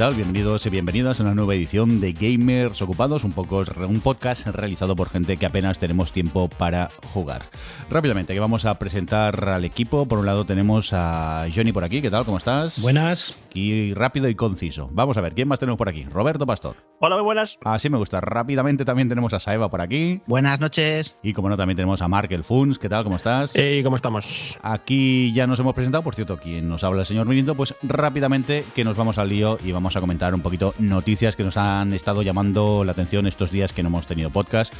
tal? 0.00 0.14
Bienvenidos 0.14 0.64
y 0.64 0.70
bienvenidas 0.70 1.20
a 1.20 1.24
una 1.24 1.34
nueva 1.34 1.54
edición 1.54 2.00
de 2.00 2.14
Gamers 2.14 2.80
Ocupados, 2.80 3.22
un, 3.22 3.32
poco, 3.32 3.62
un 3.86 4.00
podcast 4.00 4.46
realizado 4.46 4.96
por 4.96 5.10
gente 5.10 5.36
que 5.36 5.44
apenas 5.44 5.78
tenemos 5.78 6.10
tiempo 6.10 6.48
para 6.48 6.88
jugar. 7.12 7.42
Rápidamente, 7.90 8.32
que 8.32 8.40
vamos 8.40 8.64
a 8.64 8.78
presentar 8.78 9.46
al 9.50 9.66
equipo. 9.66 10.06
Por 10.06 10.20
un 10.20 10.24
lado 10.24 10.46
tenemos 10.46 10.94
a 10.94 11.44
Johnny 11.54 11.72
por 11.72 11.84
aquí, 11.84 12.00
¿qué 12.00 12.10
tal? 12.10 12.24
¿Cómo 12.24 12.38
estás? 12.38 12.80
Buenas. 12.80 13.36
Aquí 13.50 13.94
rápido 13.94 14.28
y 14.28 14.36
conciso. 14.36 14.88
Vamos 14.92 15.16
a 15.16 15.20
ver, 15.20 15.34
¿quién 15.34 15.48
más 15.48 15.58
tenemos 15.58 15.76
por 15.76 15.88
aquí? 15.88 16.04
Roberto 16.04 16.46
Pastor. 16.46 16.76
Hola, 17.00 17.16
muy 17.16 17.24
buenas. 17.24 17.58
Así 17.64 17.90
me 17.90 17.98
gusta. 17.98 18.20
Rápidamente 18.20 18.84
también 18.84 19.08
tenemos 19.08 19.34
a 19.34 19.40
Saeva 19.40 19.68
por 19.68 19.80
aquí. 19.80 20.22
Buenas 20.28 20.60
noches. 20.60 21.16
Y 21.20 21.32
como 21.32 21.48
no, 21.48 21.56
también 21.56 21.74
tenemos 21.74 22.00
a 22.00 22.06
Mark 22.06 22.28
el 22.30 22.44
Funs. 22.44 22.78
¿Qué 22.78 22.88
tal? 22.88 23.02
¿Cómo 23.02 23.16
estás? 23.16 23.56
¿Y 23.56 23.82
cómo 23.82 23.96
estamos? 23.96 24.56
Aquí 24.62 25.32
ya 25.32 25.48
nos 25.48 25.58
hemos 25.58 25.74
presentado, 25.74 26.04
por 26.04 26.14
cierto, 26.14 26.36
quien 26.36 26.68
nos 26.68 26.84
habla 26.84 27.00
el 27.00 27.06
señor 27.06 27.26
Mirindo, 27.26 27.56
pues 27.56 27.74
rápidamente 27.82 28.64
que 28.72 28.84
nos 28.84 28.96
vamos 28.96 29.18
al 29.18 29.28
lío 29.28 29.58
y 29.64 29.72
vamos 29.72 29.96
a 29.96 30.00
comentar 30.00 30.32
un 30.32 30.42
poquito 30.42 30.72
noticias 30.78 31.34
que 31.34 31.42
nos 31.42 31.56
han 31.56 31.92
estado 31.92 32.22
llamando 32.22 32.84
la 32.84 32.92
atención 32.92 33.26
estos 33.26 33.50
días 33.50 33.72
que 33.72 33.82
no 33.82 33.88
hemos 33.88 34.06
tenido 34.06 34.30
podcast 34.30 34.72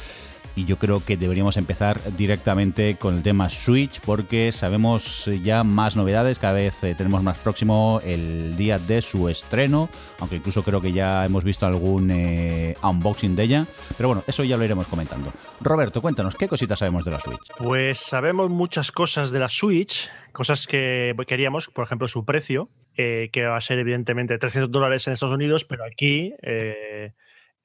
y 0.55 0.65
yo 0.65 0.77
creo 0.77 1.03
que 1.03 1.17
deberíamos 1.17 1.57
empezar 1.57 1.99
directamente 2.15 2.95
con 2.95 3.17
el 3.17 3.23
tema 3.23 3.49
Switch 3.49 4.01
porque 4.01 4.51
sabemos 4.51 5.29
ya 5.43 5.63
más 5.63 5.95
novedades, 5.95 6.39
cada 6.39 6.53
vez 6.53 6.83
eh, 6.83 6.95
tenemos 6.95 7.23
más 7.23 7.37
próximo 7.37 8.01
el 8.03 8.55
día 8.57 8.79
de 8.79 9.01
su 9.01 9.29
estreno, 9.29 9.89
aunque 10.19 10.37
incluso 10.37 10.63
creo 10.63 10.81
que 10.81 10.91
ya 10.91 11.25
hemos 11.25 11.43
visto 11.43 11.65
algún 11.65 12.11
eh, 12.11 12.75
unboxing 12.83 13.35
de 13.35 13.43
ella, 13.43 13.65
pero 13.97 14.09
bueno, 14.09 14.23
eso 14.27 14.43
ya 14.43 14.57
lo 14.57 14.63
iremos 14.63 14.87
comentando. 14.87 15.31
Roberto, 15.59 16.01
cuéntanos, 16.01 16.35
¿qué 16.35 16.47
cositas 16.47 16.79
sabemos 16.79 17.05
de 17.05 17.11
la 17.11 17.19
Switch? 17.19 17.39
Pues 17.57 17.99
sabemos 17.99 18.49
muchas 18.49 18.91
cosas 18.91 19.31
de 19.31 19.39
la 19.39 19.49
Switch, 19.49 20.09
cosas 20.31 20.67
que 20.67 21.15
queríamos, 21.27 21.67
por 21.67 21.85
ejemplo, 21.85 22.07
su 22.07 22.25
precio, 22.25 22.67
eh, 22.97 23.29
que 23.31 23.45
va 23.45 23.57
a 23.57 23.61
ser 23.61 23.79
evidentemente 23.79 24.37
300 24.37 24.71
dólares 24.71 25.07
en 25.07 25.13
Estados 25.13 25.35
Unidos, 25.35 25.65
pero 25.65 25.85
aquí 25.85 26.33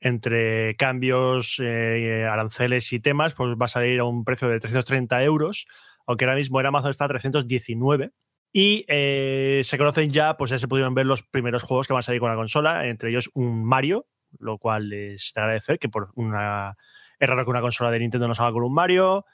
entre 0.01 0.77
cambios, 0.77 1.61
eh, 1.63 2.27
aranceles 2.31 2.93
y 2.93 3.01
temas, 3.01 3.35
pues 3.35 3.57
va 3.61 3.67
a 3.67 3.69
salir 3.69 4.01
a 4.01 4.05
un 4.05 4.25
precio 4.25 4.49
de 4.49 4.61
330 4.61 5.23
euros, 5.25 5.67
aunque 6.07 6.25
ahora 6.25 6.37
mismo 6.37 6.61
en 6.61 6.67
Amazon 6.67 6.91
está 6.91 7.07
a 7.07 7.09
319. 7.09 8.13
Y 8.53 8.85
eh, 8.89 9.61
se 9.65 9.77
conocen 9.77 10.11
ya, 10.11 10.37
pues 10.37 10.51
ya 10.51 10.59
se 10.59 10.69
pudieron 10.69 10.95
ver 10.95 11.07
los 11.07 11.23
primeros 11.23 11.63
juegos 11.63 11.87
que 11.87 11.93
van 11.93 11.99
a 11.99 12.03
salir 12.03 12.21
con 12.21 12.31
la 12.31 12.37
consola, 12.37 12.87
entre 12.87 13.11
ellos 13.11 13.31
un 13.35 13.65
Mario, 13.65 14.07
lo 14.39 14.59
cual 14.59 14.93
es 14.93 15.33
de 15.35 15.41
agradecer, 15.41 15.79
que 15.79 15.89
por 15.89 16.11
una. 16.15 16.77
Es 17.19 17.29
raro 17.29 17.45
que 17.45 17.51
una 17.51 17.61
consola 17.61 17.91
de 17.91 17.99
Nintendo 17.99 18.29
no 18.29 18.35
salga 18.35 18.53
con 18.53 18.63
un 18.63 18.75
Mario, 18.75 19.25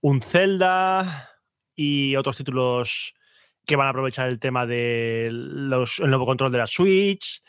un 0.00 0.20
Zelda 0.20 1.30
y 1.74 2.16
otros 2.16 2.36
títulos 2.36 3.14
que 3.66 3.76
van 3.76 3.86
a 3.86 3.90
aprovechar 3.90 4.28
el 4.28 4.38
tema 4.38 4.66
del 4.66 5.68
nuevo 5.68 6.26
control 6.26 6.50
de 6.50 6.58
la 6.58 6.66
Switch 6.66 7.42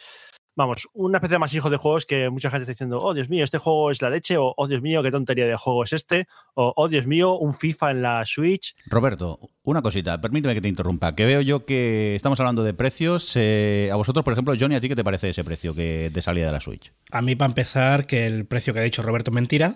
vamos, 0.60 0.90
una 0.94 1.20
especie 1.20 1.36
de 1.36 1.40
masijo 1.40 1.70
de 1.70 1.78
juegos 1.78 2.06
que 2.06 2.30
mucha 2.30 2.50
gente 2.50 2.64
está 2.64 2.74
diciendo, 2.74 3.00
oh 3.02 3.14
Dios 3.14 3.30
mío, 3.30 3.46
este 3.46 3.58
juego 3.58 3.92
es 3.92 4.02
la 4.02 4.10
leche, 4.10 4.38
o 4.38 4.54
oh 4.58 4.68
Dios 4.68 4.82
mío, 4.82 5.02
qué 5.02 5.10
tontería 5.10 5.48
de 5.48 5.56
juego 5.56 5.86
es 5.86 5.94
este, 5.94 6.28
o 6.54 6.74
oh 6.76 6.90
Dios 6.90 7.08
mío, 7.08 7.38
un 7.38 7.54
FIFA 7.54 7.92
en 7.92 8.02
la 8.02 8.26
Switch. 8.26 8.76
Roberto, 8.88 9.40
una 9.64 9.82
cosita, 9.82 10.20
permíteme 10.20 10.54
que 10.54 10.60
te 10.60 10.68
interrumpa, 10.68 11.16
que 11.16 11.26
veo 11.26 11.40
yo 11.40 11.66
que 11.66 12.14
estamos 12.14 12.42
hablando 12.42 12.66
de 12.66 12.74
precios. 12.74 13.38
Eh, 13.38 13.90
a 13.90 13.96
vosotros, 13.96 14.26
por 14.26 14.34
ejemplo, 14.34 14.54
Johnny, 14.60 14.76
¿a 14.76 14.82
ti 14.82 14.90
qué 14.90 14.98
te 14.98 15.04
parece 15.04 15.30
ese 15.30 15.46
precio 15.46 15.74
que 15.74 16.10
de 16.10 16.22
salida 16.22 16.48
de 16.48 16.52
la 16.52 16.60
Switch? 16.60 16.92
A 17.10 17.22
mí, 17.22 17.38
para 17.38 17.48
empezar, 17.48 18.06
que 18.06 18.28
el 18.28 18.46
precio 18.46 18.74
que 18.74 18.82
ha 18.82 18.84
dicho 18.84 19.02
Roberto 19.02 19.32
es 19.32 19.36
mentira, 19.36 19.76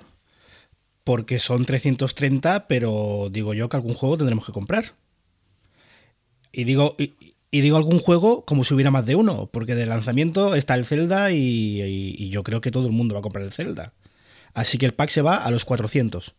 porque 1.06 1.40
son 1.40 1.64
330, 1.64 2.68
pero 2.68 3.30
digo 3.32 3.54
yo 3.54 3.70
que 3.70 3.78
algún 3.78 3.94
juego 3.94 4.18
tendremos 4.18 4.46
que 4.46 4.52
comprar. 4.52 4.96
Y 6.52 6.66
digo, 6.66 6.96
y 6.98 7.14
digo 7.62 7.78
algún 7.78 8.00
juego 8.00 8.46
como 8.46 8.64
si 8.64 8.74
hubiera 8.74 8.90
más 8.90 9.06
de 9.06 9.16
uno, 9.16 9.50
porque 9.52 9.76
de 9.76 9.86
lanzamiento 9.86 10.56
está 10.56 10.74
el 10.76 10.86
Zelda 10.86 11.32
y, 11.32 12.30
yo 12.30 12.44
creo 12.44 12.62
que 12.62 12.72
todo 12.72 12.88
el 12.88 12.94
mundo 12.94 13.14
va 13.14 13.20
a 13.20 13.22
comprar 13.22 13.46
el 13.46 13.52
Zelda. 13.52 13.94
Así 14.54 14.78
que 14.78 14.86
el 14.86 14.94
pack 14.94 15.10
se 15.10 15.22
va 15.22 15.38
a 15.38 15.52
los 15.52 15.66
400. 15.66 16.36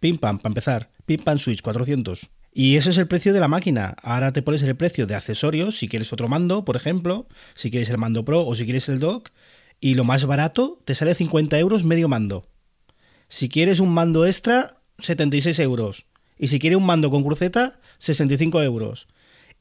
Pim 0.00 0.18
pam, 0.18 0.38
para 0.38 0.50
empezar. 0.50 0.90
Pim 1.06 1.22
pam 1.22 1.38
Switch, 1.38 1.62
400. 1.62 2.30
Y 2.54 2.76
ese 2.76 2.90
es 2.90 2.98
el 2.98 3.06
precio 3.06 3.32
de 3.32 3.40
la 3.40 3.48
máquina. 3.48 3.94
Ahora 4.02 4.32
te 4.32 4.42
pones 4.42 4.62
el 4.62 4.76
precio 4.76 5.06
de 5.06 5.14
accesorios, 5.14 5.78
si 5.78 5.88
quieres 5.88 6.12
otro 6.12 6.28
mando, 6.28 6.64
por 6.64 6.76
ejemplo, 6.76 7.26
si 7.54 7.70
quieres 7.70 7.88
el 7.88 7.98
mando 7.98 8.24
Pro 8.24 8.46
o 8.46 8.54
si 8.54 8.64
quieres 8.64 8.88
el 8.88 8.98
dock. 8.98 9.30
Y 9.80 9.94
lo 9.94 10.04
más 10.04 10.24
barato 10.26 10.78
te 10.84 10.94
sale 10.94 11.14
50 11.14 11.58
euros 11.58 11.84
medio 11.84 12.08
mando. 12.08 12.46
Si 13.28 13.48
quieres 13.48 13.80
un 13.80 13.92
mando 13.94 14.26
extra, 14.26 14.78
76 14.98 15.58
euros. 15.60 16.06
Y 16.38 16.48
si 16.48 16.58
quieres 16.58 16.78
un 16.78 16.86
mando 16.86 17.10
con 17.10 17.22
cruceta, 17.22 17.80
65 17.98 18.62
euros. 18.62 19.08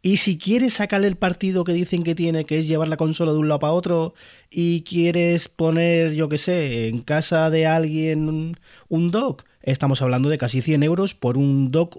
Y 0.03 0.17
si 0.17 0.39
quieres 0.39 0.73
sacarle 0.73 1.07
el 1.07 1.15
partido 1.15 1.63
que 1.63 1.73
dicen 1.73 2.03
que 2.03 2.15
tiene, 2.15 2.43
que 2.45 2.57
es 2.57 2.67
llevar 2.67 2.87
la 2.87 2.97
consola 2.97 3.33
de 3.33 3.37
un 3.37 3.47
lado 3.47 3.59
para 3.59 3.73
otro, 3.73 4.15
y 4.49 4.81
quieres 4.81 5.47
poner, 5.47 6.13
yo 6.13 6.27
qué 6.27 6.39
sé, 6.39 6.87
en 6.87 7.01
casa 7.01 7.51
de 7.51 7.67
alguien 7.67 8.57
un 8.89 9.11
dock, 9.11 9.43
estamos 9.61 10.01
hablando 10.01 10.29
de 10.29 10.39
casi 10.39 10.61
100 10.61 10.81
euros 10.83 11.13
por 11.13 11.37
un 11.37 11.71
dock 11.71 11.97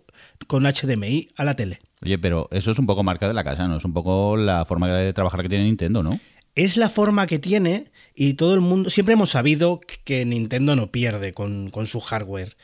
con 0.48 0.64
HDMI 0.64 1.28
a 1.36 1.44
la 1.44 1.54
tele. 1.54 1.78
Oye, 2.04 2.18
pero 2.18 2.48
eso 2.50 2.72
es 2.72 2.78
un 2.78 2.86
poco 2.86 3.04
marca 3.04 3.28
de 3.28 3.34
la 3.34 3.44
casa, 3.44 3.68
¿no? 3.68 3.76
Es 3.76 3.84
un 3.84 3.92
poco 3.92 4.36
la 4.36 4.64
forma 4.64 4.88
de 4.88 5.12
trabajar 5.12 5.42
que 5.42 5.48
tiene 5.48 5.64
Nintendo, 5.64 6.02
¿no? 6.02 6.19
Es 6.54 6.76
la 6.76 6.90
forma 6.90 7.26
que 7.26 7.38
tiene 7.38 7.92
y 8.14 8.34
todo 8.34 8.54
el 8.54 8.60
mundo, 8.60 8.90
siempre 8.90 9.14
hemos 9.14 9.30
sabido 9.30 9.80
que 10.04 10.24
Nintendo 10.24 10.74
no 10.76 10.90
pierde 10.90 11.32
con, 11.32 11.70
con 11.70 11.86
su 11.86 12.00
hardware. 12.00 12.56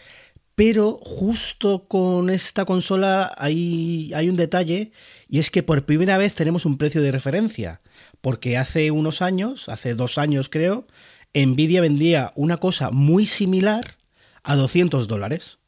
Pero 0.57 0.99
justo 1.01 1.87
con 1.87 2.31
esta 2.31 2.65
consola 2.65 3.33
hay, 3.39 4.11
hay 4.15 4.29
un 4.29 4.37
detalle 4.37 4.91
y 5.29 5.39
es 5.39 5.51
que 5.51 5.63
por 5.63 5.85
primera 5.85 6.17
vez 6.17 6.35
tenemos 6.35 6.65
un 6.65 6.79
precio 6.79 7.03
de 7.03 7.13
referencia, 7.13 7.83
porque 8.21 8.57
hace 8.57 8.91
unos 8.91 9.21
años, 9.21 9.69
hace 9.69 9.95
dos 9.95 10.17
años 10.17 10.49
creo, 10.49 10.87
Nvidia 11.35 11.81
vendía 11.81 12.33
una 12.35 12.57
cosa 12.57 12.91
muy 12.91 13.27
similar 13.27 13.99
a 14.43 14.57
200 14.57 15.07
dólares. 15.07 15.59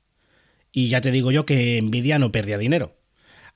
Y 0.72 0.88
ya 0.88 1.00
te 1.00 1.10
digo 1.10 1.30
yo 1.30 1.44
que 1.44 1.80
Nvidia 1.82 2.18
no 2.18 2.32
perdía 2.32 2.58
dinero. 2.58 2.96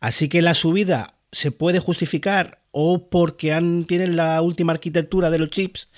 Así 0.01 0.29
que 0.29 0.43
la 0.43 0.55
subida 0.55 1.15
se 1.33 1.51
puede 1.51 1.79
justificar 1.79 2.63
o 2.71 3.09
porque 3.09 3.57
tienen 3.89 4.17
la 4.17 4.41
última 4.43 4.73
arquitectura 4.73 5.31
de 5.31 5.39
los 5.39 5.51
chips, 5.51 5.91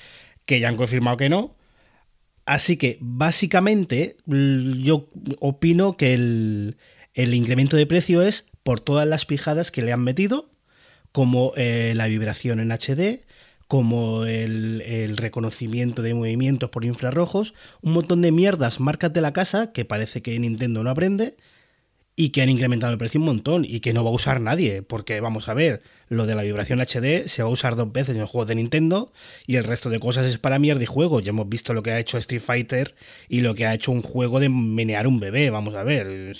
que 0.44 0.60
ya 0.60 0.68
han 0.68 0.76
confirmado 0.76 1.16
que 1.16 1.28
no. 1.28 1.56
Así 2.44 2.76
que 2.76 2.98
básicamente 3.00 4.16
yo 4.26 5.08
opino 5.40 5.96
que 5.96 6.14
el, 6.14 6.76
el 7.14 7.34
incremento 7.34 7.76
de 7.76 7.86
precio 7.86 8.22
es 8.22 8.44
por 8.66 8.80
todas 8.80 9.06
las 9.06 9.26
pijadas 9.26 9.70
que 9.70 9.80
le 9.80 9.92
han 9.92 10.02
metido, 10.02 10.50
como 11.12 11.52
eh, 11.54 11.92
la 11.94 12.08
vibración 12.08 12.58
en 12.58 12.72
HD, 12.72 13.24
como 13.68 14.24
el, 14.24 15.16
reconocimiento 15.16 16.02
de 16.02 16.14
movimientos 16.14 16.70
por 16.70 16.84
infrarrojos, 16.84 17.54
un 17.80 17.92
montón 17.92 18.22
de 18.22 18.32
mierdas, 18.32 18.80
marcas 18.80 19.12
de 19.12 19.20
la 19.20 19.32
casa, 19.32 19.70
que 19.70 19.84
parece 19.84 20.20
que 20.20 20.36
Nintendo 20.36 20.82
no 20.82 20.90
aprende, 20.90 21.36
y 22.16 22.30
que 22.30 22.42
han 22.42 22.48
incrementado 22.48 22.92
el 22.92 22.98
precio 22.98 23.20
un 23.20 23.26
montón, 23.26 23.64
y 23.64 23.78
que 23.78 23.92
no 23.92 24.02
va 24.02 24.10
a 24.10 24.14
usar 24.14 24.40
nadie, 24.40 24.82
porque 24.82 25.20
vamos 25.20 25.48
a 25.48 25.54
ver, 25.54 25.84
lo 26.08 26.26
de 26.26 26.34
la 26.34 26.42
vibración 26.42 26.80
HD 26.80 27.28
se 27.28 27.44
va 27.44 27.48
a 27.48 27.52
usar 27.52 27.76
dos 27.76 27.92
veces 27.92 28.16
en 28.16 28.22
el 28.22 28.26
juego 28.26 28.46
de 28.46 28.56
Nintendo, 28.56 29.12
y 29.46 29.54
el 29.58 29.62
resto 29.62 29.90
de 29.90 30.00
cosas 30.00 30.26
es 30.26 30.38
para 30.38 30.58
mierda 30.58 30.82
y 30.82 30.86
juego. 30.86 31.20
Ya 31.20 31.30
hemos 31.30 31.48
visto 31.48 31.72
lo 31.72 31.84
que 31.84 31.92
ha 31.92 32.00
hecho 32.00 32.18
Street 32.18 32.42
Fighter 32.42 32.96
y 33.28 33.42
lo 33.42 33.54
que 33.54 33.64
ha 33.64 33.74
hecho 33.74 33.92
un 33.92 34.02
juego 34.02 34.40
de 34.40 34.48
menear 34.48 35.06
un 35.06 35.20
bebé, 35.20 35.50
vamos 35.50 35.76
a 35.76 35.84
ver. 35.84 36.36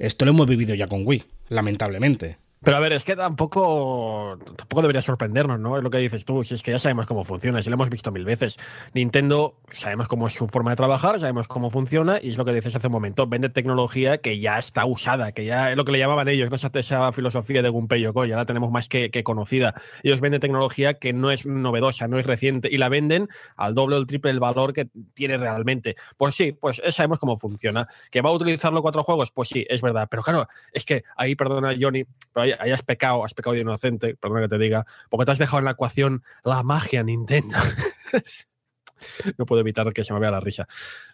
Esto 0.00 0.24
lo 0.24 0.32
hemos 0.32 0.48
vivido 0.48 0.74
ya 0.74 0.88
con 0.88 1.06
Wii 1.06 1.22
lamentablemente. 1.50 2.38
Pero 2.62 2.76
a 2.76 2.80
ver, 2.80 2.92
es 2.92 3.04
que 3.04 3.16
tampoco, 3.16 4.38
tampoco 4.54 4.82
debería 4.82 5.00
sorprendernos, 5.00 5.58
¿no? 5.58 5.78
Es 5.78 5.82
lo 5.82 5.88
que 5.88 5.96
dices 5.96 6.26
tú, 6.26 6.44
si 6.44 6.54
es 6.54 6.62
que 6.62 6.72
ya 6.72 6.78
sabemos 6.78 7.06
cómo 7.06 7.24
funciona, 7.24 7.62
si 7.62 7.70
lo 7.70 7.74
hemos 7.74 7.88
visto 7.88 8.12
mil 8.12 8.26
veces. 8.26 8.58
Nintendo, 8.92 9.56
sabemos 9.72 10.08
cómo 10.08 10.26
es 10.26 10.34
su 10.34 10.46
forma 10.46 10.72
de 10.72 10.76
trabajar, 10.76 11.18
sabemos 11.18 11.48
cómo 11.48 11.70
funciona, 11.70 12.18
y 12.22 12.28
es 12.28 12.36
lo 12.36 12.44
que 12.44 12.52
dices 12.52 12.76
hace 12.76 12.88
un 12.88 12.92
momento, 12.92 13.26
vende 13.26 13.48
tecnología 13.48 14.18
que 14.18 14.40
ya 14.40 14.58
está 14.58 14.84
usada, 14.84 15.32
que 15.32 15.46
ya 15.46 15.70
es 15.70 15.76
lo 15.78 15.86
que 15.86 15.92
le 15.92 16.00
llamaban 16.00 16.28
ellos, 16.28 16.50
no 16.50 16.56
esa, 16.56 16.70
esa 16.74 17.10
filosofía 17.12 17.62
de 17.62 17.70
Gunpei 17.70 18.02
Yokoi, 18.02 18.28
ya 18.28 18.36
la 18.36 18.44
tenemos 18.44 18.70
más 18.70 18.88
que, 18.88 19.10
que, 19.10 19.24
conocida. 19.24 19.72
Ellos 20.02 20.20
venden 20.20 20.42
tecnología 20.42 20.94
que 20.94 21.14
no 21.14 21.30
es 21.30 21.46
novedosa, 21.46 22.08
no 22.08 22.18
es 22.18 22.26
reciente, 22.26 22.68
y 22.70 22.76
la 22.76 22.90
venden 22.90 23.28
al 23.56 23.74
doble 23.74 23.96
o 23.96 23.98
el 24.00 24.06
triple 24.06 24.32
del 24.32 24.40
valor 24.40 24.74
que 24.74 24.86
tiene 25.14 25.38
realmente. 25.38 25.94
Pues 26.18 26.34
sí, 26.34 26.52
pues 26.52 26.82
sabemos 26.90 27.18
cómo 27.18 27.38
funciona. 27.38 27.88
¿Que 28.10 28.20
va 28.20 28.28
a 28.28 28.34
utilizarlo 28.34 28.82
cuatro 28.82 29.02
juegos? 29.02 29.30
Pues 29.30 29.48
sí, 29.48 29.64
es 29.66 29.80
verdad. 29.80 30.08
Pero 30.10 30.22
claro, 30.22 30.46
es 30.74 30.84
que 30.84 31.04
ahí, 31.16 31.34
perdona 31.34 31.74
Johnny, 31.80 32.04
pero 32.34 32.44
ahí, 32.44 32.49
has 32.52 32.82
pecado, 32.82 33.24
has 33.24 33.34
pecado 33.34 33.54
de 33.54 33.60
inocente, 33.60 34.16
perdona 34.16 34.42
que 34.42 34.48
te 34.48 34.58
diga, 34.58 34.84
porque 35.08 35.24
te 35.26 35.32
has 35.32 35.38
dejado 35.38 35.58
en 35.58 35.64
la 35.66 35.72
ecuación 35.72 36.22
la 36.44 36.62
magia 36.62 37.02
Nintendo. 37.02 37.56
no 39.38 39.46
puedo 39.46 39.60
evitar 39.60 39.92
que 39.92 40.04
se 40.04 40.12
me 40.12 40.20
vea 40.20 40.30
la 40.30 40.40
risa. 40.40 40.66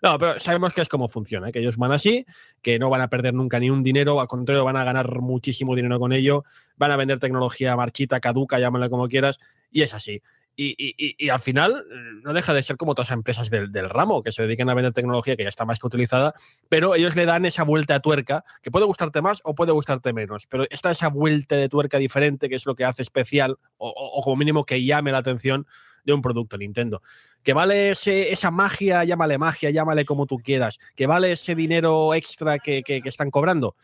No, 0.03 0.19
pero 0.19 0.39
sabemos 0.41 0.73
que 0.75 0.83
es 0.83 0.89
cómo 0.89 1.09
funciona, 1.09 1.53
que 1.53 1.61
ellos 1.61 1.77
van 1.77 1.93
así, 1.93 2.27
que 2.63 2.79
no 2.79 2.91
van 2.91 3.01
a 3.01 3.09
perder 3.09 3.35
nunca 3.35 3.59
ni 3.59 3.71
un 3.71 3.83
dinero, 3.83 4.21
al 4.21 4.27
contrario, 4.27 4.65
van 4.65 4.77
a 4.77 4.85
ganar 4.85 5.21
muchísimo 5.21 5.75
dinero 5.75 5.99
con 5.99 6.13
ello, 6.13 6.45
van 6.77 6.91
a 6.91 6.97
vender 6.97 7.19
tecnología 7.19 7.77
marchita, 7.77 8.21
caduca, 8.21 8.59
llámala 8.59 8.89
como 8.89 9.09
quieras, 9.09 9.39
y 9.71 9.83
es 9.83 9.95
así. 9.95 10.23
Y, 10.59 11.29
al 11.29 11.41
final 11.41 11.85
no 12.23 12.33
deja 12.33 12.55
de 12.55 12.63
ser 12.63 12.77
como 12.77 12.93
otras 12.93 13.11
empresas 13.11 13.51
del, 13.51 13.91
ramo 13.91 14.23
que 14.23 14.33
se 14.33 14.43
dedican 14.43 14.71
a 14.71 14.75
vender 14.75 14.93
tecnología 14.93 15.37
que 15.37 15.43
ya 15.43 15.51
está 15.51 15.67
más 15.67 15.79
que 15.79 15.87
utilizada, 15.87 16.35
pero 16.69 16.95
ellos 16.95 17.15
le 17.15 17.27
dan 17.27 17.45
esa 17.45 17.63
vuelta 17.63 17.95
de 17.95 18.01
tuerca 18.01 18.43
que 18.63 18.71
puede 18.71 18.87
gustarte 18.87 19.21
más 19.21 19.43
o 19.45 19.55
puede 19.55 19.73
gustarte 19.73 20.13
menos, 20.13 20.47
pero 20.47 20.65
está 20.71 20.91
esa 20.91 21.09
vuelta 21.09 21.57
de 21.57 21.69
tuerca 21.69 21.99
diferente 21.99 22.49
que 22.49 22.55
es 22.55 22.65
lo 22.65 22.75
que 22.75 22.85
hace 22.85 23.03
especial 23.03 23.59
o, 23.77 24.21
como 24.23 24.37
mínimo 24.37 24.65
que 24.65 24.83
llame 24.83 25.13
la 25.13 25.19
atención 25.19 25.67
de 26.05 26.13
un 26.13 26.23
producto 26.23 26.57
Nintendo. 26.57 27.03
Que 27.43 27.53
vale 27.53 27.91
esa 27.91 28.51
magia, 28.51 29.05
llámale 29.05 29.39
magia, 29.39 29.71
llámale 29.71 30.05
como 30.05 30.27
tú 30.27 30.39
quieras, 30.39 30.79
que 30.95 31.07
vale 31.07 31.33
ese 31.33 31.55
dinero 31.55 32.15
extra 32.15 32.59
que, 32.59 32.83
que 32.83 33.03
están 33.05 33.31
cobrando 33.31 33.77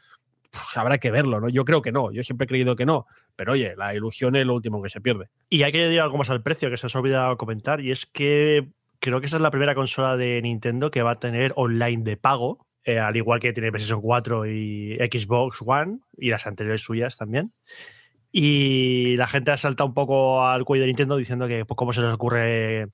pues 0.53 0.77
habrá 0.77 0.99
que 0.99 1.11
verlo, 1.11 1.41
¿no? 1.41 1.49
Yo 1.49 1.65
creo 1.65 1.83
que 1.83 1.93
no, 1.93 2.13
yo 2.13 2.23
siempre 2.23 2.45
he 2.45 2.49
creído 2.49 2.77
que 2.77 2.87
no, 2.87 3.07
pero 3.37 3.53
oye, 3.53 3.75
la 3.77 3.95
ilusión 3.95 4.37
es 4.37 4.47
lo 4.47 4.55
último 4.55 4.83
que 4.83 4.91
se 4.91 5.01
pierde. 5.01 5.29
Y 5.49 5.63
hay 5.63 5.73
que 5.73 5.81
añadir 5.81 6.01
algo 6.01 6.19
más 6.19 6.31
al 6.31 6.43
precio 6.43 6.71
que 6.71 6.77
se 6.77 6.87
os 6.87 6.95
ha 6.95 6.99
olvidado 6.99 7.37
comentar, 7.37 7.81
y 7.81 7.91
es 7.91 8.07
que 8.07 8.69
creo 9.01 9.21
que 9.21 9.27
esa 9.27 9.37
es 9.37 9.43
la 9.43 9.51
primera 9.51 9.75
consola 9.75 10.17
de 10.17 10.41
Nintendo 10.43 10.91
que 10.91 11.03
va 11.03 11.13
a 11.13 11.19
tener 11.19 11.53
online 11.57 12.05
de 12.05 12.17
pago, 12.17 12.67
eh, 12.85 12.99
al 12.99 13.17
igual 13.17 13.41
que 13.41 13.53
tiene 13.53 13.71
PlayStation 13.71 14.01
4 14.01 14.47
y 14.47 14.97
Xbox 14.97 15.63
One, 15.65 16.01
y 16.19 16.31
las 16.31 16.47
anteriores 16.47 16.83
suyas 16.83 17.17
también. 17.17 17.53
Y 18.31 19.17
la 19.17 19.29
gente 19.29 19.51
ha 19.51 19.57
saltado 19.57 19.89
un 19.89 19.95
poco 19.95 20.45
al 20.47 20.65
cuello 20.65 20.83
de 20.83 20.89
Nintendo 20.89 21.17
diciendo 21.17 21.49
que 21.49 21.65
pues, 21.65 21.77
cómo 21.77 21.93
se 21.93 22.01
les 22.01 22.13
ocurre 22.13 22.89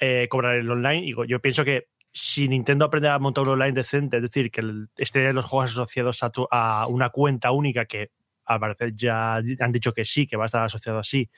eh, 0.00 0.26
cobrar 0.28 0.56
el 0.56 0.70
online. 0.70 1.04
Y 1.04 1.14
yo 1.28 1.40
pienso 1.40 1.64
que 1.64 1.88
si 2.16 2.48
Nintendo 2.48 2.86
aprende 2.86 3.10
a 3.10 3.18
montar 3.18 3.44
un 3.44 3.50
online 3.50 3.72
decente, 3.72 4.16
es 4.16 4.22
decir, 4.22 4.50
que 4.50 4.62
estén 4.96 5.34
los 5.34 5.44
juegos 5.44 5.72
asociados 5.72 6.20
a, 6.50 6.86
una 6.88 7.10
cuenta 7.10 7.50
única, 7.50 7.84
que 7.84 8.10
al 8.46 8.58
parecer 8.58 8.94
ya 8.94 9.36
han 9.36 9.72
dicho 9.72 9.92
que 9.92 10.06
sí, 10.06 10.26
que 10.26 10.38
va 10.38 10.44
a 10.44 10.46
estar 10.46 10.64
asociado 10.64 10.98
así, 10.98 11.28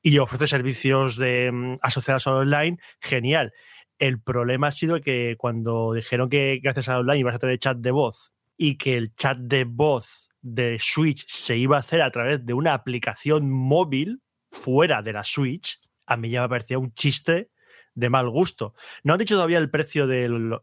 y 0.00 0.18
ofrece 0.18 0.46
servicios 0.46 1.16
de, 1.16 1.50
mm, 1.52 1.78
asociados 1.82 2.24
al 2.28 2.34
online, 2.34 2.78
genial. 3.00 3.52
El 3.98 4.20
problema 4.20 4.68
ha 4.68 4.70
sido 4.70 5.00
que 5.00 5.34
cuando 5.38 5.92
dijeron 5.92 6.28
que 6.28 6.60
gracias 6.62 6.88
al 6.88 7.00
online 7.00 7.20
ibas 7.20 7.34
a 7.34 7.38
tener 7.40 7.58
chat 7.58 7.78
de 7.78 7.90
voz 7.90 8.30
y 8.56 8.78
que 8.78 8.96
el 8.96 9.12
chat 9.16 9.38
de 9.38 9.64
voz 9.64 10.28
de 10.40 10.76
Switch 10.78 11.26
se 11.26 11.56
iba 11.56 11.78
a 11.78 11.80
hacer 11.80 12.00
a 12.02 12.12
través 12.12 12.46
de 12.46 12.54
una 12.54 12.74
aplicación 12.74 13.50
móvil 13.50 14.22
fuera 14.52 15.02
de 15.02 15.14
la 15.14 15.24
Switch, 15.24 15.80
a 16.06 16.16
mí 16.16 16.30
ya 16.30 16.42
me 16.42 16.48
parecía 16.48 16.78
un 16.78 16.92
chiste 16.94 17.50
de 17.96 18.10
mal 18.10 18.28
gusto. 18.30 18.74
No 19.02 19.14
han 19.14 19.18
dicho 19.18 19.34
todavía 19.34 19.58
el 19.58 19.70
precio 19.70 20.06
del, 20.06 20.60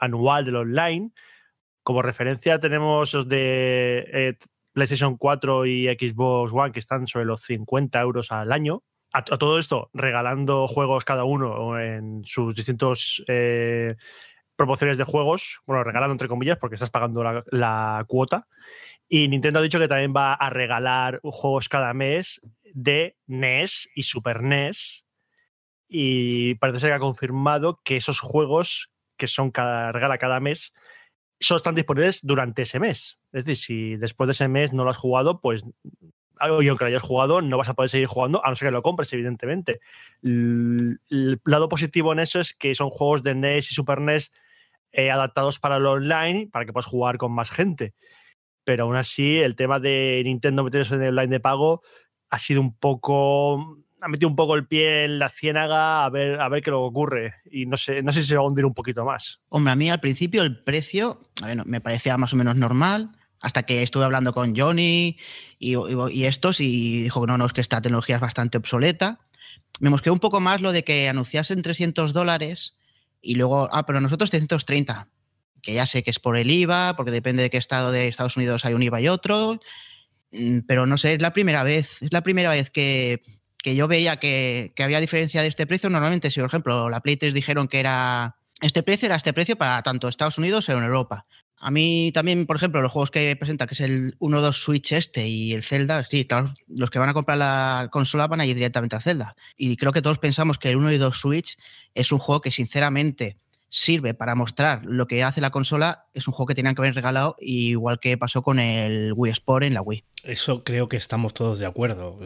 anual 0.00 0.44
del 0.44 0.56
online. 0.56 1.12
Como 1.84 2.02
referencia 2.02 2.58
tenemos 2.58 3.14
los 3.14 3.28
de 3.28 4.04
eh, 4.12 4.38
PlayStation 4.72 5.16
4 5.16 5.66
y 5.66 5.86
Xbox 5.86 6.52
One 6.52 6.72
que 6.72 6.80
están 6.80 7.06
sobre 7.06 7.26
los 7.26 7.42
50 7.42 8.00
euros 8.00 8.32
al 8.32 8.52
año. 8.52 8.82
A, 9.12 9.22
todo 9.22 9.58
esto, 9.58 9.90
regalando 9.92 10.68
juegos 10.68 11.04
cada 11.04 11.24
uno 11.24 11.78
en 11.80 12.22
sus 12.24 12.54
distintos 12.54 13.24
eh, 13.28 13.96
promociones 14.56 14.98
de 14.98 15.04
juegos. 15.04 15.60
Bueno, 15.66 15.84
regalando 15.84 16.12
entre 16.12 16.28
comillas 16.28 16.58
porque 16.58 16.76
estás 16.76 16.90
pagando 16.90 17.22
la 17.22 18.04
cuota. 18.06 18.46
Y 19.08 19.28
Nintendo 19.28 19.58
ha 19.58 19.62
dicho 19.62 19.80
que 19.80 19.88
también 19.88 20.14
va 20.16 20.34
a 20.34 20.48
regalar 20.48 21.20
juegos 21.24 21.68
cada 21.68 21.92
mes 21.92 22.40
de 22.72 23.16
NES 23.26 23.90
y 23.94 24.04
Super 24.04 24.42
NES 24.42 25.04
y 25.92 26.54
parece 26.54 26.78
ser 26.78 26.90
que 26.90 26.94
ha 26.94 27.00
confirmado 27.00 27.80
que 27.82 27.96
esos 27.96 28.20
juegos 28.20 28.92
que 29.16 29.26
son 29.26 29.50
cada 29.50 29.90
regala 29.90 30.18
cada 30.18 30.38
mes 30.38 30.72
solo 31.40 31.56
están 31.56 31.74
disponibles 31.74 32.20
durante 32.22 32.62
ese 32.62 32.78
mes. 32.78 33.18
Es 33.32 33.44
decir, 33.44 33.56
si 33.56 33.96
después 33.96 34.28
de 34.28 34.32
ese 34.32 34.48
mes 34.48 34.72
no 34.72 34.84
lo 34.84 34.90
has 34.90 34.96
jugado, 34.96 35.40
pues 35.40 35.64
y 36.42 36.68
aunque 36.68 36.84
lo 36.84 36.88
hayas 36.88 37.02
jugado, 37.02 37.42
no 37.42 37.58
vas 37.58 37.68
a 37.68 37.74
poder 37.74 37.90
seguir 37.90 38.06
jugando, 38.06 38.44
a 38.44 38.48
no 38.48 38.56
ser 38.56 38.68
que 38.68 38.72
lo 38.72 38.82
compres, 38.82 39.12
evidentemente. 39.12 39.80
El, 40.22 41.00
lado 41.44 41.68
positivo 41.68 42.12
en 42.12 42.20
eso 42.20 42.40
es 42.40 42.54
que 42.54 42.74
son 42.74 42.88
juegos 42.88 43.22
de 43.22 43.34
NES 43.34 43.70
y 43.70 43.74
Super 43.74 44.00
NES 44.00 44.32
eh, 44.92 45.10
adaptados 45.10 45.58
para 45.58 45.76
el 45.76 45.86
online, 45.86 46.48
para 46.50 46.64
que 46.64 46.72
puedas 46.72 46.86
jugar 46.86 47.18
con 47.18 47.32
más 47.32 47.50
gente. 47.50 47.94
Pero 48.64 48.84
aún 48.84 48.96
así, 48.96 49.36
el 49.38 49.54
tema 49.54 49.80
de 49.80 50.22
Nintendo 50.24 50.64
meterse 50.64 50.94
en 50.94 51.02
el 51.02 51.08
online 51.10 51.36
de 51.36 51.40
pago 51.40 51.82
ha 52.30 52.38
sido 52.38 52.60
un 52.62 52.74
poco 52.74 53.78
ha 54.00 54.08
metido 54.08 54.28
un 54.28 54.36
poco 54.36 54.54
el 54.54 54.66
pie 54.66 55.04
en 55.04 55.18
la 55.18 55.28
ciénaga 55.28 56.04
a 56.04 56.10
ver, 56.10 56.40
a 56.40 56.48
ver 56.48 56.62
qué 56.62 56.70
lo 56.70 56.82
ocurre. 56.82 57.34
Y 57.50 57.66
no 57.66 57.76
sé, 57.76 58.02
no 58.02 58.12
sé 58.12 58.22
si 58.22 58.28
se 58.28 58.36
va 58.36 58.42
a 58.42 58.46
hundir 58.46 58.64
un 58.64 58.74
poquito 58.74 59.04
más. 59.04 59.40
Hombre, 59.48 59.72
a 59.72 59.76
mí 59.76 59.90
al 59.90 60.00
principio 60.00 60.42
el 60.42 60.62
precio 60.62 61.20
me 61.64 61.80
parecía 61.80 62.16
más 62.16 62.32
o 62.32 62.36
menos 62.36 62.56
normal, 62.56 63.12
hasta 63.40 63.62
que 63.64 63.82
estuve 63.82 64.04
hablando 64.04 64.32
con 64.32 64.56
Johnny 64.56 65.18
y, 65.58 66.24
estos 66.24 66.60
y 66.60 67.02
dijo 67.02 67.20
que 67.20 67.26
no, 67.26 67.38
no, 67.38 67.46
es 67.46 67.52
que 67.52 67.60
esta 67.60 67.80
tecnología 67.80 68.16
es 68.16 68.20
bastante 68.20 68.58
obsoleta. 68.58 69.20
Me 69.80 69.90
mosqueó 69.90 70.12
un 70.12 70.18
poco 70.18 70.40
más 70.40 70.60
lo 70.60 70.72
de 70.72 70.84
que 70.84 71.08
anunciasen 71.08 71.62
300 71.62 72.12
dólares 72.12 72.76
y 73.22 73.34
luego, 73.34 73.68
ah, 73.72 73.86
pero 73.86 74.00
nosotros 74.00 74.30
330, 74.30 75.08
que 75.62 75.74
ya 75.74 75.86
sé 75.86 76.02
que 76.02 76.10
es 76.10 76.18
por 76.18 76.36
el 76.36 76.50
IVA, 76.50 76.94
porque 76.96 77.10
depende 77.10 77.42
de 77.42 77.50
qué 77.50 77.56
estado 77.56 77.92
de 77.92 78.08
Estados 78.08 78.36
Unidos 78.36 78.64
hay 78.64 78.74
un 78.74 78.82
IVA 78.82 79.00
y 79.00 79.08
otro, 79.08 79.60
mm, 80.32 80.60
pero 80.66 80.86
no 80.86 80.98
sé, 80.98 81.14
es 81.14 81.22
la 81.22 81.32
primera 81.32 81.62
vez, 81.62 82.02
es 82.02 82.12
la 82.12 82.22
primera 82.22 82.50
vez 82.50 82.70
que 82.70 83.22
que 83.62 83.74
yo 83.74 83.88
veía 83.88 84.16
que, 84.16 84.72
había 84.78 85.00
diferencia 85.00 85.42
de 85.42 85.48
este 85.48 85.66
precio. 85.66 85.90
Normalmente, 85.90 86.30
si 86.30 86.40
por 86.40 86.48
ejemplo 86.48 86.88
la 86.88 87.00
Play 87.00 87.16
3 87.16 87.34
dijeron 87.34 87.68
que 87.68 87.80
era 87.80 88.36
este 88.60 88.82
precio, 88.82 89.06
era 89.06 89.16
este 89.16 89.32
precio 89.32 89.56
para 89.56 89.82
tanto 89.82 90.08
Estados 90.08 90.38
Unidos 90.38 90.68
o 90.68 90.72
en 90.72 90.84
Europa. 90.84 91.26
A 91.62 91.70
mí 91.70 92.10
también, 92.14 92.46
por 92.46 92.56
ejemplo, 92.56 92.80
los 92.80 92.90
juegos 92.90 93.10
que 93.10 93.36
presenta, 93.36 93.66
que 93.66 93.74
es 93.74 93.80
el 93.80 94.16
1-2 94.18 94.52
Switch 94.54 94.92
este 94.92 95.28
y 95.28 95.52
el 95.52 95.62
Zelda, 95.62 96.02
sí, 96.04 96.24
claro, 96.24 96.54
los 96.68 96.88
que 96.88 96.98
van 96.98 97.10
a 97.10 97.12
comprar 97.12 97.36
la 97.36 97.88
consola 97.92 98.26
van 98.28 98.40
a 98.40 98.46
ir 98.46 98.54
directamente 98.54 98.96
a 98.96 99.00
Zelda. 99.00 99.36
Y 99.58 99.76
creo 99.76 99.92
que 99.92 100.00
todos 100.00 100.18
pensamos 100.18 100.56
que 100.56 100.70
el 100.70 100.76
1 100.76 100.92
y 100.92 100.96
2 100.96 101.20
Switch 101.20 101.58
es 101.94 102.12
un 102.12 102.18
juego 102.18 102.40
que 102.40 102.50
sinceramente 102.50 103.36
sirve 103.70 104.14
para 104.14 104.34
mostrar 104.34 104.84
lo 104.84 105.06
que 105.06 105.22
hace 105.22 105.40
la 105.40 105.50
consola, 105.50 106.06
es 106.12 106.26
un 106.28 106.34
juego 106.34 106.48
que 106.48 106.54
tenían 106.54 106.74
que 106.74 106.82
haber 106.82 106.94
regalado, 106.94 107.36
igual 107.38 108.00
que 108.00 108.18
pasó 108.18 108.42
con 108.42 108.58
el 108.58 109.12
Wii 109.14 109.32
Sport 109.32 109.64
en 109.64 109.74
la 109.74 109.80
Wii. 109.80 110.04
Eso 110.24 110.64
creo 110.64 110.88
que 110.88 110.96
estamos 110.96 111.32
todos 111.32 111.58
de 111.60 111.66
acuerdo. 111.66 112.18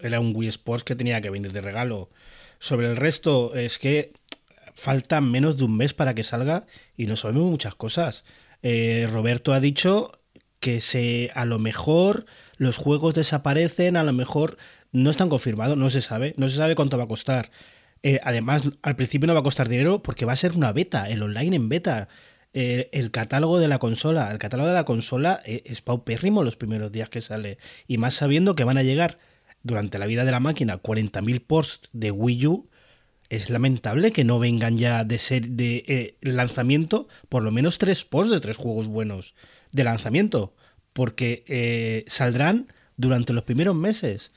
Era 0.00 0.20
un, 0.20 0.32
Wii 0.34 0.48
Sports 0.48 0.84
que 0.84 0.96
tenía 0.96 1.20
que 1.20 1.30
venir 1.30 1.52
de 1.52 1.60
regalo. 1.60 2.10
Sobre 2.58 2.88
el 2.88 2.96
resto, 2.96 3.54
es 3.54 3.78
que 3.78 4.14
falta 4.74 5.20
menos 5.20 5.58
de 5.58 5.64
un 5.64 5.76
mes 5.76 5.92
para 5.92 6.14
que 6.14 6.24
salga 6.24 6.66
y 6.96 7.06
no 7.06 7.16
sabemos 7.16 7.50
muchas 7.50 7.74
cosas. 7.74 8.24
Eh, 8.62 9.06
Roberto 9.10 9.52
ha 9.52 9.60
dicho 9.60 10.12
que 10.58 10.80
se, 10.80 11.30
a 11.34 11.44
lo 11.44 11.58
mejor 11.58 12.24
los 12.56 12.76
juegos 12.76 13.14
desaparecen, 13.14 13.96
a 13.96 14.02
lo 14.04 14.12
mejor 14.12 14.56
no 14.90 15.10
están 15.10 15.28
confirmados, 15.28 15.76
no 15.76 15.90
se 15.90 16.00
sabe, 16.00 16.34
no 16.38 16.48
se 16.48 16.56
sabe 16.56 16.74
cuánto 16.74 16.96
va 16.96 17.04
a 17.04 17.08
costar. 17.08 17.50
Eh, 18.02 18.20
además, 18.22 18.70
al 18.82 18.96
principio 18.96 19.26
no 19.26 19.34
va 19.34 19.40
a 19.40 19.44
costar 19.44 19.68
dinero 19.68 20.02
porque 20.02 20.24
va 20.24 20.32
a 20.32 20.36
ser 20.36 20.52
una 20.52 20.72
beta, 20.72 21.08
el 21.08 21.22
online 21.22 21.56
en 21.56 21.68
beta. 21.68 22.08
Eh, 22.54 22.88
el 22.92 23.10
catálogo 23.10 23.58
de 23.58 23.68
la 23.68 23.78
consola. 23.78 24.30
El 24.32 24.38
catálogo 24.38 24.68
de 24.68 24.74
la 24.74 24.84
consola 24.84 25.42
eh, 25.44 25.62
es 25.66 25.82
paupérrimo 25.82 26.42
los 26.42 26.56
primeros 26.56 26.90
días 26.92 27.08
que 27.08 27.20
sale. 27.20 27.58
Y 27.86 27.98
más 27.98 28.14
sabiendo 28.14 28.54
que 28.54 28.64
van 28.64 28.78
a 28.78 28.82
llegar 28.82 29.18
durante 29.62 29.98
la 29.98 30.06
vida 30.06 30.24
de 30.24 30.32
la 30.32 30.40
máquina 30.40 30.80
40.000 30.82 31.44
ports 31.46 31.80
de 31.92 32.10
Wii 32.10 32.46
U. 32.46 32.68
Es 33.28 33.50
lamentable 33.50 34.12
que 34.12 34.24
no 34.24 34.38
vengan 34.38 34.78
ya 34.78 35.04
de 35.04 35.18
ser 35.18 35.48
de 35.48 35.84
eh, 35.86 36.16
lanzamiento 36.22 37.08
por 37.28 37.42
lo 37.42 37.50
menos 37.50 37.76
tres 37.76 38.04
ports 38.04 38.30
de 38.30 38.40
tres 38.40 38.56
juegos 38.56 38.86
buenos 38.86 39.34
de 39.70 39.84
lanzamiento. 39.84 40.54
Porque 40.94 42.04
saldrán 42.08 42.66
durante 42.96 43.32
los 43.32 43.44
primeros 43.44 43.76
meses. 43.76 44.32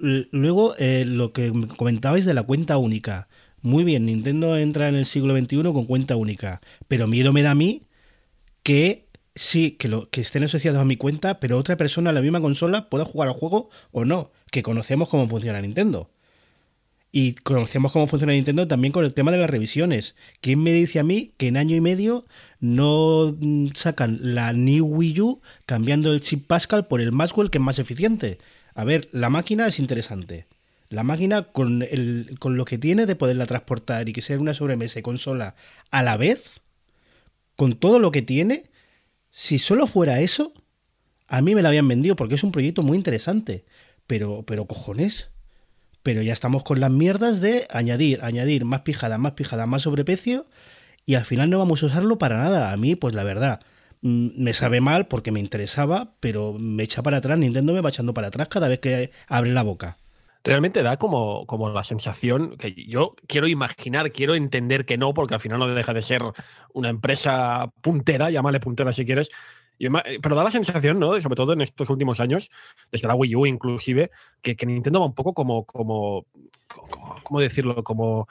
Luego, 0.00 0.74
lo 0.78 1.32
que 1.32 1.52
comentabais 1.76 2.24
de 2.24 2.34
la 2.34 2.42
cuenta 2.42 2.76
única. 2.78 3.28
Muy 3.60 3.84
bien, 3.84 4.06
Nintendo 4.06 4.56
entra 4.56 4.88
en 4.88 4.96
el 4.96 5.06
siglo 5.06 5.36
XXI 5.36 5.62
con 5.62 5.86
cuenta 5.86 6.16
única, 6.16 6.60
pero 6.88 7.06
miedo 7.06 7.32
me 7.32 7.42
da 7.42 7.52
a 7.52 7.54
mí 7.54 7.82
que 8.62 9.06
sí, 9.34 9.72
que, 9.72 9.88
lo, 9.88 10.10
que 10.10 10.20
estén 10.20 10.44
asociados 10.44 10.80
a 10.80 10.84
mi 10.84 10.96
cuenta, 10.96 11.40
pero 11.40 11.58
otra 11.58 11.76
persona 11.76 12.10
en 12.10 12.16
la 12.16 12.22
misma 12.22 12.40
consola 12.40 12.88
pueda 12.88 13.04
jugar 13.04 13.28
al 13.28 13.34
juego 13.34 13.70
o 13.92 14.04
no, 14.04 14.32
que 14.50 14.62
conocemos 14.62 15.08
cómo 15.08 15.28
funciona 15.28 15.60
Nintendo. 15.60 16.10
Y 17.14 17.34
conocemos 17.34 17.92
cómo 17.92 18.06
funciona 18.06 18.32
Nintendo 18.32 18.66
también 18.66 18.92
con 18.92 19.04
el 19.04 19.12
tema 19.12 19.30
de 19.30 19.36
las 19.36 19.50
revisiones. 19.50 20.16
¿Quién 20.40 20.62
me 20.62 20.72
dice 20.72 20.98
a 20.98 21.04
mí 21.04 21.34
que 21.36 21.48
en 21.48 21.58
año 21.58 21.76
y 21.76 21.80
medio 21.82 22.24
no 22.58 23.36
sacan 23.74 24.18
la 24.22 24.54
New 24.54 24.86
Wii 24.86 25.20
U 25.20 25.42
cambiando 25.66 26.10
el 26.10 26.22
chip 26.22 26.46
Pascal 26.46 26.86
por 26.86 27.02
el 27.02 27.12
Maxwell 27.12 27.50
que 27.50 27.58
es 27.58 27.64
más 27.64 27.78
eficiente? 27.78 28.38
A 28.74 28.84
ver, 28.84 29.08
la 29.12 29.30
máquina 29.30 29.66
es 29.66 29.78
interesante 29.78 30.46
la 30.92 31.02
máquina 31.02 31.44
con, 31.44 31.82
el, 31.82 32.36
con 32.38 32.56
lo 32.56 32.66
que 32.66 32.76
tiene 32.76 33.06
de 33.06 33.16
poderla 33.16 33.46
transportar 33.46 34.08
y 34.08 34.12
que 34.12 34.20
sea 34.20 34.38
una 34.38 34.52
sobremesa 34.52 34.98
y 34.98 35.02
consola 35.02 35.54
a 35.90 36.02
la 36.02 36.18
vez, 36.18 36.60
con 37.56 37.76
todo 37.76 37.98
lo 37.98 38.12
que 38.12 38.20
tiene, 38.20 38.64
si 39.30 39.58
solo 39.58 39.86
fuera 39.86 40.20
eso, 40.20 40.52
a 41.28 41.40
mí 41.40 41.54
me 41.54 41.62
la 41.62 41.70
habían 41.70 41.88
vendido 41.88 42.14
porque 42.14 42.34
es 42.34 42.44
un 42.44 42.52
proyecto 42.52 42.82
muy 42.82 42.98
interesante. 42.98 43.64
Pero, 44.06 44.42
pero 44.46 44.66
cojones. 44.66 45.30
Pero 46.02 46.20
ya 46.20 46.34
estamos 46.34 46.64
con 46.64 46.80
las 46.80 46.90
mierdas 46.90 47.40
de 47.40 47.66
añadir, 47.70 48.20
añadir 48.22 48.66
más 48.66 48.82
pijada, 48.82 49.16
más 49.16 49.32
pijada, 49.32 49.64
más 49.64 49.82
sobreprecio 49.82 50.46
y 51.06 51.14
al 51.14 51.24
final 51.24 51.48
no 51.48 51.58
vamos 51.58 51.82
a 51.82 51.86
usarlo 51.86 52.18
para 52.18 52.36
nada. 52.36 52.72
A 52.72 52.76
mí, 52.76 52.96
pues 52.96 53.14
la 53.14 53.22
verdad, 53.22 53.60
me 54.02 54.52
sabe 54.52 54.80
mal 54.80 55.06
porque 55.06 55.30
me 55.30 55.40
interesaba, 55.40 56.14
pero 56.20 56.54
me 56.58 56.82
echa 56.82 57.02
para 57.02 57.18
atrás, 57.18 57.38
Nintendo 57.38 57.72
me 57.72 57.80
va 57.80 57.90
echando 57.90 58.12
para 58.12 58.28
atrás 58.28 58.48
cada 58.48 58.68
vez 58.68 58.80
que 58.80 59.12
abre 59.28 59.52
la 59.52 59.62
boca. 59.62 59.96
realmente 60.44 60.82
da 60.82 60.96
como, 60.96 61.46
como 61.46 61.70
la 61.70 61.84
sensación 61.84 62.56
que 62.56 62.74
yo 62.74 63.14
quiero 63.28 63.46
imaginar, 63.46 64.10
quiero 64.10 64.34
entender 64.34 64.84
que 64.86 64.98
no, 64.98 65.14
porque 65.14 65.34
al 65.34 65.40
final 65.40 65.60
no 65.60 65.68
deja 65.68 65.94
de 65.94 66.02
ser 66.02 66.22
una 66.74 66.88
empresa 66.88 67.72
puntera, 67.80 68.30
llámale 68.30 68.60
puntera 68.60 68.92
si 68.92 69.06
quieres. 69.06 69.30
Pero 69.78 70.36
da 70.36 70.44
la 70.44 70.50
sensación, 70.50 70.98
¿no? 71.00 71.20
Sobre 71.20 71.34
todo 71.36 71.52
en 71.54 71.60
estos 71.60 71.90
últimos 71.90 72.20
años, 72.20 72.50
desde 72.92 73.08
la 73.08 73.14
Wii 73.14 73.36
U 73.36 73.46
inclusive, 73.46 74.10
que, 74.40 74.54
que 74.56 74.66
Nintendo 74.66 75.00
va 75.00 75.06
un 75.06 75.14
poco 75.14 75.34
como, 75.34 75.64
como, 75.64 76.26
como 76.68 77.22
¿cómo 77.22 77.40
decirlo? 77.40 77.82
Como 77.82 78.28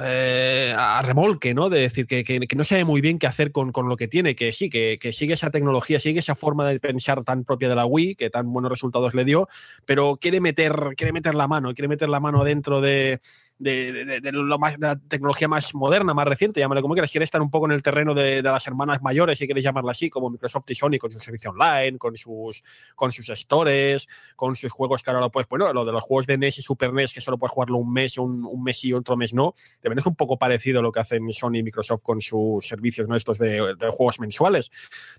eh, 0.00 0.74
a 0.76 1.02
remolque, 1.02 1.54
¿no? 1.54 1.68
De 1.70 1.80
decir 1.80 2.06
que, 2.06 2.24
que, 2.24 2.56
no 2.56 2.64
sabe 2.64 2.84
muy 2.84 3.00
bien 3.00 3.18
qué 3.18 3.26
hacer 3.26 3.52
con, 3.52 3.70
con 3.70 3.88
lo 3.88 3.96
que 3.96 4.08
tiene, 4.08 4.34
que 4.34 4.52
sí, 4.52 4.68
que, 4.68 4.98
que, 5.00 5.12
sigue 5.12 5.34
esa 5.34 5.50
tecnología, 5.50 6.00
sigue 6.00 6.18
esa 6.18 6.34
forma 6.34 6.68
de 6.68 6.80
pensar 6.80 7.22
tan 7.22 7.44
propia 7.44 7.68
de 7.68 7.76
la 7.76 7.86
Wii, 7.86 8.16
que 8.16 8.30
tan 8.30 8.52
buenos 8.52 8.70
resultados 8.70 9.14
le 9.14 9.24
dio, 9.24 9.48
pero 9.86 10.16
quiere 10.20 10.40
meter, 10.40 10.94
quiere 10.96 11.12
meter 11.12 11.34
la 11.34 11.46
mano, 11.46 11.74
quiere 11.74 11.88
meter 11.88 12.08
la 12.08 12.20
mano 12.20 12.42
dentro 12.42 12.80
de, 12.80 13.20
de, 13.58 14.20
lo 14.32 14.58
más, 14.58 14.78
la 14.78 14.96
tecnología 14.96 15.48
más 15.48 15.74
moderna, 15.74 16.12
más 16.14 16.26
reciente, 16.26 16.60
llámalo 16.60 16.82
como 16.82 16.94
quieras, 16.94 17.10
quiere 17.10 17.24
estar 17.24 17.40
un 17.40 17.50
poco 17.50 17.66
en 17.66 17.72
el 17.72 17.82
terreno 17.82 18.14
de, 18.14 18.42
las 18.42 18.66
hermanas 18.66 19.00
mayores, 19.02 19.38
si 19.38 19.46
quieres 19.46 19.64
llamarla 19.64 19.92
así, 19.92 20.10
como 20.10 20.30
Microsoft 20.30 20.70
y 20.70 20.74
Sony 20.74 20.98
con 20.98 21.10
su 21.10 21.18
servicio 21.18 21.50
online, 21.50 21.98
con 21.98 22.16
sus, 22.16 22.62
con 22.94 23.12
sus 23.12 23.26
stores, 23.28 24.08
con 24.36 24.56
sus 24.56 24.72
juegos 24.72 25.02
que 25.02 25.10
ahora 25.10 25.20
lo 25.20 25.30
puedes, 25.30 25.48
bueno, 25.48 25.72
lo 25.72 25.84
de 25.84 25.92
los 25.92 26.02
juegos 26.02 26.26
de 26.26 26.36
NES 26.36 26.58
y 26.58 26.62
Super 26.62 26.92
NES, 26.92 27.12
que 27.12 27.20
solo 27.20 27.38
puedes 27.38 27.52
jugarlo 27.52 27.78
un 27.78 27.92
mes, 27.92 28.18
un, 28.18 28.44
un 28.44 28.62
mes 28.62 28.84
y 28.84 28.92
otro 28.92 29.16
mes 29.16 29.32
no, 29.32 29.54
también 29.80 29.98
es 29.98 30.06
un 30.06 30.16
poco 30.16 30.36
parecido 30.38 30.80
a 30.80 30.82
lo 30.82 30.92
que 30.92 31.00
hacen 31.00 31.32
Sony 31.32 31.56
y 31.56 31.62
Microsoft 31.62 32.02
con 32.02 32.20
sus 32.20 32.66
servicios, 32.66 33.08
¿no? 33.08 33.16
Estos 33.16 33.38
de, 33.38 33.74
juegos 33.90 34.18
mensuales. 34.20 34.70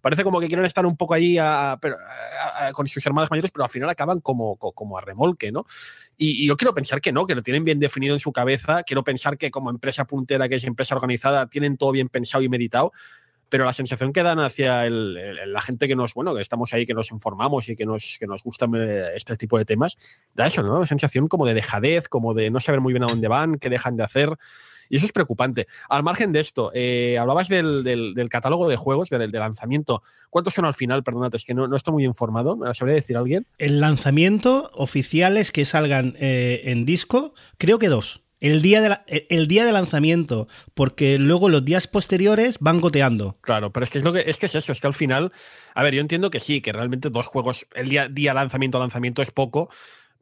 Parece 0.01 0.23
como 0.23 0.39
que 0.39 0.47
quieren 0.47 0.65
estar 0.65 0.85
un 0.85 0.97
poco 0.97 1.13
ahí 1.13 1.37
con 2.73 2.87
sus 2.87 3.05
hermanas 3.05 3.29
mayores, 3.31 3.51
pero 3.51 3.63
al 3.63 3.69
final 3.69 3.89
acaban 3.89 4.19
como, 4.19 4.57
como 4.57 4.97
a 4.97 5.01
remolque, 5.01 5.51
¿no? 5.51 5.65
Y, 6.17 6.47
yo 6.47 6.55
quiero 6.57 6.73
pensar 6.73 7.01
que 7.01 7.11
no, 7.11 7.25
que 7.25 7.35
lo 7.35 7.41
tienen 7.41 7.63
bien 7.63 7.79
definido 7.79 8.13
en 8.13 8.19
su 8.19 8.24
cabeza. 8.31 8.83
Quiero 8.83 9.03
pensar 9.03 9.37
que 9.37 9.51
como 9.51 9.69
empresa 9.69 10.05
puntera, 10.05 10.49
que 10.49 10.55
es 10.55 10.63
empresa 10.63 10.95
organizada, 10.95 11.47
tienen 11.47 11.77
todo 11.77 11.91
bien 11.91 12.09
pensado 12.09 12.43
y 12.43 12.49
meditado. 12.49 12.91
Pero 13.49 13.63
la 13.63 13.73
sensación 13.73 14.11
que 14.11 14.23
dan 14.23 14.39
hacia 14.39 14.89
la 14.89 15.61
gente 15.61 15.87
que 15.87 15.95
nos, 15.95 16.13
bueno, 16.15 16.33
que 16.33 16.41
estamos 16.41 16.73
ahí, 16.73 16.85
que 16.85 16.95
nos 16.95 17.11
informamos 17.11 17.69
y 17.69 17.75
que 17.75 17.85
nos, 17.85 18.17
que 18.19 18.25
nos 18.25 18.43
gusta 18.43 18.65
eh, 18.75 19.11
este 19.15 19.37
tipo 19.37 19.57
de 19.57 19.65
temas, 19.65 19.97
da 20.33 20.47
eso, 20.47 20.63
¿no? 20.63 20.77
Una 20.77 20.87
sensación 20.87 21.27
como 21.27 21.45
de 21.45 21.53
dejadez, 21.53 22.07
como 22.07 22.33
de 22.33 22.49
no 22.49 22.59
saber 22.59 22.81
muy 22.81 22.93
bien 22.93 23.03
a 23.03 23.07
dónde 23.07 23.27
van, 23.27 23.59
qué 23.59 23.69
dejan 23.69 23.97
de 23.97 24.03
hacer. 24.03 24.29
Y 24.89 24.97
eso 24.97 25.05
es 25.05 25.11
preocupante. 25.11 25.67
Al 25.89 26.03
margen 26.03 26.31
de 26.31 26.39
esto, 26.39 26.71
eh, 26.73 27.17
hablabas 27.17 27.47
del, 27.47 28.27
catálogo 28.29 28.67
de 28.67 28.75
juegos, 28.75 29.09
del, 29.09 29.31
lanzamiento. 29.31 30.03
¿Cuántos 30.29 30.53
son 30.53 30.65
al 30.65 30.73
final? 30.73 31.03
Perdónate, 31.03 31.37
es 31.37 31.45
que 31.45 31.53
no, 31.53 31.73
estoy 31.75 31.93
muy 31.93 32.05
informado. 32.05 32.55
¿Me 32.55 32.67
lo 32.67 32.73
sabría 32.73 32.95
decir 32.95 33.17
alguien? 33.17 33.47
El 33.57 33.79
lanzamiento 33.79 34.71
oficiales 34.73 35.51
que 35.51 35.65
salgan 35.65 36.15
eh, 36.19 36.61
en 36.65 36.85
disco, 36.85 37.33
creo 37.57 37.79
que 37.79 37.89
dos. 37.89 38.21
El 38.41 38.61
día, 38.61 38.81
de 38.81 39.27
el 39.29 39.47
día 39.47 39.65
de 39.65 39.71
lanzamiento, 39.71 40.47
porque 40.73 41.17
luego 41.17 41.49
los 41.49 41.63
días 41.63 41.87
posteriores 41.87 42.57
van 42.59 42.81
goteando. 42.81 43.37
Claro, 43.41 43.71
pero 43.71 43.85
es 43.85 43.89
que 43.89 43.99
es, 43.99 44.03
lo 44.03 44.13
que, 44.13 44.23
es 44.27 44.37
que 44.37 44.45
es 44.45 44.55
eso, 44.55 44.71
es 44.71 44.81
que 44.81 44.87
al 44.87 44.93
final, 44.93 45.31
a 45.73 45.81
ver, 45.81 45.95
yo 45.95 46.01
entiendo 46.01 46.29
que 46.29 46.41
sí, 46.41 46.61
que 46.61 46.73
realmente 46.73 47.09
dos 47.09 47.27
juegos, 47.27 47.65
el 47.73 47.89
día, 47.89 48.09
día 48.09 48.33
lanzamiento, 48.33 48.77
lanzamiento 48.77 49.21
es 49.21 49.31
poco, 49.31 49.69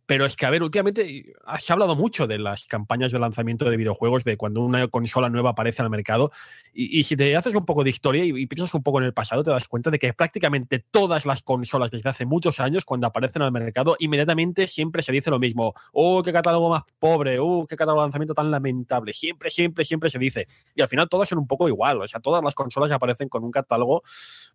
pero 0.05 0.25
es 0.25 0.35
que, 0.35 0.45
a 0.45 0.49
ver, 0.49 0.63
últimamente 0.63 1.33
se 1.59 1.71
ha 1.71 1.73
hablado 1.73 1.95
mucho 1.95 2.27
de 2.27 2.37
las 2.37 2.65
campañas 2.65 3.11
de 3.11 3.19
lanzamiento 3.19 3.69
de 3.69 3.77
videojuegos, 3.77 4.23
de 4.23 4.35
cuando 4.35 4.61
una 4.61 4.87
consola 4.87 5.29
nueva 5.29 5.51
aparece 5.51 5.81
el 5.81 5.89
mercado. 5.89 6.31
Y, 6.73 7.03
si 7.03 7.15
te 7.15 7.35
haces 7.37 7.55
un 7.55 7.65
poco 7.65 7.83
de 7.83 7.89
historia 7.89 8.25
y, 8.25 8.45
piensas 8.47 8.73
un 8.73 8.83
poco 8.83 8.99
en 8.99 9.05
el 9.05 9.13
pasado, 9.13 9.43
te 9.43 9.51
das 9.51 9.67
cuenta 9.67 9.89
de 9.91 9.99
que 9.99 10.13
prácticamente 10.13 10.79
todas 10.79 11.25
las 11.25 11.41
consolas 11.41 11.89
desde 11.89 12.09
hace 12.09 12.25
muchos 12.25 12.59
años, 12.59 12.83
cuando 12.83 13.07
aparecen 13.07 13.41
al 13.43 13.51
mercado, 13.51 13.95
inmediatamente 13.99 14.67
siempre 14.67 15.01
se 15.03 15.11
dice 15.11 15.29
lo 15.29 15.39
mismo. 15.39 15.73
¡Oh, 15.93 16.21
qué 16.21 16.33
catálogo 16.33 16.69
más 16.69 16.83
pobre! 16.99 17.39
¡Oh, 17.39 17.65
qué 17.67 17.77
catálogo 17.77 18.01
de 18.01 18.07
lanzamiento 18.07 18.33
tan 18.33 18.51
lamentable! 18.51 19.13
Siempre, 19.13 19.49
siempre, 19.49 19.85
siempre 19.85 20.09
se 20.09 20.19
dice. 20.19 20.47
Y 20.75 20.81
al 20.81 20.89
final 20.89 21.07
todas 21.07 21.29
son 21.29 21.39
un 21.39 21.47
poco 21.47 21.69
igual. 21.69 22.01
O 22.01 22.07
sea, 22.07 22.19
todas 22.19 22.43
las 22.43 22.55
consolas 22.55 22.91
aparecen 22.91 23.29
con 23.29 23.43
un 23.43 23.51
catálogo, 23.51 24.03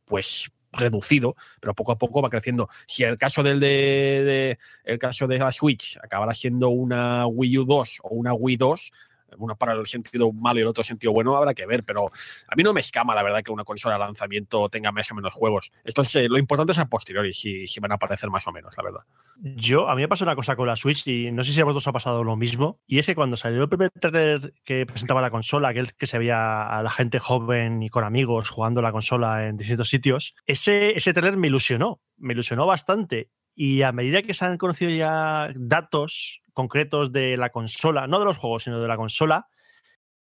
pues 0.04 0.50
reducido, 0.72 1.34
pero 1.60 1.74
poco 1.74 1.92
a 1.92 1.98
poco 1.98 2.22
va 2.22 2.30
creciendo. 2.30 2.68
Si 2.86 3.02
el 3.02 3.18
caso 3.18 3.42
del 3.42 3.60
de, 3.60 4.58
el 4.84 4.98
caso 4.98 5.26
de 5.26 5.38
la 5.38 5.52
Switch 5.52 5.98
acabará 6.02 6.34
siendo 6.34 6.68
una 6.68 7.26
Wii 7.26 7.58
U 7.58 7.64
2 7.64 8.00
o 8.02 8.08
una 8.14 8.34
Wii 8.34 8.56
2, 8.56 8.92
uno 9.38 9.56
para 9.56 9.72
el 9.72 9.86
sentido 9.86 10.32
malo 10.32 10.58
y 10.58 10.62
el 10.62 10.68
otro 10.68 10.84
sentido 10.84 11.12
bueno, 11.12 11.36
habrá 11.36 11.54
que 11.54 11.66
ver, 11.66 11.84
pero 11.84 12.06
a 12.48 12.56
mí 12.56 12.62
no 12.62 12.72
me 12.72 12.80
escama 12.80 13.14
la 13.14 13.22
verdad 13.22 13.42
que 13.42 13.50
una 13.50 13.64
consola 13.64 13.94
de 13.94 14.00
lanzamiento 14.00 14.68
tenga 14.68 14.92
más 14.92 15.10
o 15.10 15.14
menos 15.14 15.32
juegos. 15.32 15.72
Esto 15.84 16.02
es, 16.02 16.14
eh, 16.16 16.28
lo 16.28 16.38
importante 16.38 16.72
es 16.72 16.78
a 16.78 16.86
posteriori, 16.86 17.32
si, 17.32 17.66
si, 17.66 17.80
van 17.80 17.92
a 17.92 17.94
aparecer 17.96 18.30
más 18.30 18.46
o 18.46 18.52
menos, 18.52 18.76
la 18.76 18.82
verdad. 18.82 19.00
Yo, 19.40 19.88
a 19.88 19.94
mí 19.94 20.02
me 20.02 20.08
pasó 20.08 20.24
una 20.24 20.36
cosa 20.36 20.56
con 20.56 20.66
la 20.66 20.76
Switch 20.76 21.06
y 21.06 21.30
no 21.32 21.44
sé 21.44 21.52
si 21.52 21.60
a 21.60 21.64
vosotros 21.64 21.84
os 21.84 21.88
ha 21.88 21.92
pasado 21.92 22.24
lo 22.24 22.36
mismo, 22.36 22.80
y 22.86 22.98
es 22.98 23.06
que 23.06 23.14
cuando 23.14 23.36
salió 23.36 23.62
el 23.62 23.68
primer 23.68 23.90
trailer 23.90 24.52
que 24.64 24.86
presentaba 24.86 25.20
la 25.20 25.30
consola, 25.30 25.68
aquel 25.68 25.94
que 25.94 26.06
se 26.06 26.18
veía 26.18 26.62
a 26.62 26.82
la 26.82 26.90
gente 26.90 27.18
joven 27.18 27.82
y 27.82 27.88
con 27.88 28.04
amigos 28.04 28.50
jugando 28.50 28.82
la 28.82 28.92
consola 28.92 29.46
en 29.46 29.56
distintos 29.56 29.88
sitios, 29.88 30.34
ese, 30.46 30.96
ese 30.96 31.12
trailer 31.12 31.36
me 31.36 31.48
ilusionó, 31.48 32.00
me 32.16 32.34
ilusionó 32.34 32.66
bastante. 32.66 33.30
Y 33.60 33.82
a 33.82 33.90
medida 33.90 34.22
que 34.22 34.34
se 34.34 34.44
han 34.44 34.56
conocido 34.56 34.88
ya 34.92 35.52
datos 35.56 36.42
concretos 36.52 37.10
de 37.10 37.36
la 37.36 37.50
consola, 37.50 38.06
no 38.06 38.20
de 38.20 38.24
los 38.24 38.36
juegos, 38.36 38.62
sino 38.62 38.80
de 38.80 38.86
la 38.86 38.96
consola, 38.96 39.48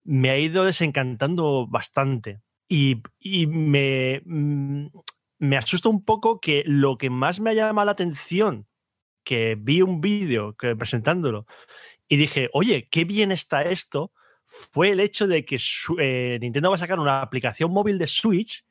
me 0.03 0.31
ha 0.31 0.39
ido 0.39 0.65
desencantando 0.65 1.67
bastante. 1.67 2.41
Y, 2.67 3.03
me, 3.47 4.23
mm, 4.25 4.87
me 5.37 5.55
asusta 5.55 5.87
un 5.87 6.03
poco 6.03 6.39
que 6.39 6.63
lo 6.65 6.97
que 6.97 7.11
más 7.11 7.39
me 7.39 7.51
ha 7.51 7.53
llamado 7.53 7.85
la 7.85 7.91
atención, 7.91 8.65
que 9.23 9.55
vi 9.55 9.83
un 9.83 10.01
vídeo 10.01 10.55
presentándolo 10.55 11.45
y 12.07 12.17
dije, 12.17 12.49
oye, 12.53 12.87
qué 12.89 13.05
bien 13.05 13.31
está 13.31 13.61
esto, 13.61 14.13
fue 14.45 14.89
el 14.89 14.99
hecho 14.99 15.27
de 15.27 15.45
que 15.45 15.59
eh, 15.99 16.39
Nintendo 16.41 16.71
va 16.71 16.75
a 16.77 16.79
sacar 16.79 16.99
una 16.99 17.21
aplicación 17.21 17.69
móvil 17.69 17.99
de 17.99 18.07
Switch 18.07 18.65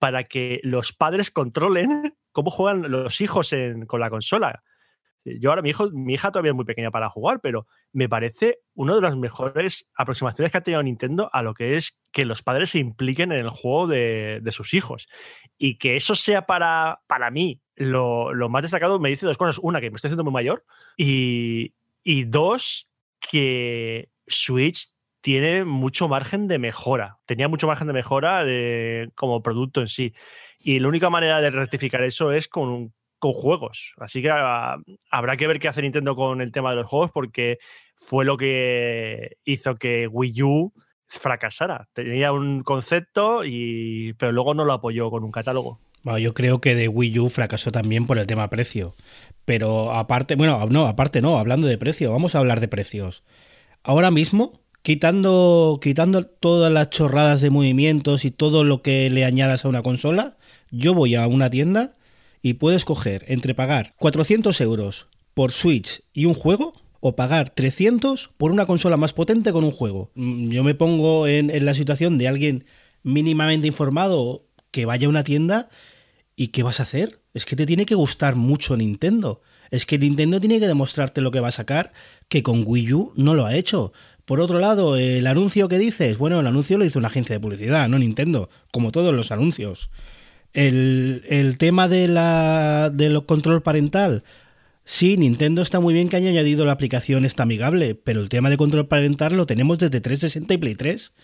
para 0.00 0.24
que 0.24 0.58
los 0.64 0.92
padres 0.92 1.30
controlen 1.30 2.16
cómo 2.32 2.50
juegan 2.50 2.90
los 2.90 3.20
hijos 3.20 3.54
con 3.86 4.00
la 4.00 4.10
consola. 4.10 4.62
Yo 5.24 5.50
ahora, 5.50 5.62
mi, 5.62 5.70
hijo, 5.70 5.90
mi 5.90 6.14
hija 6.14 6.30
todavía 6.30 6.52
es 6.52 6.56
muy 6.56 6.64
pequeña 6.64 6.90
para 6.90 7.10
jugar, 7.10 7.40
pero 7.42 7.66
me 7.92 8.08
parece 8.08 8.60
una 8.74 8.94
de 8.94 9.00
las 9.00 9.16
mejores 9.16 9.90
aproximaciones 9.94 10.52
que 10.52 10.58
ha 10.58 10.62
tenido 10.62 10.82
Nintendo 10.82 11.28
a 11.32 11.42
lo 11.42 11.54
que 11.54 11.76
es 11.76 12.00
que 12.12 12.24
los 12.24 12.42
padres 12.42 12.70
se 12.70 12.78
impliquen 12.78 13.32
en 13.32 13.40
el 13.40 13.50
juego 13.50 13.86
de, 13.86 14.42
sus 14.50 14.74
hijos. 14.74 15.08
Y 15.58 15.76
que 15.76 15.96
eso 15.96 16.14
sea 16.14 16.46
para, 16.46 17.02
para 17.06 17.30
mí 17.30 17.60
lo, 17.74 18.32
más 18.48 18.62
destacado, 18.62 18.98
me 18.98 19.10
dice 19.10 19.26
dos 19.26 19.36
cosas. 19.36 19.58
Una, 19.62 19.80
que 19.80 19.90
me 19.90 19.96
estoy 19.96 20.08
haciendo 20.08 20.24
muy 20.24 20.32
mayor. 20.32 20.64
Y, 20.96 21.74
y 22.02 22.24
dos, 22.24 22.88
que 23.30 24.10
Switch 24.26 24.88
tiene 25.28 25.66
mucho 25.66 26.08
margen 26.08 26.48
de 26.48 26.58
mejora. 26.58 27.18
Tenía 27.26 27.48
mucho 27.48 27.66
margen 27.66 27.86
de 27.86 27.92
mejora 27.92 28.46
de, 28.46 29.10
como 29.14 29.42
producto 29.42 29.82
en 29.82 29.88
sí. 29.88 30.14
Y 30.58 30.78
la 30.78 30.88
única 30.88 31.10
manera 31.10 31.42
de 31.42 31.50
rectificar 31.50 32.02
eso 32.02 32.32
es 32.32 32.48
con, 32.48 32.94
con 33.18 33.34
juegos. 33.34 33.92
Así 33.98 34.22
que 34.22 34.30
ah, 34.30 34.78
habrá 35.10 35.36
que 35.36 35.46
ver 35.46 35.60
qué 35.60 35.68
hace 35.68 35.82
Nintendo 35.82 36.16
con 36.16 36.40
el 36.40 36.50
tema 36.50 36.70
de 36.70 36.76
los 36.76 36.86
juegos 36.86 37.10
porque 37.12 37.58
fue 37.94 38.24
lo 38.24 38.38
que 38.38 39.36
hizo 39.44 39.76
que 39.76 40.06
Wii 40.06 40.42
U 40.44 40.72
fracasara. 41.08 41.90
Tenía 41.92 42.32
un 42.32 42.62
concepto, 42.62 43.44
y, 43.44 44.14
pero 44.14 44.32
luego 44.32 44.54
no 44.54 44.64
lo 44.64 44.72
apoyó 44.72 45.10
con 45.10 45.24
un 45.24 45.30
catálogo. 45.30 45.78
Yo 46.04 46.32
creo 46.32 46.62
que 46.62 46.74
de 46.74 46.88
Wii 46.88 47.18
U 47.18 47.28
fracasó 47.28 47.70
también 47.70 48.06
por 48.06 48.16
el 48.16 48.26
tema 48.26 48.48
precio. 48.48 48.94
Pero 49.44 49.92
aparte, 49.92 50.36
bueno, 50.36 50.66
no, 50.70 50.86
aparte 50.86 51.20
no, 51.20 51.38
hablando 51.38 51.66
de 51.66 51.76
precio, 51.76 52.12
vamos 52.12 52.34
a 52.34 52.38
hablar 52.38 52.60
de 52.60 52.68
precios. 52.68 53.24
Ahora 53.82 54.10
mismo, 54.10 54.62
quitando, 54.88 55.80
quitando 55.82 56.24
todas 56.24 56.72
las 56.72 56.88
chorradas 56.88 57.42
de 57.42 57.50
movimientos 57.50 58.24
y 58.24 58.30
todo 58.30 58.64
lo 58.64 58.80
que 58.80 59.10
le 59.10 59.26
añadas 59.26 59.66
a 59.66 59.68
una 59.68 59.82
consola, 59.82 60.38
yo 60.70 60.94
voy 60.94 61.14
a 61.14 61.26
una 61.26 61.50
tienda 61.50 61.94
y 62.40 62.54
puedes 62.54 62.86
coger 62.86 63.22
entre 63.28 63.54
pagar 63.54 63.92
400 63.98 64.58
euros 64.62 65.08
por 65.34 65.52
Switch 65.52 66.00
y 66.14 66.24
un 66.24 66.32
juego 66.32 66.72
o 67.00 67.16
pagar 67.16 67.50
300 67.50 68.30
por 68.38 68.50
una 68.50 68.64
consola 68.64 68.96
más 68.96 69.12
potente 69.12 69.52
con 69.52 69.62
un 69.62 69.72
juego. 69.72 70.10
Mm, 70.14 70.48
yo 70.48 70.64
me 70.64 70.74
pongo 70.74 71.26
en, 71.26 71.66
la 71.66 71.74
situación 71.74 72.16
de 72.16 72.28
alguien 72.28 72.64
mínimamente 73.02 73.66
informado 73.66 74.46
que 74.70 74.86
vaya 74.86 75.06
a 75.06 75.10
una 75.10 75.22
tienda 75.22 75.68
y 76.34 76.46
¿qué 76.46 76.62
vas 76.62 76.80
a 76.80 76.84
hacer? 76.84 77.20
Es 77.34 77.44
que 77.44 77.56
te 77.56 77.66
tiene 77.66 77.84
que 77.84 77.94
gustar 77.94 78.36
mucho 78.36 78.74
Nintendo. 78.74 79.42
Es 79.70 79.84
que 79.84 79.98
Nintendo 79.98 80.40
tiene 80.40 80.60
que 80.60 80.66
demostrarte 80.66 81.20
lo 81.20 81.30
que 81.30 81.40
va 81.40 81.48
a 81.48 81.52
sacar, 81.52 81.92
que 82.30 82.42
con 82.42 82.64
Wii 82.66 82.92
U 82.94 83.12
no 83.16 83.34
lo 83.34 83.44
ha 83.44 83.54
hecho. 83.54 83.92
Por 84.28 84.42
otro 84.42 84.58
lado, 84.58 84.98
el 84.98 85.26
anuncio 85.26 85.68
que 85.68 85.78
dices, 85.78 86.18
bueno, 86.18 86.38
el 86.38 86.46
anuncio 86.46 86.76
lo 86.76 86.84
hizo 86.84 86.98
una 86.98 87.08
agencia 87.08 87.34
de 87.34 87.40
publicidad, 87.40 87.88
no 87.88 87.98
Nintendo, 87.98 88.50
como 88.70 88.92
todos 88.92 89.14
los 89.14 89.32
anuncios. 89.32 89.88
El, 90.52 91.56
tema 91.58 91.88
de 91.88 92.08
la, 92.08 92.90
del 92.92 93.24
control 93.24 93.62
parental. 93.62 94.24
Sí, 94.84 95.16
Nintendo 95.16 95.62
está 95.62 95.80
muy 95.80 95.94
bien 95.94 96.10
que 96.10 96.16
haya 96.16 96.28
añadido 96.28 96.66
la 96.66 96.72
aplicación 96.72 97.24
esta 97.24 97.44
amigable, 97.44 97.94
pero 97.94 98.20
el 98.20 98.28
tema 98.28 98.50
de 98.50 98.58
control 98.58 98.86
parental 98.86 99.34
lo 99.34 99.46
tenemos 99.46 99.78
desde 99.78 99.98
360 99.98 100.52
y 100.52 100.58
Play 100.58 100.74
3. 100.74 101.14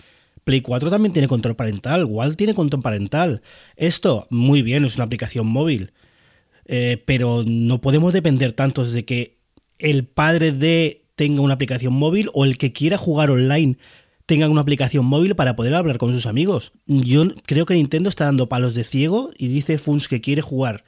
Play 0.44 0.62
4 0.62 0.88
también 0.88 1.12
tiene 1.12 1.28
control 1.28 1.56
parental, 1.56 2.06
Walt 2.06 2.38
tiene 2.38 2.54
control 2.54 2.80
parental. 2.80 3.42
Esto, 3.76 4.26
muy 4.30 4.62
bien, 4.62 4.82
es 4.86 4.94
una 4.94 5.04
aplicación 5.04 5.46
móvil. 5.46 5.92
Eh, 6.64 7.02
pero 7.04 7.44
no 7.46 7.82
podemos 7.82 8.14
depender 8.14 8.54
tanto 8.54 8.86
de 8.86 9.04
que 9.04 9.36
el 9.78 10.06
padre 10.06 10.52
de 10.52 11.03
tenga 11.16 11.42
una 11.42 11.54
aplicación 11.54 11.92
móvil 11.92 12.30
o 12.34 12.44
el 12.44 12.58
que 12.58 12.72
quiera 12.72 12.98
jugar 12.98 13.30
online 13.30 13.76
tenga 14.26 14.48
una 14.48 14.62
aplicación 14.62 15.04
móvil 15.04 15.36
para 15.36 15.54
poder 15.56 15.74
hablar 15.74 15.98
con 15.98 16.12
sus 16.12 16.26
amigos. 16.26 16.72
Yo 16.86 17.26
creo 17.46 17.66
que 17.66 17.74
Nintendo 17.74 18.08
está 18.08 18.24
dando 18.24 18.48
palos 18.48 18.74
de 18.74 18.84
ciego 18.84 19.30
y 19.36 19.48
dice 19.48 19.78
Funs 19.78 20.08
que 20.08 20.20
quiere 20.20 20.42
jugar 20.42 20.84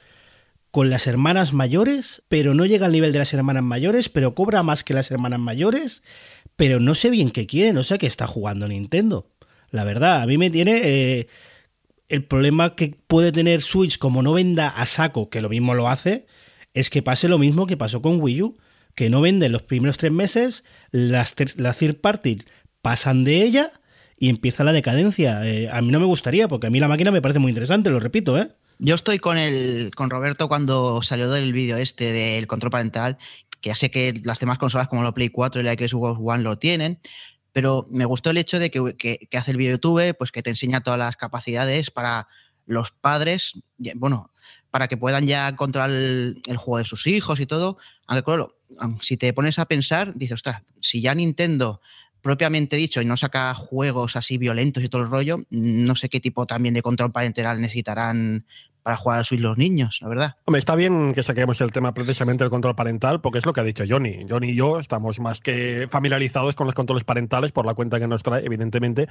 con 0.71 0.89
las 0.89 1.07
hermanas 1.07 1.53
mayores, 1.53 2.23
pero 2.27 2.53
no 2.53 2.65
llega 2.65 2.87
al 2.87 2.91
nivel 2.91 3.11
de 3.11 3.19
las 3.19 3.33
hermanas 3.33 3.63
mayores, 3.63 4.09
pero 4.09 4.35
cobra 4.35 4.63
más 4.63 4.83
que 4.83 4.93
las 4.93 5.11
hermanas 5.11 5.39
mayores, 5.39 6.03
pero 6.55 6.79
no 6.79 6.95
sé 6.95 7.09
bien 7.09 7.31
qué 7.31 7.47
quiere, 7.47 7.73
no 7.73 7.83
sé 7.83 7.97
qué 7.97 8.07
está 8.07 8.27
jugando 8.27 8.67
Nintendo. 8.67 9.29
La 9.69 9.83
verdad, 9.83 10.21
a 10.21 10.25
mí 10.25 10.37
me 10.37 10.49
tiene 10.49 10.81
eh, 10.83 11.27
el 12.09 12.23
problema 12.23 12.75
que 12.75 12.95
puede 13.07 13.31
tener 13.31 13.61
Switch 13.61 13.97
como 13.97 14.21
no 14.21 14.33
venda 14.33 14.67
a 14.67 14.85
saco, 14.85 15.29
que 15.29 15.41
lo 15.41 15.49
mismo 15.49 15.73
lo 15.73 15.89
hace, 15.89 16.25
es 16.73 16.89
que 16.89 17.01
pase 17.01 17.27
lo 17.27 17.37
mismo 17.37 17.67
que 17.67 17.77
pasó 17.77 18.01
con 18.01 18.21
Wii 18.21 18.41
U, 18.41 18.57
que 18.97 19.11
no 19.11 19.21
vende 19.21 19.47
los 19.47 19.61
primeros 19.61 19.99
tres 19.99 20.11
meses, 20.11 20.63
las, 20.89 21.35
las 21.55 21.77
third 21.77 22.01
party 22.01 22.43
pasan 22.81 23.23
de 23.23 23.43
ella 23.43 23.71
y 24.17 24.27
empieza 24.27 24.63
la 24.63 24.73
decadencia. 24.73 25.45
Eh, 25.45 25.69
a 25.71 25.81
mí 25.81 25.91
no 25.91 25.99
me 25.99 26.07
gustaría, 26.07 26.47
porque 26.47 26.65
a 26.65 26.69
mí 26.71 26.79
la 26.79 26.87
máquina 26.87 27.11
me 27.11 27.21
parece 27.21 27.37
muy 27.37 27.51
interesante, 27.51 27.91
lo 27.91 27.99
repito, 27.99 28.39
¿eh? 28.39 28.49
Yo 28.79 28.95
estoy 28.95 29.19
con 29.19 29.37
el 29.37 29.91
con 29.95 30.09
Roberto 30.09 30.47
cuando 30.47 31.03
salió 31.03 31.29
del 31.29 31.53
vídeo 31.53 31.77
este 31.77 32.11
del 32.11 32.47
control 32.47 32.71
parental, 32.71 33.19
que 33.61 33.69
ya 33.69 33.75
sé 33.75 33.91
que 33.91 34.19
las 34.23 34.39
demás 34.39 34.57
consolas 34.57 34.87
como 34.87 35.03
la 35.03 35.13
Play 35.13 35.29
4 35.29 35.61
y 35.61 35.63
la 35.63 35.73
Xbox 35.73 36.19
One 36.19 36.41
lo 36.41 36.57
tienen, 36.57 36.99
pero 37.53 37.85
me 37.91 38.05
gustó 38.05 38.31
el 38.31 38.37
hecho 38.37 38.57
de 38.57 38.71
que, 38.71 39.27
hace 39.37 39.51
el 39.51 39.57
vídeo 39.57 39.73
YouTube, 39.73 40.15
pues 40.17 40.31
que 40.31 40.41
te 40.41 40.49
enseña 40.49 40.81
todas 40.81 40.97
las 40.97 41.17
capacidades 41.17 41.91
para 41.91 42.27
los 42.65 42.89
padres, 42.89 43.61
bueno, 43.95 44.31
para 44.71 44.87
que 44.87 44.97
puedan 44.97 45.27
ya 45.27 45.55
controlar 45.55 45.91
el, 45.91 46.41
juego 46.57 46.79
de 46.79 46.85
sus 46.85 47.05
hijos 47.05 47.39
y 47.39 47.45
todo. 47.45 47.77
Aunque 48.07 48.23
claro, 48.23 48.56
si 49.01 49.17
te 49.17 49.33
pones 49.33 49.59
a 49.59 49.65
pensar, 49.65 50.13
dices, 50.15 50.35
ostras, 50.35 50.63
si 50.79 51.01
ya 51.01 51.15
Nintendo 51.15 51.81
propiamente 52.21 52.75
dicho 52.75 53.01
y 53.01 53.05
no 53.05 53.15
saca 53.15 53.53
juegos 53.53 54.15
así 54.15 54.37
violentos 54.37 54.83
y 54.83 54.89
todo 54.89 55.01
el 55.01 55.09
rollo, 55.09 55.43
no 55.49 55.95
sé 55.95 56.09
qué 56.09 56.19
tipo 56.19 56.45
también 56.45 56.73
de 56.73 56.81
control 56.81 57.11
parental 57.11 57.61
necesitarán 57.61 58.45
para 58.87 58.95
jugar 58.95 59.19
a 59.19 59.23
Switch 59.25 59.41
los 59.41 59.57
niños, 59.57 59.99
la 60.01 60.07
verdad. 60.07 60.35
Está 60.55 60.73
bien 60.75 61.11
que 61.11 61.21
saquemos 61.21 61.59
el 61.59 61.73
tema 61.73 61.93
precisamente 61.93 62.45
del 62.45 62.49
control 62.49 62.73
parental, 62.73 63.19
porque 63.19 63.39
es 63.39 63.45
lo 63.45 63.51
que 63.51 63.59
ha 63.59 63.65
dicho 63.65 63.83
Johnny. 63.85 64.25
Johnny 64.29 64.51
y 64.51 64.55
yo 64.55 64.79
estamos 64.79 65.19
más 65.19 65.41
que 65.41 65.89
familiarizados 65.91 66.55
con 66.55 66.67
los 66.67 66.73
controles 66.73 67.03
parentales 67.03 67.51
por 67.51 67.65
la 67.65 67.73
cuenta 67.73 67.99
que 67.99 68.07
nos 68.07 68.23
trae, 68.23 68.45
evidentemente. 68.45 69.09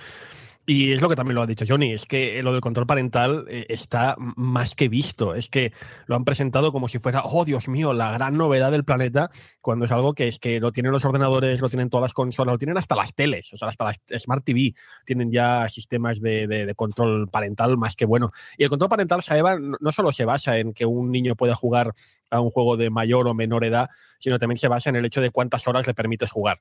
Y 0.69 0.93
es 0.93 1.01
lo 1.01 1.09
que 1.09 1.15
también 1.15 1.37
lo 1.37 1.43
ha 1.43 1.47
dicho 1.47 1.65
Johnny, 1.67 1.93
es 1.93 2.07
que 2.07 2.43
lo 2.43 2.51
del 2.51 2.61
control 2.61 2.89
parental 2.89 3.47
eh, 3.49 3.67
está 3.69 4.17
más 4.19 4.75
que 4.75 4.89
visto. 4.89 5.37
Es 5.37 5.49
que 5.49 5.73
lo 6.07 6.17
han 6.17 6.25
presentado 6.25 6.73
como 6.73 6.89
si 6.89 6.99
fuera, 6.99 7.23
oh 7.25 7.45
Dios 7.45 7.69
mío, 7.69 7.93
la 7.93 8.11
gran 8.11 8.37
novedad 8.37 8.73
del 8.73 8.85
planeta, 8.85 9.31
cuando 9.61 9.85
es 9.85 9.93
algo 9.93 10.13
que 10.13 10.27
es 10.27 10.41
que 10.41 10.59
lo 10.59 10.73
tienen 10.73 10.91
los 10.91 11.05
ordenadores, 11.05 11.61
lo 11.61 11.69
tienen 11.69 11.89
todas 11.89 12.03
las 12.03 12.15
consolas, 12.15 12.55
lo 12.55 12.59
tienen 12.59 12.79
hasta 12.79 12.97
las 12.97 13.15
teles, 13.15 13.53
o 13.53 13.57
sea, 13.57 13.69
hasta 13.69 13.85
las 13.85 14.01
Smart 14.21 14.45
TV, 14.45 14.75
tienen 15.05 15.31
ya 15.31 15.69
sistemas 15.69 16.21
de, 16.21 16.73
control 16.75 17.29
parental 17.29 17.79
más 17.79 17.95
que 17.95 18.05
bueno. 18.05 18.33
Y 18.59 18.65
el 18.65 18.69
control 18.69 18.91
parental, 18.91 19.23
Saeva, 19.23 19.57
no 19.61 19.93
solo 19.93 20.11
se 20.11 20.25
basa 20.25 20.59
en 20.59 20.73
que 20.73 20.85
un 20.85 21.13
niño 21.13 21.37
pueda 21.37 21.55
jugar 21.55 21.93
a 22.29 22.41
un 22.41 22.51
juego 22.51 22.77
de 22.77 22.91
mayor 22.91 23.29
o 23.29 23.35
menor 23.35 23.65
edad, 23.65 23.89
sino 24.19 24.37
también 24.41 24.59
se 24.59 24.67
basa 24.67 24.91
en 24.91 24.97
el 24.97 25.05
hecho 25.05 25.21
de 25.21 25.31
cuántas 25.31 25.69
horas 25.69 25.87
le 25.87 25.95
permites 25.95 26.33
jugar. 26.33 26.61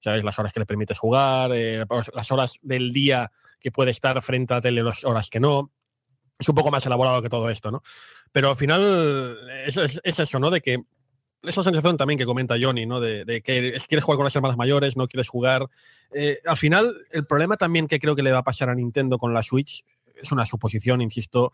¿Sabes? 0.00 0.24
Las 0.24 0.38
horas 0.38 0.52
que 0.52 0.60
le 0.60 0.66
permites 0.66 0.98
jugar, 0.98 1.52
eh, 1.54 1.84
las 2.14 2.32
horas 2.32 2.58
del 2.62 2.92
día 2.92 3.30
que 3.60 3.70
puede 3.70 3.90
estar 3.90 4.20
frente 4.22 4.54
a 4.54 4.56
la 4.56 4.60
tele, 4.62 4.82
las 4.82 5.04
horas 5.04 5.28
que 5.30 5.40
no. 5.40 5.70
Es 6.38 6.48
un 6.48 6.54
poco 6.54 6.70
más 6.70 6.84
elaborado 6.86 7.20
que 7.20 7.28
todo 7.28 7.50
esto, 7.50 7.70
¿no? 7.70 7.82
Pero 8.32 8.48
al 8.48 8.56
final 8.56 9.38
es, 9.66 10.00
eso, 10.02 10.38
¿no? 10.38 10.50
De 10.50 10.62
que 10.62 10.82
esa 11.42 11.62
sensación 11.62 11.96
también 11.96 12.18
que 12.18 12.24
comenta 12.24 12.56
Johnny, 12.60 12.86
¿no? 12.86 12.98
De, 12.98 13.42
que 13.42 13.78
quieres 13.88 14.04
jugar 14.04 14.16
con 14.16 14.24
las 14.24 14.34
hermanas 14.34 14.56
mayores, 14.56 14.96
no 14.96 15.06
quieres 15.06 15.28
jugar. 15.28 15.68
Eh, 16.12 16.40
al 16.46 16.56
final, 16.56 16.94
el 17.12 17.26
problema 17.26 17.58
también 17.58 17.86
que 17.86 17.98
creo 17.98 18.16
que 18.16 18.22
le 18.22 18.32
va 18.32 18.38
a 18.38 18.42
pasar 18.44 18.70
a 18.70 18.74
Nintendo 18.74 19.18
con 19.18 19.34
la 19.34 19.42
Switch 19.42 19.84
es 20.14 20.32
una 20.32 20.46
suposición, 20.46 21.02
insisto. 21.02 21.52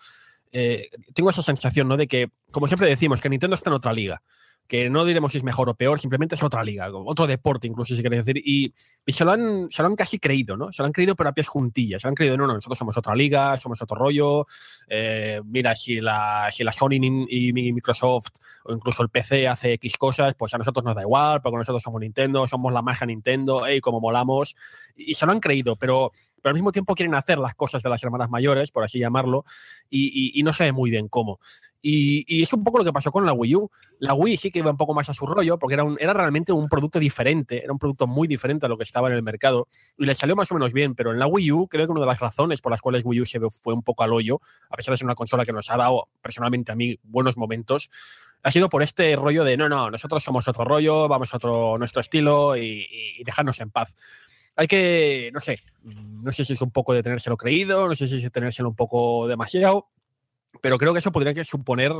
Eh, 0.52 0.88
tengo 1.12 1.30
esa 1.30 1.42
sensación, 1.42 1.88
¿no? 1.88 1.96
De 1.96 2.06
que, 2.06 2.30
como 2.52 2.68
siempre 2.68 2.88
decimos, 2.88 3.20
que 3.20 3.28
Nintendo 3.28 3.56
está 3.56 3.70
en 3.70 3.74
otra 3.74 3.92
liga 3.92 4.22
que 4.66 4.90
no 4.90 5.04
diremos 5.04 5.32
si 5.32 5.38
es 5.38 5.44
mejor 5.44 5.68
o 5.68 5.74
peor, 5.74 6.00
simplemente 6.00 6.34
es 6.34 6.42
otra 6.42 6.64
liga, 6.64 6.88
otro 6.92 7.26
deporte 7.26 7.66
incluso, 7.66 7.94
si 7.94 8.02
queréis 8.02 8.24
decir, 8.24 8.42
y, 8.44 8.74
se, 9.06 9.24
lo 9.24 9.32
han, 9.32 9.68
se 9.70 9.82
lo 9.82 9.88
han 9.88 9.96
casi 9.96 10.18
creído, 10.18 10.56
¿no? 10.56 10.72
Se 10.72 10.82
lo 10.82 10.86
han 10.86 10.92
creído 10.92 11.14
pero 11.14 11.30
a 11.30 11.32
pies 11.32 11.48
juntillas, 11.48 12.02
se 12.02 12.06
lo 12.06 12.10
han 12.10 12.14
creído, 12.14 12.36
no, 12.36 12.46
no, 12.46 12.54
nosotros 12.54 12.78
somos 12.78 12.96
otra 12.96 13.14
liga, 13.14 13.56
somos 13.56 13.80
otro 13.82 13.96
rollo, 13.96 14.46
eh, 14.88 15.40
mira, 15.44 15.74
si 15.74 16.00
la, 16.00 16.48
si 16.52 16.64
la 16.64 16.72
Sony 16.72 17.26
y 17.28 17.52
Microsoft 17.52 18.28
o 18.64 18.72
incluso 18.72 19.02
el 19.02 19.08
PC 19.08 19.46
hace 19.46 19.74
X 19.74 19.96
cosas, 19.96 20.34
pues 20.34 20.52
a 20.54 20.58
nosotros 20.58 20.84
nos 20.84 20.94
da 20.94 21.02
igual, 21.02 21.40
porque 21.40 21.58
nosotros 21.58 21.82
somos 21.82 22.00
Nintendo, 22.00 22.46
somos 22.48 22.72
la 22.72 22.82
magia 22.82 23.06
Nintendo, 23.06 23.64
hey, 23.66 23.80
como 23.80 24.00
molamos, 24.00 24.56
y 24.96 25.14
se 25.14 25.26
lo 25.26 25.32
han 25.32 25.40
creído, 25.40 25.76
pero 25.76 26.10
pero 26.42 26.50
al 26.50 26.54
mismo 26.54 26.72
tiempo 26.72 26.94
quieren 26.94 27.14
hacer 27.14 27.38
las 27.38 27.54
cosas 27.54 27.82
de 27.82 27.90
las 27.90 28.02
hermanas 28.02 28.30
mayores, 28.30 28.70
por 28.70 28.84
así 28.84 28.98
llamarlo, 28.98 29.44
y, 29.90 30.42
no 30.44 30.52
sabe 30.52 30.72
muy 30.72 30.90
bien 30.90 31.08
cómo. 31.08 31.40
Y, 31.82 32.42
es 32.42 32.52
un 32.52 32.62
poco 32.62 32.78
lo 32.78 32.84
que 32.84 32.92
pasó 32.92 33.10
con 33.10 33.26
la 33.26 33.32
Wii 33.32 33.56
U. 33.56 33.70
La 33.98 34.14
Wii 34.14 34.36
sí 34.36 34.50
que 34.50 34.60
iba 34.60 34.70
un 34.70 34.76
poco 34.76 34.94
más 34.94 35.08
a 35.08 35.14
su 35.14 35.26
rollo, 35.26 35.58
porque 35.58 35.74
era, 35.74 35.84
un, 35.84 35.96
era 36.00 36.12
realmente 36.12 36.52
un 36.52 36.68
producto 36.68 36.98
diferente, 36.98 37.62
era 37.62 37.72
un 37.72 37.78
producto 37.78 38.06
muy 38.06 38.28
diferente 38.28 38.66
a 38.66 38.68
lo 38.68 38.76
que 38.76 38.84
estaba 38.84 39.08
en 39.08 39.14
el 39.14 39.22
mercado, 39.22 39.68
y 39.96 40.06
le 40.06 40.14
salió 40.14 40.36
más 40.36 40.50
o 40.52 40.54
menos 40.54 40.72
bien, 40.72 40.94
pero 40.94 41.12
en 41.12 41.18
la 41.18 41.26
Wii 41.26 41.52
U 41.52 41.68
creo 41.68 41.86
que 41.86 41.92
una 41.92 42.00
de 42.00 42.06
las 42.06 42.20
razones 42.20 42.60
por 42.60 42.70
las 42.70 42.80
cuales 42.80 43.02
Wii 43.04 43.20
U 43.20 43.26
se 43.26 43.40
fue 43.50 43.74
un 43.74 43.82
poco 43.82 44.04
al 44.04 44.12
hoyo, 44.12 44.40
a 44.70 44.76
pesar 44.76 44.92
de 44.92 44.98
ser 44.98 45.06
una 45.06 45.14
consola 45.14 45.44
que 45.44 45.52
nos 45.52 45.70
ha 45.70 45.76
dado 45.76 46.08
personalmente 46.22 46.72
a 46.72 46.76
mí 46.76 46.98
buenos 47.02 47.36
momentos, 47.36 47.90
ha 48.42 48.50
sido 48.52 48.68
por 48.68 48.82
este 48.82 49.16
rollo 49.16 49.42
de 49.42 49.56
no, 49.56 49.68
no, 49.68 49.90
nosotros 49.90 50.22
somos 50.22 50.46
otro 50.46 50.64
rollo, 50.64 51.08
vamos 51.08 51.34
a 51.34 51.38
otro 51.38 51.78
nuestro 51.78 52.00
estilo 52.00 52.56
y, 52.56 52.86
y 53.18 53.24
dejarnos 53.24 53.58
en 53.60 53.70
paz 53.70 53.96
hay 54.56 54.66
que, 54.66 55.30
no 55.32 55.40
sé, 55.40 55.60
no 55.82 56.32
sé 56.32 56.44
si 56.44 56.54
es 56.54 56.62
un 56.62 56.70
poco 56.70 56.94
de 56.94 57.02
tenérselo 57.02 57.36
creído, 57.36 57.86
no 57.86 57.94
sé 57.94 58.08
si 58.08 58.16
es 58.16 58.32
tenérselo 58.32 58.70
un 58.70 58.74
poco 58.74 59.28
demasiado, 59.28 59.90
pero 60.62 60.78
creo 60.78 60.92
que 60.92 61.00
eso 61.00 61.12
podría 61.12 61.44
suponer, 61.44 61.92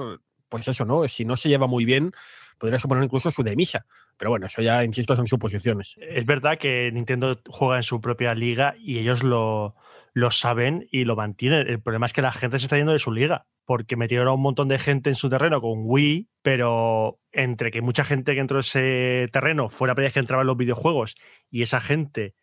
pues 0.49 0.67
eso, 0.67 0.87
¿no? 0.87 1.07
Si 1.07 1.25
no 1.25 1.37
se 1.37 1.51
lleva 1.51 1.67
muy 1.67 1.85
bien, 1.85 2.13
podría 2.59 2.79
suponer 2.79 3.05
incluso 3.05 3.31
su 3.31 3.43
demisa. 3.43 3.87
Pero 4.17 4.31
bueno, 4.31 4.47
eso 4.47 4.63
ya, 4.63 4.83
insisto, 4.85 5.15
son 5.15 5.27
suposiciones. 5.27 5.97
Es 6.01 6.25
verdad 6.25 6.57
que 6.59 6.91
Nintendo 6.93 7.39
juega 7.49 7.77
en 7.77 7.83
su 7.83 8.01
propia 8.01 8.35
liga 8.35 8.75
y 8.79 8.99
ellos 8.99 9.23
lo, 9.23 9.77
lo 10.15 10.31
saben 10.31 10.89
y 10.91 11.05
lo 11.05 11.15
mantienen. 11.15 11.69
El 11.69 11.83
problema 11.83 12.07
es 12.07 12.15
que 12.15 12.23
la 12.23 12.33
gente 12.33 12.59
se 12.59 12.65
está 12.65 12.79
yendo 12.79 12.93
de 12.93 12.99
su 12.99 13.13
liga 13.13 13.47
porque 13.67 13.97
metieron 13.97 14.29
a 14.29 14.33
un 14.33 14.41
montón 14.41 14.69
de 14.69 14.79
gente 14.79 15.11
en 15.11 15.17
su 15.17 15.29
terreno 15.29 15.61
con 15.61 15.81
Wii, 15.85 16.31
pero 16.41 17.19
entre 17.33 17.71
que 17.71 17.83
mucha 17.83 18.05
gente 18.05 18.33
que 18.33 18.41
entró 18.41 18.59
en 18.59 18.61
ese 18.61 19.29
terreno 19.33 19.69
fuera 19.69 19.95
para 19.95 20.11
que 20.11 20.21
entraba 20.21 20.43
en 20.43 20.47
los 20.47 20.57
videojuegos 20.57 21.17
y 21.51 21.63
esa 21.63 21.81
gente 21.81 22.35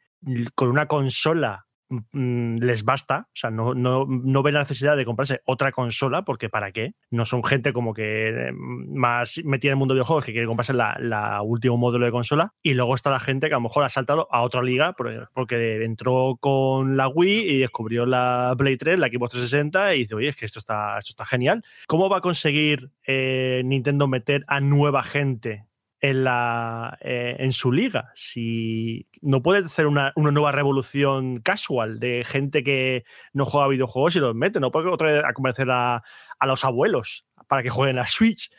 con 0.56 0.70
una 0.70 0.88
consola 0.88 1.66
mm, 1.90 2.58
les 2.58 2.84
basta, 2.86 3.28
o 3.28 3.36
sea, 3.36 3.50
no, 3.52 3.74
no, 3.74 4.06
no 4.08 4.44
ven 4.44 4.56
la 4.56 4.62
necesidad 4.62 4.98
de 4.98 5.06
comprarse 5.06 5.42
otra 5.46 5.72
consola, 5.72 6.24
porque 6.24 6.50
¿para 6.50 6.72
qué? 6.72 6.94
No 7.12 7.26
son 7.26 7.44
gente 7.44 7.74
como 7.74 7.94
que 7.94 8.52
mm, 8.54 8.98
más 8.98 9.42
metida 9.44 9.70
en 9.70 9.74
el 9.74 9.80
mundo 9.80 9.94
de 9.94 10.00
videojuegos 10.00 10.26
que 10.26 10.32
quiere 10.32 10.48
comprarse 10.48 10.74
la, 10.74 10.98
la, 11.00 11.42
último 11.42 11.92
de 11.92 12.12
consola, 12.12 12.54
y 12.64 12.74
luego 12.74 12.96
está 12.96 13.12
la 13.12 13.20
gente 13.20 13.48
que 13.48 13.54
a 13.54 13.58
lo 13.58 13.64
mejor 13.64 13.84
ha 13.84 13.90
saltado 13.90 14.28
a 14.32 14.42
otra 14.42 14.64
liga, 14.64 14.94
porque 15.34 15.84
entró 15.84 16.38
con 16.40 16.98
la 16.98 17.08
Wii 17.08 17.52
y 17.52 17.60
descubrió 17.60 18.06
la 18.06 18.56
Play 18.58 18.78
3, 18.78 19.00
la 19.00 19.08
Xbox 19.08 19.32
360, 19.32 19.96
y 19.96 20.00
dice, 20.00 20.16
oye, 20.16 20.30
es 20.30 20.36
que 20.36 20.46
esto 20.46 20.60
está, 20.60 20.98
esto 20.98 21.12
está 21.12 21.26
genial. 21.26 21.64
¿Cómo 21.88 22.10
va 22.10 22.18
a 22.18 22.22
conseguir 22.22 22.90
eh, 23.06 23.62
Nintendo 23.66 24.08
meter 24.08 24.44
a 24.48 24.60
nueva 24.60 25.04
gente 25.04 25.66
en, 26.04 26.26
la, 26.26 26.98
eh, 27.00 27.38
en 27.40 27.54
su 27.54 27.72
liga. 27.72 28.12
Si 28.14 29.08
no 29.22 29.42
puede 29.42 29.66
hacer 29.66 29.88
una, 29.88 30.12
nueva 30.18 30.52
revolución 30.52 31.40
casual 31.40 31.98
de 31.98 32.26
gente 32.26 32.62
que 32.62 33.06
no 33.32 33.46
juega 33.46 33.70
videojuegos 33.70 34.18
y 34.18 34.20
los 34.20 34.36
mete, 34.36 34.60
no 34.60 34.70
puede 34.70 34.90
otra 34.90 35.12
vez 35.12 35.24
a 35.24 35.32
convencer 35.32 35.72
a, 35.72 36.04
los 36.46 36.66
abuelos 36.66 37.26
para 37.48 37.64
que 37.64 37.70
jueguen 37.70 38.00
a 38.00 38.06
Switch. 38.06 38.52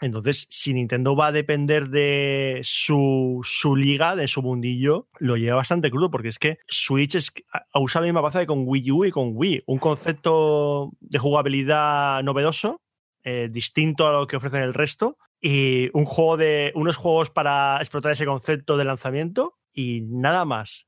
Entonces, 0.00 0.46
si 0.48 0.72
Nintendo 0.72 1.14
va 1.14 1.26
a 1.26 1.32
depender 1.32 1.90
de 1.90 2.60
su, 2.62 3.40
su, 3.44 3.76
liga, 3.76 4.16
de 4.16 4.26
su 4.26 4.40
mundillo, 4.40 5.08
lo 5.18 5.36
lleva 5.36 5.56
bastante 5.56 5.90
crudo, 5.90 6.10
porque 6.10 6.28
es 6.28 6.38
que 6.38 6.60
Switch 6.66 7.14
es, 7.14 7.30
usa 7.74 8.00
la 8.00 8.06
misma 8.06 8.22
base 8.22 8.38
que 8.38 8.46
con 8.46 8.62
Wii 8.66 8.90
U 8.90 9.04
y 9.04 9.10
con 9.10 9.32
Wii. 9.34 9.64
Un 9.66 9.78
concepto 9.78 10.92
de 11.00 11.18
jugabilidad 11.18 12.22
novedoso, 12.22 12.80
eh, 13.22 13.50
distinto 13.52 14.08
a 14.08 14.12
lo 14.12 14.26
que 14.26 14.36
ofrecen 14.36 14.62
el 14.62 14.72
resto, 14.72 15.18
y 15.40 15.90
un 15.96 16.04
juego 16.04 16.36
de 16.36 16.72
unos 16.74 16.96
juegos 16.96 17.30
para 17.30 17.78
explotar 17.78 18.12
ese 18.12 18.26
concepto 18.26 18.76
de 18.76 18.84
lanzamiento 18.84 19.58
y 19.72 20.02
nada 20.02 20.44
más. 20.44 20.86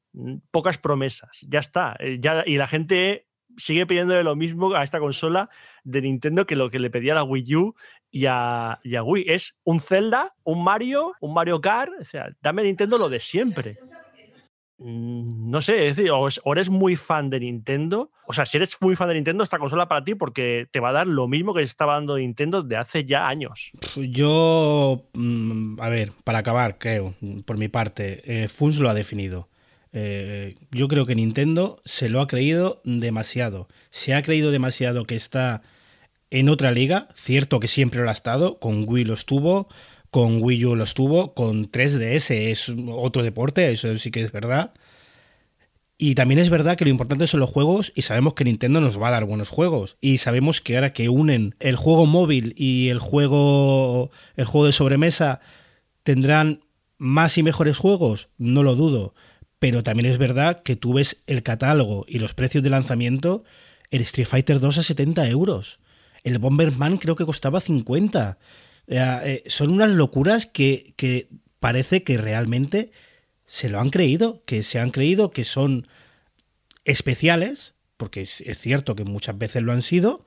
Pocas 0.50 0.76
promesas. 0.76 1.38
Ya 1.48 1.58
está. 1.58 1.96
Eh, 1.98 2.18
ya, 2.20 2.42
y 2.46 2.56
la 2.56 2.66
gente 2.66 3.28
sigue 3.56 3.86
pidiéndole 3.86 4.22
lo 4.24 4.36
mismo 4.36 4.74
a 4.74 4.82
esta 4.82 4.98
consola 4.98 5.48
de 5.84 6.02
Nintendo 6.02 6.46
que 6.46 6.56
lo 6.56 6.70
que 6.70 6.78
le 6.78 6.90
pedía 6.90 7.12
a 7.12 7.16
la 7.16 7.24
Wii 7.24 7.56
U 7.56 7.74
y 8.10 8.26
a, 8.26 8.78
y 8.82 8.96
a 8.96 9.02
Wii. 9.02 9.24
Es 9.28 9.58
un 9.64 9.80
Zelda, 9.80 10.34
un 10.44 10.62
Mario, 10.62 11.14
un 11.20 11.32
Mario 11.32 11.60
Kart. 11.60 11.92
O 12.00 12.04
sea, 12.04 12.28
dame 12.42 12.62
Nintendo 12.62 12.98
lo 12.98 13.08
de 13.08 13.20
siempre. 13.20 13.78
Mm, 14.84 15.50
no 15.50 15.62
sé, 15.62 15.86
es 15.86 15.96
decir, 15.96 16.10
o, 16.10 16.28
eres 16.52 16.68
muy 16.68 16.96
fan 16.96 17.30
de 17.30 17.40
Nintendo. 17.40 18.10
O 18.26 18.32
sea, 18.32 18.46
si 18.46 18.56
eres 18.56 18.76
muy 18.80 18.96
fan 18.96 19.08
de 19.08 19.14
Nintendo, 19.14 19.44
esta 19.44 19.58
consola 19.58 19.88
para 19.88 20.04
ti 20.04 20.14
porque 20.14 20.66
te 20.70 20.80
va 20.80 20.90
a 20.90 20.92
dar 20.92 21.06
lo 21.06 21.28
mismo 21.28 21.54
que 21.54 21.62
estaba 21.62 21.94
dando 21.94 22.16
Nintendo 22.16 22.62
de 22.62 22.76
hace 22.76 23.04
ya 23.04 23.28
años. 23.28 23.72
Yo, 23.96 25.04
mm, 25.14 25.80
a 25.80 25.88
ver, 25.88 26.12
para 26.24 26.38
acabar, 26.38 26.78
creo, 26.78 27.14
por 27.44 27.58
mi 27.58 27.68
parte, 27.68 28.22
eh, 28.24 28.48
Funs 28.48 28.78
lo 28.78 28.90
ha 28.90 28.94
definido. 28.94 29.48
Eh, 29.92 30.54
yo 30.70 30.88
creo 30.88 31.06
que 31.06 31.14
Nintendo 31.14 31.80
se 31.84 32.08
lo 32.08 32.20
ha 32.20 32.26
creído 32.26 32.80
demasiado. 32.84 33.68
Se 33.90 34.14
ha 34.14 34.22
creído 34.22 34.50
demasiado 34.50 35.04
que 35.04 35.14
está 35.14 35.62
en 36.30 36.48
otra 36.48 36.72
liga. 36.72 37.08
Cierto 37.14 37.60
que 37.60 37.68
siempre 37.68 38.02
lo 38.02 38.08
ha 38.08 38.12
estado. 38.12 38.58
Con 38.58 38.84
Wii 38.88 39.04
lo 39.04 39.14
estuvo. 39.14 39.68
Con 40.12 40.40
Wii 40.40 40.64
U 40.66 40.76
lo 40.76 40.84
estuvo. 40.84 41.34
Con 41.34 41.72
3DS 41.72 42.30
es 42.30 42.72
otro 42.88 43.24
deporte. 43.24 43.72
Eso 43.72 43.98
sí 43.98 44.12
que 44.12 44.22
es 44.22 44.30
verdad. 44.30 44.72
Y 45.98 46.14
también 46.14 46.38
es 46.38 46.50
verdad 46.50 46.76
que 46.76 46.84
lo 46.84 46.90
importante 46.90 47.26
son 47.26 47.40
los 47.40 47.50
juegos 47.50 47.92
y 47.96 48.02
sabemos 48.02 48.34
que 48.34 48.44
Nintendo 48.44 48.80
nos 48.80 49.02
va 49.02 49.08
a 49.08 49.12
dar 49.12 49.24
buenos 49.24 49.48
juegos. 49.48 49.96
Y 50.00 50.18
sabemos 50.18 50.60
que 50.60 50.76
ahora 50.76 50.92
que 50.92 51.08
unen 51.08 51.56
el 51.58 51.74
juego 51.74 52.06
móvil 52.06 52.54
y 52.56 52.88
el 52.90 53.00
juego, 53.00 54.12
el 54.36 54.44
juego 54.44 54.66
de 54.66 54.72
sobremesa 54.72 55.40
tendrán 56.04 56.60
más 56.98 57.36
y 57.36 57.42
mejores 57.42 57.78
juegos, 57.78 58.28
no 58.38 58.62
lo 58.62 58.76
dudo 58.76 59.14
pero 59.62 59.84
también 59.84 60.10
es 60.10 60.18
verdad 60.18 60.60
que 60.64 60.74
tú 60.74 60.94
ves 60.94 61.22
el 61.28 61.44
catálogo 61.44 62.04
y 62.08 62.18
los 62.18 62.34
precios 62.34 62.64
de 62.64 62.70
lanzamiento, 62.70 63.44
el 63.92 64.00
Street 64.00 64.26
Fighter 64.26 64.58
2 64.58 64.78
a 64.78 64.82
70 64.82 65.28
euros, 65.28 65.78
el 66.24 66.40
Bomberman 66.40 66.98
creo 66.98 67.14
que 67.14 67.24
costaba 67.24 67.60
50. 67.60 68.38
Eh, 68.92 69.42
son 69.46 69.70
unas 69.70 69.90
locuras 69.90 70.46
que, 70.46 70.94
que 70.96 71.28
parece 71.60 72.02
que 72.02 72.18
realmente 72.18 72.90
se 73.46 73.68
lo 73.68 73.80
han 73.80 73.90
creído, 73.90 74.42
que 74.44 74.62
se 74.62 74.78
han 74.78 74.90
creído 74.90 75.30
que 75.30 75.44
son 75.44 75.86
especiales, 76.84 77.74
porque 77.96 78.22
es, 78.22 78.42
cierto 78.58 78.96
que 78.96 79.04
muchas 79.04 79.38
veces 79.38 79.62
lo 79.62 79.72
han 79.72 79.82
sido, 79.82 80.24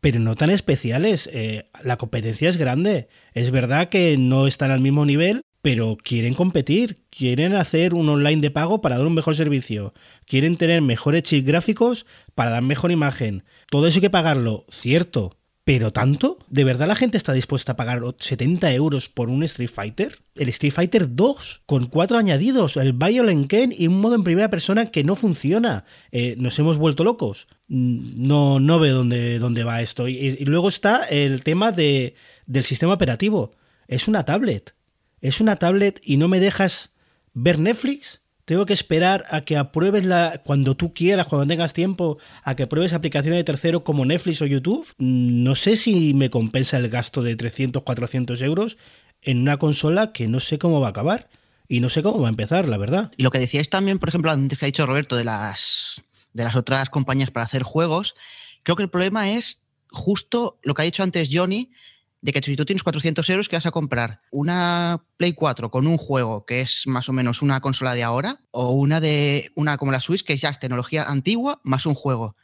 pero 0.00 0.20
no 0.20 0.34
tan 0.36 0.50
especiales. 0.50 1.28
Eh, 1.32 1.70
la 1.82 1.96
competencia 1.96 2.48
es 2.48 2.56
grande. 2.56 3.08
Es 3.32 3.50
verdad 3.50 3.88
que 3.88 4.16
no 4.18 4.46
están 4.46 4.70
al 4.70 4.80
mismo 4.80 5.06
nivel, 5.06 5.42
pero 5.62 5.96
quieren 5.96 6.34
competir, 6.34 6.98
quieren 7.10 7.54
hacer 7.54 7.94
un 7.94 8.08
online 8.08 8.42
de 8.42 8.50
pago 8.50 8.80
para 8.80 8.98
dar 8.98 9.06
un 9.06 9.14
mejor 9.14 9.34
servicio, 9.34 9.94
quieren 10.26 10.56
tener 10.56 10.82
mejores 10.82 11.22
chips 11.22 11.46
gráficos 11.46 12.06
para 12.34 12.50
dar 12.50 12.62
mejor 12.62 12.92
imagen. 12.92 13.44
Todo 13.70 13.86
eso 13.86 13.96
hay 13.96 14.02
que 14.02 14.10
pagarlo, 14.10 14.66
cierto, 14.70 15.36
pero 15.66 15.92
tanto, 15.92 16.38
¿de 16.48 16.62
verdad 16.62 16.86
la 16.86 16.94
gente 16.94 17.18
está 17.18 17.34
dispuesta 17.34 17.72
a 17.72 17.76
pagar 17.76 18.00
70 18.16 18.72
euros 18.72 19.08
por 19.08 19.28
un 19.28 19.42
Street 19.42 19.68
Fighter? 19.68 20.20
El 20.36 20.48
Street 20.48 20.72
Fighter 20.72 21.14
2, 21.14 21.62
con 21.66 21.86
cuatro 21.86 22.16
añadidos, 22.16 22.76
el 22.76 22.92
Violent 22.92 23.48
Ken 23.48 23.74
y 23.76 23.88
un 23.88 24.00
modo 24.00 24.14
en 24.14 24.22
primera 24.22 24.48
persona 24.48 24.92
que 24.92 25.02
no 25.02 25.16
funciona. 25.16 25.84
Eh, 26.12 26.36
nos 26.38 26.56
hemos 26.58 26.78
vuelto 26.78 27.02
locos. 27.02 27.48
Mm, 27.66 28.26
no, 28.26 28.60
no 28.60 28.78
veo 28.78 28.94
dónde, 28.94 29.38
dónde 29.40 29.64
va 29.64 29.82
esto. 29.82 30.06
Y, 30.06 30.36
luego 30.44 30.68
está 30.68 31.04
el 31.04 31.42
tema 31.42 31.72
de, 31.72 32.14
del 32.46 32.62
sistema 32.62 32.94
operativo. 32.94 33.50
Es 33.88 34.06
una 34.06 34.24
tablet 34.24 34.76
es 35.20 35.40
una 35.40 35.56
tablet 35.56 36.00
y 36.04 36.16
no 36.16 36.28
me 36.28 36.40
dejas 36.40 36.92
ver 37.34 37.58
Netflix. 37.58 38.20
Tengo 38.46 38.64
que 38.64 38.72
esperar 38.72 39.24
a 39.28 39.40
que 39.40 39.56
apruebes 39.56 40.04
la 40.04 40.40
cuando 40.44 40.76
tú 40.76 40.94
quieras, 40.94 41.26
cuando 41.26 41.48
tengas 41.48 41.72
tiempo, 41.72 42.18
a 42.44 42.54
que 42.54 42.68
pruebes 42.68 42.92
aplicaciones 42.92 43.40
de 43.40 43.44
tercero 43.44 43.82
como 43.82 44.04
Netflix 44.04 44.40
o 44.40 44.46
YouTube. 44.46 44.86
No 44.98 45.56
sé 45.56 45.76
si 45.76 46.14
me 46.14 46.30
compensa 46.30 46.76
el 46.76 46.88
gasto 46.88 47.22
de 47.22 47.34
300, 47.34 47.82
400 47.82 48.40
euros 48.42 48.78
en 49.20 49.40
una 49.42 49.58
consola 49.58 50.12
que 50.12 50.28
no 50.28 50.38
sé 50.38 50.58
cómo 50.58 50.80
va 50.80 50.86
a 50.86 50.90
acabar 50.90 51.28
y 51.66 51.80
no 51.80 51.88
sé 51.88 52.04
cómo 52.04 52.20
va 52.20 52.28
a 52.28 52.30
empezar, 52.30 52.68
la 52.68 52.78
verdad. 52.78 53.10
Y 53.16 53.24
lo 53.24 53.32
que 53.32 53.40
decíais 53.40 53.68
también, 53.68 53.98
por 53.98 54.10
ejemplo, 54.10 54.30
antes 54.30 54.56
que 54.56 54.64
ha 54.64 54.66
dicho 54.66 54.86
Roberto 54.86 55.16
de 55.16 55.24
las 55.24 56.04
de 56.32 56.44
las 56.44 56.54
otras 56.54 56.88
compañías 56.88 57.32
para 57.32 57.46
hacer 57.46 57.64
juegos, 57.64 58.14
creo 58.62 58.76
que 58.76 58.84
el 58.84 58.90
problema 58.90 59.30
es 59.30 59.66
justo 59.90 60.60
lo 60.62 60.74
que 60.74 60.82
ha 60.82 60.84
dicho 60.84 61.02
antes 61.02 61.30
Johnny, 61.32 61.72
de 62.20 62.32
que 62.32 62.42
si 62.42 62.56
tú 62.56 62.64
tienes 62.64 62.82
400 62.82 63.28
euros 63.30 63.48
que 63.48 63.56
vas 63.56 63.66
a 63.66 63.70
comprar 63.70 64.20
una 64.30 65.04
Play 65.16 65.32
4 65.32 65.70
con 65.70 65.86
un 65.86 65.96
juego 65.96 66.44
que 66.44 66.60
es 66.60 66.86
más 66.86 67.08
o 67.08 67.12
menos 67.12 67.42
una 67.42 67.60
consola 67.60 67.94
de 67.94 68.02
ahora 68.02 68.40
o 68.50 68.70
una 68.72 69.00
de 69.00 69.50
una 69.54 69.76
como 69.76 69.92
la 69.92 70.00
Switch 70.00 70.24
que 70.24 70.36
ya 70.36 70.48
es 70.48 70.58
tecnología 70.58 71.04
antigua 71.04 71.60
más 71.62 71.86
un 71.86 71.94
juego. 71.94 72.36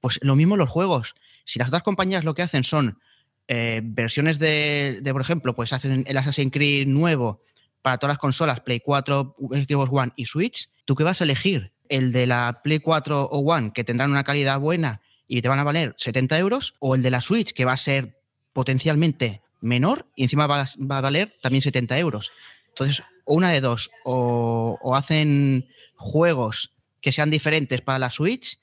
Pues 0.00 0.18
lo 0.22 0.36
mismo 0.36 0.56
los 0.56 0.70
juegos. 0.70 1.14
Si 1.44 1.58
las 1.58 1.68
otras 1.68 1.82
compañías 1.82 2.24
lo 2.24 2.34
que 2.34 2.42
hacen 2.42 2.64
son 2.64 2.98
eh, 3.48 3.80
versiones 3.84 4.38
de, 4.38 5.00
por 5.12 5.20
ejemplo, 5.20 5.54
pues 5.54 5.72
hacen 5.72 6.04
el 6.06 6.16
Assassin's 6.16 6.52
Creed 6.52 6.86
nuevo 6.86 7.42
para 7.82 7.98
todas 7.98 8.14
las 8.14 8.18
consolas, 8.18 8.60
Play 8.60 8.80
4, 8.80 9.36
Xbox 9.38 9.90
One 9.92 10.12
y 10.16 10.26
Switch, 10.26 10.68
¿tú 10.84 10.96
qué 10.96 11.04
vas 11.04 11.20
a 11.20 11.24
elegir? 11.24 11.72
¿El 11.88 12.10
de 12.10 12.26
la 12.26 12.60
Play 12.64 12.80
4 12.80 13.24
o 13.24 13.38
One 13.38 13.72
que 13.72 13.84
tendrán 13.84 14.10
una 14.10 14.24
calidad 14.24 14.58
buena 14.58 15.02
y 15.28 15.40
te 15.40 15.48
van 15.48 15.60
a 15.60 15.64
valer 15.64 15.94
70 15.96 16.38
euros? 16.38 16.74
¿O 16.80 16.96
el 16.96 17.02
de 17.02 17.10
la 17.10 17.20
Switch 17.20 17.52
que 17.52 17.64
va 17.64 17.74
a 17.74 17.76
ser 17.76 18.15
potencialmente 18.56 19.42
menor 19.60 20.06
y 20.16 20.22
encima 20.22 20.46
va, 20.46 20.62
a 20.62 21.00
valer 21.02 21.34
también 21.42 21.60
70 21.60 21.98
euros. 21.98 22.32
Entonces, 22.68 23.02
una 23.26 23.50
de 23.50 23.60
dos, 23.60 23.90
o, 24.02 24.94
hacen 24.96 25.68
juegos 25.94 26.72
que 27.02 27.12
sean 27.12 27.28
diferentes 27.28 27.82
para 27.82 27.98
la 27.98 28.08
Switch, 28.08 28.58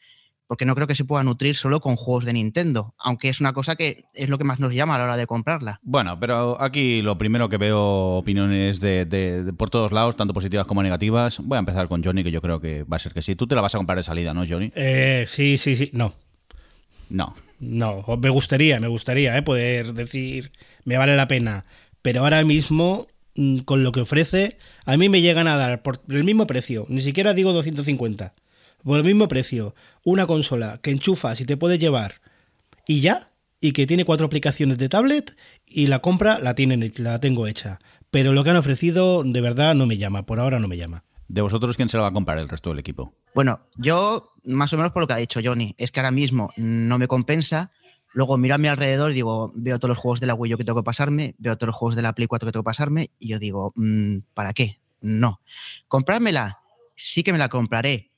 porque 0.48 0.66
no 0.66 0.74
creo 0.74 0.88
que 0.88 0.96
se 0.96 1.06
pueda 1.06 1.24
nutrir 1.24 1.56
solo 1.56 1.80
con 1.80 1.96
juegos 1.96 2.26
de 2.26 2.34
Nintendo, 2.34 2.96
aunque 2.98 3.30
es 3.30 3.40
una 3.40 3.54
cosa 3.54 3.76
que 3.76 4.02
es 4.16 4.30
lo 4.30 4.40
que 4.40 4.46
más 4.46 4.60
nos 4.60 4.74
llama 4.74 4.96
a 4.96 4.98
la 4.98 5.04
hora 5.04 5.18
de 5.18 5.28
comprarla. 5.28 5.80
Bueno, 5.84 6.20
pero 6.20 6.60
aquí 6.60 7.04
lo 7.04 7.16
primero 7.20 7.48
que 7.48 7.58
veo 7.58 8.18
opiniones 8.18 8.80
de, 8.80 9.54
por 9.56 9.70
todos 9.70 9.92
lados, 9.92 10.16
tanto 10.16 10.34
positivas 10.34 10.66
como 10.66 10.82
negativas. 10.82 11.38
Voy 11.38 11.58
a 11.58 11.60
empezar 11.60 11.88
con 11.88 12.04
Johnny, 12.04 12.24
que 12.24 12.32
yo 12.32 12.42
creo 12.42 12.60
que 12.60 12.84
va 12.84 12.98
a 12.98 13.00
ser 13.00 13.14
que 13.14 13.22
sí. 13.22 13.36
Tú 13.36 13.46
te 13.46 13.54
la 13.54 13.62
vas 13.62 13.76
a 13.76 13.78
comprar 13.78 13.98
de 13.98 14.04
salida, 14.04 14.34
¿no, 14.34 14.44
Johnny? 14.50 14.72
Eh, 14.74 15.26
sí, 15.28 15.60
sí, 15.60 15.76
sí. 15.76 15.92
No. 15.94 16.16
No. 17.14 17.36
No, 17.60 18.04
me 18.20 18.30
gustaría, 18.32 18.80
me 18.80 18.88
gustaría 18.88 19.38
¿eh? 19.38 19.44
poder 19.44 19.94
decir, 19.94 20.52
me 20.84 20.98
vale 20.98 21.16
la 21.16 21.28
pena. 21.28 21.64
Pero 22.02 22.24
ahora 22.24 22.44
mismo, 22.44 23.06
mm, 23.36 23.60
con 23.60 23.84
lo 23.84 23.92
que 23.92 24.02
ofrece, 24.02 24.58
a 24.84 24.98
mí 24.98 25.10
me 25.10 25.22
llegan 25.22 25.48
a 25.48 25.56
dar 25.56 25.84
por 25.84 26.02
el 26.10 26.24
mismo 26.24 26.48
precio, 26.48 26.88
ni 26.90 27.04
siquiera 27.04 27.36
digo 27.36 27.54
250, 27.54 28.34
por 28.84 28.98
el 28.98 29.04
mismo 29.06 29.28
precio, 29.28 29.76
una 30.04 30.26
consola 30.26 30.80
que 30.82 30.90
enchufas 30.90 31.40
y 31.40 31.46
te 31.46 31.56
puedes 31.56 31.78
llevar 31.78 32.16
y 32.88 33.02
ya, 33.02 33.30
y 33.62 33.74
que 33.74 33.86
tiene 33.86 34.06
cuatro 34.06 34.26
aplicaciones 34.26 34.80
de 34.80 34.90
tablet 34.90 35.38
y 35.68 35.86
la 35.86 36.00
compra 36.00 36.40
la, 36.40 36.56
tienen, 36.56 36.92
la 36.98 37.20
tengo 37.20 37.46
hecha. 37.46 37.78
Pero 38.10 38.34
lo 38.34 38.44
que 38.44 38.50
han 38.50 38.58
ofrecido 38.58 39.22
de 39.24 39.40
verdad 39.40 39.76
no 39.76 39.86
me 39.86 40.00
llama, 40.00 40.26
por 40.26 40.40
ahora 40.40 40.60
no 40.60 40.68
me 40.68 40.78
llama. 40.78 41.04
¿De 41.28 41.44
vosotros 41.44 41.78
quién 41.78 41.90
se 41.90 41.98
la 41.98 42.04
va 42.04 42.10
a 42.10 42.14
comprar 42.14 42.40
el 42.40 42.50
resto 42.50 42.72
del 42.72 42.80
equipo? 42.80 43.14
Bueno, 43.34 43.62
yo 43.76 44.30
más 44.44 44.74
o 44.74 44.78
menos 44.78 44.92
por 44.92 45.02
lo 45.02 45.08
que 45.08 45.14
ha 45.14 45.18
dicho 45.18 45.40
Johnny, 45.44 45.76
es 45.78 45.92
que 45.92 46.00
ahora 46.00 46.12
mismo 46.12 46.52
no 46.58 46.98
me 46.98 47.08
compensa. 47.08 47.72
Luego 48.14 48.38
miro 48.38 48.56
a 48.56 48.60
mi 48.60 48.68
alrededor 48.68 49.12
y 49.12 49.16
digo, 49.16 49.52
veo 49.56 49.80
todos 49.80 49.90
los 49.90 49.98
juegos 49.98 50.20
de 50.20 50.28
la 50.28 50.36
Wii 50.36 50.54
U 50.54 50.58
que 50.58 50.64
tengo 50.64 50.80
que 50.80 50.86
pasarme, 50.86 51.34
veo 51.40 51.58
todos 51.58 51.68
los 51.68 51.76
juegos 51.76 51.96
de 51.96 52.04
la 52.04 52.14
Play 52.14 52.28
4 52.28 52.46
que 52.46 52.52
tengo 52.52 52.64
que 52.64 52.68
pasarme 52.68 53.10
y 53.18 53.30
yo 53.30 53.40
digo, 53.40 53.74
mm, 53.76 54.20
¿para 54.34 54.54
qué? 54.54 54.80
No. 55.02 55.42
¿Comprármela? 55.88 56.60
Sí 56.96 57.24
que 57.24 57.32
me 57.32 57.40
la 57.40 57.50
compraré 57.50 58.12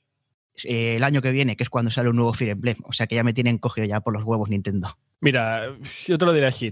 eh, 0.64 0.96
el 0.96 1.04
año 1.04 1.22
que 1.22 1.32
viene, 1.32 1.56
que 1.56 1.62
es 1.62 1.70
cuando 1.70 1.90
sale 1.90 2.10
un 2.10 2.16
nuevo 2.16 2.34
Fire 2.34 2.50
Emblem. 2.50 2.76
O 2.84 2.92
sea 2.92 3.06
que 3.06 3.14
ya 3.14 3.24
me 3.24 3.32
tienen 3.32 3.58
cogido 3.58 3.86
ya 3.86 4.00
por 4.00 4.12
los 4.12 4.22
huevos 4.22 4.50
Nintendo. 4.50 4.96
Mira, 5.20 5.74
yo 6.06 6.18
te 6.18 6.24
lo 6.26 6.32
diré 6.34 6.46
así. 6.46 6.70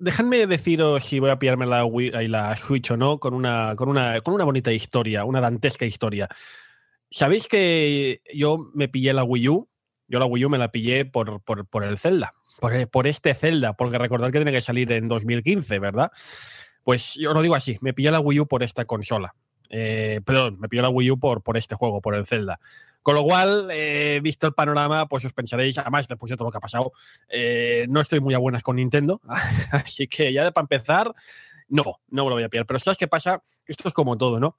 dejadme 0.00 0.46
deciros 0.48 1.04
si 1.04 1.20
voy 1.20 1.30
a 1.30 1.38
pillarme 1.38 1.64
la, 1.64 1.84
Wii, 1.84 2.28
la 2.28 2.56
Switch 2.56 2.90
o 2.90 2.96
no 2.96 3.18
con 3.18 3.34
una, 3.34 3.74
con, 3.76 3.88
una, 3.88 4.20
con 4.20 4.34
una 4.34 4.44
bonita 4.44 4.72
historia, 4.72 5.24
una 5.24 5.40
dantesca 5.40 5.86
historia. 5.86 6.28
¿Sabéis 7.10 7.48
que 7.48 8.22
yo 8.34 8.70
me 8.74 8.88
pillé 8.88 9.12
la 9.12 9.24
Wii 9.24 9.48
U? 9.48 9.68
Yo 10.08 10.18
la 10.18 10.26
Wii 10.26 10.44
U 10.44 10.50
me 10.50 10.58
la 10.58 10.70
pillé 10.70 11.04
por, 11.04 11.42
por, 11.42 11.84
el 11.84 11.98
Zelda, 11.98 12.34
por, 12.60 12.88
por, 12.88 13.06
este 13.06 13.34
Zelda, 13.34 13.74
porque 13.74 13.98
recordad 13.98 14.28
que 14.30 14.38
tiene 14.38 14.52
que 14.52 14.60
salir 14.60 14.90
en 14.92 15.08
2015, 15.08 15.78
¿verdad? 15.78 16.10
Pues 16.82 17.14
yo 17.14 17.34
lo 17.34 17.42
digo 17.42 17.54
así, 17.54 17.76
me 17.80 17.92
pillé 17.92 18.10
la 18.10 18.20
Wii 18.20 18.40
U 18.40 18.46
por 18.46 18.62
esta 18.62 18.84
consola. 18.84 19.34
Eh, 19.70 20.20
perdón, 20.24 20.58
me 20.58 20.68
pillé 20.68 20.82
la 20.82 20.88
Wii 20.88 21.10
U 21.12 21.18
por, 21.18 21.56
este 21.56 21.74
juego, 21.74 22.00
por 22.00 22.14
el 22.14 22.26
Zelda. 22.26 22.58
Con 23.02 23.14
lo 23.14 23.22
cual, 23.22 23.68
eh, 23.70 24.20
visto 24.22 24.46
el 24.46 24.54
panorama, 24.54 25.06
pues 25.08 25.24
os 25.24 25.32
pensaréis, 25.32 25.78
además, 25.78 26.08
después 26.08 26.30
de 26.30 26.36
todo 26.36 26.48
lo 26.48 26.52
que 26.52 26.58
ha 26.58 26.62
pasado, 26.62 26.92
eh, 27.28 27.86
no 27.88 28.00
estoy 28.00 28.20
muy 28.20 28.34
a 28.34 28.38
buenas 28.38 28.62
con 28.62 28.76
Nintendo. 28.76 29.20
Así 29.72 30.08
que 30.08 30.32
ya 30.32 30.44
de 30.44 30.52
para 30.52 30.64
empezar, 30.64 31.14
no, 31.68 32.00
no 32.08 32.24
me 32.24 32.30
lo 32.30 32.36
voy 32.36 32.42
a 32.42 32.48
pillar. 32.48 32.66
Pero 32.66 32.78
¿sabes 32.78 32.98
qué 32.98 33.08
pasa? 33.08 33.42
Esto 33.66 33.88
es 33.88 33.94
como 33.94 34.16
todo, 34.16 34.40
¿no? 34.40 34.58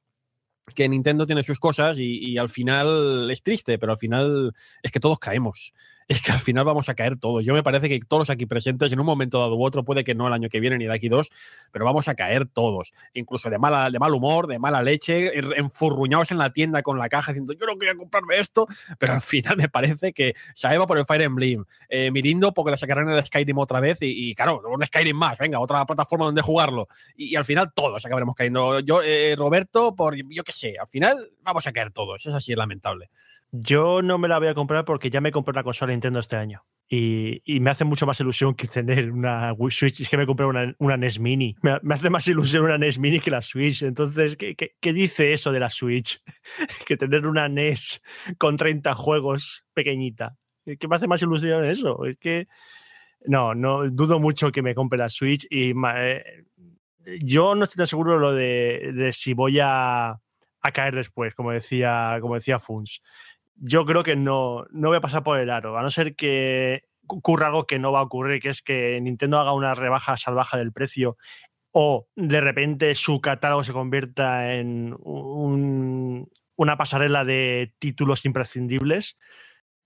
Que 0.73 0.87
Nintendo 0.87 1.25
tiene 1.25 1.43
sus 1.43 1.59
cosas 1.59 1.97
y, 1.99 2.37
al 2.37 2.49
final 2.49 3.29
es 3.31 3.41
triste, 3.41 3.77
pero 3.79 3.93
al 3.93 3.97
final 3.97 4.53
es 4.81 4.91
que 4.91 4.99
todos 4.99 5.19
caemos. 5.19 5.73
Es 6.09 6.23
que 6.23 6.31
al 6.31 6.39
final 6.39 6.65
vamos 6.65 6.89
a 6.89 6.95
caer 6.95 7.17
todos. 7.17 7.45
Yo 7.45 7.53
me 7.53 7.61
parece 7.61 7.87
que 7.87 7.99
todos 7.99 8.31
aquí 8.31 8.47
presentes, 8.47 8.91
en 8.91 8.99
un 8.99 9.05
momento 9.05 9.39
dado 9.39 9.55
u 9.55 9.63
otro, 9.63 9.85
puede 9.85 10.03
que 10.03 10.15
no 10.15 10.25
el 10.25 10.33
año 10.33 10.49
que 10.49 10.59
viene 10.59 10.79
ni 10.79 10.85
de 10.85 10.93
aquí 10.93 11.07
dos, 11.07 11.29
pero 11.71 11.85
vamos 11.85 12.07
a 12.07 12.15
caer 12.15 12.47
todos, 12.47 12.93
incluso 13.13 13.51
de, 13.51 13.59
mala, 13.59 13.91
de 13.91 13.99
mal 13.99 14.11
humor, 14.13 14.47
de 14.47 14.57
mala 14.57 14.81
leche, 14.81 15.31
enfurruñados 15.57 16.31
en 16.31 16.39
la 16.39 16.51
tienda 16.51 16.81
con 16.81 16.97
la 16.97 17.09
caja 17.09 17.31
diciendo 17.31 17.53
yo 17.53 17.67
no 17.67 17.77
quería 17.77 17.95
comprarme 17.95 18.39
esto, 18.39 18.65
pero 18.97 19.13
al 19.13 19.21
final 19.21 19.57
me 19.57 19.69
parece 19.69 20.11
que 20.11 20.33
Saeva 20.55 20.87
por 20.87 20.97
el 20.97 21.05
Fire 21.05 21.21
Emblem, 21.21 21.63
eh, 21.89 22.09
Mirindo 22.09 22.53
porque 22.55 22.71
la 22.71 22.77
sacarán 22.77 23.07
el 23.07 23.23
Skyrim 23.23 23.59
otra 23.59 23.79
vez 23.79 23.99
y, 24.01 24.33
claro, 24.33 24.63
un 24.67 24.83
Skyrim 24.83 25.15
más, 25.15 25.37
venga, 25.37 25.59
otra 25.59 25.85
plataforma 25.85 26.25
donde 26.25 26.41
jugarlo. 26.41 26.87
Y, 27.15 27.35
al 27.35 27.45
final 27.45 27.71
todos 27.73 28.03
acabaremos 28.03 28.35
cayendo. 28.35 28.79
Yo, 28.79 29.03
eh, 29.03 29.35
Roberto, 29.37 29.95
por 29.95 30.15
yo 30.15 30.43
qué 30.43 30.51
sé, 30.51 30.75
al 30.79 30.87
final 30.87 31.31
vamos 31.43 31.67
a 31.67 31.71
caer 31.71 31.91
todos. 31.91 32.25
Es 32.25 32.33
así, 32.33 32.53
es 32.53 32.57
lamentable. 32.57 33.11
Yo 33.51 34.03
no 34.03 34.19
me 34.19 34.27
la 34.27 34.37
voy 34.37 34.47
a 34.47 34.53
comprar 34.53 34.85
porque 34.85 35.09
ya 35.09 35.21
me 35.21 35.31
compré 35.31 35.51
una 35.51 35.63
consola 35.63 35.91
Nintendo 35.91 36.19
este 36.19 36.35
año. 36.35 36.63
Y, 36.87 37.41
me 37.59 37.69
hace 37.69 37.83
mucho 37.83 38.05
más 38.05 38.19
ilusión 38.19 38.55
que 38.55 38.67
tener 38.67 39.11
una 39.11 39.53
Switch. 39.69 40.01
Es 40.01 40.09
que 40.09 40.17
me 40.17 40.25
compré 40.25 40.45
una, 40.45 40.73
una 40.77 40.97
NES 40.97 41.19
Mini. 41.19 41.55
Me, 41.61 41.79
hace 41.93 42.09
más 42.09 42.27
ilusión 42.27 42.63
una 42.65 42.77
NES 42.77 42.99
Mini 42.99 43.19
que 43.19 43.31
la 43.31 43.41
Switch. 43.41 43.83
Entonces, 43.83 44.37
¿qué, 44.37 44.55
qué, 44.55 44.93
dice 44.93 45.33
eso 45.33 45.51
de 45.51 45.59
la 45.59 45.69
Switch? 45.69 46.21
que 46.87 46.97
tener 46.97 47.25
una 47.25 47.47
NES 47.47 48.03
con 48.37 48.57
30 48.57 48.93
juegos 48.95 49.65
pequeñita. 49.73 50.35
¿Qué 50.65 50.87
me 50.87 50.95
hace 50.95 51.07
más 51.07 51.21
ilusión 51.21 51.65
eso? 51.65 52.05
Es 52.05 52.17
que. 52.17 52.47
No, 53.25 53.53
no 53.53 53.89
dudo 53.89 54.19
mucho 54.19 54.51
que 54.51 54.61
me 54.61 54.75
compre 54.75 54.97
la 54.97 55.09
Switch. 55.09 55.45
Y 55.49 55.73
eh, 55.95 56.23
yo 57.21 57.55
no 57.55 57.63
estoy 57.63 57.77
tan 57.77 57.87
seguro 57.87 58.13
de 58.13 58.19
lo 58.19 58.33
de, 58.33 58.91
de 58.93 59.13
si 59.13 59.33
voy 59.33 59.59
a, 59.59 60.09
a 60.09 60.71
caer 60.71 60.95
después, 60.95 61.35
como 61.35 61.51
decía, 61.51 62.17
como 62.21 62.35
decía 62.35 62.59
Funs 62.59 63.01
yo 63.61 63.85
creo 63.85 64.03
que 64.03 64.15
no, 64.15 64.65
no 64.71 64.89
voy 64.89 64.97
a 64.97 65.01
pasar 65.01 65.23
por 65.23 65.39
el 65.39 65.49
aro, 65.49 65.77
a 65.77 65.81
no 65.81 65.89
ser 65.89 66.15
que 66.15 66.83
ocurra 67.07 67.47
algo 67.47 67.65
que 67.65 67.79
no 67.79 67.91
va 67.91 67.99
a 67.99 68.03
ocurrir, 68.03 68.41
que 68.41 68.49
es 68.49 68.61
que 68.61 68.99
Nintendo 69.01 69.39
haga 69.39 69.53
una 69.53 69.73
rebaja 69.73 70.17
salvaje 70.17 70.57
del 70.57 70.71
precio 70.71 71.17
o 71.71 72.07
de 72.15 72.41
repente 72.41 72.95
su 72.95 73.21
catálogo 73.21 73.63
se 73.63 73.73
convierta 73.73 74.53
en 74.55 74.95
una 75.03 76.77
pasarela 76.77 77.23
de 77.25 77.73
títulos 77.79 78.25
imprescindibles 78.25 79.17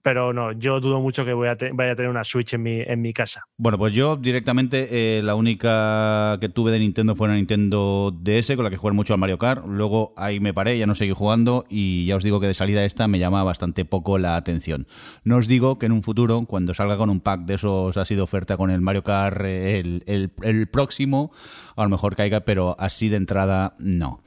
pero 0.04 0.34
no, 0.34 0.52
yo 0.52 0.80
dudo 0.82 1.00
mucho 1.00 1.26
que 1.26 1.34
vaya 1.34 1.54
a 1.54 1.56
tener 1.96 2.10
una 2.10 2.24
Switch 2.26 2.54
en 2.54 2.62
mi, 2.62 2.82
en 2.82 3.02
mi 3.02 3.14
casa. 3.14 3.46
Bueno, 3.58 3.78
pues 3.78 3.94
yo 3.94 4.18
directamente 4.18 5.18
eh, 5.18 5.24
la 5.24 5.34
única 5.34 6.38
que 6.42 6.50
tuve 6.50 6.72
de 6.72 6.80
Nintendo 6.80 7.16
fue 7.16 7.28
una 7.28 7.38
Nintendo 7.38 8.14
DS 8.22 8.56
con 8.56 8.66
la 8.66 8.70
que 8.70 8.76
jugué 8.78 8.94
mucho 8.94 9.14
al 9.14 9.20
Mario 9.20 9.38
Kart. 9.38 9.66
Luego 9.66 10.14
ahí 10.18 10.42
me 10.42 10.54
paré, 10.54 10.78
ya 10.78 10.86
no 10.86 10.94
seguí 10.94 11.14
jugando 11.14 11.66
y 11.70 12.06
ya 12.06 12.18
os 12.18 12.24
digo 12.24 12.42
que 12.42 12.48
de 12.48 12.54
salida 12.54 12.84
esta 12.84 13.08
me 13.08 13.18
llama 13.18 13.44
bastante 13.44 13.86
poco 13.86 14.18
la 14.18 14.36
atención. 14.36 14.88
No 15.24 15.38
os 15.38 15.48
digo 15.48 15.80
que 15.80 15.86
en 15.86 15.94
un 15.94 16.04
futuro, 16.04 16.44
cuando 16.46 16.74
salga 16.74 16.98
con 16.98 17.10
un 17.10 17.22
pack 17.22 17.46
de 17.46 17.54
esos 17.54 17.96
ha 17.96 18.04
sido 18.04 18.26
oferta 18.26 18.58
con 18.58 18.72
el 18.72 18.82
Mario 18.82 19.04
Kart 19.04 19.40
el, 19.42 20.04
el 20.06 20.68
próximo, 20.68 21.32
a 21.78 21.84
lo 21.84 21.90
mejor 21.90 22.18
caiga, 22.18 22.42
pero 22.42 22.76
así 22.78 23.08
de 23.08 23.16
entrada 23.16 23.74
no. 23.80 24.22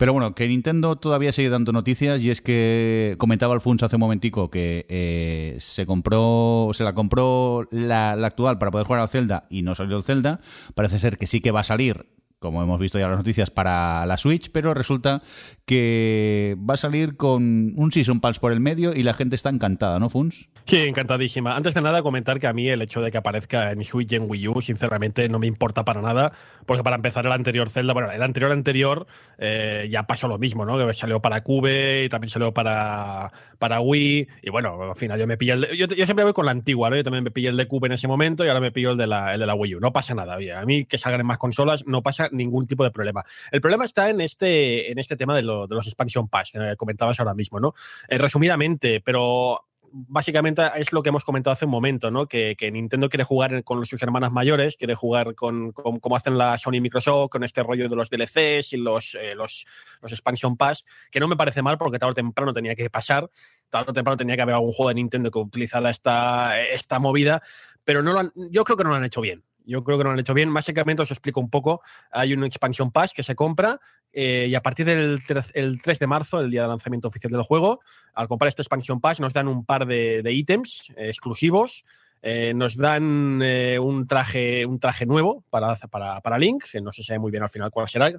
Pero 0.00 0.14
bueno, 0.14 0.34
que 0.34 0.48
Nintendo 0.48 0.96
todavía 0.96 1.30
sigue 1.30 1.50
dando 1.50 1.72
noticias 1.72 2.22
y 2.22 2.30
es 2.30 2.40
que 2.40 3.16
comentaba 3.18 3.52
Alfonso 3.52 3.84
hace 3.84 3.96
un 3.96 4.00
momentico 4.00 4.48
que 4.48 4.86
eh, 4.88 5.56
se 5.60 5.84
compró, 5.84 6.70
se 6.72 6.84
la 6.84 6.94
compró 6.94 7.68
la, 7.70 8.12
actual 8.12 8.56
para 8.56 8.70
poder 8.70 8.86
jugar 8.86 9.02
al 9.02 9.10
Zelda 9.10 9.46
y 9.50 9.60
no 9.60 9.74
salió 9.74 9.98
el 9.98 10.02
Zelda. 10.02 10.40
Parece 10.74 10.98
ser 10.98 11.18
que 11.18 11.26
sí 11.26 11.42
que 11.42 11.50
va 11.50 11.60
a 11.60 11.64
salir 11.64 12.06
como 12.40 12.62
hemos 12.62 12.80
visto 12.80 12.98
ya 12.98 13.06
las 13.06 13.18
noticias, 13.18 13.50
para 13.50 14.06
la 14.06 14.16
Switch, 14.16 14.50
pero 14.50 14.72
resulta 14.72 15.22
que 15.66 16.56
va 16.58 16.74
a 16.74 16.76
salir 16.78 17.16
con 17.16 17.74
un 17.76 17.92
Season 17.92 18.20
Pass 18.20 18.38
por 18.38 18.52
el 18.52 18.60
medio 18.60 18.94
y 18.94 19.02
la 19.02 19.12
gente 19.12 19.36
está 19.36 19.50
encantada, 19.50 19.98
¿no, 19.98 20.08
Funs? 20.08 20.48
Sí, 20.64 20.78
encantadísima. 20.78 21.54
Antes 21.54 21.74
de 21.74 21.82
nada, 21.82 22.02
comentar 22.02 22.40
que 22.40 22.46
a 22.46 22.54
mí 22.54 22.68
el 22.68 22.80
hecho 22.80 23.02
de 23.02 23.10
que 23.10 23.18
aparezca 23.18 23.70
en 23.70 23.84
Switch 23.84 24.12
y 24.12 24.16
en 24.16 24.24
Wii 24.26 24.48
U, 24.48 24.62
sinceramente, 24.62 25.28
no 25.28 25.38
me 25.38 25.46
importa 25.46 25.84
para 25.84 26.00
nada, 26.00 26.32
porque 26.64 26.82
para 26.82 26.96
empezar, 26.96 27.26
el 27.26 27.32
anterior 27.32 27.68
Zelda, 27.68 27.92
bueno, 27.92 28.10
el 28.10 28.22
anterior 28.22 28.52
anterior 28.52 29.06
eh, 29.36 29.88
ya 29.90 30.04
pasó 30.06 30.26
lo 30.26 30.38
mismo, 30.38 30.64
¿no? 30.64 30.78
Que 30.78 30.94
salió 30.94 31.20
para 31.20 31.42
Cube 31.42 32.04
y 32.04 32.08
también 32.08 32.30
salió 32.30 32.54
para, 32.54 33.32
para 33.58 33.80
Wii, 33.80 34.28
y 34.42 34.50
bueno, 34.50 34.82
al 34.82 34.96
final 34.96 35.18
yo 35.20 35.26
me 35.26 35.36
pillé 35.36 35.52
el 35.52 35.60
de, 35.60 35.76
yo, 35.76 35.86
siempre 36.06 36.24
voy 36.24 36.32
con 36.32 36.46
la 36.46 36.52
antigua, 36.52 36.88
¿no? 36.88 36.96
Yo 36.96 37.04
también 37.04 37.22
me 37.22 37.30
pillé 37.30 37.50
el 37.50 37.58
de 37.58 37.68
Cube 37.68 37.86
en 37.86 37.92
ese 37.92 38.08
momento 38.08 38.46
y 38.46 38.48
ahora 38.48 38.60
me 38.60 38.72
pillo 38.72 38.92
el 38.92 38.96
de 38.96 39.06
la, 39.06 39.34
el 39.34 39.40
de 39.40 39.46
la 39.46 39.54
Wii 39.54 39.74
U. 39.74 39.80
No 39.80 39.92
pasa 39.92 40.14
nada, 40.14 40.36
bien. 40.36 40.56
A 40.56 40.64
mí 40.64 40.86
que 40.86 40.96
salgan 40.96 41.20
en 41.20 41.26
más 41.26 41.36
consolas 41.36 41.86
no 41.86 42.02
pasa 42.02 42.29
ningún 42.32 42.66
tipo 42.66 42.84
de 42.84 42.90
problema. 42.90 43.24
El 43.50 43.60
problema 43.60 43.84
está 43.84 44.10
en 44.10 44.20
este, 44.20 44.90
en 44.90 44.98
este 44.98 45.16
tema 45.16 45.36
de, 45.36 45.42
los 45.42 45.86
expansion 45.86 46.28
pass 46.28 46.50
que 46.52 46.76
comentabas 46.76 47.18
ahora 47.20 47.34
mismo, 47.34 47.60
¿no? 47.60 47.74
Eh, 48.08 48.18
resumidamente, 48.18 49.00
pero 49.00 49.66
básicamente 49.92 50.62
es 50.76 50.92
lo 50.92 51.02
que 51.02 51.08
hemos 51.08 51.24
comentado 51.24 51.52
hace 51.52 51.64
un 51.64 51.70
momento, 51.70 52.10
¿no? 52.10 52.26
Que, 52.26 52.56
Nintendo 52.72 53.08
quiere 53.08 53.24
jugar 53.24 53.64
con 53.64 53.84
sus 53.86 54.02
hermanas 54.02 54.30
mayores, 54.30 54.76
quiere 54.76 54.94
jugar 54.94 55.34
con, 55.34 55.72
como 55.72 56.16
hacen 56.16 56.38
la 56.38 56.56
Sony 56.58 56.74
y 56.74 56.80
Microsoft, 56.80 57.30
con 57.30 57.44
este 57.44 57.62
rollo 57.62 57.88
de 57.88 57.96
los 57.96 58.10
DLCs 58.10 58.72
y 58.72 58.76
los, 58.76 59.14
eh, 59.14 59.34
los, 59.34 59.66
los, 60.00 60.12
expansion 60.12 60.56
pass, 60.56 60.84
que 61.10 61.20
no 61.20 61.28
me 61.28 61.36
parece 61.36 61.62
mal 61.62 61.78
porque 61.78 61.98
tarde 61.98 62.12
o 62.12 62.14
temprano 62.14 62.52
tenía 62.52 62.74
que 62.74 62.88
pasar, 62.90 63.30
tarde 63.68 63.90
o 63.90 63.92
temprano 63.92 64.16
tenía 64.16 64.36
que 64.36 64.42
haber 64.42 64.54
algún 64.54 64.72
juego 64.72 64.88
de 64.88 64.94
Nintendo 64.94 65.30
que 65.30 65.38
utilizara 65.38 65.90
esta, 65.90 66.60
esta 66.60 66.98
movida, 66.98 67.42
pero 67.84 68.02
no 68.02 68.12
lo 68.12 68.32
yo 68.50 68.64
creo 68.64 68.76
que 68.76 68.84
no 68.84 68.90
lo 68.90 68.96
han 68.96 69.04
hecho 69.04 69.20
bien. 69.20 69.44
Yo 69.64 69.84
creo 69.84 69.98
que 69.98 70.04
no 70.04 70.10
lo 70.10 70.14
han 70.14 70.20
hecho 70.20 70.34
bien. 70.34 70.52
Básicamente 70.52 71.02
os 71.02 71.10
explico 71.10 71.40
un 71.40 71.50
poco. 71.50 71.82
Hay 72.10 72.32
un 72.32 72.44
expansion 72.44 72.90
pass 72.90 73.12
que 73.12 73.22
se 73.22 73.34
compra 73.34 73.78
eh, 74.12 74.46
y 74.48 74.54
a 74.54 74.62
partir 74.62 74.86
del 74.86 75.22
3, 75.26 75.52
el 75.54 75.80
3 75.80 75.98
de 75.98 76.06
marzo, 76.06 76.40
el 76.40 76.50
día 76.50 76.62
de 76.62 76.68
lanzamiento 76.68 77.08
oficial 77.08 77.32
del 77.32 77.42
juego, 77.42 77.80
al 78.14 78.28
comprar 78.28 78.48
este 78.48 78.62
expansion 78.62 79.00
pass 79.00 79.20
nos 79.20 79.32
dan 79.32 79.48
un 79.48 79.64
par 79.64 79.86
de, 79.86 80.22
ítems 80.32 80.90
eh, 80.96 81.08
exclusivos. 81.08 81.84
Eh, 82.22 82.52
nos 82.54 82.76
dan 82.76 83.40
un, 83.40 84.06
traje, 84.06 84.66
un 84.66 84.78
traje 84.78 85.06
nuevo 85.06 85.42
para, 85.48 85.74
para, 85.76 86.20
para, 86.20 86.38
Link, 86.38 86.64
que 86.70 86.82
no 86.82 86.92
se 86.92 87.02
sabe 87.02 87.18
muy 87.18 87.30
bien 87.30 87.42
al 87.42 87.48
final 87.48 87.70
cuál 87.70 87.88
será, 87.88 88.12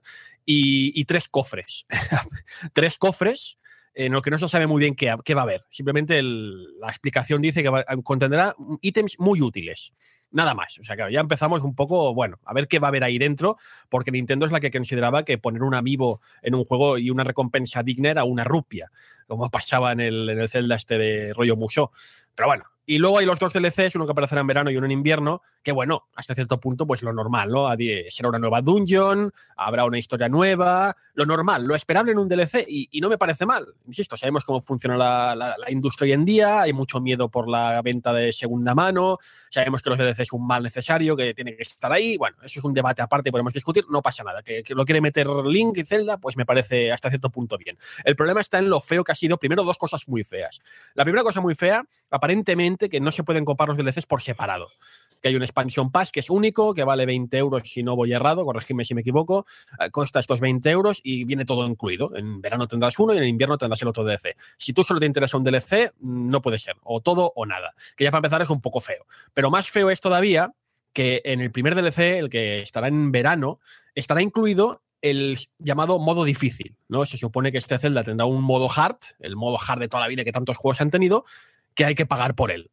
y, 0.44 1.06
tres 1.06 1.28
cofres. 1.28 1.86
tres 2.74 2.98
cofres 2.98 3.60
en 3.94 4.14
los 4.14 4.24
que 4.24 4.32
no 4.32 4.40
se 4.40 4.48
sabe 4.48 4.66
muy 4.66 4.80
bien 4.80 4.96
qué, 4.96 5.16
qué 5.24 5.36
va 5.36 5.42
a 5.42 5.44
haber. 5.44 5.66
Simplemente 5.70 6.20
la 6.24 6.88
explicación 6.88 7.44
dice 7.44 7.62
que 7.62 7.70
contendrá 8.04 8.56
ítems 8.82 9.20
muy 9.20 9.40
útiles 9.40 9.94
nada 10.32 10.54
más. 10.54 10.78
O 10.80 10.84
sea, 10.84 10.96
claro, 10.96 11.12
ya 11.12 11.20
empezamos 11.20 11.62
un 11.64 11.76
poco, 11.76 12.14
bueno, 12.14 12.40
a 12.46 12.54
ver 12.54 12.68
qué 12.68 12.80
va 12.80 12.88
a 12.88 12.90
haber 12.90 13.04
ahí 13.04 13.18
dentro, 13.18 13.58
porque 13.90 14.12
Nintendo 14.12 14.46
es 14.46 14.52
la 14.52 14.60
que 14.60 14.72
consideraba 14.72 15.24
que 15.24 15.38
poner 15.38 15.64
un 15.64 15.76
amiibo 15.76 16.22
en 16.42 16.56
un 16.56 16.66
juego 16.66 16.98
y 16.98 17.10
una 17.10 17.24
recompensa 17.24 17.84
digna 17.84 18.10
era 18.10 18.24
una 18.24 18.44
rupia, 18.44 18.92
como 19.28 19.50
pasaba 19.52 19.92
en 19.92 20.00
el, 20.00 20.30
en 20.30 20.40
el 20.40 20.50
Zelda 20.50 20.76
este 20.76 20.98
de 20.98 21.34
rollo 21.34 21.56
Musou. 21.56 21.90
Pero 22.36 22.48
bueno, 22.48 22.64
y 22.86 22.98
luego 22.98 23.20
hay 23.20 23.26
los 23.26 23.40
dos 23.40 23.54
DLCs, 23.54 23.96
uno 23.96 24.06
que 24.06 24.12
aparecerá 24.12 24.42
en 24.42 24.48
verano 24.48 24.72
y 24.72 24.78
uno 24.78 24.86
en 24.86 24.92
invierno, 24.92 25.42
que 25.64 25.72
bueno, 25.72 26.08
hasta 26.16 26.36
cierto 26.36 26.60
punto, 26.60 26.86
pues 26.86 27.04
lo 27.04 27.14
normal, 27.14 27.50
¿no? 27.50 27.68
Será 28.10 28.30
una 28.30 28.40
nueva 28.40 28.62
dungeon, 28.62 29.32
habrá 29.56 29.86
una 29.86 29.98
historia 29.98 30.30
nueva, 30.30 30.96
lo 31.14 31.26
normal, 31.26 31.66
lo 31.66 31.76
esperable 31.76 32.12
en 32.12 32.20
un 32.20 32.28
DLC, 32.28 32.66
y, 32.68 33.02
no 33.02 33.10
me 33.10 33.18
parece 33.18 33.46
mal. 33.46 33.68
Insisto, 33.88 34.16
sabemos 34.16 34.46
cómo 34.46 34.62
funciona 34.62 34.96
la, 34.96 35.36
la, 35.36 35.72
industria 35.72 36.06
hoy 36.06 36.14
en 36.14 36.26
día, 36.26 36.62
hay 36.62 36.74
mucho 36.74 37.02
miedo 37.02 37.30
por 37.30 37.50
la 37.50 37.82
venta 37.82 38.14
de 38.14 38.32
segunda 38.32 38.76
mano, 38.76 39.18
sabemos 39.50 39.82
que 39.82 39.90
los 39.90 39.98
DLCs 39.98 40.20
es 40.20 40.34
un 40.34 40.46
mal 40.46 40.62
necesario, 40.62 41.16
que 41.16 41.34
tiene 41.34 41.56
que 41.56 41.64
estar 41.64 41.92
ahí, 41.92 42.18
bueno, 42.18 42.38
eso 42.44 42.60
es 42.60 42.64
un 42.64 42.74
debate 42.74 43.02
aparte, 43.02 43.32
podemos 43.32 43.54
discutir, 43.54 43.86
no 43.90 44.02
pasa 44.02 44.24
nada. 44.24 44.44
Que, 44.44 44.64
que 44.64 44.76
lo 44.76 44.86
quiere 44.86 45.02
meter 45.02 45.28
Link 45.28 45.78
y 45.78 45.84
Zelda, 45.84 46.18
pues 46.18 46.38
me 46.38 46.46
parece 46.46 46.92
hasta 46.92 47.10
cierto 47.10 47.30
punto 47.30 47.58
bien. 47.58 47.78
El 48.04 48.16
problema 48.16 48.42
está 48.42 48.60
en 48.60 48.70
lo 48.70 48.80
feo 48.82 49.04
que 49.04 49.12
ha 49.12 49.16
sido, 49.16 49.38
primero, 49.38 49.64
dos 49.64 49.78
cosas 49.78 50.08
muy 50.08 50.24
feas. 50.24 50.62
La 50.94 51.04
primera 51.04 51.24
cosa 51.24 51.42
muy 51.42 51.56
fea, 51.56 51.84
aparentemente, 52.10 52.81
que 52.90 53.00
no 53.00 53.12
se 53.12 53.24
pueden 53.24 53.46
comprar 53.46 53.70
los 53.70 53.78
DLCs 53.78 54.06
por 54.06 54.22
separado. 54.22 54.70
Que 55.22 55.28
hay 55.28 55.36
un 55.36 55.44
expansion 55.44 55.92
pass 55.92 56.12
que 56.12 56.20
es 56.20 56.30
único, 56.30 56.74
que 56.74 56.84
vale 56.84 57.06
20 57.06 57.38
euros 57.38 57.62
si 57.66 57.84
no 57.84 57.96
voy 57.96 58.12
errado, 58.14 58.44
corregidme 58.44 58.84
si 58.84 58.96
me 58.96 59.02
equivoco, 59.02 59.46
eh, 59.80 59.92
cuesta 59.92 60.20
estos 60.20 60.40
20 60.40 60.70
euros 60.70 61.00
y 61.04 61.26
viene 61.26 61.46
todo 61.46 61.68
incluido. 61.68 62.16
En 62.16 62.42
verano 62.42 62.68
tendrás 62.68 62.98
uno 63.00 63.14
y 63.14 63.18
en 63.18 63.24
invierno 63.26 63.58
tendrás 63.58 63.82
el 63.82 63.88
otro 63.88 64.04
DLC. 64.04 64.36
Si 64.58 64.74
tú 64.74 64.84
solo 64.84 65.00
te 65.00 65.06
interesa 65.06 65.38
un 65.38 65.44
DLC, 65.44 65.94
no 66.00 66.42
puede 66.42 66.58
ser, 66.58 66.76
o 66.84 67.02
todo 67.02 67.32
o 67.36 67.46
nada. 67.46 67.74
Que 67.96 68.04
ya 68.04 68.12
para 68.12 68.20
empezar 68.20 68.42
es 68.42 68.50
un 68.50 68.62
poco 68.62 68.80
feo. 68.80 69.06
Pero 69.34 69.52
más 69.52 69.70
feo 69.70 69.90
es 69.90 70.02
todavía 70.02 70.54
que 70.94 71.22
en 71.24 71.42
el 71.42 71.52
primer 71.52 71.76
DLC, 71.76 72.18
el 72.18 72.30
que 72.30 72.62
estará 72.62 72.88
en 72.88 73.12
verano, 73.12 73.60
estará 73.96 74.22
incluido 74.22 74.82
el 75.02 75.38
llamado 75.58 75.98
modo 76.00 76.24
difícil, 76.24 76.76
¿no? 76.88 77.06
Se 77.06 77.18
supone 77.18 77.52
que 77.52 77.58
este 77.58 77.78
Zelda 77.80 78.04
tendrá 78.04 78.26
un 78.26 78.44
modo 78.44 78.68
hard, 78.74 78.98
el 79.20 79.36
modo 79.36 79.58
hard 79.66 79.80
de 79.80 79.88
toda 79.88 80.02
la 80.02 80.08
vida 80.08 80.24
que 80.24 80.32
tantos 80.32 80.58
juegos 80.58 80.80
han 80.82 80.92
tenido, 80.92 81.26
que 81.76 81.86
hay 81.86 81.96
que 81.96 82.06
pagar 82.06 82.36
por 82.36 82.52
él. 82.52 82.72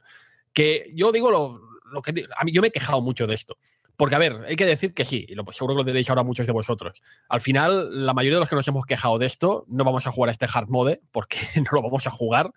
Que 0.52 0.90
yo 0.94 1.12
digo 1.12 1.30
lo, 1.30 2.02
que. 2.02 2.26
A 2.36 2.44
mí 2.44 2.52
yo 2.52 2.62
me 2.62 2.68
he 2.68 2.72
quejado 2.72 3.00
mucho 3.00 3.26
de 3.26 3.34
esto. 3.34 3.58
Porque, 3.96 4.14
a 4.14 4.18
ver, 4.18 4.44
hay 4.46 4.54
que 4.54 4.64
decir 4.64 4.94
que 4.94 5.04
sí, 5.04 5.26
y 5.28 5.34
lo, 5.34 5.44
seguro 5.50 5.74
que 5.74 5.78
lo 5.78 5.84
diréis 5.84 6.08
ahora 6.08 6.22
muchos 6.22 6.46
de 6.46 6.52
vosotros. 6.52 7.02
Al 7.28 7.40
final, 7.40 8.06
la 8.06 8.14
mayoría 8.14 8.36
de 8.36 8.40
los 8.40 8.48
que 8.48 8.54
nos 8.54 8.68
hemos 8.68 8.86
quejado 8.86 9.18
de 9.18 9.26
esto, 9.26 9.64
no 9.66 9.82
vamos 9.82 10.06
a 10.06 10.12
jugar 10.12 10.28
a 10.28 10.32
este 10.32 10.46
hard 10.52 10.68
mode, 10.68 11.00
porque 11.10 11.36
no 11.56 11.70
lo 11.72 11.82
vamos 11.82 12.06
a 12.06 12.10
jugar. 12.10 12.52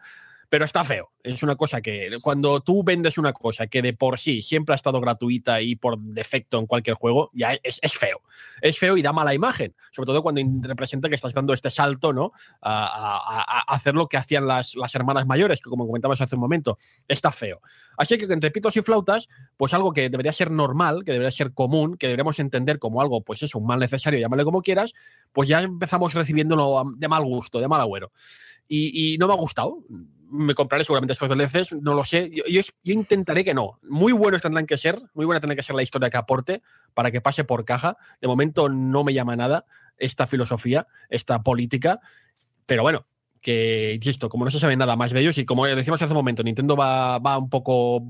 Pero 0.52 0.66
está 0.66 0.84
feo. 0.84 1.14
Es 1.24 1.44
una 1.44 1.56
cosa 1.56 1.80
que 1.80 2.10
cuando 2.22 2.60
tú 2.60 2.84
vendes 2.84 3.18
una 3.18 3.32
cosa 3.32 3.68
que 3.68 3.82
de 3.82 3.94
por 3.94 4.20
sí 4.20 4.42
siempre 4.42 4.74
ha 4.74 4.76
estado 4.76 5.00
gratuita 5.00 5.62
y 5.62 5.78
por 5.78 5.98
defecto 5.98 6.60
en 6.60 6.66
cualquier 6.66 6.98
juego, 6.98 7.32
ya 7.34 7.58
es, 7.64 7.80
feo. 7.98 8.20
Es 8.60 8.78
feo 8.78 8.98
y 8.98 9.02
da 9.02 9.14
mala 9.14 9.34
imagen, 9.34 9.74
sobre 9.92 10.08
todo 10.08 10.22
cuando 10.22 10.42
representa 10.68 11.08
que 11.08 11.16
estás 11.16 11.34
dando 11.34 11.54
este 11.54 11.70
salto 11.70 12.12
¿no? 12.12 12.34
a, 12.62 13.64
hacer 13.66 13.96
lo 13.96 14.10
que 14.10 14.18
hacían 14.18 14.46
las, 14.46 14.76
hermanas 14.94 15.26
mayores, 15.26 15.62
que 15.62 15.70
como 15.70 15.86
comentabas 15.86 16.20
hace 16.20 16.36
un 16.36 16.42
momento, 16.42 16.78
está 17.08 17.32
feo. 17.32 17.62
Así 17.96 18.18
que 18.18 18.26
entre 18.26 18.52
pitos 18.52 18.76
y 18.76 18.82
flautas, 18.82 19.30
pues 19.56 19.74
algo 19.74 19.94
que 19.94 20.10
debería 20.10 20.34
ser 20.34 20.52
normal, 20.52 21.06
que 21.06 21.14
debería 21.14 21.32
ser 21.32 21.54
común, 21.54 21.96
que 21.96 22.08
deberíamos 22.08 22.40
entender 22.40 22.78
como 22.78 23.02
algo, 23.02 23.22
pues 23.24 23.42
eso, 23.42 23.58
un 23.58 23.68
mal 23.68 23.80
necesario, 23.80 24.20
llámale 24.20 24.44
como 24.44 24.62
quieras, 24.62 24.92
pues 25.32 25.48
ya 25.48 25.62
empezamos 25.62 26.14
recibiéndolo 26.14 26.84
de 26.98 27.08
mal 27.08 27.24
gusto, 27.24 27.62
de 27.62 27.70
mal 27.70 27.80
agüero. 27.80 28.12
y 28.68 29.16
no 29.18 29.28
me 29.28 29.34
ha 29.34 29.38
gustado 29.38 29.86
me 30.32 30.56
compraré 30.56 30.84
seguramente 30.84 31.14
estos 31.14 31.30
DLCs, 31.30 31.74
no 31.82 31.94
lo 31.94 32.06
sé. 32.06 32.32
Yo, 32.34 32.44
yo, 32.48 32.62
intentaré 32.84 33.44
que 33.44 33.54
no. 33.54 33.80
Muy 33.84 34.14
buenos 34.14 34.42
tendrán 34.42 34.66
que 34.66 34.78
ser, 34.78 35.02
muy 35.14 35.26
buena 35.26 35.40
tendrá 35.40 35.56
que 35.56 35.64
ser 35.64 35.76
la 35.76 35.84
historia 35.84 36.10
que 36.10 36.18
aporte 36.18 36.62
para 36.94 37.12
que 37.12 37.22
pase 37.22 37.44
por 37.44 37.66
caja. 37.66 37.98
De 38.22 38.28
momento 38.28 38.70
no 38.70 39.04
me 39.04 39.14
llama 39.14 39.36
nada 39.36 39.66
esta 39.98 40.26
filosofía, 40.26 40.88
esta 41.10 41.44
política, 41.44 42.00
pero 42.66 42.84
bueno, 42.84 43.06
que, 43.42 43.94
insisto, 43.96 44.30
como 44.30 44.46
no 44.46 44.52
se 44.52 44.60
sabe 44.60 44.78
nada 44.78 44.96
más 44.96 45.12
de 45.12 45.20
ellos 45.20 45.38
y 45.38 45.46
como 45.46 45.66
decíamos 45.66 46.02
hace 46.02 46.14
un 46.14 46.18
momento, 46.18 46.44
Nintendo 46.44 46.76
va, 46.76 47.20
va 47.20 47.38
un 47.38 47.50
poco 47.50 48.04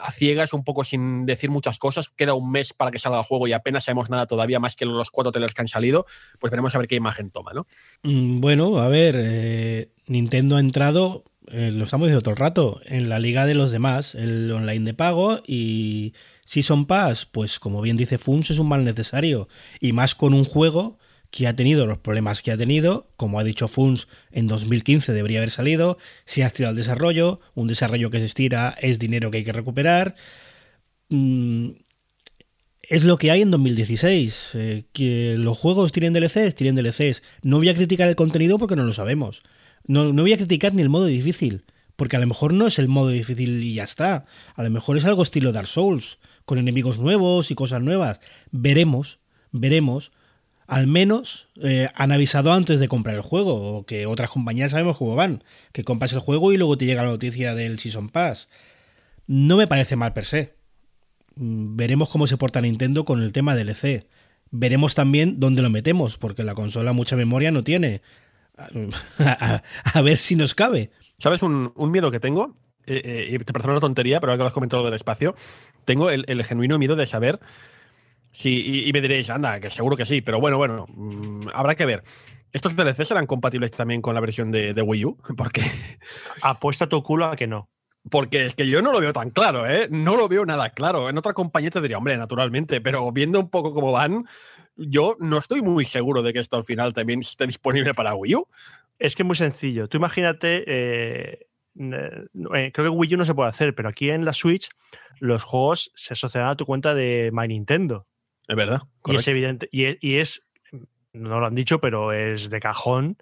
a 0.00 0.10
ciegas, 0.10 0.52
un 0.52 0.64
poco 0.64 0.84
sin 0.84 1.26
decir 1.26 1.50
muchas 1.50 1.78
cosas. 1.78 2.08
Queda 2.08 2.34
un 2.34 2.50
mes 2.50 2.72
para 2.72 2.90
que 2.90 2.98
salga 2.98 3.18
el 3.18 3.24
juego 3.24 3.46
y 3.46 3.52
apenas 3.52 3.84
sabemos 3.84 4.10
nada 4.10 4.26
todavía 4.26 4.60
más 4.60 4.76
que 4.76 4.84
los 4.84 5.10
cuatro 5.10 5.32
trailers 5.32 5.54
que 5.54 5.62
han 5.62 5.68
salido. 5.68 6.06
Pues 6.38 6.50
veremos 6.50 6.74
a 6.74 6.78
ver 6.78 6.88
qué 6.88 6.96
imagen 6.96 7.30
toma, 7.30 7.52
¿no? 7.52 7.66
Mm, 8.02 8.40
bueno, 8.40 8.78
a 8.78 8.88
ver, 8.88 9.16
eh, 9.18 9.88
Nintendo 10.06 10.56
ha 10.56 10.60
entrado 10.60 11.24
eh, 11.48 11.70
lo 11.72 11.84
estamos 11.84 12.06
diciendo 12.06 12.22
todo 12.22 12.32
el 12.32 12.38
rato, 12.38 12.80
en 12.86 13.08
la 13.08 13.18
liga 13.18 13.44
de 13.44 13.54
los 13.54 13.70
demás, 13.70 14.14
el 14.14 14.50
online 14.50 14.84
de 14.84 14.94
pago 14.94 15.42
y 15.46 16.14
Season 16.44 16.86
Pass, 16.86 17.26
pues 17.26 17.58
como 17.58 17.82
bien 17.82 17.96
dice 17.96 18.16
Funs, 18.18 18.50
es 18.50 18.58
un 18.58 18.68
mal 18.68 18.84
necesario. 18.84 19.48
Y 19.78 19.92
más 19.92 20.14
con 20.14 20.32
un 20.32 20.44
juego 20.44 20.98
que 21.34 21.48
ha 21.48 21.56
tenido 21.56 21.84
los 21.84 21.98
problemas 21.98 22.42
que 22.42 22.52
ha 22.52 22.56
tenido, 22.56 23.08
como 23.16 23.40
ha 23.40 23.44
dicho 23.44 23.66
Funs, 23.66 24.06
en 24.30 24.46
2015 24.46 25.12
debería 25.12 25.40
haber 25.40 25.50
salido, 25.50 25.98
se 26.26 26.44
ha 26.44 26.46
estirado 26.46 26.70
el 26.70 26.76
desarrollo, 26.76 27.40
un 27.56 27.66
desarrollo 27.66 28.08
que 28.08 28.20
se 28.20 28.26
estira 28.26 28.76
es 28.80 29.00
dinero 29.00 29.32
que 29.32 29.38
hay 29.38 29.44
que 29.44 29.52
recuperar. 29.52 30.14
Mm, 31.08 31.70
es 32.82 33.02
lo 33.02 33.18
que 33.18 33.32
hay 33.32 33.42
en 33.42 33.50
2016. 33.50 34.50
Eh, 34.54 34.84
que 34.92 35.34
los 35.36 35.58
juegos 35.58 35.90
tienen 35.90 36.12
DLCs, 36.12 36.54
tienen 36.54 36.76
DLCs. 36.76 37.24
No 37.42 37.58
voy 37.58 37.68
a 37.68 37.74
criticar 37.74 38.06
el 38.06 38.14
contenido 38.14 38.56
porque 38.56 38.76
no 38.76 38.84
lo 38.84 38.92
sabemos. 38.92 39.42
No, 39.88 40.12
voy 40.12 40.34
a 40.34 40.36
criticar 40.36 40.72
ni 40.72 40.82
el 40.82 40.88
modo 40.88 41.06
difícil, 41.06 41.64
porque 41.96 42.16
a 42.16 42.20
lo 42.20 42.28
mejor 42.28 42.52
no 42.52 42.68
es 42.68 42.78
el 42.78 42.86
modo 42.86 43.08
difícil 43.08 43.60
y 43.60 43.74
ya 43.74 43.82
está. 43.82 44.26
A 44.54 44.62
lo 44.62 44.70
mejor 44.70 44.98
es 44.98 45.04
algo 45.04 45.24
estilo 45.24 45.50
Dark 45.50 45.66
Souls, 45.66 46.20
con 46.44 46.58
enemigos 46.58 47.00
nuevos 47.00 47.50
y 47.50 47.56
cosas 47.56 47.82
nuevas. 47.82 48.20
Veremos, 48.52 49.18
veremos. 49.50 50.12
Al 50.66 50.86
menos 50.86 51.48
eh, 51.62 51.88
han 51.94 52.12
avisado 52.12 52.52
antes 52.52 52.80
de 52.80 52.88
comprar 52.88 53.16
el 53.16 53.22
juego, 53.22 53.78
o 53.78 53.86
que 53.86 54.06
otras 54.06 54.30
compañías 54.30 54.70
sabemos 54.70 54.96
cómo 54.96 55.14
van, 55.14 55.44
que 55.72 55.84
compras 55.84 56.12
el 56.12 56.20
juego 56.20 56.52
y 56.52 56.56
luego 56.56 56.78
te 56.78 56.86
llega 56.86 57.02
la 57.02 57.10
noticia 57.10 57.54
del 57.54 57.78
Season 57.78 58.08
Pass. 58.08 58.48
No 59.26 59.56
me 59.56 59.66
parece 59.66 59.96
mal 59.96 60.12
per 60.12 60.24
se. 60.24 60.54
Mm, 61.36 61.76
veremos 61.76 62.08
cómo 62.08 62.26
se 62.26 62.36
porta 62.36 62.60
Nintendo 62.60 63.04
con 63.04 63.22
el 63.22 63.32
tema 63.32 63.54
del 63.54 63.70
EC. 63.70 64.06
Veremos 64.50 64.94
también 64.94 65.40
dónde 65.40 65.62
lo 65.62 65.70
metemos, 65.70 66.16
porque 66.16 66.44
la 66.44 66.54
consola 66.54 66.92
mucha 66.92 67.16
memoria 67.16 67.50
no 67.50 67.62
tiene. 67.62 68.02
a, 69.18 70.02
ver 70.02 70.16
si 70.16 70.36
nos 70.36 70.54
cabe. 70.54 70.90
¿Sabes 71.18 71.42
un, 71.42 71.72
miedo 71.90 72.10
que 72.10 72.20
tengo? 72.20 72.56
Eh, 72.86 73.30
eh, 73.32 73.38
te 73.38 73.52
parece 73.52 73.70
una 73.70 73.80
tontería, 73.80 74.20
pero 74.20 74.32
ahora 74.32 74.38
que 74.38 74.42
lo 74.42 74.48
has 74.48 74.54
comentado 74.54 74.84
del 74.84 74.94
espacio, 74.94 75.34
tengo 75.84 76.10
el, 76.10 76.44
genuino 76.44 76.78
miedo 76.78 76.96
de 76.96 77.06
saber 77.06 77.40
si. 78.34 78.88
Y, 78.88 78.92
me 78.92 79.00
diréis, 79.00 79.30
anda, 79.30 79.60
que 79.60 79.70
seguro 79.70 79.96
que 79.96 80.04
sí, 80.04 80.20
pero 80.20 80.40
bueno, 80.40 80.58
bueno, 80.58 80.86
mm, 80.88 81.48
habrá 81.54 81.76
que 81.76 81.86
ver. 81.86 82.02
¿Estos 82.52 82.76
DLC 82.76 83.04
serán 83.04 83.26
compatibles 83.26 83.70
también 83.70 84.02
con 84.02 84.14
la 84.14 84.20
versión 84.20 84.50
de, 84.50 84.72
Wii 84.72 85.04
U? 85.04 85.18
Porque. 85.36 85.62
Apuesta 86.42 86.88
tu 86.88 87.02
culo 87.02 87.26
a 87.26 87.36
que 87.36 87.46
no. 87.46 87.70
Porque 88.10 88.46
es 88.46 88.54
que 88.54 88.68
yo 88.68 88.82
no 88.82 88.92
lo 88.92 89.00
veo 89.00 89.12
tan 89.12 89.30
claro, 89.30 89.66
¿eh? 89.66 89.88
No 89.90 90.16
lo 90.16 90.28
veo 90.28 90.44
nada 90.44 90.70
claro. 90.70 91.08
En 91.08 91.16
otra 91.16 91.32
compañía 91.32 91.70
te 91.70 91.80
diría, 91.80 91.96
hombre, 91.96 92.16
naturalmente, 92.18 92.80
pero 92.80 93.10
viendo 93.12 93.40
un 93.40 93.48
poco 93.48 93.72
cómo 93.72 93.92
van, 93.92 94.26
yo 94.76 95.16
no 95.20 95.38
estoy 95.38 95.62
muy 95.62 95.84
seguro 95.84 96.20
de 96.22 96.32
que 96.32 96.40
esto 96.40 96.56
al 96.56 96.64
final 96.64 96.92
también 96.92 97.20
esté 97.20 97.46
disponible 97.46 97.94
para 97.94 98.14
Wii 98.14 98.34
U. 98.34 98.48
Es 98.98 99.14
que 99.14 99.22
es 99.22 99.26
muy 99.26 99.36
sencillo. 99.36 99.88
Tú 99.88 99.96
imagínate, 99.96 100.64
eh, 100.66 101.46
eh, 101.78 102.72
creo 102.72 102.72
que 102.72 102.88
Wii 102.88 103.14
U 103.14 103.18
no 103.18 103.24
se 103.24 103.34
puede 103.34 103.48
hacer, 103.48 103.74
pero 103.74 103.88
aquí 103.88 104.10
en 104.10 104.24
la 104.24 104.32
Switch 104.32 104.68
los 105.20 105.44
juegos 105.44 105.92
se 105.94 106.12
asocian 106.12 106.46
a 106.46 106.56
tu 106.56 106.66
cuenta 106.66 106.94
de 106.94 107.30
My 107.32 107.48
Nintendo. 107.48 108.06
Es 108.46 108.56
verdad. 108.56 108.82
Y 109.06 109.16
es 109.16 109.28
evidente, 109.28 109.68
y 109.70 110.16
es, 110.16 110.46
no 111.12 111.40
lo 111.40 111.46
han 111.46 111.54
dicho, 111.54 111.80
pero 111.80 112.12
es 112.12 112.50
de 112.50 112.60
cajón 112.60 113.16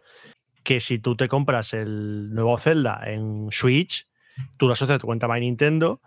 que 0.64 0.80
si 0.80 0.98
tú 0.98 1.16
te 1.16 1.28
compras 1.28 1.74
el 1.74 2.34
nuevo 2.34 2.56
Zelda 2.58 3.02
en 3.06 3.48
Switch, 3.50 4.06
tú 4.56 4.66
lo 4.66 4.72
asocias 4.72 4.96
a 4.96 5.00
tu 5.00 5.06
cuenta 5.06 5.28
My 5.28 5.40
Nintendo 5.40 6.00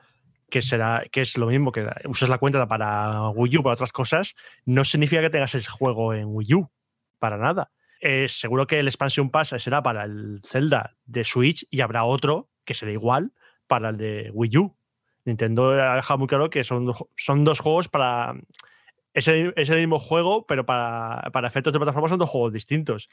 que 0.49 0.61
será 0.61 1.03
que 1.11 1.21
es 1.21 1.37
lo 1.37 1.47
mismo 1.47 1.71
que 1.71 1.87
uses 2.05 2.29
la 2.29 2.37
cuenta 2.37 2.65
para 2.67 3.29
Wii 3.29 3.57
U 3.57 3.63
para 3.63 3.73
otras 3.73 3.91
cosas, 3.91 4.35
no 4.65 4.83
significa 4.83 5.21
que 5.21 5.29
tengas 5.29 5.55
ese 5.55 5.69
juego 5.69 6.13
en 6.13 6.27
Wii 6.27 6.53
U, 6.53 6.69
para 7.19 7.37
nada. 7.37 7.71
Eh, 7.99 8.27
seguro 8.27 8.67
que 8.67 8.77
el 8.77 8.87
Expansion 8.87 9.29
Pass 9.29 9.55
será 9.57 9.81
para 9.81 10.03
el 10.03 10.41
Zelda 10.43 10.95
de 11.05 11.23
Switch 11.23 11.65
y 11.69 11.81
habrá 11.81 12.03
otro 12.03 12.49
que 12.63 12.73
será 12.73 12.91
igual 12.91 13.33
para 13.67 13.89
el 13.89 13.97
de 13.97 14.31
Wii 14.33 14.57
U. 14.57 14.75
Nintendo 15.25 15.71
ha 15.71 15.95
dejado 15.95 16.19
muy 16.19 16.27
claro 16.27 16.49
que 16.49 16.63
son, 16.63 16.93
son 17.15 17.43
dos 17.43 17.59
juegos 17.59 17.87
para. 17.87 18.35
Es 19.15 19.29
el, 19.29 19.77
mismo 19.77 19.97
juego, 19.97 20.45
pero 20.45 20.65
para, 20.65 21.29
para, 21.31 21.47
efectos 21.47 21.71
de 21.71 21.79
plataforma 21.79 22.09
son 22.09 22.19
dos 22.19 22.29
juegos 22.29 22.51
distintos. 22.51 23.09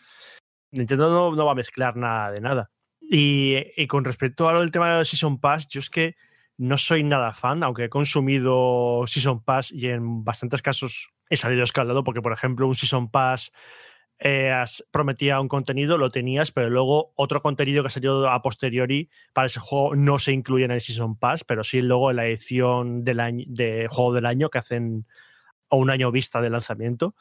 Nintendo 0.72 1.30
no, 1.30 1.46
va 1.46 1.52
a 1.52 1.54
mezclar 1.54 1.96
nada 1.96 2.32
de 2.32 2.40
nada. 2.40 2.70
Y, 3.00 3.86
con 3.86 4.04
respecto 4.04 4.48
a 4.48 4.52
lo 4.52 4.60
del 4.60 4.72
tema 4.72 4.96
del 4.96 5.04
Season 5.04 5.38
Pass, 5.38 5.68
yo 5.68 5.78
es 5.78 5.90
que 5.90 6.16
no 6.58 6.76
soy 6.76 7.04
nada 7.04 7.32
fan, 7.32 7.62
aunque 7.62 7.84
he 7.84 7.88
consumido 7.88 9.04
Season 9.06 9.44
Pass 9.44 9.70
y 9.70 9.88
en 9.88 10.24
bastantes 10.24 10.60
casos 10.60 11.12
he 11.30 11.36
salido 11.36 11.62
escaldado 11.62 12.02
porque, 12.02 12.20
por 12.20 12.32
ejemplo, 12.32 12.66
un 12.66 12.74
Season 12.74 13.08
Pass 13.08 13.52
eh, 14.18 14.52
prometía 14.90 15.40
un 15.40 15.48
contenido, 15.48 15.98
lo 15.98 16.10
tenías, 16.10 16.50
pero 16.50 16.68
luego 16.68 17.12
otro 17.14 17.40
contenido 17.40 17.84
que 17.84 17.90
salió 17.90 18.28
a 18.28 18.42
posteriori 18.42 19.08
para 19.32 19.46
ese 19.46 19.60
juego 19.60 19.94
no 19.94 20.18
se 20.18 20.32
incluye 20.32 20.64
en 20.64 20.72
el 20.72 20.80
Season 20.80 21.16
Pass, 21.16 21.44
pero 21.44 21.62
sí 21.62 21.80
luego 21.80 22.10
en 22.10 22.16
la 22.16 22.26
edición 22.26 23.04
del 23.04 23.20
año, 23.20 23.44
de 23.46 23.86
juego 23.88 24.14
del 24.14 24.26
año 24.26 24.50
que 24.50 24.58
hacen 24.58 25.06
a 25.72 25.76
un 25.76 25.90
año 25.90 26.12
vista 26.12 26.40
de 26.40 26.50
lanzamiento. 26.50 27.14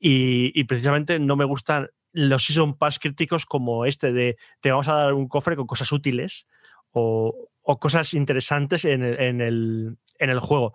Y, 0.00 0.64
precisamente 0.64 1.18
no 1.18 1.36
me 1.36 1.44
gustan 1.44 1.90
los 2.12 2.44
Season 2.44 2.76
Pass 2.76 2.98
críticos 2.98 3.46
como 3.46 3.84
este 3.84 4.12
de 4.12 4.36
te 4.60 4.70
vamos 4.70 4.88
a 4.88 4.94
dar 4.94 5.14
un 5.14 5.28
cofre 5.28 5.56
con 5.56 5.66
cosas 5.66 5.90
útiles 5.92 6.48
o, 6.92 7.48
cosas 7.80 8.14
interesantes 8.14 8.84
en 8.84 9.02
el, 9.02 9.20
en 9.20 9.40
el, 9.40 9.96
en 10.18 10.30
el 10.30 10.40
juego. 10.40 10.72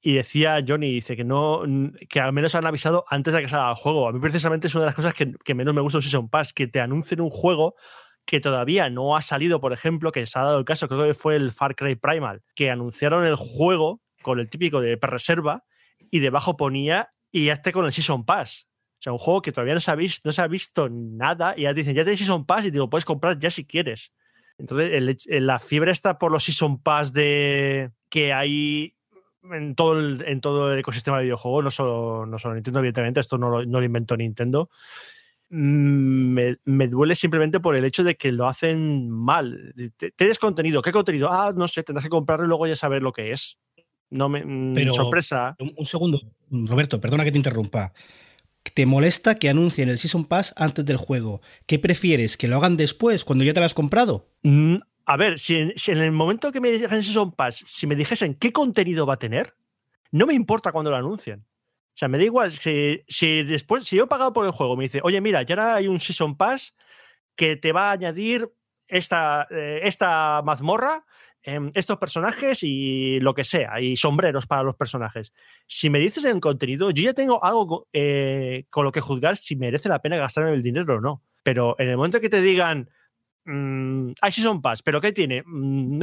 Y 0.00 0.14
decía 0.14 0.64
Johnny, 0.66 0.92
dice 0.92 1.14
que 1.14 1.24
no, 1.24 1.62
que 2.08 2.20
al 2.20 2.32
menos 2.32 2.54
han 2.54 2.66
avisado 2.66 3.04
antes 3.08 3.34
de 3.34 3.42
que 3.42 3.48
salga 3.48 3.70
el 3.70 3.76
juego. 3.76 4.08
A 4.08 4.12
mí 4.12 4.18
precisamente 4.18 4.66
es 4.66 4.74
una 4.74 4.82
de 4.82 4.86
las 4.86 4.96
cosas 4.96 5.14
que, 5.14 5.32
que 5.44 5.54
menos 5.54 5.74
me 5.74 5.80
gusta 5.80 5.98
de 5.98 6.02
Season 6.02 6.28
Pass, 6.28 6.52
que 6.52 6.66
te 6.66 6.80
anuncien 6.80 7.20
un 7.20 7.30
juego 7.30 7.76
que 8.24 8.40
todavía 8.40 8.90
no 8.90 9.16
ha 9.16 9.22
salido, 9.22 9.60
por 9.60 9.72
ejemplo, 9.72 10.10
que 10.10 10.26
se 10.26 10.38
ha 10.38 10.42
dado 10.42 10.58
el 10.58 10.64
caso, 10.64 10.88
creo 10.88 11.04
que 11.04 11.14
fue 11.14 11.36
el 11.36 11.52
Far 11.52 11.76
Cry 11.76 11.96
Primal, 11.96 12.42
que 12.54 12.70
anunciaron 12.70 13.26
el 13.26 13.36
juego 13.36 14.00
con 14.22 14.40
el 14.40 14.48
típico 14.48 14.80
de 14.80 14.96
reserva 15.00 15.64
y 16.12 16.20
debajo 16.20 16.56
ponía 16.56 17.10
y 17.32 17.46
ya 17.46 17.54
esté 17.54 17.72
con 17.72 17.86
el 17.86 17.92
Season 17.92 18.24
Pass. 18.24 18.68
O 19.00 19.02
sea, 19.02 19.12
un 19.12 19.18
juego 19.18 19.42
que 19.42 19.50
todavía 19.50 19.74
no 19.74 19.80
se 19.80 19.90
ha 19.90 20.46
visto, 20.46 20.88
nada 20.88 21.54
y 21.56 21.62
ya 21.62 21.70
te 21.70 21.80
dicen, 21.80 21.96
ya 21.96 22.04
tenéis 22.04 22.20
Season 22.20 22.46
Pass 22.46 22.66
y 22.66 22.70
digo, 22.70 22.88
puedes 22.88 23.06
comprar 23.06 23.38
ya 23.38 23.50
si 23.50 23.64
quieres. 23.64 24.12
Entonces, 24.58 25.26
la 25.26 25.58
fiebre 25.58 25.90
está 25.90 26.18
por 26.18 26.30
los 26.30 26.44
Season 26.44 26.80
Pass 26.80 27.12
de 27.12 27.90
que 28.10 28.32
hay 28.32 28.94
en 29.50 29.74
todo 29.74 29.98
el, 29.98 30.22
en 30.26 30.40
todo 30.40 30.72
el 30.72 30.78
ecosistema 30.78 31.16
de 31.16 31.24
videojuegos, 31.24 31.64
no 31.64 31.70
solo, 31.70 32.26
no 32.26 32.38
solo 32.38 32.54
Nintendo, 32.54 32.78
evidentemente, 32.78 33.18
esto 33.18 33.38
no 33.38 33.48
lo, 33.48 33.64
no 33.64 33.80
lo 33.80 33.86
inventó 33.86 34.16
Nintendo. 34.16 34.68
Mm, 35.48 36.34
me, 36.34 36.56
me, 36.64 36.86
duele 36.88 37.14
simplemente 37.14 37.58
por 37.58 37.74
el 37.74 37.84
hecho 37.84 38.04
de 38.04 38.16
que 38.16 38.30
lo 38.30 38.46
hacen 38.46 39.10
mal. 39.10 39.74
Tienes 40.16 40.38
contenido, 40.38 40.82
¿qué 40.82 40.92
contenido? 40.92 41.28
Ah, 41.32 41.52
no 41.56 41.66
sé, 41.66 41.82
tendrás 41.82 42.04
que 42.04 42.10
comprarlo 42.10 42.44
y 42.44 42.48
luego 42.48 42.66
ya 42.66 42.76
saber 42.76 43.02
lo 43.02 43.12
que 43.12 43.32
es. 43.32 43.58
No 44.12 44.28
me. 44.28 44.44
Mm, 44.44 44.74
Pero, 44.74 44.92
sorpresa. 44.92 45.56
Un 45.58 45.86
segundo, 45.86 46.20
Roberto, 46.50 47.00
perdona 47.00 47.24
que 47.24 47.32
te 47.32 47.38
interrumpa 47.38 47.92
te 48.74 48.86
molesta 48.86 49.34
que 49.34 49.48
anuncien 49.48 49.88
el 49.88 49.98
Season 49.98 50.24
Pass 50.24 50.54
antes 50.56 50.84
del 50.84 50.96
juego. 50.96 51.40
¿Qué 51.66 51.78
prefieres? 51.78 52.36
¿Que 52.36 52.48
lo 52.48 52.56
hagan 52.56 52.76
después, 52.76 53.24
cuando 53.24 53.44
ya 53.44 53.52
te 53.52 53.60
lo 53.60 53.66
has 53.66 53.74
comprado? 53.74 54.28
Mm, 54.42 54.76
a 55.04 55.16
ver, 55.16 55.38
si 55.38 55.56
en, 55.56 55.72
el 55.86 56.12
momento 56.12 56.52
que 56.52 56.60
me 56.60 56.70
dijesen 56.70 57.02
Season 57.02 57.32
Pass, 57.32 57.64
si 57.66 57.86
me 57.86 57.96
dijesen 57.96 58.34
qué 58.34 58.52
contenido 58.52 59.04
va 59.06 59.14
a 59.14 59.18
tener, 59.18 59.54
no 60.10 60.26
me 60.26 60.34
importa 60.34 60.72
cuando 60.72 60.90
lo 60.90 60.96
anuncien. 60.96 61.40
O 61.40 61.94
sea, 61.94 62.08
me 62.08 62.18
da 62.18 62.24
igual 62.24 62.50
si, 62.50 63.02
si 63.06 63.42
después, 63.42 63.84
si 63.84 63.96
yo 63.96 64.04
he 64.04 64.06
pagado 64.06 64.32
por 64.32 64.46
el 64.46 64.52
juego, 64.52 64.76
me 64.76 64.84
dice, 64.84 65.00
oye, 65.02 65.20
mira, 65.20 65.42
ya 65.42 65.54
ahora 65.54 65.74
hay 65.74 65.88
un 65.88 66.00
Season 66.00 66.36
Pass 66.36 66.74
que 67.36 67.56
te 67.56 67.72
va 67.72 67.90
a 67.90 67.92
añadir 67.92 68.50
esta, 68.86 69.46
eh, 69.50 69.80
esta 69.84 70.40
mazmorra, 70.42 71.04
estos 71.44 71.98
personajes 71.98 72.62
y 72.62 73.18
lo 73.20 73.34
que 73.34 73.44
sea, 73.44 73.80
y 73.80 73.96
sombreros 73.96 74.46
para 74.46 74.62
los 74.62 74.76
personajes. 74.76 75.32
Si 75.66 75.90
me 75.90 75.98
dices 75.98 76.24
el 76.24 76.40
contenido, 76.40 76.90
yo 76.90 77.02
ya 77.04 77.14
tengo 77.14 77.42
algo 77.44 77.88
eh, 77.92 78.66
con 78.70 78.84
lo 78.84 78.92
que 78.92 79.00
juzgar 79.00 79.36
si 79.36 79.56
merece 79.56 79.88
la 79.88 80.00
pena 80.00 80.16
gastarme 80.16 80.52
el 80.52 80.62
dinero 80.62 80.96
o 80.96 81.00
no. 81.00 81.22
Pero 81.42 81.74
en 81.78 81.88
el 81.88 81.96
momento 81.96 82.20
que 82.20 82.30
te 82.30 82.40
digan, 82.40 82.88
mm, 83.44 84.12
hay 84.20 84.32
Season 84.32 84.62
Pass, 84.62 84.82
¿pero 84.82 85.00
qué 85.00 85.12
tiene? 85.12 85.42
Mm, 85.44 85.98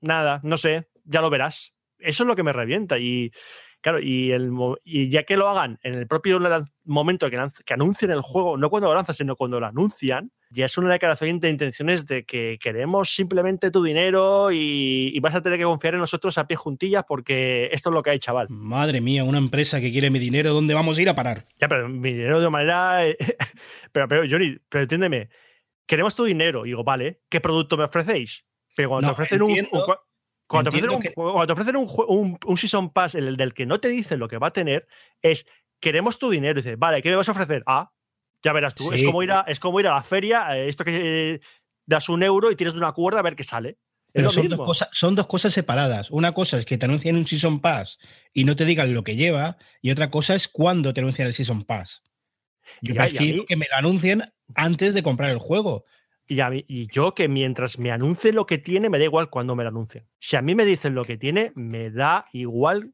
nada, 0.00 0.40
no 0.42 0.56
sé, 0.56 0.88
ya 1.04 1.20
lo 1.20 1.30
verás. 1.30 1.74
Eso 1.98 2.22
es 2.22 2.26
lo 2.26 2.36
que 2.36 2.42
me 2.42 2.52
revienta. 2.52 2.98
Y 2.98 3.32
claro, 3.80 4.00
y, 4.00 4.32
el, 4.32 4.50
y 4.84 5.08
ya 5.10 5.24
que 5.24 5.36
lo 5.36 5.48
hagan 5.48 5.78
en 5.82 5.94
el 5.94 6.06
propio 6.06 6.40
momento 6.84 7.30
que, 7.30 7.38
que 7.64 7.74
anuncien 7.74 8.10
el 8.10 8.22
juego, 8.22 8.56
no 8.56 8.70
cuando 8.70 8.88
lo 8.88 8.94
lanzan, 8.94 9.14
sino 9.14 9.36
cuando 9.36 9.60
lo 9.60 9.66
anuncian, 9.66 10.30
ya 10.50 10.64
es 10.64 10.78
una 10.78 10.92
declaración 10.92 11.40
de 11.40 11.50
intenciones 11.50 12.06
de 12.06 12.24
que 12.24 12.58
queremos 12.60 13.10
simplemente 13.10 13.70
tu 13.70 13.82
dinero 13.82 14.50
y, 14.50 15.18
vas 15.20 15.34
a 15.34 15.42
tener 15.42 15.58
que 15.58 15.64
confiar 15.64 15.94
en 15.94 16.00
nosotros 16.00 16.38
a 16.38 16.46
pie 16.46 16.56
juntillas 16.56 17.04
porque 17.06 17.68
esto 17.72 17.90
es 17.90 17.94
lo 17.94 18.02
que 18.02 18.10
hay, 18.10 18.18
chaval. 18.18 18.46
Madre 18.48 19.00
mía, 19.00 19.24
una 19.24 19.38
empresa 19.38 19.80
que 19.80 19.92
quiere 19.92 20.10
mi 20.10 20.18
dinero, 20.18 20.54
¿dónde 20.54 20.74
vamos 20.74 20.96
a 20.96 21.02
ir 21.02 21.08
a 21.08 21.14
parar? 21.14 21.44
Ya, 21.60 21.68
pero 21.68 21.88
mi 21.88 22.12
dinero 22.12 22.40
de 22.40 22.48
manera. 22.48 23.00
pero, 23.92 24.08
pero, 24.08 24.22
Johnny, 24.28 24.56
pero 24.68 24.82
entiéndeme, 24.82 25.28
queremos 25.86 26.14
tu 26.14 26.24
dinero. 26.24 26.64
Y 26.64 26.70
digo, 26.70 26.84
vale, 26.84 27.20
¿qué 27.28 27.40
producto 27.40 27.76
me 27.76 27.84
ofrecéis? 27.84 28.46
Pero 28.74 28.88
cuando 28.90 29.08
te 29.08 29.12
ofrecen 29.12 29.42
un. 29.42 29.68
Cuando 30.48 30.70
te 30.70 31.52
ofrecen, 31.52 31.76
un, 31.76 32.38
un, 32.44 32.56
Season 32.56 32.90
Pass, 32.90 33.14
el 33.14 33.36
del 33.36 33.52
que 33.52 33.66
no 33.66 33.80
te 33.80 33.88
dicen 33.88 34.18
lo 34.18 34.28
que 34.28 34.38
va 34.38 34.48
a 34.48 34.52
tener, 34.52 34.88
es 35.20 35.46
queremos 35.78 36.18
tu 36.18 36.30
dinero. 36.30 36.58
Y 36.58 36.62
dices, 36.62 36.78
vale, 36.78 37.02
¿qué 37.02 37.10
me 37.10 37.16
vas 37.16 37.28
a 37.28 37.32
ofrecer? 37.32 37.62
Ah, 37.66 37.92
ya 38.42 38.52
verás 38.52 38.74
tú. 38.74 38.90
Es, 38.90 39.04
como 39.04 39.22
ir 39.22 39.30
a, 39.30 39.42
es 39.42 39.60
como 39.60 39.78
ir 39.78 39.86
a 39.88 39.94
la 39.94 40.02
feria, 40.02 40.56
eh, 40.56 40.68
esto 40.68 40.84
que 40.84 41.34
eh, 41.34 41.40
das 41.86 42.08
un 42.08 42.22
euro 42.22 42.50
y 42.50 42.56
tienes 42.56 42.72
de 42.72 42.78
una 42.78 42.92
cuerda 42.92 43.20
a 43.20 43.22
ver 43.22 43.36
qué 43.36 43.44
sale. 43.44 43.78
Pero 44.10 44.30
son 44.30 44.48
dos, 44.48 44.60
cosas, 44.60 44.88
son 44.92 45.14
dos 45.14 45.26
cosas 45.26 45.52
separadas. 45.52 46.10
Una 46.10 46.32
cosa 46.32 46.58
es 46.58 46.64
que 46.64 46.78
te 46.78 46.86
anuncien 46.86 47.14
un 47.16 47.26
Season 47.26 47.60
Pass 47.60 47.98
y 48.32 48.44
no 48.44 48.56
te 48.56 48.64
digan 48.64 48.94
lo 48.94 49.04
que 49.04 49.16
lleva, 49.16 49.58
y 49.82 49.90
otra 49.90 50.10
cosa 50.10 50.34
es 50.34 50.48
cuándo 50.48 50.94
te 50.94 51.00
anuncian 51.00 51.26
el 51.26 51.34
Season 51.34 51.64
Pass. 51.64 52.02
Yo 52.80 52.94
prefiero 52.94 53.44
que 53.44 53.56
me 53.56 53.66
lo 53.70 53.76
anuncien 53.76 54.22
antes 54.54 54.94
de 54.94 55.02
comprar 55.02 55.30
el 55.30 55.38
juego. 55.38 55.84
Y, 56.28 56.86
yo 56.88 57.14
que 57.14 57.28
mientras 57.28 57.78
me 57.78 57.90
anuncie 57.90 58.32
lo 58.32 58.46
que 58.46 58.58
tiene, 58.58 58.90
me 58.90 58.98
da 58.98 59.04
igual 59.04 59.30
cuando 59.30 59.56
me 59.56 59.64
lo 59.64 59.70
anuncien. 59.70 60.06
Si 60.20 60.36
a 60.36 60.42
mí 60.42 60.54
me 60.54 60.64
dicen 60.64 60.94
lo 60.94 61.04
que 61.04 61.16
tiene, 61.16 61.52
me 61.54 61.90
da 61.90 62.26
igual. 62.32 62.92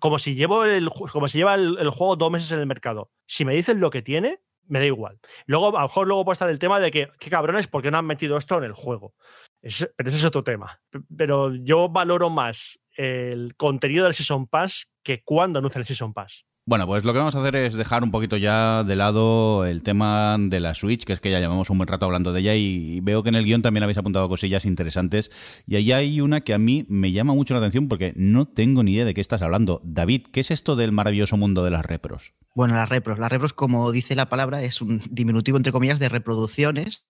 Como 0.00 0.18
si, 0.18 0.34
llevo 0.34 0.64
el, 0.64 0.90
como 0.90 1.28
si 1.28 1.38
lleva 1.38 1.54
el 1.54 1.90
juego 1.90 2.16
dos 2.16 2.30
meses 2.30 2.50
en 2.50 2.60
el 2.60 2.66
mercado. 2.66 3.10
Si 3.26 3.44
me 3.44 3.54
dicen 3.54 3.78
lo 3.78 3.90
que 3.90 4.02
tiene, 4.02 4.40
me 4.68 4.78
da 4.78 4.86
igual. 4.86 5.18
Luego, 5.46 5.68
a 5.76 5.82
lo 5.82 5.88
mejor 5.88 6.06
luego 6.06 6.24
puede 6.24 6.34
estar 6.34 6.50
el 6.50 6.58
tema 6.58 6.80
de 6.80 6.90
que, 6.90 7.08
qué 7.18 7.30
cabrones, 7.30 7.68
¿por 7.68 7.82
qué 7.82 7.90
no 7.90 7.98
han 7.98 8.06
metido 8.06 8.36
esto 8.36 8.58
en 8.58 8.64
el 8.64 8.72
juego? 8.72 9.14
pero 9.60 10.08
ese 10.08 10.18
es 10.18 10.24
otro 10.24 10.44
tema. 10.44 10.80
Pero 11.16 11.52
yo 11.54 11.88
valoro 11.88 12.30
más 12.30 12.78
el 12.96 13.56
contenido 13.56 14.04
del 14.04 14.14
Season 14.14 14.46
Pass 14.46 14.92
que 15.02 15.22
cuando 15.24 15.58
anuncian 15.58 15.80
el 15.80 15.86
Season 15.86 16.12
Pass. 16.12 16.44
Bueno, 16.68 16.84
pues 16.88 17.04
lo 17.04 17.12
que 17.12 17.20
vamos 17.20 17.36
a 17.36 17.38
hacer 17.38 17.54
es 17.54 17.74
dejar 17.74 18.02
un 18.02 18.10
poquito 18.10 18.36
ya 18.36 18.82
de 18.82 18.96
lado 18.96 19.64
el 19.64 19.84
tema 19.84 20.36
de 20.36 20.58
la 20.58 20.74
Switch, 20.74 21.04
que 21.04 21.12
es 21.12 21.20
que 21.20 21.30
ya 21.30 21.38
llevamos 21.38 21.70
un 21.70 21.78
buen 21.78 21.86
rato 21.86 22.06
hablando 22.06 22.32
de 22.32 22.40
ella 22.40 22.56
y 22.56 22.98
veo 23.02 23.22
que 23.22 23.28
en 23.28 23.36
el 23.36 23.44
guion 23.44 23.62
también 23.62 23.84
habéis 23.84 23.98
apuntado 23.98 24.28
cosillas 24.28 24.64
interesantes. 24.64 25.30
Y 25.68 25.76
ahí 25.76 25.92
hay 25.92 26.20
una 26.20 26.40
que 26.40 26.54
a 26.54 26.58
mí 26.58 26.84
me 26.88 27.12
llama 27.12 27.34
mucho 27.34 27.54
la 27.54 27.58
atención 27.58 27.86
porque 27.86 28.14
no 28.16 28.46
tengo 28.46 28.82
ni 28.82 28.94
idea 28.94 29.04
de 29.04 29.14
qué 29.14 29.20
estás 29.20 29.42
hablando. 29.42 29.80
David, 29.84 30.26
¿qué 30.32 30.40
es 30.40 30.50
esto 30.50 30.74
del 30.74 30.90
maravilloso 30.90 31.36
mundo 31.36 31.62
de 31.62 31.70
las 31.70 31.86
repros? 31.86 32.32
Bueno, 32.52 32.74
las 32.74 32.88
repros. 32.88 33.20
Las 33.20 33.30
repros, 33.30 33.52
como 33.52 33.92
dice 33.92 34.16
la 34.16 34.28
palabra, 34.28 34.64
es 34.64 34.82
un 34.82 35.00
diminutivo, 35.08 35.58
entre 35.58 35.70
comillas, 35.70 36.00
de 36.00 36.08
reproducciones. 36.08 37.04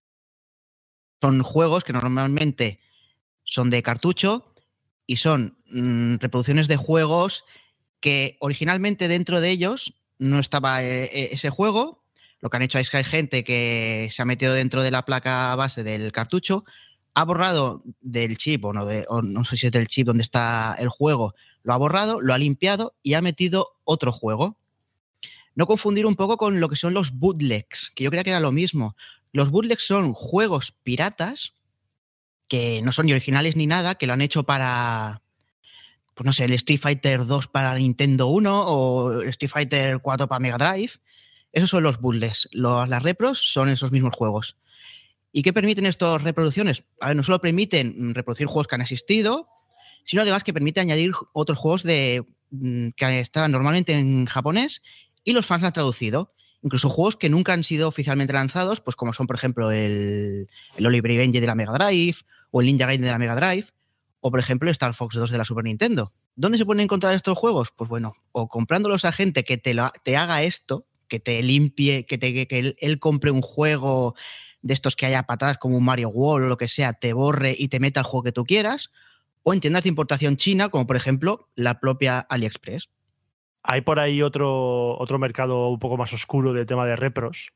Son 1.23 1.43
juegos 1.43 1.83
que 1.83 1.95
normalmente 1.95 2.79
son 3.43 3.71
de 3.71 3.83
cartucho 3.83 4.53
y 5.07 5.17
son 5.17 5.57
mm, 5.73 6.17
reproducciones 6.17 6.69
de 6.69 6.77
juegos 6.77 7.47
que 8.07 8.37
originalmente 8.39 9.09
dentro 9.09 9.41
de 9.41 9.51
ellos 9.51 9.95
no 10.21 10.39
estaba 10.39 10.81
eh, 10.85 11.07
eh, 11.07 11.29
ese 11.33 11.51
juego. 11.51 12.05
Lo 12.39 12.51
que 12.51 12.57
han 12.57 12.63
hecho 12.63 12.79
es 12.79 12.89
que 12.89 12.99
hay 12.99 13.05
gente 13.05 13.43
que 13.43 14.09
se 14.13 14.23
ha 14.23 14.25
metido 14.25 14.55
dentro 14.55 14.85
de 14.85 14.93
la 14.93 15.05
placa 15.05 15.57
base 15.57 15.83
del 15.83 16.13
cartucho, 16.13 16.65
ha 17.15 17.25
borrado 17.25 17.83
del 18.01 18.39
chip, 18.39 18.65
o 18.65 18.73
no, 18.73 18.87
no 19.23 19.45
sé 19.45 19.57
si 19.57 19.67
es 19.67 19.73
del 19.73 19.89
chip 19.89 20.07
donde 20.07 20.23
está 20.23 20.77
el 20.79 20.89
juego, 20.89 21.35
lo 21.65 21.75
ha 21.75 21.79
borrado, 21.79 22.21
lo 22.21 22.33
ha 22.33 22.39
limpiado 22.39 22.95
y 23.03 23.15
ha 23.15 23.23
metido 23.23 23.71
otro 23.83 24.13
juego. 24.13 24.57
No 25.57 25.67
confundir 25.67 26.07
un 26.07 26.15
poco 26.15 26.37
con 26.37 26.61
lo 26.61 26.69
que 26.69 26.77
son 26.77 26.95
los 26.95 27.11
bootlegs, 27.11 27.91
que 27.97 28.05
yo 28.05 28.11
creía 28.11 28.23
que 28.23 28.31
era 28.31 28.39
lo 28.39 28.53
mismo. 28.53 28.95
Los 29.33 29.51
bootlegs 29.51 29.85
son 29.85 30.13
juegos 30.13 30.71
piratas 30.85 31.55
que 32.47 32.83
no 32.83 32.93
son 32.93 33.07
ni 33.07 33.13
originales 33.13 33.57
ni 33.57 33.67
nada, 33.67 33.97
que 33.97 34.07
lo 34.07 34.13
han 34.13 34.23
hecho 34.23 34.45
para, 34.45 35.23
pues 36.17 36.25
no 36.25 36.33
sé, 36.33 36.47
el 36.47 36.55
Street 36.55 36.81
Fighter 36.81 37.27
2 37.27 37.49
para 37.49 37.75
Nintendo 37.75 38.29
1 38.29 38.67
o 38.69 39.21
el 39.21 39.29
Street 39.29 39.51
Fighter 39.51 39.99
4 40.01 40.27
para 40.27 40.41
Mega 40.41 40.57
Drive. 40.57 40.93
Esos 41.53 41.69
son 41.69 41.83
los 41.83 42.01
bootlegs. 42.01 42.49
las 42.53 43.03
repros 43.03 43.39
son 43.53 43.69
esos 43.69 43.93
mismos 43.93 44.15
juegos. 44.15 44.57
¿Y 45.31 45.43
qué 45.43 45.53
permiten 45.53 45.85
estas 45.85 46.23
reproducciones? 46.23 46.85
A 47.03 47.09
ver, 47.09 47.17
no 47.17 47.23
solo 47.23 47.43
permiten 47.43 48.15
reproducir 48.15 48.47
juegos 48.47 48.67
que 48.67 48.77
han 48.77 48.81
existido, 48.81 49.47
sino 50.05 50.23
además 50.23 50.43
que 50.43 50.55
permite 50.55 50.81
añadir 50.81 51.13
otros 51.35 51.59
juegos 51.59 51.85
mm, 51.85 52.89
que 52.97 53.21
están 53.21 53.53
normalmente 53.53 53.93
en 53.93 54.25
japonés 54.25 54.83
y 55.23 55.35
los 55.35 55.45
fans 55.45 55.65
han 55.65 55.75
traducido. 55.75 56.33
Incluso 56.63 56.89
juegos 56.89 57.17
que 57.17 57.29
nunca 57.29 57.53
han 57.53 57.63
sido 57.63 57.89
oficialmente 57.89 58.33
lanzados, 58.33 58.81
pues 58.81 58.97
como 58.97 59.13
son, 59.13 59.27
por 59.27 59.37
ejemplo, 59.37 59.71
el, 59.71 60.49
el 60.79 60.87
Oliver 60.87 61.19
Benji 61.19 61.41
de 61.41 61.47
la 61.47 61.55
Mega 61.55 61.73
Drive 61.73 62.17
o 62.51 62.63
el 62.63 62.69
Ninja 62.69 62.87
Gaiden 62.87 63.05
de 63.05 63.11
la 63.11 63.19
Mega 63.19 63.37
Drive, 63.37 63.67
o 64.21 64.31
por 64.31 64.41
ejemplo 64.41 64.71
Star 64.71 64.95
Fox 64.95 65.15
2 65.15 65.31
de 65.31 65.39
la 65.39 65.45
Super 65.45 65.65
Nintendo. 65.65 66.13
¿Dónde 66.35 66.59
se 66.59 66.67
pueden 66.67 66.81
encontrar 66.81 67.15
estos 67.15 67.39
juegos? 67.39 67.73
Pues 67.75 67.89
bueno, 67.89 68.13
o 68.33 68.49
comprándolos 68.49 69.05
a 69.05 69.13
gente 69.13 69.45
que 69.45 69.57
te, 69.57 69.75
lo, 69.75 69.91
te 70.05 70.17
haga 70.17 70.43
esto, 70.43 70.87
que 71.09 71.21
te 71.21 71.43
limpie, 71.43 72.07
que, 72.07 72.19
te, 72.19 72.47
que 72.47 72.77
él, 72.79 72.99
compre 72.99 73.31
un 73.31 73.43
juego 73.43 74.15
de 74.63 74.75
estos 74.75 74.97
que 74.97 75.07
haya 75.07 75.23
patadas 75.25 75.59
como 75.59 75.77
un 75.77 75.85
Mario 75.85 76.09
World 76.09 76.47
o 76.47 76.49
lo 76.49 76.57
que 76.57 76.69
sea, 76.69 76.93
te 76.93 77.13
borre 77.13 77.55
y 77.57 77.69
te 77.69 77.81
meta 77.81 78.01
el 78.01 78.07
juego 78.07 78.25
que 78.25 78.33
tú 78.33 78.45
quieras, 78.45 78.93
o 79.43 79.55
en 79.55 79.61
tiendas 79.61 79.85
de 79.85 79.91
importación 79.91 80.37
china, 80.37 80.69
como 80.69 80.87
por 80.87 80.97
ejemplo 80.97 81.49
la 81.55 81.79
propia 81.79 82.19
AliExpress. 82.19 82.91
Hay 83.63 83.81
por 83.81 83.99
ahí 83.99 84.23
otro, 84.23 84.99
otro 84.99 85.19
mercado 85.19 85.69
un 85.69 85.79
poco 85.79 85.97
más 85.97 86.13
oscuro 86.13 86.53
del 86.53 86.67
tema 86.67 86.87
de 86.87 86.97
repros, 86.97 87.53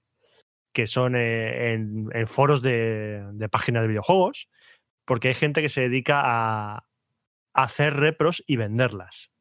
que 0.72 0.86
son 0.86 1.14
eh, 1.16 1.74
en, 1.74 2.26
foros 2.26 2.62
de, 2.62 3.24
de 3.32 3.48
páginas 3.48 3.82
de 3.82 3.88
videojuegos, 3.88 4.48
porque 5.10 5.26
hay 5.26 5.34
gente 5.34 5.60
que 5.60 5.68
se 5.68 5.80
dedica 5.80 6.22
a, 6.24 6.86
hacer 7.52 7.94
repros 7.94 8.44
y 8.46 8.54
venderlas. 8.54 9.32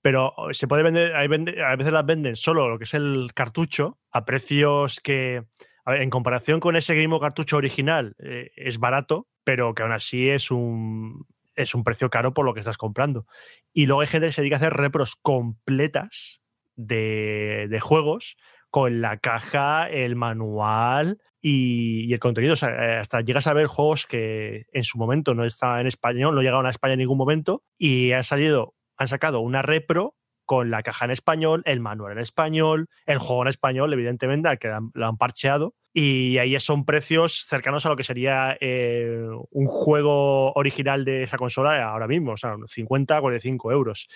Pero 0.00 0.34
se 0.50 0.66
puede 0.66 0.82
vender, 0.82 1.14
a 1.14 1.76
veces 1.76 1.92
las 1.92 2.04
venden 2.04 2.34
solo 2.34 2.68
lo 2.68 2.76
que 2.76 2.82
es 2.82 2.94
el 2.94 3.30
cartucho 3.32 4.00
a 4.10 4.24
precios 4.24 4.98
que, 4.98 5.44
en 5.86 6.10
comparación 6.10 6.58
con 6.58 6.74
ese 6.74 6.94
mismo 6.94 7.20
cartucho 7.20 7.56
original, 7.56 8.16
eh, 8.18 8.50
es 8.56 8.78
barato, 8.78 9.28
pero 9.44 9.74
que 9.74 9.84
aún 9.84 9.92
así 9.92 10.28
es 10.28 10.50
un, 10.50 11.24
es 11.54 11.76
un 11.76 11.84
precio 11.84 12.10
caro 12.10 12.34
por 12.34 12.44
lo 12.44 12.52
que 12.52 12.58
estás 12.58 12.76
comprando. 12.76 13.28
Y 13.72 13.86
luego 13.86 14.00
hay 14.00 14.08
gente 14.08 14.26
que 14.26 14.32
se 14.32 14.42
dedica 14.42 14.56
a 14.56 14.58
hacer 14.58 14.72
repros 14.72 15.14
completas 15.14 16.42
de, 16.74 17.68
de 17.70 17.78
juegos 17.78 18.36
con 18.70 19.00
la 19.00 19.18
caja, 19.18 19.88
el 19.88 20.16
manual 20.16 21.20
y, 21.42 22.12
el 22.12 22.20
contenido. 22.20 22.54
O 22.54 22.56
sea, 22.56 22.70
eh, 22.70 22.98
hasta 22.98 23.20
llegas 23.20 23.46
a 23.46 23.52
ver 23.52 23.66
juegos 23.66 24.06
que 24.06 24.66
en 24.72 24.84
su 24.84 24.96
momento 24.96 25.34
no 25.34 25.44
estaban 25.44 25.80
en 25.80 25.86
español, 25.88 26.34
no 26.34 26.40
llegaron 26.40 26.66
a 26.66 26.70
España 26.70 26.94
en 26.94 27.00
ningún 27.00 27.18
momento 27.18 27.64
y 27.76 28.12
han 28.12 28.24
salido, 28.24 28.74
han 28.96 29.08
sacado 29.08 29.40
una 29.40 29.60
repro 29.60 30.14
con 30.44 30.70
la 30.70 30.82
caja 30.82 31.04
en 31.04 31.10
español, 31.10 31.62
el 31.66 31.80
manual 31.80 32.12
en 32.12 32.18
español, 32.18 32.88
el 33.06 33.18
juego 33.18 33.42
en 33.42 33.48
español, 33.48 33.92
evidentemente, 33.92 34.48
al 34.48 34.58
que 34.58 34.72
lo 34.94 35.06
han 35.06 35.16
parcheado. 35.16 35.74
Y 35.94 36.38
ahí 36.38 36.58
son 36.58 36.84
precios 36.84 37.44
cercanos 37.46 37.84
a 37.84 37.90
lo 37.90 37.96
que 37.96 38.04
sería 38.04 38.56
eh, 38.60 39.26
un 39.50 39.66
juego 39.66 40.52
original 40.54 41.04
de 41.04 41.24
esa 41.24 41.36
consola 41.36 41.84
ahora 41.84 42.08
mismo, 42.08 42.32
o 42.32 42.36
sea, 42.36 42.56
50, 42.66 43.20
45 43.20 43.72
euros. 43.72 44.08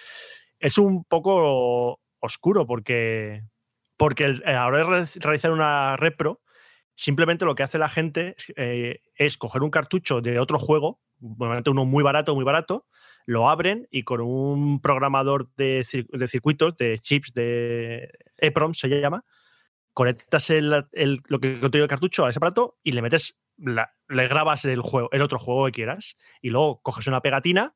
Es 0.59 0.79
un 0.79 1.05
poco 1.05 2.01
oscuro 2.20 2.66
porque 2.66 3.43
porque 3.99 4.24
eh, 4.24 4.53
a 4.53 4.70
la 4.70 4.79
de 4.79 5.20
realizar 5.20 5.53
una 5.53 5.97
repro, 5.97 6.41
simplemente 6.97 7.44
lo 7.44 7.55
que 7.55 7.62
hace 7.62 7.78
la 7.78 7.88
gente 7.88 8.34
eh, 8.57 9.03
es 9.14 9.36
coger 9.36 9.62
un 9.62 9.70
cartucho 9.70 10.20
de 10.20 10.40
otro 10.40 10.59
juego, 10.59 11.01
normalmente 11.20 11.70
uno 11.70 11.84
muy 11.84 12.03
barato, 12.03 12.34
muy 12.34 12.44
barato, 12.44 12.86
lo 13.26 13.51
abren 13.51 13.86
y 13.90 14.03
con 14.03 14.20
un 14.20 14.80
programador 14.80 15.53
de, 15.57 15.84
circuitos, 15.84 16.76
de 16.76 16.99
chips, 16.99 17.34
de 17.34 18.11
EPROM 18.38 18.72
se 18.72 18.88
llama, 18.88 19.24
conectas 19.92 20.51
el, 20.51 20.70
lo 21.28 21.38
que 21.38 21.61
contiene 21.61 21.82
el 21.84 21.88
cartucho 21.88 22.24
a 22.24 22.30
ese 22.30 22.38
aparato 22.38 22.78
y 22.82 22.92
le 22.92 23.03
metes, 23.03 23.38
le 23.59 24.28
grabas 24.28 24.64
el, 24.64 24.80
juego, 24.80 25.11
el 25.12 25.22
otro 25.22 25.38
juego 25.38 25.66
que 25.66 25.72
quieras 25.72 26.16
y 26.40 26.49
luego 26.51 26.80
coges 26.82 27.07
una 27.09 27.20
pegatina, 27.20 27.74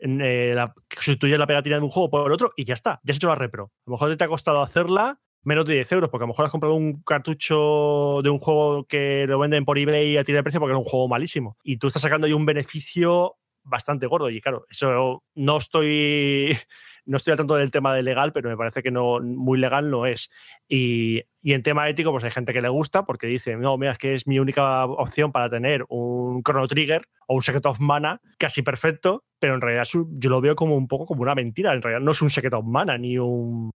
eh, 0.00 0.56
sustituyes 0.90 1.38
la 1.38 1.46
pegatina 1.46 1.76
de 1.76 1.82
un 1.82 1.90
juego 1.90 2.10
por 2.10 2.26
el 2.26 2.32
otro 2.32 2.52
y 2.56 2.64
ya 2.64 2.74
está, 2.74 3.00
ya 3.04 3.12
has 3.12 3.16
hecho 3.16 3.28
la 3.28 3.36
repro. 3.36 3.72
A 3.86 3.90
lo 3.90 3.92
mejor 3.92 4.16
te 4.16 4.24
ha 4.24 4.28
costado 4.28 4.60
hacerla 4.62 5.20
menos 5.46 5.64
de 5.64 5.74
10 5.74 5.92
euros, 5.92 6.10
porque 6.10 6.24
a 6.24 6.26
lo 6.26 6.32
mejor 6.32 6.44
has 6.44 6.50
comprado 6.50 6.74
un 6.74 7.02
cartucho 7.02 8.20
de 8.22 8.30
un 8.30 8.38
juego 8.38 8.84
que 8.84 9.26
lo 9.28 9.38
venden 9.38 9.64
por 9.64 9.78
eBay 9.78 10.16
a 10.16 10.24
tirar 10.24 10.40
de 10.40 10.42
precio 10.42 10.60
porque 10.60 10.72
es 10.72 10.78
un 10.78 10.84
juego 10.84 11.08
malísimo. 11.08 11.56
Y 11.62 11.76
tú 11.78 11.86
estás 11.86 12.02
sacando 12.02 12.26
ahí 12.26 12.32
un 12.32 12.44
beneficio 12.44 13.36
bastante 13.62 14.06
gordo. 14.06 14.28
Y 14.28 14.40
claro, 14.40 14.66
eso 14.68 15.22
no 15.36 15.56
estoy 15.56 16.56
no 17.06 17.16
estoy 17.16 17.30
al 17.30 17.36
tanto 17.36 17.54
del 17.54 17.70
tema 17.70 17.94
de 17.94 18.02
legal, 18.02 18.32
pero 18.32 18.50
me 18.50 18.56
parece 18.56 18.82
que 18.82 18.90
no 18.90 19.20
muy 19.20 19.58
legal 19.58 19.88
no 19.88 20.04
es. 20.04 20.30
Y, 20.68 21.22
en 21.44 21.62
tema 21.62 21.88
ético, 21.88 22.10
pues 22.10 22.24
hay 22.24 22.32
gente 22.32 22.52
que 22.52 22.60
le 22.60 22.68
gusta 22.68 23.04
porque 23.04 23.28
dice, 23.28 23.56
no, 23.56 23.78
mira, 23.78 23.92
es 23.92 23.98
que 23.98 24.14
es 24.14 24.26
mi 24.26 24.40
única 24.40 24.84
opción 24.84 25.30
para 25.30 25.48
tener 25.48 25.84
un 25.88 26.42
Chrono 26.42 26.66
Trigger 26.66 27.06
o 27.28 27.36
un 27.36 27.42
Secret 27.42 27.66
of 27.66 27.78
Mana 27.78 28.20
casi 28.36 28.62
perfecto, 28.62 29.22
pero 29.38 29.54
en 29.54 29.60
realidad 29.60 29.86
yo 29.92 30.30
lo 30.30 30.40
veo 30.40 30.56
como 30.56 30.76
un 30.76 30.88
poco 30.88 31.06
como 31.06 31.22
una 31.22 31.36
mentira. 31.36 31.72
En 31.72 31.82
realidad 31.82 32.04
no 32.04 32.10
es 32.10 32.20
un 32.20 32.30
Secret 32.30 32.54
of 32.54 32.64
Mana 32.64 32.98
ni 32.98 33.16
un, 33.16 33.70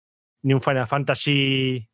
ni 0.47 0.53
un 0.53 0.61
Final 0.61 0.87
Fantasy 0.87 1.89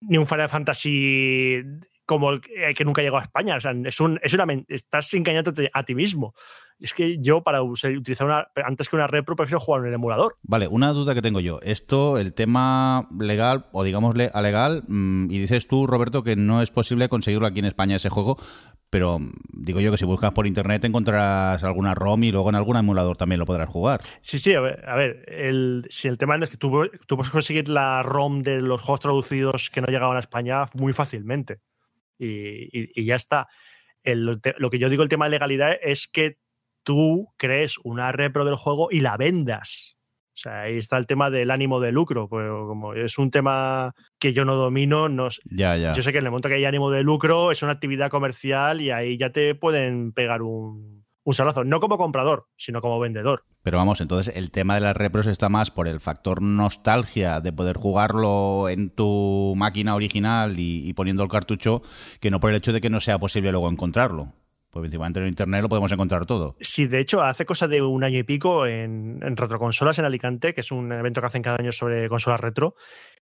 ni 0.00 0.16
un 0.16 0.26
Final 0.26 0.48
Fantasy 0.48 1.62
como 2.06 2.30
el 2.30 2.40
que 2.40 2.84
nunca 2.84 3.02
llegó 3.02 3.18
a 3.18 3.22
España. 3.22 3.56
O 3.56 3.60
sea, 3.60 3.72
es, 3.84 4.00
un, 4.00 4.18
es 4.22 4.32
una, 4.32 4.46
estás 4.68 5.12
engañándote 5.12 5.70
a 5.74 5.82
ti 5.82 5.94
mismo. 5.94 6.34
Es 6.78 6.92
que 6.92 7.16
yo, 7.20 7.42
para 7.42 7.62
utilizar 7.62 8.26
una, 8.26 8.48
antes 8.64 8.88
que 8.88 8.96
una 8.96 9.06
repro, 9.06 9.34
prefiero 9.34 9.60
jugar 9.60 9.82
en 9.82 9.88
el 9.88 9.94
emulador. 9.94 10.36
Vale, 10.42 10.68
una 10.68 10.92
duda 10.92 11.14
que 11.14 11.22
tengo 11.22 11.40
yo. 11.40 11.58
Esto, 11.62 12.18
el 12.18 12.34
tema 12.34 13.08
legal, 13.18 13.66
o 13.72 13.82
digámosle 13.82 14.30
a 14.32 14.42
legal, 14.42 14.84
mm, 14.86 15.30
y 15.30 15.38
dices 15.38 15.68
tú, 15.68 15.86
Roberto, 15.86 16.22
que 16.22 16.36
no 16.36 16.62
es 16.62 16.70
posible 16.70 17.08
conseguirlo 17.08 17.46
aquí 17.46 17.60
en 17.60 17.64
España 17.64 17.96
ese 17.96 18.10
juego, 18.10 18.36
pero 18.90 19.18
mm, 19.18 19.32
digo 19.54 19.80
yo 19.80 19.90
que 19.90 19.96
si 19.96 20.04
buscas 20.04 20.32
por 20.32 20.46
internet 20.46 20.84
encontrarás 20.84 21.64
alguna 21.64 21.94
ROM 21.94 22.22
y 22.24 22.30
luego 22.30 22.50
en 22.50 22.56
algún 22.56 22.76
emulador 22.76 23.16
también 23.16 23.38
lo 23.38 23.46
podrás 23.46 23.70
jugar. 23.70 24.02
Sí, 24.20 24.38
sí, 24.38 24.52
a 24.52 24.60
ver, 24.60 25.24
el, 25.28 25.86
si 25.88 26.08
el 26.08 26.18
tema 26.18 26.36
es 26.36 26.50
que 26.50 26.58
tú, 26.58 26.70
tú 27.06 27.16
puedes 27.16 27.30
conseguir 27.30 27.70
la 27.70 28.02
ROM 28.02 28.42
de 28.42 28.60
los 28.60 28.82
juegos 28.82 29.00
traducidos 29.00 29.70
que 29.70 29.80
no 29.80 29.86
llegaban 29.88 30.16
a 30.16 30.20
España 30.20 30.64
muy 30.74 30.92
fácilmente 30.92 31.60
y, 32.18 33.04
ya 33.04 33.16
está. 33.16 33.48
lo 34.04 34.70
que 34.70 34.78
yo 34.78 34.88
digo 34.88 35.02
el 35.02 35.08
tema 35.08 35.26
de 35.26 35.32
legalidad 35.32 35.76
es 35.82 36.08
que 36.08 36.38
tú 36.82 37.28
crees 37.36 37.76
una 37.82 38.12
repro 38.12 38.44
del 38.44 38.56
juego 38.56 38.88
y 38.90 39.00
la 39.00 39.16
vendas. 39.16 39.96
O 40.36 40.38
sea, 40.38 40.62
ahí 40.62 40.76
está 40.76 40.98
el 40.98 41.06
tema 41.06 41.30
del 41.30 41.50
ánimo 41.50 41.80
de 41.80 41.92
lucro. 41.92 42.28
Pues 42.28 42.46
como 42.46 42.92
es 42.92 43.16
un 43.16 43.30
tema 43.30 43.94
que 44.18 44.34
yo 44.34 44.44
no 44.44 44.54
domino, 44.54 45.08
no, 45.08 45.28
ya, 45.46 45.76
ya. 45.76 45.94
yo 45.94 46.02
sé 46.02 46.12
que 46.12 46.18
en 46.18 46.24
el 46.24 46.30
momento 46.30 46.50
que 46.50 46.56
hay 46.56 46.64
ánimo 46.66 46.90
de 46.90 47.02
lucro 47.02 47.50
es 47.50 47.62
una 47.62 47.72
actividad 47.72 48.10
comercial 48.10 48.82
y 48.82 48.90
ahí 48.90 49.16
ya 49.16 49.30
te 49.30 49.54
pueden 49.54 50.12
pegar 50.12 50.42
un, 50.42 51.05
un 51.26 51.34
salazo, 51.34 51.64
no 51.64 51.80
como 51.80 51.98
comprador, 51.98 52.46
sino 52.56 52.80
como 52.80 53.00
vendedor. 53.00 53.42
Pero 53.62 53.78
vamos, 53.78 54.00
entonces 54.00 54.34
el 54.36 54.52
tema 54.52 54.76
de 54.76 54.80
las 54.80 54.96
repros 54.96 55.26
está 55.26 55.48
más 55.48 55.72
por 55.72 55.88
el 55.88 55.98
factor 55.98 56.40
nostalgia 56.40 57.40
de 57.40 57.52
poder 57.52 57.76
jugarlo 57.76 58.68
en 58.68 58.90
tu 58.90 59.54
máquina 59.56 59.96
original 59.96 60.54
y, 60.56 60.92
poniendo 60.94 61.24
el 61.24 61.28
cartucho, 61.28 61.82
que 62.20 62.30
no 62.30 62.38
por 62.38 62.50
el 62.50 62.56
hecho 62.56 62.72
de 62.72 62.80
que 62.80 62.90
no 62.90 63.00
sea 63.00 63.18
posible 63.18 63.50
luego 63.50 63.68
encontrarlo. 63.68 64.34
Pues 64.70 64.82
principalmente 64.82 65.18
en 65.18 65.26
internet 65.26 65.62
lo 65.62 65.68
podemos 65.68 65.90
encontrar 65.90 66.26
todo. 66.26 66.56
Sí, 66.60 66.86
de 66.86 67.00
hecho, 67.00 67.22
hace 67.22 67.44
cosa 67.44 67.66
de 67.66 67.82
un 67.82 68.04
año 68.04 68.18
y 68.20 68.22
pico 68.22 68.64
en, 68.64 69.20
Retroconsolas 69.20 69.98
en 69.98 70.04
Alicante, 70.04 70.54
que 70.54 70.60
es 70.60 70.70
un 70.70 70.92
evento 70.92 71.20
que 71.20 71.26
hacen 71.26 71.42
cada 71.42 71.56
año 71.58 71.72
sobre 71.72 72.08
consolas 72.08 72.38
retro, 72.38 72.76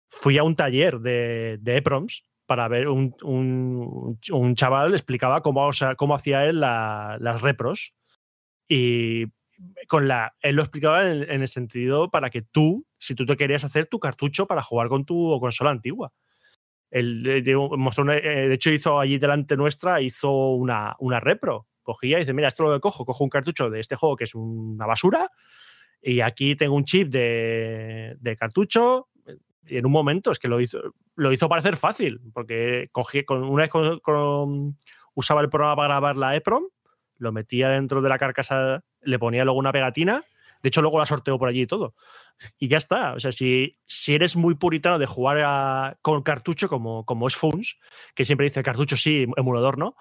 fui 0.09 0.39
a 0.39 0.43
un 0.43 0.57
taller 0.57 1.01
de, 1.01 1.59
de 1.61 1.77
EPROMs 1.77 2.25
para 2.51 2.67
ver 2.67 2.89
un, 2.89 3.15
un, 3.23 4.55
chaval 4.57 4.93
explicaba 4.93 5.41
cómo, 5.41 5.71
cómo 5.97 6.17
hacía 6.17 6.47
él 6.47 6.59
las 6.59 7.43
repros. 7.43 7.95
Y 8.69 9.27
con 9.87 10.09
la, 10.09 10.35
él 10.41 10.57
lo 10.57 10.63
explicaba 10.63 11.09
en, 11.09 11.43
el 11.43 11.47
sentido 11.47 12.11
para 12.11 12.29
que 12.29 12.43
tú, 12.43 12.89
si 12.99 13.15
tú 13.15 13.25
te 13.25 13.37
querías 13.37 13.63
hacer 13.63 13.87
tu 13.87 14.01
cartucho 14.01 14.49
para 14.49 14.65
jugar 14.65 14.89
con 14.89 15.05
tu 15.05 15.39
consola 15.39 15.71
antigua. 15.71 16.13
Él, 16.91 17.45
mostró 17.79 18.11
eh, 18.13 18.49
de 18.49 18.55
hecho, 18.55 18.73
hizo 18.73 18.99
allí 18.99 19.19
delante 19.19 19.57
nuestra, 19.57 20.03
hizo 20.03 20.33
una, 20.33 20.97
una 20.99 21.21
repro. 21.21 21.69
Cogía 21.85 22.17
y 22.17 22.23
dice, 22.23 22.33
mira, 22.33 22.49
esto 22.49 22.65
lo 22.65 22.75
que 22.75 22.81
cojo, 22.81 23.05
cojo 23.05 23.23
un 23.23 23.31
cartucho 23.31 23.71
de 23.71 23.79
este 23.79 23.95
juego 23.95 24.17
que 24.17 24.25
es 24.25 24.35
una 24.35 24.87
basura 24.87 25.31
y 26.03 26.21
aquí 26.21 26.57
tengo 26.57 26.75
un 26.75 26.85
chip 26.85 27.11
de, 27.11 28.17
de 28.19 28.37
cartucho, 28.37 29.07
y 29.67 29.77
en 29.77 29.87
un 29.87 29.93
momento 29.93 30.31
es 30.31 30.39
que 30.39 30.49
lo 30.49 30.61
hizo, 30.61 30.95
lo 31.17 31.33
hizo 31.33 31.49
parecer 31.49 31.77
fácil, 31.77 32.21
porque 32.33 32.89
cogí, 32.93 33.25
con, 33.25 33.45
una 33.45 33.65
vez 33.65 33.71
usaba 35.15 35.41
el 35.41 35.49
programa 35.49 35.77
para 35.77 35.89
grabar 35.89 36.17
la 36.17 36.37
EPROM, 36.37 36.65
lo 37.19 37.33
metía 37.33 37.69
dentro 37.69 38.01
de 38.01 38.09
la 38.09 38.19
carcasa, 38.19 38.83
le 39.03 39.19
ponía 39.19 39.45
luego 39.45 39.59
una 39.59 39.73
pegatina, 39.73 40.25
de 40.63 40.69
hecho 40.69 40.83
luego 40.83 40.99
la 40.99 41.07
sorteó 41.07 41.39
por 41.39 41.49
allí 41.49 41.63
y 41.63 41.67
todo. 41.67 41.95
Y 42.59 42.69
ya 42.69 42.79
está. 42.79 43.15
O 43.15 43.21
sea, 43.21 43.33
si, 43.33 43.79
si 43.87 44.15
eres 44.15 44.37
muy 44.37 44.55
puritano 44.55 44.99
de 44.99 45.07
jugar 45.07 45.99
con 46.03 46.23
cartucho 46.23 46.69
como, 46.69 47.05
como 47.05 47.27
es 47.27 47.37
Funs, 47.37 47.79
que 48.15 48.25
siempre 48.25 48.45
dice 48.45 48.63
cartucho 48.63 48.97
sí, 48.97 49.27
emulador 49.37 49.79
no, 49.79 49.97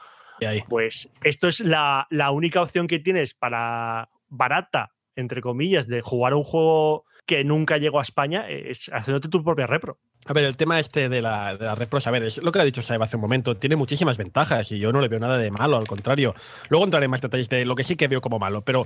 pues 0.67 1.11
esto 1.23 1.47
es 1.47 1.59
la, 1.59 2.07
la 2.09 2.31
única 2.31 2.61
opción 2.61 2.87
que 2.87 2.99
tienes 2.99 3.33
para 3.33 4.09
barata, 4.27 4.93
entre 5.15 5.41
comillas, 5.41 5.87
de 5.87 6.01
jugar 6.01 6.33
un 6.33 6.43
juego 6.43 7.05
que 7.29 7.43
nunca 7.43 7.77
llegó 7.77 7.99
a 7.99 8.01
España 8.01 8.49
es 8.49 8.89
haciéndote 8.91 9.29
tu 9.29 9.43
propia 9.43 9.67
repro. 9.67 9.99
A 10.25 10.33
ver, 10.33 10.45
el 10.45 10.57
tema 10.57 10.79
este 10.79 11.09
de 11.09 11.21
la, 11.21 11.55
de 11.55 11.75
repros, 11.75 12.07
a 12.07 12.11
ver, 12.11 12.23
es 12.23 12.41
lo 12.41 12.51
que 12.51 12.59
ha 12.59 12.63
dicho 12.63 12.81
Saeb 12.81 13.03
hace 13.03 13.17
un 13.17 13.21
momento, 13.21 13.55
tiene 13.55 13.75
muchísimas 13.75 14.17
ventajas 14.17 14.71
y 14.71 14.79
yo 14.79 14.91
no 14.91 14.99
le 14.99 15.09
veo 15.09 15.19
nada 15.19 15.37
de 15.37 15.51
malo, 15.51 15.77
al 15.77 15.87
contrario. 15.87 16.33
Luego 16.69 16.85
entraré 16.85 17.05
en 17.05 17.11
más 17.11 17.21
detalles 17.21 17.47
de 17.47 17.65
lo 17.65 17.75
que 17.75 17.83
sí 17.83 17.95
que 17.95 18.07
veo 18.07 18.19
como 18.19 18.39
malo, 18.39 18.63
pero 18.65 18.83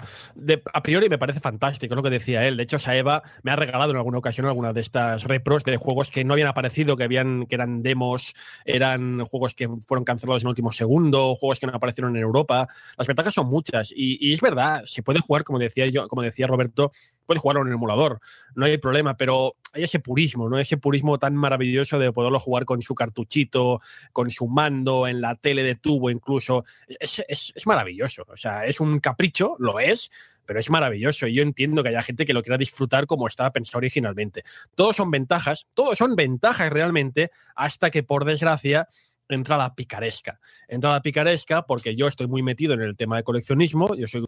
a 0.74 0.84
priori 0.84 1.08
me 1.08 1.18
parece 1.18 1.40
fantástico, 1.40 1.96
lo 1.96 2.04
que 2.04 2.10
decía 2.10 2.46
él. 2.46 2.58
De 2.58 2.64
hecho, 2.64 2.80
Saeva 2.80 3.24
me 3.44 3.52
ha 3.52 3.56
regalado 3.56 3.92
en 3.92 3.98
alguna 3.98 4.18
ocasión 4.18 4.46
alguna 4.46 4.74
de 4.74 4.82
estas 4.82 5.24
repros 5.24 5.64
de 5.64 5.78
juegos 5.78 6.12
que 6.12 6.26
no 6.26 6.34
habían 6.34 6.50
aparecido, 6.50 6.98
que, 6.98 7.06
habían, 7.06 7.46
que 7.46 7.56
eran 7.56 7.82
demos, 7.82 8.36
eran 8.66 9.24
juegos 9.24 9.56
que 9.56 9.70
fueron 9.88 10.04
cancelados 10.04 10.44
en 10.44 10.48
el 10.48 10.52
último 10.52 10.74
segundo, 10.74 11.34
juegos 11.36 11.62
que 11.62 11.68
no 11.68 11.74
aparecieron 11.74 12.14
en 12.18 12.24
Europa. 12.24 12.68
Las 12.98 13.08
ventajas 13.08 13.34
son 13.34 13.48
muchas 13.48 13.94
y, 13.96 14.18
y 14.20 14.34
es 14.34 14.42
verdad, 14.42 14.84
se 14.84 15.02
puede 15.02 15.22
jugar, 15.22 15.46
como 15.46 15.60
decía 15.60 15.88
yo, 15.88 16.10
como 16.10 16.22
decía 16.22 16.46
Roberto, 16.46 16.92
puedes 17.26 17.42
jugarlo 17.42 17.62
en 17.62 17.70
el 17.70 17.74
emulador, 17.74 18.20
no 18.56 18.66
hay 18.66 18.78
problema, 18.78 19.18
pero 19.18 19.56
hay 19.74 19.84
ese 19.84 20.00
purismo, 20.00 20.50
¿no? 20.50 20.58
Ese 20.60 20.78
purismo 20.78 21.18
tan 21.20 21.36
maravilloso 21.36 22.00
de 22.00 22.12
poderlo 22.12 22.40
jugar 22.40 22.66
con 22.66 22.82
su 22.82 22.96
cartuchito, 22.96 23.82
con 24.12 24.30
su 24.30 24.48
mando, 24.48 25.08
en 25.08 25.22
la 25.22 25.36
tele 25.36 25.64
de 25.64 25.76
tubo 25.76 26.10
incluso. 26.10 26.64
Es, 26.88 27.24
es, 27.28 27.54
maravilloso, 27.66 28.26
o 28.28 28.38
sea, 28.38 28.66
es 28.66 28.80
un 28.80 29.00
capricho, 29.00 29.56
lo 29.60 29.80
es, 29.80 30.12
pero 30.46 30.60
es 30.60 30.70
maravilloso 30.70 31.28
y 31.28 31.36
yo 31.36 31.44
entiendo 31.44 31.82
que 31.82 31.90
haya 31.90 32.02
gente 32.02 32.26
que 32.26 32.34
lo 32.34 32.44
quiera 32.44 32.58
disfrutar 32.58 33.08
como 33.08 33.28
estaba 33.28 33.52
pensado 33.52 33.80
originalmente. 33.80 34.44
Todos 34.76 34.96
son 34.96 35.10
ventajas, 35.10 35.68
todos 35.74 35.98
son 35.98 36.16
ventajas 36.16 36.72
realmente, 36.72 37.32
hasta 37.56 37.90
que 37.90 38.04
por 38.04 38.26
desgracia 38.26 38.88
entra 39.30 39.58
la 39.58 39.74
picaresca. 39.74 40.40
Entra 40.68 40.92
la 40.92 41.02
picaresca 41.02 41.66
porque 41.66 41.96
yo 41.96 42.08
estoy 42.08 42.28
muy 42.28 42.44
metido 42.44 42.74
en 42.74 42.82
el 42.82 42.96
tema 42.96 43.18
de 43.18 43.24
coleccionismo, 43.24 43.96
yo 43.96 44.08
soy 44.08 44.22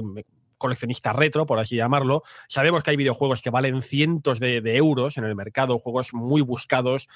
coleccionista 0.57 1.13
retro, 1.13 1.45
por 1.45 1.59
así 1.59 1.75
llamarlo. 1.75 2.23
Sabemos 2.47 2.83
que 2.83 2.91
hay 2.91 2.97
videojuegos 2.97 3.41
que 3.41 3.49
valen 3.49 3.81
cientos 3.81 4.39
de, 4.39 4.61
euros 4.75 5.17
en 5.17 5.25
el 5.25 5.35
mercado, 5.35 5.77
juegos 5.79 6.13
muy 6.13 6.41
buscados 6.41 7.07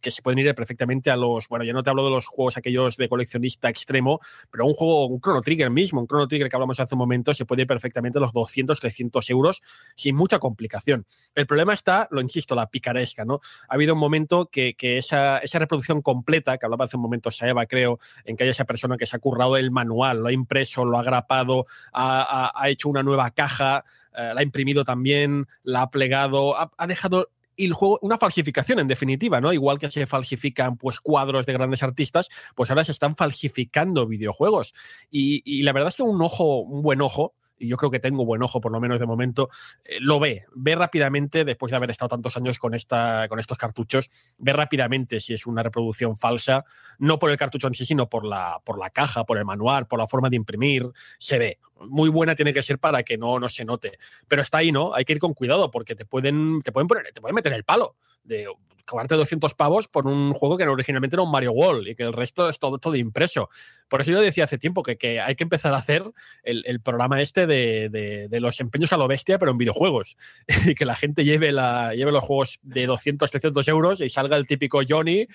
que 0.00 0.10
se 0.10 0.22
pueden 0.22 0.38
ir 0.38 0.54
perfectamente 0.54 1.10
a 1.10 1.16
los, 1.16 1.48
bueno, 1.48 1.64
ya 1.64 1.72
no 1.72 1.82
te 1.82 1.90
hablo 1.90 2.04
de 2.04 2.10
los 2.10 2.26
juegos 2.26 2.56
aquellos 2.56 2.96
de 2.96 3.08
coleccionista 3.08 3.68
extremo, 3.68 4.20
pero 4.50 4.66
un 4.66 4.74
juego, 4.74 5.06
un 5.06 5.20
Chrono 5.20 5.40
Trigger 5.40 5.70
mismo, 5.70 6.00
un 6.00 6.06
Chrono 6.06 6.28
Trigger 6.28 6.48
que 6.48 6.56
hablamos 6.56 6.78
hace 6.80 6.94
un 6.94 6.98
momento, 6.98 7.32
se 7.34 7.44
puede 7.44 7.62
ir 7.62 7.68
perfectamente 7.68 8.18
a 8.18 8.20
los 8.20 8.32
200, 8.32 8.78
300 8.78 9.30
euros 9.30 9.62
sin 9.94 10.14
mucha 10.14 10.38
complicación. 10.38 11.06
El 11.34 11.46
problema 11.46 11.72
está, 11.72 12.08
lo 12.10 12.20
insisto, 12.20 12.54
la 12.54 12.68
picaresca, 12.68 13.24
¿no? 13.24 13.40
Ha 13.68 13.74
habido 13.74 13.94
un 13.94 14.00
momento 14.00 14.46
que, 14.46 14.74
esa, 14.78 15.38
esa 15.38 15.58
reproducción 15.58 16.02
completa, 16.02 16.58
que 16.58 16.66
hablaba 16.66 16.84
hace 16.84 16.96
un 16.96 17.02
momento 17.02 17.30
Saeva, 17.30 17.66
creo, 17.66 17.98
en 18.24 18.36
que 18.36 18.44
haya 18.44 18.50
esa 18.50 18.64
persona 18.64 18.96
que 18.96 19.06
se 19.06 19.16
ha 19.16 19.18
currado 19.18 19.56
el 19.56 19.70
manual, 19.70 20.18
lo 20.18 20.28
ha 20.28 20.32
impreso, 20.32 20.84
lo 20.84 20.98
ha 20.98 21.02
grapado, 21.02 21.66
ha, 21.92 22.52
ha 22.54 22.68
hecho 22.68 22.87
una 22.88 23.02
nueva 23.02 23.30
caja, 23.30 23.84
eh, 24.16 24.32
la 24.34 24.40
ha 24.40 24.42
imprimido 24.42 24.84
también, 24.84 25.46
la 25.62 25.82
ha 25.82 25.90
plegado, 25.90 26.56
ha, 26.58 26.86
dejado 26.86 27.30
el 27.56 27.72
juego, 27.72 27.98
una 28.02 28.18
falsificación 28.18 28.78
en 28.78 28.88
definitiva, 28.88 29.40
¿no? 29.40 29.52
Igual 29.52 29.78
que 29.78 29.90
se 29.90 30.06
falsifican 30.06 30.76
pues 30.76 31.00
cuadros 31.00 31.46
de 31.46 31.52
grandes 31.52 31.82
artistas, 31.82 32.28
pues 32.54 32.70
ahora 32.70 32.84
se 32.84 32.92
están 32.92 33.16
falsificando 33.16 34.06
videojuegos. 34.06 34.74
Y, 35.10 35.42
y 35.44 35.62
la 35.62 35.72
verdad 35.72 35.88
es 35.88 35.96
que 35.96 36.02
un 36.02 36.20
ojo, 36.22 36.60
un 36.60 36.82
buen 36.82 37.00
ojo, 37.00 37.34
yo 37.58 37.76
creo 37.76 37.90
que 37.90 38.00
tengo 38.00 38.24
buen 38.24 38.42
ojo, 38.42 38.60
por 38.60 38.72
lo 38.72 38.80
menos 38.80 38.98
de 38.98 39.06
momento, 39.06 39.48
eh, 39.84 39.98
lo 40.00 40.18
ve, 40.20 40.44
ve 40.54 40.74
rápidamente, 40.74 41.44
después 41.44 41.70
de 41.70 41.76
haber 41.76 41.90
estado 41.90 42.10
tantos 42.10 42.36
años 42.36 42.58
con, 42.58 42.74
esta, 42.74 43.28
con 43.28 43.38
estos 43.38 43.58
cartuchos, 43.58 44.10
ve 44.38 44.52
rápidamente 44.52 45.20
si 45.20 45.34
es 45.34 45.46
una 45.46 45.62
reproducción 45.62 46.16
falsa, 46.16 46.64
no 46.98 47.18
por 47.18 47.30
el 47.30 47.36
cartucho 47.36 47.66
en 47.66 47.74
sí, 47.74 47.84
sino 47.86 48.08
por 48.08 48.24
la, 48.24 48.60
por 48.64 48.78
la 48.78 48.90
caja, 48.90 49.24
por 49.24 49.38
el 49.38 49.44
manual, 49.44 49.86
por 49.86 49.98
la 49.98 50.06
forma 50.06 50.28
de 50.30 50.36
imprimir, 50.36 50.84
se 51.18 51.38
ve. 51.38 51.58
Muy 51.88 52.08
buena 52.08 52.34
tiene 52.34 52.52
que 52.52 52.62
ser 52.62 52.78
para 52.78 53.02
que 53.04 53.16
no, 53.16 53.38
no 53.38 53.48
se 53.48 53.64
note. 53.64 53.98
Pero 54.26 54.42
está 54.42 54.58
ahí, 54.58 54.72
¿no? 54.72 54.94
Hay 54.94 55.04
que 55.04 55.12
ir 55.12 55.18
con 55.20 55.32
cuidado 55.32 55.70
porque 55.70 55.94
te 55.94 56.04
pueden, 56.04 56.60
te 56.62 56.72
pueden, 56.72 56.88
poner, 56.88 57.12
te 57.12 57.20
pueden 57.20 57.36
meter 57.36 57.52
el 57.52 57.64
palo 57.64 57.96
de 58.24 58.46
cobrarte 58.88 59.14
200 59.14 59.54
pavos 59.54 59.86
por 59.86 60.06
un 60.06 60.32
juego 60.32 60.56
que 60.56 60.64
originalmente 60.64 61.16
era 61.16 61.22
un 61.22 61.30
Mario 61.30 61.52
World 61.52 61.86
y 61.88 61.94
que 61.94 62.02
el 62.02 62.12
resto 62.12 62.48
es 62.48 62.58
todo, 62.58 62.78
todo 62.78 62.96
impreso. 62.96 63.50
Por 63.88 64.00
eso 64.00 64.10
yo 64.10 64.20
decía 64.20 64.44
hace 64.44 64.58
tiempo 64.58 64.82
que, 64.82 64.96
que 64.96 65.20
hay 65.20 65.36
que 65.36 65.44
empezar 65.44 65.74
a 65.74 65.78
hacer 65.78 66.02
el, 66.42 66.64
el 66.66 66.80
programa 66.80 67.20
este 67.20 67.46
de, 67.46 67.88
de, 67.88 68.40
los 68.40 68.60
empeños 68.60 68.92
a 68.92 68.96
lo 68.96 69.08
bestia, 69.08 69.38
pero 69.38 69.50
en 69.52 69.58
videojuegos. 69.58 70.16
y 70.66 70.74
que 70.74 70.84
la 70.84 70.96
gente 70.96 71.24
lleve, 71.24 71.52
la, 71.52 71.94
lleve 71.94 72.12
los 72.12 72.22
juegos 72.22 72.58
de 72.62 72.86
200, 72.86 73.30
300 73.30 73.68
euros 73.68 74.00
y 74.00 74.08
salga 74.08 74.36
el 74.36 74.46
típico 74.46 74.80
Johnny, 74.86 75.26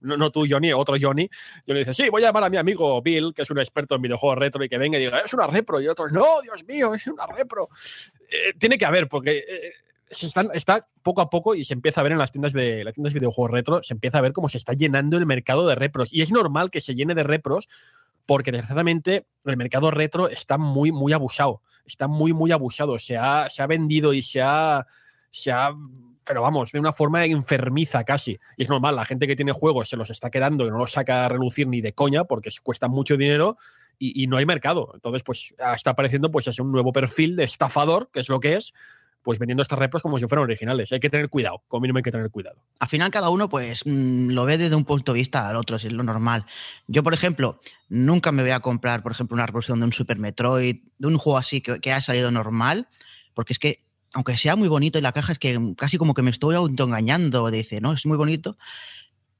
no, 0.00 0.16
no 0.16 0.30
tú 0.30 0.46
Johnny, 0.48 0.72
otro 0.72 0.96
Johnny, 1.00 1.28
y 1.66 1.72
le 1.72 1.80
dice, 1.80 1.94
sí, 1.94 2.08
voy 2.08 2.22
a 2.22 2.26
llamar 2.26 2.44
a 2.44 2.50
mi 2.50 2.56
amigo 2.56 3.00
Bill, 3.02 3.32
que 3.34 3.42
es 3.42 3.50
un 3.50 3.58
experto 3.58 3.94
en 3.94 4.02
videojuegos 4.02 4.38
retro, 4.38 4.64
y 4.64 4.68
que 4.68 4.78
venga 4.78 4.98
y 4.98 5.04
diga, 5.04 5.20
es 5.20 5.32
una 5.34 5.46
repro, 5.46 5.80
y 5.80 5.88
otros, 5.88 6.12
no, 6.12 6.40
Dios 6.42 6.64
mío, 6.66 6.94
es 6.94 7.06
una 7.06 7.26
repro. 7.26 7.68
Eh, 8.30 8.54
tiene 8.58 8.78
que 8.78 8.84
haber, 8.84 9.08
porque... 9.08 9.38
Eh, 9.38 9.72
se 10.12 10.26
están, 10.26 10.50
está 10.54 10.86
poco 11.02 11.20
a 11.20 11.30
poco 11.30 11.54
y 11.54 11.64
se 11.64 11.74
empieza 11.74 12.00
a 12.00 12.04
ver 12.04 12.12
en 12.12 12.18
las 12.18 12.30
tiendas 12.30 12.52
de 12.52 12.84
las 12.84 12.94
tiendas 12.94 13.12
de 13.12 13.20
videojuegos 13.20 13.50
retro, 13.50 13.82
se 13.82 13.94
empieza 13.94 14.18
a 14.18 14.20
ver 14.20 14.32
cómo 14.32 14.48
se 14.48 14.58
está 14.58 14.72
llenando 14.74 15.16
el 15.16 15.26
mercado 15.26 15.66
de 15.66 15.74
repros. 15.74 16.12
Y 16.12 16.22
es 16.22 16.30
normal 16.30 16.70
que 16.70 16.80
se 16.80 16.94
llene 16.94 17.14
de 17.14 17.22
repros 17.22 17.68
porque 18.26 18.52
desgraciadamente 18.52 19.26
el 19.44 19.56
mercado 19.56 19.90
retro 19.90 20.28
está 20.28 20.58
muy, 20.58 20.92
muy 20.92 21.12
abusado. 21.12 21.62
Está 21.84 22.08
muy, 22.08 22.32
muy 22.32 22.52
abusado. 22.52 22.98
Se 22.98 23.16
ha, 23.16 23.50
se 23.50 23.62
ha 23.62 23.66
vendido 23.66 24.12
y 24.12 24.22
se 24.22 24.40
ha, 24.42 24.86
se 25.30 25.50
ha. 25.50 25.70
Pero 26.24 26.42
vamos, 26.42 26.70
de 26.70 26.78
una 26.78 26.92
forma 26.92 27.24
enfermiza 27.24 28.04
casi. 28.04 28.38
Y 28.56 28.62
es 28.62 28.68
normal, 28.68 28.94
la 28.94 29.04
gente 29.04 29.26
que 29.26 29.34
tiene 29.34 29.50
juegos 29.50 29.88
se 29.88 29.96
los 29.96 30.08
está 30.10 30.30
quedando 30.30 30.64
y 30.66 30.70
no 30.70 30.78
los 30.78 30.92
saca 30.92 31.24
a 31.24 31.28
relucir 31.28 31.66
ni 31.66 31.80
de 31.80 31.94
coña 31.94 32.24
porque 32.24 32.50
cuesta 32.62 32.86
mucho 32.86 33.16
dinero 33.16 33.56
y, 33.98 34.26
no 34.26 34.36
hay 34.36 34.46
mercado. 34.46 34.90
Entonces, 34.94 35.22
pues 35.22 35.54
está 35.76 35.90
apareciendo 35.90 36.30
pues, 36.30 36.46
es 36.48 36.58
un 36.58 36.72
nuevo 36.72 36.92
perfil 36.92 37.36
de 37.36 37.44
estafador, 37.44 38.10
que 38.12 38.20
es 38.20 38.28
lo 38.28 38.40
que 38.40 38.56
es, 38.56 38.72
pues 39.22 39.38
vendiendo 39.38 39.62
estas 39.62 39.78
repros 39.78 40.02
como 40.02 40.18
si 40.18 40.26
fueran 40.26 40.44
originales. 40.44 40.92
Hay 40.92 41.00
que 41.00 41.10
tener 41.10 41.28
cuidado, 41.28 41.62
como 41.68 41.82
mínimo 41.82 41.98
hay 41.98 42.02
que 42.02 42.10
tener 42.10 42.30
cuidado. 42.30 42.56
Al 42.78 42.88
final 42.88 43.10
cada 43.10 43.30
uno 43.30 43.48
pues 43.48 43.86
mmm, 43.86 44.30
lo 44.30 44.44
ve 44.44 44.58
desde 44.58 44.76
un 44.76 44.84
punto 44.84 45.12
de 45.12 45.18
vista 45.18 45.48
al 45.48 45.56
otro, 45.56 45.76
es 45.76 45.84
lo 45.84 46.02
normal. 46.02 46.46
Yo, 46.86 47.02
por 47.02 47.14
ejemplo, 47.14 47.60
nunca 47.88 48.32
me 48.32 48.42
voy 48.42 48.52
a 48.52 48.60
comprar, 48.60 49.02
por 49.02 49.12
ejemplo, 49.12 49.34
una 49.34 49.46
reproducción 49.46 49.78
de 49.80 49.86
un 49.86 49.92
Super 49.92 50.18
Metroid, 50.18 50.76
de 50.98 51.06
un 51.06 51.18
juego 51.18 51.38
así 51.38 51.60
que, 51.60 51.80
que 51.80 51.92
ha 51.92 52.00
salido 52.00 52.30
normal, 52.30 52.88
porque 53.34 53.52
es 53.52 53.58
que 53.58 53.78
aunque 54.14 54.36
sea 54.36 54.56
muy 54.56 54.68
bonito 54.68 54.98
y 54.98 55.02
la 55.02 55.12
caja 55.12 55.32
es 55.32 55.38
que 55.38 55.58
casi 55.76 55.96
como 55.96 56.14
que 56.14 56.22
me 56.22 56.30
estoy 56.30 56.54
autoengañando, 56.54 57.50
dice, 57.50 57.80
no, 57.80 57.92
es 57.92 58.04
muy 58.04 58.16
bonito, 58.16 58.58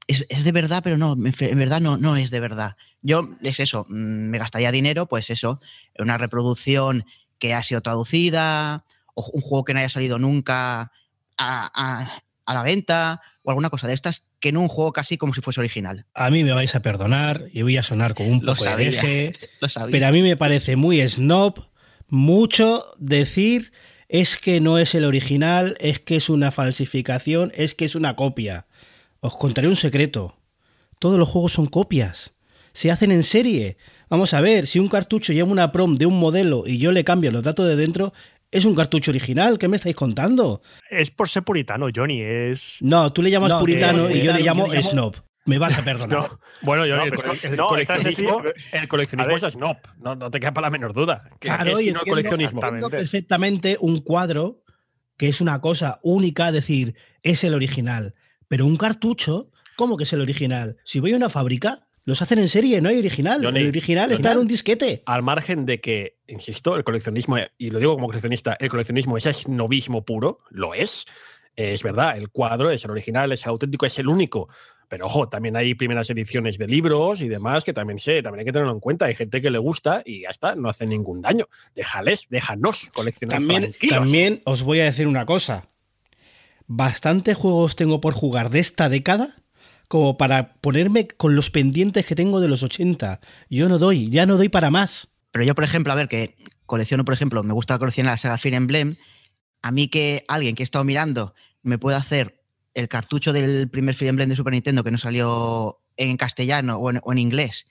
es, 0.07 0.45
de 0.45 0.53
verdad, 0.53 0.83
pero 0.83 0.97
no, 0.97 1.15
en 1.15 1.59
verdad 1.59 1.81
no, 1.81 1.97
no 1.97 2.17
es 2.17 2.31
de 2.31 2.41
verdad. 2.41 2.77
Yo, 3.03 3.23
es 3.43 3.61
eso, 3.61 3.87
mm, 3.89 4.31
me 4.31 4.39
gastaría 4.39 4.73
dinero, 4.73 5.07
pues 5.07 5.31
eso, 5.31 5.61
una 5.99 6.19
reproducción 6.19 7.05
que 7.39 7.55
ha 7.55 7.63
sido 7.63 7.81
traducida, 7.81 8.85
o 9.15 9.29
un 9.33 9.41
juego 9.41 9.65
que 9.65 9.75
no 9.75 9.81
haya 9.81 9.89
salido 9.89 10.19
nunca 10.19 10.81
a, 10.81 10.91
a, 11.39 12.23
a, 12.47 12.55
la 12.55 12.63
venta 12.63 13.21
o 13.43 13.51
alguna 13.51 13.71
cosa 13.71 13.87
de 13.87 13.95
estas 13.95 14.27
que 14.41 14.51
en 14.51 14.57
un 14.57 14.69
juego 14.69 14.93
casi 14.93 15.17
como 15.17 15.35
si 15.35 15.41
fuese 15.41 15.61
original. 15.61 16.07
A 16.15 16.31
mí 16.31 16.45
me 16.45 16.53
vais 16.53 16.75
a 16.75 16.81
perdonar 16.81 17.47
y 17.53 17.63
voy 17.63 17.77
a 17.77 17.83
sonar 17.83 18.15
con 18.15 18.27
un 18.31 18.41
poco 18.41 18.65
de 18.65 18.73
hereje, 18.73 19.33
pero 19.91 20.07
a 20.07 20.13
mí 20.13 20.23
me 20.23 20.37
parece 20.37 20.77
muy 20.77 21.07
snob 21.09 21.69
mucho 22.09 22.85
decir 22.99 23.73
es 24.13 24.37
que 24.37 24.61
no 24.61 24.77
es 24.77 24.95
el 24.95 25.07
original, 25.07 25.75
es 25.81 25.99
que 25.99 26.17
es 26.17 26.29
una 26.29 26.51
falsificación, 26.51 27.51
es 27.55 27.75
que 27.75 27.87
es 27.87 27.95
una 27.95 28.15
copia. 28.15 28.67
Os 29.21 29.37
contaré 29.37 29.69
un 29.69 29.77
secreto. 29.77 30.37
Todos 30.99 31.19
los 31.19 31.31
juegos 31.31 31.55
son 31.55 31.65
copias. 31.65 32.35
Se 32.75 32.91
hacen 32.91 33.11
en 33.11 33.23
serie. 33.23 33.79
Vamos 34.11 34.35
a 34.35 34.43
ver, 34.43 34.67
si 34.67 34.79
un 34.79 34.89
cartucho 34.89 35.33
lleva 35.33 35.51
una 35.51 35.73
prom 35.73 35.95
de 35.95 36.05
un 36.05 36.21
modelo 36.21 36.65
y 36.67 36.77
yo 36.77 36.93
le 36.93 37.05
cambio 37.05 37.33
los 37.33 37.43
datos 37.43 37.67
de 37.67 37.77
dentro, 37.77 38.13
es 38.53 38.67
un 38.67 38.75
cartucho 38.75 39.11
original. 39.11 39.59
¿Qué 39.59 39.67
me 39.67 39.77
estáis 39.77 39.97
contando? 39.97 40.63
Es 40.89 41.11
por 41.11 41.29
ser 41.29 41.43
puritano, 41.43 41.89
Johnny. 41.95 42.21
Es. 42.21 42.77
No, 42.81 43.13
tú 43.13 43.23
le 43.23 43.31
llamas 43.31 43.53
no, 43.53 43.59
puritano 43.59 44.11
y 44.11 44.23
yo 44.23 44.33
le 44.33 44.43
llamo, 44.43 44.67
yo 44.67 44.75
le 44.75 44.79
llamo 44.79 44.91
snob. 44.91 45.17
Me 45.47 45.59
vas 45.59 45.77
a 45.77 45.83
perdonar. 45.85 46.31
No. 46.31 46.41
Bueno, 46.63 46.83
Johnny, 46.83 47.11
no, 47.11 47.33
el, 47.33 47.39
el, 47.43 47.57
no, 47.57 47.67
coleccionismo, 47.67 48.43
el, 48.71 48.89
coleccionismo 48.89 49.35
es 49.35 49.43
snob. 49.43 49.79
No, 49.99 50.15
no 50.15 50.31
te 50.31 50.39
quepa 50.39 50.61
la 50.61 50.71
menor 50.71 50.93
duda. 50.93 51.25
Que, 51.41 51.49
claro, 51.49 51.77
que 51.77 51.85
y 51.85 51.89
el 51.89 51.97
coleccionismo. 51.97 52.61
perfectamente 52.91 53.79
un 53.81 54.01
cuadro 54.03 54.63
que 55.17 55.29
es 55.29 55.41
una 55.41 55.61
cosa 55.61 55.99
única, 56.03 56.53
decir, 56.53 56.95
es 57.23 57.45
el 57.45 57.55
original. 57.55 58.15
Pero 58.49 58.67
un 58.67 58.77
cartucho, 58.77 59.51
¿cómo 59.77 59.97
que 59.97 60.05
es 60.05 60.13
el 60.13 60.21
original? 60.21 60.77
Si 60.85 61.01
voy 61.01 61.15
a 61.15 61.17
una 61.17 61.31
fábrica, 61.31 61.87
los 62.05 62.21
hacen 62.21 62.39
en 62.39 62.49
serie, 62.49 62.81
no 62.81 62.89
hay 62.89 62.99
original. 62.99 63.45
Johnny, 63.45 63.61
el 63.61 63.69
original 63.69 64.05
Johnny, 64.07 64.15
está 64.15 64.33
en 64.33 64.39
un 64.39 64.49
disquete. 64.49 65.03
Al 65.07 65.23
margen 65.23 65.67
de 65.67 65.81
que, 65.81 66.19
insisto, 66.27 66.77
el 66.77 66.85
coleccionismo, 66.85 67.37
y 67.59 67.71
lo 67.71 67.79
digo 67.79 67.95
como 67.95 68.09
coleccionista, 68.09 68.57
el 68.59 68.69
coleccionismo 68.69 69.17
es 69.17 69.49
novismo 69.49 70.05
puro, 70.05 70.39
lo 70.51 70.75
es. 70.75 71.07
Es 71.55 71.83
verdad, 71.83 72.17
el 72.17 72.31
cuadro 72.31 72.71
es 72.71 72.85
el 72.85 72.91
original, 72.91 73.31
es 73.31 73.45
el 73.45 73.51
auténtico, 73.51 73.87
es 73.87 73.99
el 73.99 74.09
único. 74.09 74.49
Pero 74.89 75.07
ojo, 75.07 75.29
también 75.29 75.57
hay 75.57 75.75
primeras 75.75 76.11
ediciones 76.11 76.59
de 76.59 76.67
libros 76.67 77.21
y 77.21 77.29
demás 77.29 77.65
que 77.65 77.73
también 77.73 77.99
sé, 77.99 78.23
también 78.23 78.41
hay 78.41 78.45
que 78.47 78.53
tenerlo 78.53 78.73
en 78.73 78.81
cuenta. 78.81 79.07
Hay 79.07 79.15
gente 79.15 79.41
que 79.41 79.51
le 79.51 79.59
gusta 79.59 80.03
y 80.05 80.23
ya 80.23 80.31
está, 80.31 80.55
no 80.55 80.69
hace 80.69 80.87
ningún 80.87 81.23
daño. 81.23 81.47
Déjales, 81.75 82.27
déjanos 82.29 82.91
coleccionar. 82.93 83.39
También, 83.39 83.75
también 83.89 84.43
os 84.45 84.63
voy 84.63 84.81
a 84.81 84.85
decir 84.85 85.07
una 85.07 85.25
cosa. 85.25 85.69
Bastantes 86.67 87.37
juegos 87.37 87.77
tengo 87.77 88.01
por 88.01 88.15
jugar 88.15 88.51
de 88.51 88.59
esta 88.59 88.89
década 88.89 89.42
como 89.93 90.17
para 90.17 90.55
ponerme 90.55 91.07
con 91.07 91.37
los 91.37 91.51
pendientes 91.51 92.07
que 92.07 92.15
tengo 92.15 92.41
de 92.41 92.49
los 92.49 92.63
80. 92.63 93.21
Yo 93.51 93.69
no 93.69 93.77
doy, 93.77 94.09
ya 94.09 94.25
no 94.25 94.39
doy 94.39 94.49
para 94.49 94.71
más. 94.71 95.11
Pero 95.31 95.45
yo, 95.45 95.55
por 95.55 95.65
ejemplo, 95.65 95.93
a 95.93 95.97
ver, 95.97 96.09
que 96.09 96.35
colecciono, 96.65 97.05
por 97.05 97.13
ejemplo, 97.13 97.43
me 97.43 97.53
gusta 97.53 97.79
coleccionar 97.79 98.15
la 98.15 98.17
saga 98.17 98.39
Fire 98.39 98.55
Emblem, 98.55 98.97
a 99.61 99.71
mí 99.71 99.89
que 99.89 100.25
alguien 100.29 100.55
que 100.55 100.63
he 100.63 100.65
estado 100.65 100.83
mirando 100.83 101.35
me 101.63 101.77
pueda 101.77 101.99
hacer 101.99 102.43
el 102.73 102.89
cartucho 102.89 103.35
del 103.35 103.69
primer 103.69 103.95
Fire 103.95 104.09
Emblem 104.09 104.31
de 104.31 104.37
Super 104.37 104.55
Nintendo 104.55 104.83
que 104.83 104.91
no 104.91 104.97
salió 104.97 105.83
en 105.99 106.17
castellano 106.17 106.77
o 106.77 106.89
en, 106.89 106.99
o 107.03 107.13
en 107.13 107.19
inglés, 107.19 107.67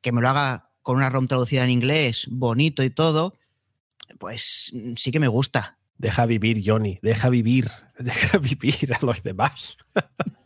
que 0.00 0.12
me 0.12 0.22
lo 0.22 0.30
haga 0.30 0.70
con 0.80 0.96
una 0.96 1.10
ROM 1.10 1.26
traducida 1.26 1.62
en 1.62 1.68
inglés, 1.68 2.26
bonito 2.30 2.84
y 2.84 2.88
todo, 2.88 3.36
pues 4.18 4.72
sí 4.96 5.10
que 5.10 5.20
me 5.20 5.28
gusta. 5.28 5.76
Deja 5.98 6.24
vivir, 6.24 6.62
Johnny, 6.64 6.98
deja 7.02 7.28
vivir, 7.28 7.68
deja 7.98 8.38
vivir 8.38 8.94
a 8.94 9.04
los 9.04 9.22
demás. 9.22 9.76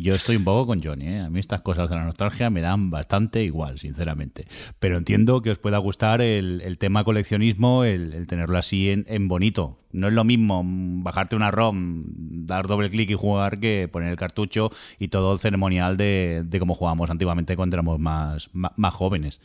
Yo 0.00 0.14
estoy 0.14 0.36
un 0.36 0.44
poco 0.44 0.66
con 0.66 0.82
Johnny, 0.82 1.06
¿eh? 1.06 1.20
A 1.20 1.30
mí 1.30 1.40
estas 1.40 1.60
cosas 1.62 1.88
de 1.90 1.96
la 1.96 2.04
nostalgia 2.04 2.50
me 2.50 2.60
dan 2.60 2.90
bastante 2.90 3.42
igual, 3.42 3.78
sinceramente. 3.78 4.46
Pero 4.78 4.96
entiendo 4.96 5.42
que 5.42 5.50
os 5.50 5.58
pueda 5.58 5.78
gustar 5.78 6.20
el, 6.20 6.60
el 6.64 6.78
tema 6.78 7.04
coleccionismo, 7.04 7.84
el, 7.84 8.26
tenerlo 8.26 8.58
así 8.58 8.90
en, 8.90 9.28
bonito. 9.28 9.78
No 9.92 10.08
es 10.08 10.14
lo 10.14 10.24
mismo 10.24 10.62
bajarte 10.64 11.36
una 11.36 11.50
ROM, 11.50 12.04
dar 12.46 12.66
doble 12.66 12.90
clic 12.90 13.10
y 13.10 13.14
jugar 13.14 13.58
que 13.60 13.88
poner 13.90 14.10
el 14.10 14.16
cartucho 14.16 14.70
y 14.98 15.08
todo 15.08 15.32
el 15.32 15.38
ceremonial 15.38 15.96
de, 15.96 16.42
de 16.44 16.58
cómo 16.58 16.74
jugábamos 16.74 17.08
antiguamente 17.08 17.56
cuando 17.56 17.76
éramos 17.76 17.98
más, 17.98 18.48
jóvenes. 18.92 19.40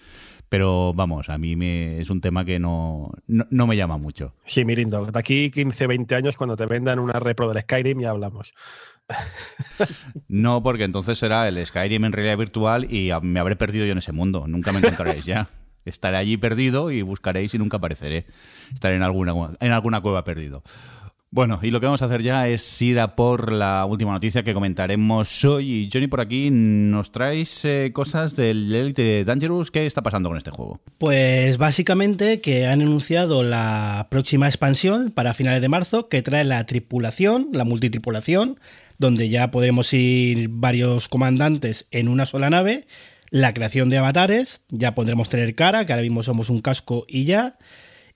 Pero 0.49 0.93
vamos, 0.93 1.29
a 1.29 1.37
mí 1.37 1.55
me, 1.55 1.99
es 2.01 2.09
un 2.09 2.19
tema 2.19 2.43
que 2.43 2.59
no, 2.59 3.13
me 3.27 3.77
llama 3.77 3.97
mucho. 3.97 4.33
Sí, 4.45 4.65
Mirindo, 4.65 5.05
de 5.05 5.17
aquí 5.17 5.49
15, 5.49 5.87
20 5.87 6.15
años, 6.15 6.35
cuando 6.35 6.57
te 6.57 6.65
vendan 6.65 6.99
una 6.99 7.13
repro 7.13 7.47
del 7.47 7.63
Skyrim, 7.63 8.01
ya 8.01 8.09
hablamos. 8.09 8.53
No, 10.27 10.63
porque 10.63 10.83
entonces 10.83 11.17
será 11.17 11.47
el 11.47 11.65
Skyrim 11.65 12.05
en 12.05 12.13
realidad 12.13 12.37
virtual 12.37 12.85
y 12.89 13.11
me 13.21 13.39
habré 13.39 13.55
perdido 13.55 13.85
yo 13.85 13.91
en 13.91 13.97
ese 13.97 14.11
mundo. 14.11 14.45
Nunca 14.47 14.71
me 14.71 14.79
encontraréis 14.79 15.25
ya. 15.25 15.49
Estaré 15.85 16.17
allí 16.17 16.37
perdido 16.37 16.91
y 16.91 17.01
buscaréis 17.01 17.53
y 17.53 17.57
nunca 17.57 17.77
apareceré. 17.77 18.25
Estaré 18.73 18.95
en 18.95 19.03
alguna, 19.03 19.33
en 19.59 19.71
alguna 19.71 20.01
cueva 20.01 20.23
perdido. 20.23 20.63
Bueno, 21.33 21.59
y 21.61 21.71
lo 21.71 21.79
que 21.79 21.85
vamos 21.85 22.01
a 22.01 22.05
hacer 22.05 22.21
ya 22.21 22.49
es 22.49 22.81
ir 22.81 22.99
a 22.99 23.15
por 23.15 23.53
la 23.53 23.85
última 23.85 24.11
noticia 24.11 24.43
que 24.43 24.53
comentaremos 24.53 25.45
hoy. 25.45 25.71
Y 25.71 25.89
Johnny, 25.91 26.07
por 26.07 26.19
aquí 26.19 26.49
nos 26.51 27.13
traes 27.13 27.63
eh, 27.63 27.91
cosas 27.93 28.35
del 28.35 28.75
Elite 28.75 29.23
Dangerous. 29.23 29.71
¿Qué 29.71 29.85
está 29.85 30.01
pasando 30.01 30.27
con 30.27 30.37
este 30.37 30.51
juego? 30.51 30.81
Pues 30.97 31.57
básicamente 31.57 32.41
que 32.41 32.67
han 32.67 32.81
anunciado 32.81 33.43
la 33.43 34.07
próxima 34.11 34.47
expansión 34.47 35.11
para 35.11 35.33
finales 35.33 35.61
de 35.61 35.69
marzo 35.69 36.09
que 36.09 36.21
trae 36.21 36.43
la 36.43 36.65
tripulación, 36.65 37.47
la 37.53 37.63
multitripulación, 37.63 38.59
donde 39.01 39.29
ya 39.29 39.49
podremos 39.49 39.91
ir 39.93 40.47
varios 40.49 41.09
comandantes 41.09 41.87
en 41.89 42.07
una 42.07 42.27
sola 42.27 42.51
nave, 42.51 42.85
la 43.31 43.53
creación 43.53 43.89
de 43.89 43.97
avatares, 43.97 44.61
ya 44.69 44.93
podremos 44.93 45.27
tener 45.27 45.55
cara, 45.55 45.85
que 45.85 45.91
ahora 45.91 46.03
mismo 46.03 46.21
somos 46.21 46.49
un 46.49 46.61
casco 46.61 47.05
y 47.07 47.25
ya. 47.25 47.57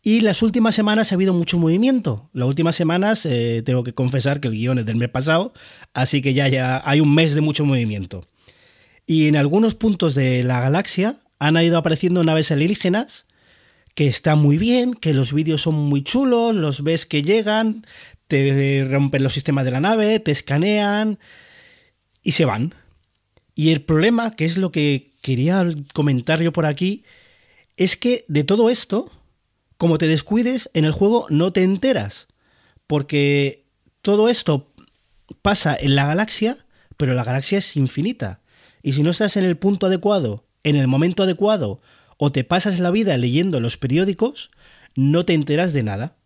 Y 0.03 0.21
las 0.21 0.43
últimas 0.43 0.75
semanas 0.75 1.11
ha 1.11 1.15
habido 1.15 1.33
mucho 1.33 1.57
movimiento. 1.57 2.29
Las 2.33 2.47
últimas 2.47 2.75
semanas 2.75 3.25
eh, 3.25 3.63
tengo 3.65 3.83
que 3.83 3.93
confesar 3.93 4.39
que 4.39 4.47
el 4.47 4.53
guion 4.53 4.77
es 4.77 4.85
del 4.85 4.97
mes 4.97 5.09
pasado, 5.09 5.53
así 5.95 6.21
que 6.21 6.35
ya, 6.35 6.47
ya 6.47 6.81
hay 6.85 6.99
un 6.99 7.15
mes 7.15 7.33
de 7.33 7.41
mucho 7.41 7.65
movimiento. 7.65 8.21
Y 9.07 9.27
en 9.27 9.37
algunos 9.37 9.73
puntos 9.73 10.13
de 10.13 10.43
la 10.43 10.61
galaxia 10.61 11.17
han 11.39 11.57
ido 11.57 11.79
apareciendo 11.79 12.23
naves 12.23 12.51
alienígenas 12.51 13.25
que 13.95 14.07
está 14.07 14.35
muy 14.35 14.57
bien, 14.57 14.93
que 14.93 15.13
los 15.13 15.33
vídeos 15.33 15.63
son 15.63 15.75
muy 15.75 16.03
chulos, 16.03 16.53
los 16.53 16.83
ves 16.83 17.05
que 17.05 17.23
llegan, 17.23 17.85
te 18.27 18.85
rompen 18.89 19.23
los 19.23 19.33
sistemas 19.33 19.65
de 19.65 19.71
la 19.71 19.81
nave, 19.81 20.19
te 20.19 20.31
escanean 20.31 21.19
y 22.23 22.33
se 22.33 22.45
van. 22.45 22.73
Y 23.53 23.71
el 23.71 23.81
problema, 23.81 24.35
que 24.35 24.45
es 24.45 24.57
lo 24.57 24.71
que 24.71 25.11
quería 25.21 25.65
comentar 25.93 26.41
yo 26.41 26.51
por 26.51 26.65
aquí, 26.65 27.03
es 27.77 27.97
que 27.97 28.25
de 28.27 28.43
todo 28.43 28.69
esto, 28.69 29.11
como 29.77 29.97
te 29.97 30.07
descuides, 30.07 30.69
en 30.73 30.85
el 30.85 30.91
juego 30.91 31.25
no 31.29 31.53
te 31.53 31.63
enteras. 31.63 32.27
Porque 32.87 33.65
todo 34.01 34.29
esto 34.29 34.71
pasa 35.41 35.75
en 35.79 35.95
la 35.95 36.05
galaxia, 36.05 36.65
pero 36.97 37.13
la 37.13 37.23
galaxia 37.23 37.59
es 37.59 37.75
infinita. 37.75 38.41
Y 38.83 38.93
si 38.93 39.03
no 39.03 39.11
estás 39.11 39.37
en 39.37 39.45
el 39.45 39.57
punto 39.57 39.87
adecuado, 39.87 40.45
en 40.63 40.75
el 40.75 40.87
momento 40.87 41.23
adecuado, 41.23 41.81
o 42.17 42.31
te 42.31 42.43
pasas 42.43 42.79
la 42.79 42.91
vida 42.91 43.17
leyendo 43.17 43.59
los 43.59 43.77
periódicos, 43.77 44.51
no 44.95 45.25
te 45.25 45.33
enteras 45.33 45.73
de 45.73 45.83
nada. 45.83 46.17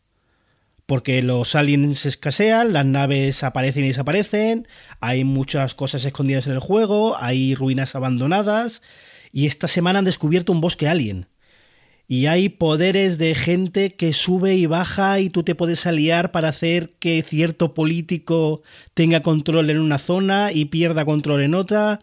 Porque 0.90 1.22
los 1.22 1.54
aliens 1.54 2.08
escasean, 2.08 2.74
las 2.74 2.84
naves 2.84 3.44
aparecen 3.44 3.84
y 3.84 3.90
desaparecen, 3.90 4.68
hay 5.00 5.24
muchas 5.24 5.76
cosas 5.76 6.04
escondidas 6.04 6.48
en 6.48 6.54
el 6.54 6.60
juego, 6.60 7.16
hay 7.16 7.54
ruinas 7.54 7.94
abandonadas, 7.94 8.82
y 9.32 9.46
esta 9.46 9.68
semana 9.68 10.00
han 10.00 10.06
descubierto 10.06 10.52
un 10.52 10.62
bosque 10.62 10.88
alien. 10.88 11.28
Y 12.08 12.26
hay 12.26 12.50
poderes 12.50 13.20
de 13.20 13.36
gente 13.36 13.94
que 13.94 14.14
sube 14.14 14.56
y 14.56 14.66
baja 14.66 15.20
y 15.20 15.30
tú 15.30 15.44
te 15.44 15.54
puedes 15.54 15.86
aliar 15.86 16.32
para 16.32 16.50
hacer 16.50 16.94
que 16.98 17.22
cierto 17.22 17.76
político 17.76 18.64
tenga 18.96 19.22
control 19.22 19.70
en 19.70 19.80
una 19.80 20.00
zona 20.00 20.52
y 20.52 20.66
pierda 20.66 21.06
control 21.06 21.44
en 21.44 21.54
otra. 21.54 22.00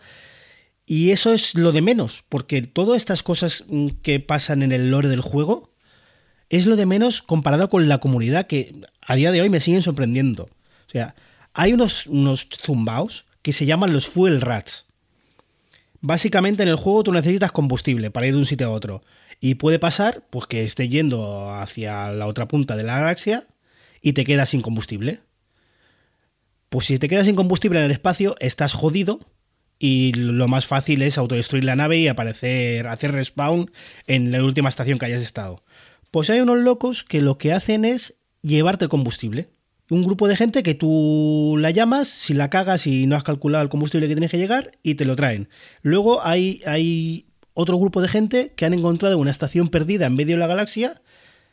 Y 0.87 1.11
eso 1.11 1.33
es 1.33 1.57
lo 1.57 1.73
de 1.73 1.83
menos, 1.83 2.23
porque 2.29 2.63
todas 2.63 2.99
estas 2.99 3.25
cosas 3.25 3.65
mm, 3.67 3.89
que 4.03 4.21
pasan 4.21 4.63
en 4.63 4.71
el 4.71 4.93
lore 4.93 5.09
del 5.09 5.23
juego 5.23 5.73
es 6.51 6.67
lo 6.67 6.77
de 6.77 6.87
menos 6.87 7.23
comparado 7.23 7.69
con 7.69 7.89
la 7.89 7.99
comunidad 7.99 8.47
que 8.47 8.73
a 9.01 9.15
día 9.15 9.33
de 9.33 9.41
hoy 9.41 9.49
me 9.49 9.61
siguen 9.61 9.83
sorprendiendo. 9.83 10.45
O 10.45 10.91
sea, 10.91 11.15
hay 11.55 11.73
unos, 11.73 12.07
unos 12.07 12.49
zumbaos 12.65 13.27
que 13.43 13.53
se 13.53 13.67
llaman 13.67 13.93
los 13.93 14.07
fuel 14.07 14.41
rats. 14.41 14.87
Básicamente 16.01 16.63
en 16.63 16.69
el 16.69 16.77
juego 16.77 17.03
tú 17.03 17.13
necesitas 17.13 17.53
combustible 17.53 18.11
para 18.11 18.27
ir 18.27 18.35
de 18.35 18.39
un 18.39 18.47
sitio 18.47 18.69
a 18.69 18.71
otro. 18.71 19.03
Y 19.41 19.57
puede 19.57 19.79
pasar 19.79 20.25
pues, 20.31 20.47
que 20.47 20.65
estés 20.65 20.89
yendo 20.89 21.51
hacia 21.51 22.11
la 22.11 22.27
otra 22.27 22.49
punta 22.49 22.77
de 22.77 22.85
la 22.85 22.99
galaxia 22.99 23.47
y 24.01 24.13
te 24.13 24.25
quedas 24.25 24.51
sin 24.51 24.63
combustible. 24.63 25.21
Pues 26.69 26.87
si 26.87 26.99
te 26.99 27.09
quedas 27.09 27.27
sin 27.27 27.37
combustible 27.37 27.79
en 27.79 27.87
el 27.87 27.91
espacio, 27.91 28.37
estás 28.41 28.73
jodido 28.73 29.21
y 29.79 30.13
lo 30.15 30.49
más 30.49 30.67
fácil 30.67 31.03
es 31.03 31.19
autodestruir 31.19 31.65
la 31.65 31.77
nave 31.77 31.99
y 31.99 32.09
aparecer, 32.09 32.87
hacer 32.87 33.13
respawn 33.13 33.71
en 34.07 34.33
la 34.33 34.43
última 34.43 34.69
estación 34.69 34.99
que 34.99 35.07
hayas 35.07 35.23
estado. 35.23 35.63
Pues 36.17 36.31
hay 36.31 36.41
unos 36.41 36.57
locos 36.61 37.05
que 37.05 37.21
lo 37.21 37.37
que 37.37 37.53
hacen 37.53 37.85
es 37.85 38.15
llevarte 38.41 38.87
el 38.87 38.89
combustible. 38.89 39.51
Un 39.91 40.03
grupo 40.03 40.29
de 40.29 40.35
gente 40.35 40.63
que 40.63 40.73
tú 40.73 41.57
la 41.59 41.73
llamas, 41.73 42.09
si 42.09 42.33
la 42.33 42.49
cagas 42.49 42.87
y 42.87 43.07
no 43.07 43.17
has 43.17 43.23
calculado 43.23 43.63
el 43.63 43.69
combustible 43.69 44.09
que 44.09 44.15
tienes 44.15 44.31
que 44.31 44.39
llegar, 44.39 44.71
y 44.83 44.95
te 44.95 45.05
lo 45.05 45.15
traen. 45.15 45.51
Luego 45.83 46.25
hay, 46.25 46.63
hay 46.65 47.27
otro 47.53 47.77
grupo 47.77 48.01
de 48.01 48.09
gente 48.09 48.55
que 48.57 48.65
han 48.65 48.73
encontrado 48.73 49.19
una 49.19 49.31
estación 49.31 49.69
perdida 49.69 50.07
en 50.07 50.17
medio 50.17 50.37
de 50.37 50.41
la 50.41 50.47
galaxia 50.47 51.03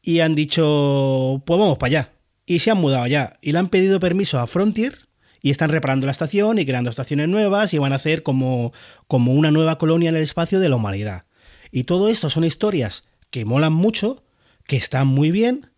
y 0.01 0.21
han 0.21 0.33
dicho, 0.33 1.43
pues 1.45 1.59
vamos 1.59 1.77
para 1.77 1.87
allá. 1.87 2.11
Y 2.45 2.59
se 2.59 2.71
han 2.71 2.77
mudado 2.77 3.03
allá. 3.03 3.39
Y 3.41 3.51
le 3.51 3.59
han 3.59 3.67
pedido 3.67 3.99
permiso 3.99 4.39
a 4.39 4.47
Frontier 4.47 4.97
y 5.41 5.51
están 5.51 5.71
reparando 5.71 6.05
la 6.05 6.13
estación 6.13 6.57
y 6.57 6.65
creando 6.65 6.89
estaciones 6.89 7.27
nuevas 7.27 7.73
y 7.73 7.79
van 7.79 7.91
a 7.91 7.97
hacer 7.97 8.23
como, 8.23 8.71
como 9.09 9.33
una 9.33 9.51
nueva 9.51 9.77
colonia 9.77 10.07
en 10.07 10.15
el 10.15 10.23
espacio 10.23 10.61
de 10.61 10.69
la 10.69 10.77
humanidad. 10.77 11.25
Y 11.69 11.83
todo 11.83 12.07
esto 12.07 12.29
son 12.29 12.45
historias 12.45 13.03
que 13.29 13.43
molan 13.43 13.73
mucho, 13.73 14.23
que 14.65 14.77
están 14.77 15.07
muy 15.07 15.31
bien, 15.31 15.69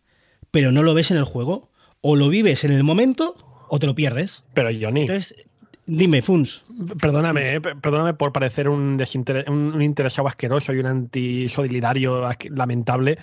pero 0.52 0.72
no 0.72 0.84
lo 0.84 0.94
ves 0.94 1.12
en 1.12 1.18
el 1.18 1.24
juego. 1.26 1.72
O 2.02 2.16
lo 2.16 2.30
vives 2.30 2.64
en 2.64 2.72
el 2.72 2.84
momento 2.84 3.36
o 3.68 3.80
te 3.80 3.88
lo 3.88 3.96
pierdes. 3.96 4.44
Pero 4.54 4.70
Johnny. 4.80 5.02
Entonces, 5.02 5.36
dime, 5.88 6.22
Funs. 6.22 6.64
Perdóname, 7.02 7.56
eh, 7.56 7.62
perdóname 7.62 8.14
por 8.14 8.32
parecer 8.32 8.70
un, 8.70 8.98
desinter- 8.98 9.50
un, 9.50 9.82
interesado 9.82 10.28
asqueroso 10.28 10.72
y 10.74 10.80
un 10.80 10.86
antisolidario 10.88 12.30
lamentable, 12.52 13.18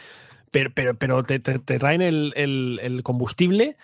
pero, 0.50 0.70
pero, 0.74 0.94
pero 0.94 1.22
te, 1.22 1.38
te- 1.38 1.58
te 1.60 1.78
traen 1.78 2.02
el, 2.02 2.32
el- 2.36 2.80
el 2.82 3.02
combustible 3.02 3.76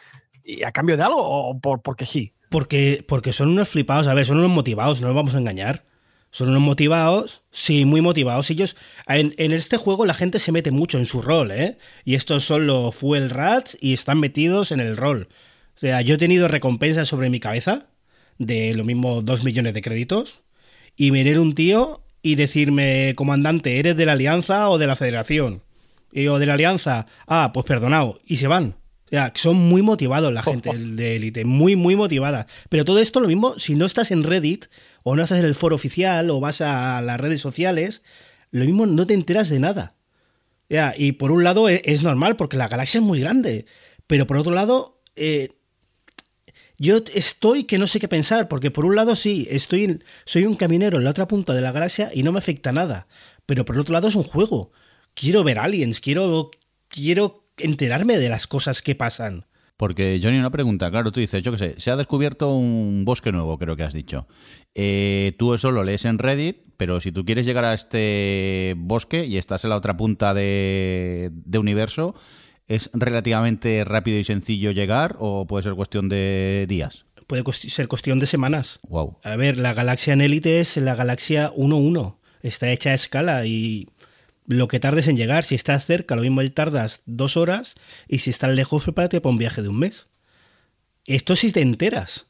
y 0.45 0.65
a 0.65 0.73
cambio 0.73 0.97
de 0.97 1.03
algo 1.05 1.21
o 1.23 1.61
por, 1.61 1.81
porque 1.83 2.07
sí. 2.07 2.33
Porque, 2.51 3.05
porque 3.07 3.33
son 3.33 3.51
unos 3.51 3.69
flipados, 3.69 4.07
a 4.09 4.15
ver, 4.15 4.27
son 4.27 4.39
unos 4.39 4.51
motivados, 4.51 5.01
no 5.01 5.09
nos 5.09 5.17
vamos 5.17 5.35
a 5.35 5.39
engañar. 5.39 5.85
Son 6.31 6.51
unos 6.51 6.61
motivados, 6.61 7.43
sí, 7.51 7.85
muy 7.85 8.01
motivados. 8.01 8.51
Ellos, 8.51 8.77
en, 9.07 9.35
en 9.39 9.53
este 9.53 9.77
juego 9.77 10.05
la 10.05 10.15
gente 10.15 10.39
se 10.39 10.53
mete 10.53 10.71
mucho 10.71 10.99
en 10.99 11.07
su 11.07 11.23
rol, 11.23 11.51
¿eh? 11.51 11.79
Y 12.05 12.15
estos 12.15 12.45
son 12.45 12.67
los 12.67 12.95
Fuel 12.95 13.31
Rats 13.31 13.79
y 13.81 13.95
están 13.95 14.21
metidos 14.21 14.71
en 14.71 14.81
el 14.81 14.97
rol. 14.97 15.29
O 15.77 15.81
sea, 15.81 16.01
yo 16.03 16.17
he 16.17 16.19
tenido 16.19 16.49
recompensas 16.49 17.09
sobre 17.09 17.31
mi 17.31 17.41
cabeza 17.41 17.87
de 18.39 18.75
lo 18.75 18.85
mismo 18.85 19.23
dos 19.23 19.45
millones 19.45 19.75
de 19.75 19.83
créditos 19.83 20.43
y 20.97 21.11
venir 21.11 21.39
un 21.39 21.55
tío 21.55 22.03
y 22.21 22.35
decirme, 22.35 23.15
comandante, 23.17 23.79
¿eres 23.79 23.97
de 23.97 24.05
la 24.05 24.13
Alianza 24.13 24.69
o 24.71 24.79
de 24.79 24.87
la 24.87 24.97
Federación? 24.97 25.63
Y 26.13 26.25
yo, 26.25 26.39
de 26.39 26.47
la 26.47 26.55
Alianza, 26.55 27.07
ah, 27.27 27.53
pues 27.55 27.65
perdonado, 27.65 28.21
y 28.27 28.37
se 28.37 28.49
van. 28.49 28.75
O 29.07 29.11
sea, 29.11 29.33
son 29.37 29.57
muy 29.57 29.83
motivados 29.83 30.33
la 30.33 30.43
gente 30.43 30.77
de 30.77 31.17
élite, 31.17 31.45
muy, 31.45 31.77
muy 31.77 31.97
motivada. 31.97 32.47
Pero 32.69 32.85
todo 32.85 32.99
esto 32.99 33.21
lo 33.21 33.29
mismo, 33.29 33.59
si 33.59 33.75
no 33.75 33.87
estás 33.87 34.11
en 34.11 34.25
Reddit, 34.25 34.67
o 35.09 35.17
no 35.17 35.25
en 35.25 35.45
el 35.45 35.55
foro 35.55 35.75
oficial, 35.75 36.29
o 36.29 36.39
vas 36.39 36.61
a 36.61 37.01
las 37.01 37.19
redes 37.19 37.41
sociales, 37.41 38.03
lo 38.51 38.67
mismo 38.67 38.85
no 38.85 39.07
te 39.07 39.15
enteras 39.15 39.49
de 39.49 39.59
nada. 39.59 39.95
Ya, 40.69 40.95
y 40.97 41.13
por 41.13 41.31
un 41.31 41.45
lado 41.45 41.71
e- 41.71 41.81
es, 41.87 42.03
normal, 42.03 42.37
porque 42.37 42.59
la 42.59 42.69
galaxia 42.69 42.99
es 42.99 43.05
muy 43.05 43.21
grande. 43.21 43.65
Pero 44.07 44.27
por 44.27 44.37
otro 44.37 44.53
lado, 44.53 45.01
eh, 45.17 45.49
yo 46.77 46.99
estoy 47.15 47.65
que 47.65 47.79
no 47.79 47.87
sé 47.87 48.01
qué 48.01 48.09
pensar, 48.09 48.49
porque 48.49 48.71
por 48.71 48.85
un 48.85 48.97
lado 48.97 49.17
sí, 49.17 49.49
estoy 49.51 50.01
soy 50.27 50.45
un 50.45 50.57
caminero 50.57 50.99
en 50.99 51.05
la 51.05 51.11
otra 51.11 51.27
punta 51.27 51.55
de 51.55 51.63
la 51.63 51.73
galaxia 51.73 52.11
y 52.13 52.23
no 52.23 52.33
me 52.33 52.39
afecta 52.39 52.71
nada. 52.73 53.07
Pero 53.47 53.65
por 53.65 53.79
otro 53.79 53.95
lado 53.95 54.09
es 54.09 54.15
un 54.15 54.25
juego. 54.25 54.73
Quiero 55.15 55.43
ver 55.43 55.59
aliens, 55.59 56.03
quiero, 56.03 56.51
quiero 56.89 57.49
enterarme 57.57 58.19
de 58.19 58.29
las 58.29 58.47
cosas 58.47 58.83
que 58.83 58.95
pasan. 58.95 59.47
Porque, 59.79 60.19
Johnny, 60.21 60.39
una 60.39 60.51
pregunta. 60.51 60.91
Claro, 60.91 61.13
tú 61.13 61.21
dices, 61.21 61.41
yo 61.41 61.53
qué 61.53 61.59
sé, 61.59 61.75
se 61.79 61.93
ha 61.93 61.97
descubierto 61.97 62.53
un 62.53 63.05
bosque 63.05 63.31
nuevo, 63.31 63.57
creo 63.59 63.77
que 63.77 63.85
has 63.85 63.95
dicho. 63.95 64.27
Eh, 64.75 65.37
tú 65.39 65.55
eso 65.55 65.71
lo 65.71 65.85
lees 65.85 66.05
en 66.05 66.19
Reddit, 66.19 66.57
pero 66.77 66.99
si 66.99 67.13
tú 67.13 67.25
quieres 67.25 67.47
llegar 67.47 67.65
a 67.65 67.75
este 67.75 68.75
bosque 68.77 69.25
y 69.25 69.39
estás 69.39 69.63
en 69.63 69.71
la 69.71 69.77
otra 69.77 69.97
punta 69.97 70.35
de, 70.35 71.31
de 71.33 71.59
universo, 71.59 72.17
¿es 72.67 72.91
relativamente 72.93 73.85
rápido 73.85 74.19
y 74.19 74.25
sencillo 74.25 74.73
llegar 74.73 75.15
o 75.21 75.47
puede 75.47 75.63
ser 75.63 75.75
cuestión 75.75 76.09
de 76.09 76.67
días? 76.69 77.07
Puede 77.29 77.45
ser 77.53 77.87
cuestión 77.87 78.19
de 78.19 78.27
semanas. 78.27 78.81
Wow. 78.89 79.19
A 79.23 79.37
ver, 79.37 79.59
la 79.59 79.75
galaxia 79.75 80.13
en 80.13 80.23
élite 80.23 80.59
es 80.59 80.77
la 80.77 80.97
galaxia 80.97 81.53
1-1. 81.53 82.17
Está 82.43 82.73
hecha 82.73 82.91
a 82.91 82.95
escala 82.95 83.47
y 83.47 83.87
lo 84.49 84.67
que 84.67 84.81
tardes 84.81 85.07
en 85.09 85.17
llegar, 85.17 85.45
si 85.45 85.55
estás 85.55 85.85
cerca, 85.85 86.17
lo 86.17 86.23
mismo 86.23 86.43
tardas 86.51 87.03
dos 87.05 87.37
horas 87.37 87.75
y 88.09 88.19
si 88.19 88.31
estás 88.31 88.51
lejos, 88.51 88.83
prepárate 88.83 89.21
para 89.21 89.31
un 89.31 89.39
viaje 89.39 89.63
de 89.63 89.69
un 89.69 89.79
mes. 89.79 90.09
Esto 91.05 91.37
sí 91.37 91.53
te 91.53 91.61
enteras. 91.61 92.27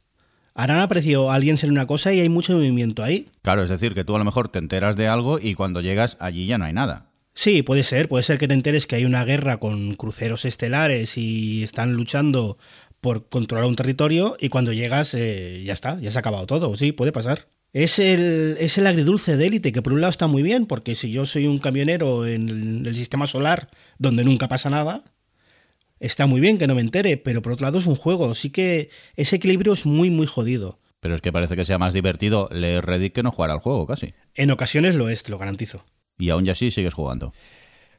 Ahora 0.55 0.75
han 0.75 0.81
aparecido 0.81 1.31
aliens 1.31 1.63
en 1.63 1.71
una 1.71 1.87
cosa 1.87 2.13
y 2.13 2.21
hay 2.21 2.29
mucho 2.29 2.55
movimiento 2.55 3.05
ahí. 3.05 3.27
Claro, 3.43 3.63
es 3.63 3.71
decir, 3.71 3.95
que 3.95 4.05
tú 4.05 4.17
a 4.17 4.19
lo 4.19 4.25
mejor 4.25 4.49
te 4.49 4.59
enteras 4.59 4.97
de 4.97 5.07
algo 5.07 5.39
y 5.41 5.55
cuando 5.55 5.81
llegas 5.81 6.17
allí 6.19 6.47
ya 6.47 6.59
no 6.59 6.65
hay 6.65 6.73
nada. 6.73 7.07
Sí, 7.35 7.63
puede 7.63 7.85
ser, 7.85 8.09
puede 8.09 8.25
ser 8.25 8.39
que 8.39 8.49
te 8.49 8.55
enteres 8.55 8.89
que 8.89 8.97
hay 8.97 9.05
una 9.05 9.25
guerra 9.25 9.59
con 9.59 9.93
cruceros 9.93 10.45
estelares 10.45 11.17
y 11.17 11.63
están 11.63 11.93
luchando 11.93 12.59
por 13.01 13.29
controlar 13.29 13.69
un 13.69 13.77
territorio 13.77 14.37
y 14.41 14.49
cuando 14.49 14.73
llegas 14.73 15.15
eh, 15.15 15.63
ya 15.65 15.73
está, 15.73 16.01
ya 16.01 16.11
se 16.11 16.19
ha 16.19 16.21
acabado 16.21 16.47
todo, 16.47 16.75
sí, 16.75 16.91
puede 16.91 17.13
pasar. 17.13 17.47
Es 17.73 17.99
el, 17.99 18.57
es 18.59 18.79
el 18.79 18.87
agridulce 18.87 19.37
de 19.37 19.47
élite, 19.47 19.73
que 19.73 19.83
por 19.83 19.93
un 19.93 20.01
lado 20.01 20.11
está 20.11 20.27
muy 20.27 20.43
bien, 20.43 20.67
porque 20.67 20.95
si 20.95 21.11
yo 21.11 21.27
soy 21.27 21.47
un 21.47 21.59
camionero 21.59 22.27
en 22.27 22.49
el, 22.49 22.87
el 22.87 22.97
sistema 22.97 23.27
solar 23.27 23.69
donde 23.99 24.25
nunca 24.25 24.49
pasa 24.49 24.71
nada, 24.71 25.05
está 26.01 26.27
muy 26.27 26.41
bien 26.41 26.59
que 26.59 26.67
no 26.67 26.75
me 26.75 26.81
entere, 26.81 27.17
pero 27.17 27.43
por 27.43 27.53
otro 27.53 27.67
lado 27.67 27.79
es 27.79 27.87
un 27.87 27.97
juego, 27.97 28.31
así 28.31 28.51
que 28.51 28.91
ese 29.17 29.37
equilibrio 29.37 29.73
es 29.73 29.87
muy, 29.87 30.11
muy 30.11 30.27
jodido. 30.27 30.79
Pero 31.01 31.15
es 31.15 31.21
que 31.21 31.33
parece 31.33 31.57
que 31.57 31.65
sea 31.65 31.79
más 31.79 31.95
divertido 31.95 32.49
leer 32.51 32.85
Reddit 32.85 33.13
que 33.13 33.23
no 33.23 33.31
jugar 33.31 33.51
al 33.51 33.59
juego, 33.59 33.87
casi. 33.87 34.15
En 34.35 34.51
ocasiones 34.51 34.95
lo 34.97 35.09
es, 35.09 35.23
te 35.23 35.31
lo 35.31 35.39
garantizo. 35.39 35.85
Y 36.19 36.31
aún 36.31 36.49
así 36.49 36.71
sigues 36.71 36.95
jugando. 36.95 37.33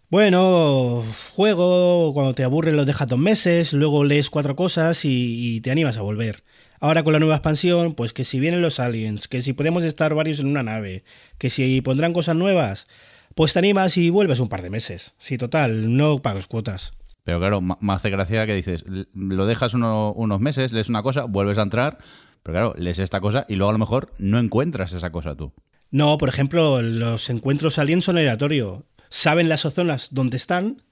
Bueno, 0.10 1.06
juego, 1.36 2.14
cuando 2.14 2.34
te 2.34 2.44
aburres 2.44 2.76
lo 2.76 2.84
dejas 2.84 3.08
dos 3.08 3.20
meses, 3.20 3.74
luego 3.74 4.04
lees 4.04 4.30
cuatro 4.30 4.56
cosas 4.56 5.06
y, 5.06 5.56
y 5.56 5.62
te 5.62 5.72
animas 5.72 5.98
a 5.98 6.02
volver. 6.02 6.44
Ahora 6.80 7.04
con 7.04 7.14
la 7.14 7.20
nueva 7.20 7.36
expansión, 7.36 7.94
pues 7.94 8.14
que 8.14 8.24
si 8.26 8.40
vienen 8.40 8.62
los 8.62 8.80
aliens, 8.80 9.28
que 9.28 9.42
si 9.42 9.54
podemos 9.54 9.84
estar 9.84 10.14
varios 10.16 10.40
en 10.40 10.48
una 10.48 10.64
nave, 10.64 11.04
que 11.38 11.50
si 11.50 11.82
pondrán 11.82 12.14
cosas 12.14 12.36
nuevas, 12.36 12.88
pues 13.36 13.54
te 13.54 13.60
animas 13.60 13.98
y 13.98 14.10
vuelves 14.10 14.40
un 14.40 14.50
par 14.50 14.62
de 14.62 14.70
meses. 14.70 15.14
Sí, 15.18 15.38
total, 15.38 15.96
no 15.98 16.22
pagas 16.22 16.48
cuotas. 16.48 16.92
Pero 17.26 17.40
claro, 17.40 17.62
me 17.62 17.94
hace 17.94 18.10
gracia 18.10 18.46
que 18.48 18.56
dices, 18.56 18.86
lo 19.14 19.46
dejas 19.46 19.74
uno- 19.74 20.14
unos 20.14 20.40
meses, 20.40 20.72
lees 20.74 20.90
una 20.90 21.04
cosa, 21.04 21.26
vuelves 21.26 21.58
a 21.58 21.64
entrar, 21.64 21.98
pero 22.44 22.54
claro, 22.54 22.74
lees 22.78 22.98
esta 23.00 23.20
cosa 23.20 23.46
y 23.50 23.56
luego 23.56 23.70
a 23.70 23.74
lo 23.74 23.80
mejor 23.80 24.12
no 24.18 24.40
encuentras 24.40 24.94
esa 24.94 25.12
cosa 25.12 25.36
tú. 25.36 25.52
No, 25.92 26.18
por 26.18 26.30
ejemplo, 26.30 26.82
los 26.82 27.30
encuentros 27.30 27.78
aliens 27.78 28.06
son 28.06 28.18
aleatorios. 28.18 28.84
Saben 29.10 29.50
las 29.50 29.62
zonas 29.62 30.08
donde 30.12 30.38
están 30.38 30.84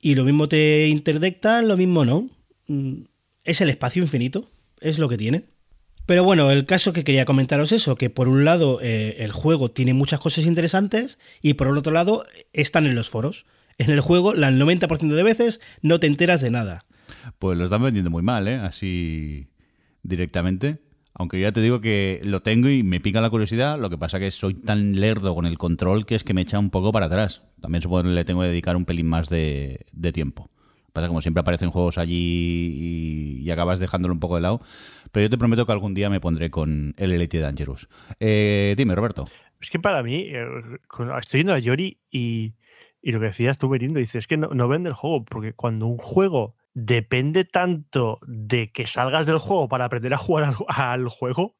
y 0.00 0.14
lo 0.14 0.24
mismo 0.24 0.46
te 0.48 0.86
interdictan, 0.88 1.68
lo 1.68 1.76
mismo 1.76 2.04
no. 2.04 2.28
Mm, 2.68 3.02
Es 3.44 3.60
el 3.62 3.70
espacio 3.70 4.02
infinito, 4.02 4.50
es 4.80 4.98
lo 4.98 5.08
que 5.08 5.16
tiene. 5.16 5.44
Pero 6.06 6.24
bueno, 6.24 6.50
el 6.50 6.66
caso 6.66 6.92
que 6.92 7.04
quería 7.04 7.24
comentaros 7.24 7.70
eso, 7.72 7.94
que 7.94 8.10
por 8.10 8.26
un 8.26 8.44
lado 8.44 8.80
eh, 8.82 9.16
el 9.20 9.30
juego 9.30 9.70
tiene 9.70 9.94
muchas 9.94 10.18
cosas 10.18 10.44
interesantes 10.44 11.18
y 11.40 11.54
por 11.54 11.68
el 11.68 11.78
otro 11.78 11.92
lado 11.92 12.26
están 12.52 12.86
en 12.86 12.96
los 12.96 13.10
foros. 13.10 13.46
En 13.78 13.90
el 13.90 14.00
juego, 14.00 14.34
el 14.34 14.42
90% 14.42 15.14
de 15.14 15.22
veces 15.22 15.60
no 15.82 16.00
te 16.00 16.08
enteras 16.08 16.40
de 16.40 16.50
nada. 16.50 16.84
Pues 17.38 17.56
lo 17.56 17.64
están 17.64 17.82
vendiendo 17.82 18.10
muy 18.10 18.22
mal, 18.22 18.48
¿eh? 18.48 18.56
Así 18.56 19.50
directamente. 20.02 20.82
Aunque 21.14 21.40
ya 21.40 21.52
te 21.52 21.60
digo 21.60 21.80
que 21.80 22.20
lo 22.24 22.42
tengo 22.42 22.68
y 22.68 22.82
me 22.82 23.00
pica 23.00 23.20
la 23.20 23.30
curiosidad, 23.30 23.78
lo 23.78 23.88
que 23.88 23.98
pasa 23.98 24.18
que 24.18 24.30
soy 24.30 24.54
tan 24.54 24.98
lerdo 24.98 25.34
con 25.34 25.46
el 25.46 25.58
control 25.58 26.06
que 26.06 26.14
es 26.14 26.24
que 26.24 26.34
me 26.34 26.40
echa 26.40 26.58
un 26.58 26.70
poco 26.70 26.92
para 26.92 27.06
atrás. 27.06 27.42
También 27.60 27.82
supongo 27.82 28.02
que 28.04 28.08
le 28.08 28.24
tengo 28.24 28.40
que 28.40 28.48
dedicar 28.48 28.76
un 28.76 28.84
pelín 28.84 29.06
más 29.06 29.28
de 29.28 29.78
tiempo. 30.12 30.50
Pasa 30.92 31.08
como 31.08 31.20
siempre 31.20 31.40
aparecen 31.40 31.70
juegos 31.70 31.98
allí 31.98 33.42
y, 33.42 33.50
acabas 33.50 33.80
dejándolo 33.80 34.14
un 34.14 34.20
poco 34.20 34.36
de 34.36 34.42
lado. 34.42 34.60
Pero 35.10 35.24
yo 35.24 35.30
te 35.30 35.38
prometo 35.38 35.66
que 35.66 35.72
algún 35.72 35.94
día 35.94 36.08
me 36.08 36.20
pondré 36.20 36.50
con 36.50 36.94
el 36.98 37.12
Elite 37.12 37.40
Dangerous. 37.40 37.88
Eh, 38.20 38.74
dime, 38.76 38.94
Roberto. 38.94 39.26
Es 39.60 39.70
que 39.70 39.78
para 39.78 40.02
mí, 40.02 40.26
eh, 40.28 40.46
estoy 41.18 41.40
yendo 41.40 41.52
a 41.52 41.58
Yori 41.58 42.00
y, 42.10 42.54
y 43.02 43.12
lo 43.12 43.20
que 43.20 43.26
decías 43.26 43.58
tú, 43.58 43.68
Berindo, 43.68 43.98
dices, 43.98 44.16
es 44.16 44.26
que 44.26 44.36
no, 44.36 44.68
vende 44.68 44.88
el 44.88 44.94
juego, 44.94 45.24
porque 45.24 45.52
cuando 45.54 45.86
un 45.86 45.96
juego 45.96 46.56
depende 46.74 47.44
tanto 47.44 48.18
de 48.26 48.70
que 48.72 48.86
salgas 48.86 49.26
del 49.26 49.38
juego 49.38 49.68
para 49.68 49.86
aprender 49.86 50.14
a 50.14 50.18
jugar 50.18 50.54
al 50.68 51.08
juego, 51.08 51.56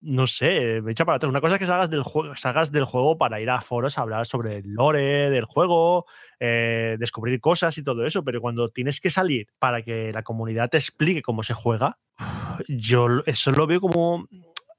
no 0.00 0.26
sé, 0.26 0.80
me 0.82 0.92
echa 0.92 1.04
para 1.04 1.16
atrás. 1.16 1.30
Una 1.30 1.40
cosa 1.40 1.54
es 1.54 1.58
que 1.60 1.66
salgas 1.66 1.90
del, 1.90 2.02
juego, 2.02 2.36
salgas 2.36 2.70
del 2.70 2.84
juego 2.84 3.18
para 3.18 3.40
ir 3.40 3.50
a 3.50 3.60
foros 3.60 3.98
a 3.98 4.02
hablar 4.02 4.26
sobre 4.26 4.58
el 4.58 4.72
lore 4.72 5.30
del 5.30 5.44
juego, 5.44 6.06
eh, 6.38 6.96
descubrir 6.98 7.40
cosas 7.40 7.76
y 7.78 7.82
todo 7.82 8.06
eso, 8.06 8.22
pero 8.24 8.40
cuando 8.40 8.68
tienes 8.68 9.00
que 9.00 9.10
salir 9.10 9.48
para 9.58 9.82
que 9.82 10.12
la 10.12 10.22
comunidad 10.22 10.70
te 10.70 10.76
explique 10.76 11.22
cómo 11.22 11.42
se 11.42 11.54
juega, 11.54 11.98
yo 12.68 13.08
eso 13.26 13.50
lo 13.50 13.66
veo 13.66 13.80
como 13.80 14.28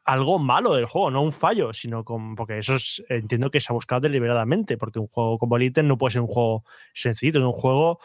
algo 0.05 0.39
malo 0.39 0.73
del 0.73 0.85
juego, 0.85 1.11
no 1.11 1.21
un 1.21 1.31
fallo, 1.31 1.73
sino 1.73 2.03
como, 2.03 2.35
porque 2.35 2.57
eso 2.57 2.75
es- 2.75 3.03
entiendo 3.09 3.51
que 3.51 3.59
se 3.59 3.71
ha 3.71 3.75
buscado 3.75 4.01
deliberadamente, 4.01 4.77
porque 4.77 4.99
un 4.99 5.07
juego 5.07 5.37
como 5.37 5.57
Elite 5.57 5.83
no 5.83 5.97
puede 5.97 6.13
ser 6.13 6.21
un 6.21 6.27
juego 6.27 6.63
sencillo, 6.93 7.39
es 7.39 7.45
un 7.45 7.51
juego 7.53 7.99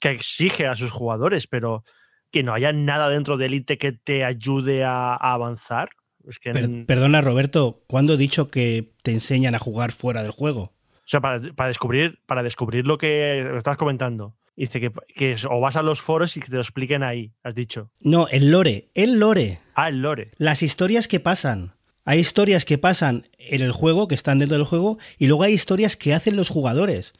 que 0.00 0.10
exige 0.10 0.66
a 0.66 0.74
sus 0.74 0.90
jugadores, 0.90 1.46
pero 1.46 1.84
que 2.30 2.42
no 2.42 2.54
haya 2.54 2.72
nada 2.72 3.08
dentro 3.08 3.36
de 3.36 3.46
Elite 3.46 3.78
que 3.78 3.92
te 3.92 4.24
ayude 4.24 4.84
a 4.84 5.14
avanzar. 5.14 5.90
Es 6.28 6.38
que, 6.38 6.52
Per- 6.52 6.86
perdona, 6.86 7.20
Roberto, 7.20 7.82
¿cuándo 7.86 8.14
he 8.14 8.16
dicho 8.16 8.48
que 8.48 8.92
te 9.02 9.12
enseñan 9.12 9.54
a 9.54 9.58
jugar 9.58 9.92
fuera 9.92 10.22
del 10.22 10.32
juego? 10.32 10.72
o 10.94 11.08
sea, 11.08 11.20
para, 11.20 11.40
para 11.54 11.68
descubrir, 11.68 12.18
para 12.26 12.42
descubrir 12.42 12.84
lo 12.84 12.98
que 12.98 13.56
estabas 13.56 13.78
comentando, 13.78 14.34
dice 14.56 14.80
que, 14.80 14.90
que 15.14 15.32
es- 15.32 15.44
o 15.44 15.60
vas 15.60 15.76
a 15.76 15.82
los 15.82 16.00
foros 16.00 16.36
y 16.36 16.40
que 16.40 16.48
te 16.48 16.54
lo 16.56 16.60
expliquen 16.62 17.02
ahí, 17.04 17.30
has 17.44 17.54
dicho. 17.54 17.90
No, 18.00 18.26
el 18.28 18.50
lore, 18.50 18.88
el 18.94 19.20
lore. 19.20 19.60
Ah, 19.76 19.88
el 19.88 20.02
lore. 20.02 20.32
Las 20.36 20.62
historias 20.64 21.06
que 21.06 21.20
pasan. 21.20 21.74
Hay 22.04 22.18
historias 22.20 22.64
que 22.64 22.78
pasan 22.78 23.28
en 23.38 23.62
el 23.62 23.70
juego, 23.72 24.08
que 24.08 24.14
están 24.16 24.38
dentro 24.40 24.56
del 24.56 24.66
juego, 24.66 24.98
y 25.18 25.26
luego 25.28 25.44
hay 25.44 25.52
historias 25.54 25.96
que 25.96 26.12
hacen 26.14 26.34
los 26.36 26.48
jugadores. 26.48 27.12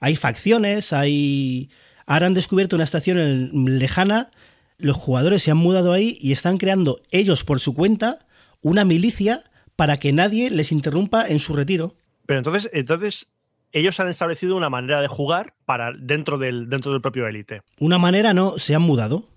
Hay 0.00 0.14
facciones, 0.16 0.92
hay... 0.92 1.70
Ahora 2.06 2.26
han 2.26 2.34
descubierto 2.34 2.76
una 2.76 2.84
estación 2.84 3.50
lejana, 3.78 4.30
los 4.76 4.96
jugadores 4.96 5.42
se 5.42 5.50
han 5.50 5.56
mudado 5.56 5.92
ahí 5.92 6.18
y 6.20 6.32
están 6.32 6.58
creando 6.58 7.00
ellos 7.10 7.42
por 7.44 7.58
su 7.60 7.74
cuenta 7.74 8.23
una 8.64 8.84
milicia 8.84 9.44
para 9.76 9.98
que 9.98 10.12
nadie 10.12 10.50
les 10.50 10.72
interrumpa 10.72 11.24
en 11.28 11.38
su 11.38 11.54
retiro. 11.54 11.94
Pero 12.26 12.38
entonces, 12.38 12.70
entonces 12.72 13.28
ellos 13.72 14.00
han 14.00 14.08
establecido 14.08 14.56
una 14.56 14.70
manera 14.70 15.00
de 15.00 15.08
jugar 15.08 15.54
para 15.66 15.92
dentro 15.92 16.38
del, 16.38 16.68
dentro 16.68 16.90
del 16.90 17.00
propio 17.00 17.28
Elite. 17.28 17.62
Una 17.78 17.98
manera 17.98 18.32
no, 18.32 18.58
se 18.58 18.74
han 18.74 18.82
mudado. 18.82 19.28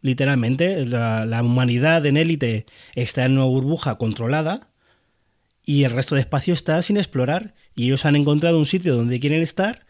Literalmente, 0.00 0.86
la, 0.86 1.26
la 1.26 1.42
humanidad 1.42 2.04
en 2.06 2.16
élite 2.16 2.66
está 2.94 3.24
en 3.24 3.32
una 3.32 3.44
burbuja 3.44 3.96
controlada 3.98 4.70
y 5.64 5.84
el 5.84 5.92
resto 5.92 6.14
de 6.14 6.22
espacio 6.22 6.54
está 6.54 6.80
sin 6.82 6.96
explorar. 6.96 7.54
Y 7.76 7.84
ellos 7.84 8.06
han 8.06 8.16
encontrado 8.16 8.58
un 8.58 8.66
sitio 8.66 8.96
donde 8.96 9.20
quieren 9.20 9.42
estar 9.42 9.86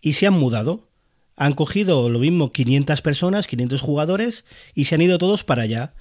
y 0.00 0.12
se 0.12 0.26
han 0.26 0.34
mudado. 0.34 0.88
Han 1.36 1.54
cogido 1.54 2.08
lo 2.08 2.20
mismo 2.20 2.52
500 2.52 3.02
personas, 3.02 3.46
500 3.48 3.80
jugadores 3.80 4.44
y 4.74 4.84
se 4.84 4.94
han 4.94 5.02
ido 5.02 5.18
todos 5.18 5.42
para 5.42 5.62
allá. 5.62 5.94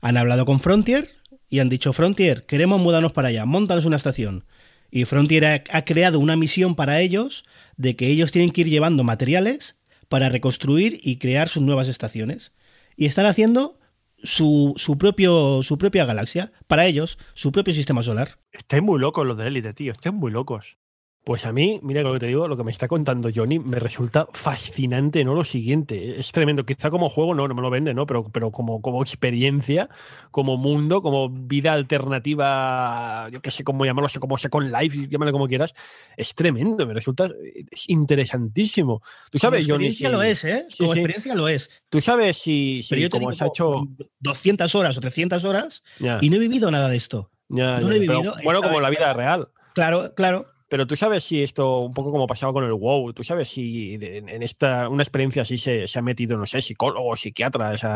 Han 0.00 0.16
hablado 0.16 0.46
con 0.46 0.60
Frontier 0.60 1.10
y 1.48 1.60
han 1.60 1.68
dicho, 1.68 1.92
Frontier, 1.92 2.46
queremos 2.46 2.80
mudarnos 2.80 3.12
para 3.12 3.28
allá, 3.28 3.44
montanos 3.44 3.84
una 3.84 3.96
estación. 3.96 4.44
Y 4.90 5.04
Frontier 5.06 5.64
ha, 5.70 5.84
creado 5.84 6.20
una 6.20 6.36
misión 6.36 6.74
para 6.74 7.00
ellos 7.00 7.44
de 7.76 7.96
que 7.96 8.08
ellos 8.08 8.30
tienen 8.30 8.50
que 8.50 8.60
ir 8.62 8.68
llevando 8.68 9.02
materiales 9.02 9.76
para 10.08 10.28
reconstruir 10.28 11.00
y 11.02 11.16
crear 11.16 11.48
sus 11.48 11.62
nuevas 11.62 11.88
estaciones. 11.88 12.52
Y 12.96 13.06
están 13.06 13.26
haciendo 13.26 13.80
su, 14.22 14.74
su, 14.76 14.96
propio, 14.96 15.62
su 15.62 15.78
propia 15.78 16.04
galaxia, 16.04 16.52
para 16.66 16.86
ellos, 16.86 17.18
su 17.34 17.50
propio 17.50 17.74
sistema 17.74 18.02
solar. 18.02 18.38
Estáis 18.52 18.82
muy 18.82 19.00
locos 19.00 19.26
los 19.26 19.36
de 19.36 19.48
Elite, 19.48 19.74
tío. 19.74 19.92
Estáis 19.92 20.14
muy 20.14 20.30
locos. 20.30 20.76
Pues 21.24 21.46
a 21.46 21.52
mí, 21.52 21.80
mira 21.82 22.02
lo 22.02 22.12
que 22.12 22.18
te 22.18 22.26
digo, 22.26 22.46
lo 22.48 22.56
que 22.58 22.64
me 22.64 22.70
está 22.70 22.86
contando 22.86 23.30
Johnny 23.34 23.58
me 23.58 23.78
resulta 23.78 24.28
fascinante, 24.34 25.24
¿no? 25.24 25.32
Lo 25.32 25.42
siguiente, 25.42 26.20
es 26.20 26.30
tremendo. 26.32 26.66
Quizá 26.66 26.90
como 26.90 27.08
juego 27.08 27.34
no, 27.34 27.48
no 27.48 27.54
me 27.54 27.62
lo 27.62 27.70
vende, 27.70 27.94
¿no? 27.94 28.04
Pero, 28.04 28.24
pero 28.24 28.50
como, 28.50 28.82
como 28.82 29.00
experiencia, 29.00 29.88
como 30.30 30.58
mundo, 30.58 31.00
como 31.00 31.30
vida 31.30 31.72
alternativa, 31.72 33.30
yo 33.32 33.40
qué 33.40 33.50
sé 33.50 33.64
cómo 33.64 33.86
llamarlo, 33.86 34.10
sé 34.10 34.20
como 34.20 34.36
Second 34.36 34.70
Life, 34.70 35.08
llámalo 35.08 35.32
como 35.32 35.48
quieras, 35.48 35.74
es 36.14 36.34
tremendo, 36.34 36.86
me 36.86 36.92
resulta 36.92 37.30
es 37.70 37.88
interesantísimo. 37.88 39.00
Tú 39.30 39.38
sabes, 39.38 39.64
como 39.64 39.76
Johnny. 39.76 39.86
experiencia 39.86 40.10
lo 40.10 40.22
es, 40.22 40.44
¿eh? 40.44 40.66
sí, 40.68 40.76
como 40.76 40.92
sí. 40.92 40.98
experiencia 40.98 41.34
lo 41.34 41.48
es. 41.48 41.70
Tú 41.88 42.02
sabes 42.02 42.36
si, 42.36 42.82
si 42.82 42.90
Pero 42.90 43.00
yo 43.00 43.08
como 43.08 43.32
se 43.32 43.44
ha 43.44 43.46
hecho. 43.46 43.70
con 43.72 43.96
200 44.20 44.74
horas 44.74 44.98
o 44.98 45.00
300 45.00 45.42
horas 45.44 45.82
y 45.98 46.28
no 46.28 46.36
he 46.36 46.38
vivido 46.38 46.70
nada 46.70 46.90
de 46.90 46.96
esto. 46.96 47.30
no 47.48 47.76
he 47.76 48.00
pero, 48.00 48.18
vivido, 48.18 48.36
bueno, 48.44 48.60
como 48.60 48.78
la 48.82 48.90
vida 48.90 49.10
real. 49.14 49.48
Claro, 49.72 50.12
claro. 50.14 50.53
Pero 50.74 50.88
tú 50.88 50.96
sabes 50.96 51.22
si 51.22 51.40
esto, 51.40 51.82
un 51.82 51.94
poco 51.94 52.10
como 52.10 52.26
pasaba 52.26 52.52
con 52.52 52.64
el 52.64 52.72
WoW, 52.72 53.12
tú 53.12 53.22
sabes 53.22 53.48
si 53.48 53.94
en, 53.94 54.42
esta 54.42 54.88
una 54.88 55.04
experiencia 55.04 55.42
así 55.42 55.56
se, 55.56 55.86
se 55.86 55.98
ha 56.00 56.02
metido, 56.02 56.36
no 56.36 56.46
sé, 56.46 56.60
psicólogos, 56.62 57.20
psiquiatras, 57.20 57.86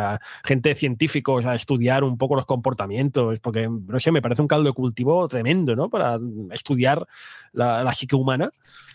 gente 0.44 0.76
científicos 0.76 1.44
a 1.44 1.56
estudiar 1.56 2.04
un 2.04 2.16
poco 2.16 2.36
los 2.36 2.46
comportamientos, 2.46 3.40
porque, 3.40 3.68
no 3.68 3.98
sé, 3.98 4.12
me 4.12 4.22
parece 4.22 4.42
un 4.42 4.46
caldo 4.46 4.68
de 4.68 4.74
cultivo 4.74 5.26
tremendo, 5.26 5.74
¿no? 5.74 5.90
Para 5.90 6.20
estudiar 6.52 7.04
la, 7.52 7.82
la 7.82 7.92
psique 7.94 8.14
humana. 8.14 8.50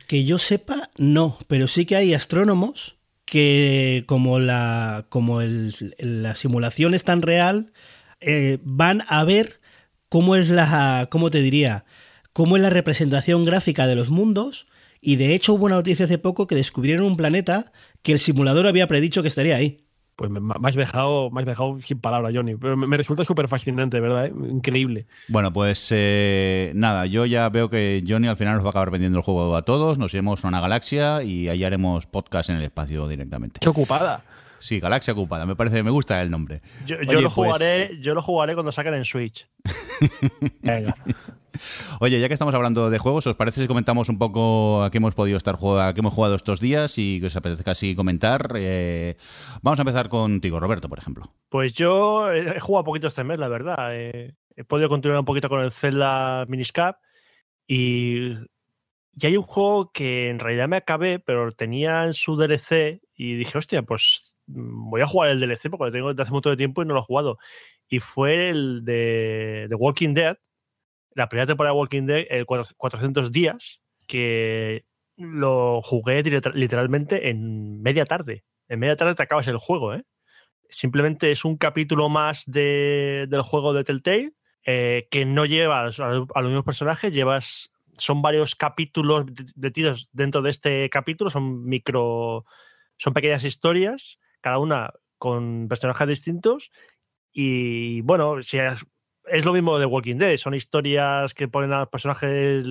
Que 0.07 0.23
yo 0.23 0.37
sepa, 0.37 0.89
no, 0.95 1.37
pero 1.47 1.67
sí 1.67 1.85
que 1.85 1.97
hay 1.97 2.13
astrónomos 2.13 2.95
que 3.25 4.05
como 4.07 4.39
la, 4.39 5.07
como 5.09 5.41
la 5.41 6.37
simulación 6.37 6.93
es 6.93 7.03
tan 7.03 7.21
real, 7.21 7.73
eh, 8.21 8.59
van 8.63 9.03
a 9.09 9.25
ver 9.25 9.59
cómo 10.07 10.37
es 10.37 10.49
la, 10.49 11.09
cómo 11.11 11.29
te 11.31 11.41
diría, 11.41 11.83
cómo 12.33 12.55
es 12.57 12.61
la 12.61 12.69
representación 12.69 13.45
gráfica 13.45 13.87
de 13.87 13.95
los 13.95 14.09
mundos. 14.09 14.67
Y 15.01 15.17
de 15.17 15.33
hecho 15.35 15.53
hubo 15.53 15.65
una 15.65 15.75
noticia 15.75 16.05
hace 16.05 16.17
poco 16.17 16.47
que 16.47 16.55
descubrieron 16.55 17.05
un 17.05 17.17
planeta 17.17 17.71
que 18.01 18.13
el 18.13 18.19
simulador 18.19 18.67
había 18.67 18.87
predicho 18.87 19.21
que 19.21 19.27
estaría 19.27 19.55
ahí. 19.55 19.79
Pues 20.15 20.29
me, 20.29 20.39
me 20.39 20.53
has 20.63 20.75
dejado, 20.75 21.31
me 21.31 21.41
has 21.41 21.47
dejado 21.47 21.79
sin 21.81 21.99
palabras, 21.99 22.31
Johnny. 22.35 22.55
Pero 22.55 22.77
me, 22.77 22.85
me 22.85 22.97
resulta 22.97 23.25
súper 23.25 23.47
fascinante, 23.47 23.99
¿verdad? 23.99 24.27
¿Eh? 24.27 24.33
Increíble. 24.51 25.07
Bueno, 25.27 25.51
pues 25.51 25.87
eh, 25.91 26.71
nada, 26.75 27.07
yo 27.07 27.25
ya 27.25 27.49
veo 27.49 27.67
que 27.69 28.03
Johnny 28.07 28.27
al 28.27 28.37
final 28.37 28.55
nos 28.55 28.63
va 28.63 28.67
a 28.67 28.69
acabar 28.69 28.91
vendiendo 28.91 29.17
el 29.19 29.23
juego 29.25 29.55
a 29.55 29.63
todos, 29.63 29.97
nos 29.97 30.13
iremos 30.13 30.45
a 30.45 30.47
una 30.47 30.61
galaxia 30.61 31.23
y 31.23 31.49
ahí 31.49 31.63
haremos 31.63 32.05
podcast 32.05 32.51
en 32.51 32.57
el 32.57 32.61
espacio 32.63 33.07
directamente. 33.07 33.59
Qué 33.59 33.69
ocupada. 33.69 34.23
Sí, 34.59 34.79
Galaxia 34.79 35.11
Ocupada, 35.11 35.45
me 35.45 35.57
parece, 35.57 35.83
me 35.83 35.91
gusta 35.91 36.21
el 36.21 36.31
nombre. 36.31 36.61
Yo, 36.85 36.95
lo 36.95 37.05
pues- 37.23 37.33
jugaré, 37.33 37.99
yo 37.99 38.13
lo 38.13 38.21
jugaré 38.21 38.53
cuando 38.53 38.71
saquen 38.71 38.93
en 38.93 39.03
Switch. 39.03 39.45
Venga. 40.61 40.95
Oye, 41.99 42.19
ya 42.19 42.27
que 42.27 42.33
estamos 42.33 42.53
hablando 42.53 42.89
de 42.89 42.97
juegos, 42.97 43.27
¿os 43.27 43.35
parece 43.35 43.61
si 43.61 43.67
comentamos 43.67 44.09
un 44.09 44.17
poco 44.17 44.83
a 44.83 44.91
qué 44.91 44.97
hemos 44.97 45.15
podido 45.15 45.37
estar 45.37 45.55
a 45.55 45.93
qué 45.93 45.99
hemos 45.99 46.13
jugado 46.13 46.35
estos 46.35 46.59
días 46.59 46.97
y 46.97 47.19
que 47.19 47.27
os 47.27 47.35
apetezca 47.35 47.71
así 47.71 47.95
comentar? 47.95 48.53
Eh, 48.55 49.15
vamos 49.61 49.79
a 49.79 49.83
empezar 49.83 50.09
contigo, 50.09 50.59
Roberto, 50.59 50.89
por 50.89 50.99
ejemplo. 50.99 51.25
Pues 51.49 51.73
yo 51.73 52.31
he 52.31 52.57
he 52.57 52.59
jugado 52.59 52.83
poquito 52.83 53.07
este 53.07 53.23
mes, 53.23 53.39
la 53.39 53.47
verdad. 53.47 53.95
Eh, 53.95 54.35
he 54.55 54.63
podido 54.63 54.89
continuar 54.89 55.19
un 55.19 55.25
poquito 55.25 55.49
con 55.49 55.61
el 55.61 55.71
Zelda 55.71 56.45
Miniscap 56.47 56.97
y, 57.67 58.33
y 59.13 59.25
hay 59.25 59.37
un 59.37 59.43
juego 59.43 59.91
que 59.91 60.29
en 60.29 60.39
realidad 60.39 60.67
me 60.67 60.77
acabé, 60.77 61.19
pero 61.19 61.51
tenía 61.51 62.03
en 62.05 62.13
su 62.13 62.35
DLC 62.35 63.01
y 63.15 63.35
dije, 63.35 63.57
hostia, 63.57 63.83
pues 63.83 64.35
voy 64.45 65.01
a 65.01 65.07
jugar 65.07 65.29
el 65.29 65.39
DLC 65.39 65.69
porque 65.69 65.85
lo 65.85 65.91
tengo 65.91 66.09
desde 66.09 66.23
hace 66.23 66.31
mucho 66.31 66.55
tiempo 66.57 66.81
y 66.81 66.85
no 66.85 66.93
lo 66.93 67.01
he 67.01 67.03
jugado. 67.03 67.37
Y 67.87 67.99
fue 67.99 68.49
el 68.49 68.83
de, 68.83 69.67
de 69.69 69.75
Walking 69.75 70.13
Dead, 70.13 70.37
la 71.15 71.29
primera 71.29 71.47
temporada 71.47 71.73
de 71.73 71.79
Walking 71.79 72.05
Dead, 72.05 72.25
el 72.29 72.45
400 72.45 73.31
días, 73.31 73.81
que 74.07 74.85
lo 75.17 75.81
jugué 75.81 76.23
liter- 76.23 76.55
literalmente 76.55 77.29
en 77.29 77.81
media 77.81 78.05
tarde. 78.05 78.43
En 78.67 78.79
media 78.79 78.95
tarde 78.95 79.15
te 79.15 79.23
acabas 79.23 79.47
el 79.47 79.57
juego, 79.57 79.93
¿eh? 79.93 80.03
simplemente 80.69 81.29
es 81.31 81.45
un 81.45 81.57
capítulo 81.57 82.09
más 82.09 82.43
de- 82.47 83.27
del 83.29 83.41
juego 83.43 83.73
de 83.73 83.83
Telltale 83.83 84.33
eh, 84.65 85.07
que 85.11 85.25
no 85.25 85.45
llevas 85.45 85.99
a, 85.99 86.07
los 86.09 86.27
mismos 86.45 86.65
personajes, 86.65 87.13
llevas 87.13 87.71
son 87.97 88.21
varios 88.21 88.55
capítulos 88.55 89.25
de- 89.27 89.95
dentro 90.13 90.41
de 90.41 90.49
este 90.49 90.89
capítulo, 90.89 91.29
son 91.29 91.63
micro, 91.65 92.45
son 92.97 93.13
pequeñas 93.13 93.43
historias, 93.43 94.19
cada 94.41 94.57
una 94.57 94.91
con 95.19 95.67
personajes 95.67 96.07
distintos 96.07 96.71
y 97.31 98.01
bueno, 98.01 98.41
si 98.41 98.57
es, 98.57 98.85
es 99.27 99.45
lo 99.45 99.53
mismo 99.53 99.79
de 99.79 99.85
Walking 99.85 100.17
Dead, 100.17 100.37
son 100.37 100.53
historias 100.53 101.33
que 101.33 101.47
ponen 101.47 101.73
a 101.73 101.79
los 101.79 101.89
personajes 101.89 102.65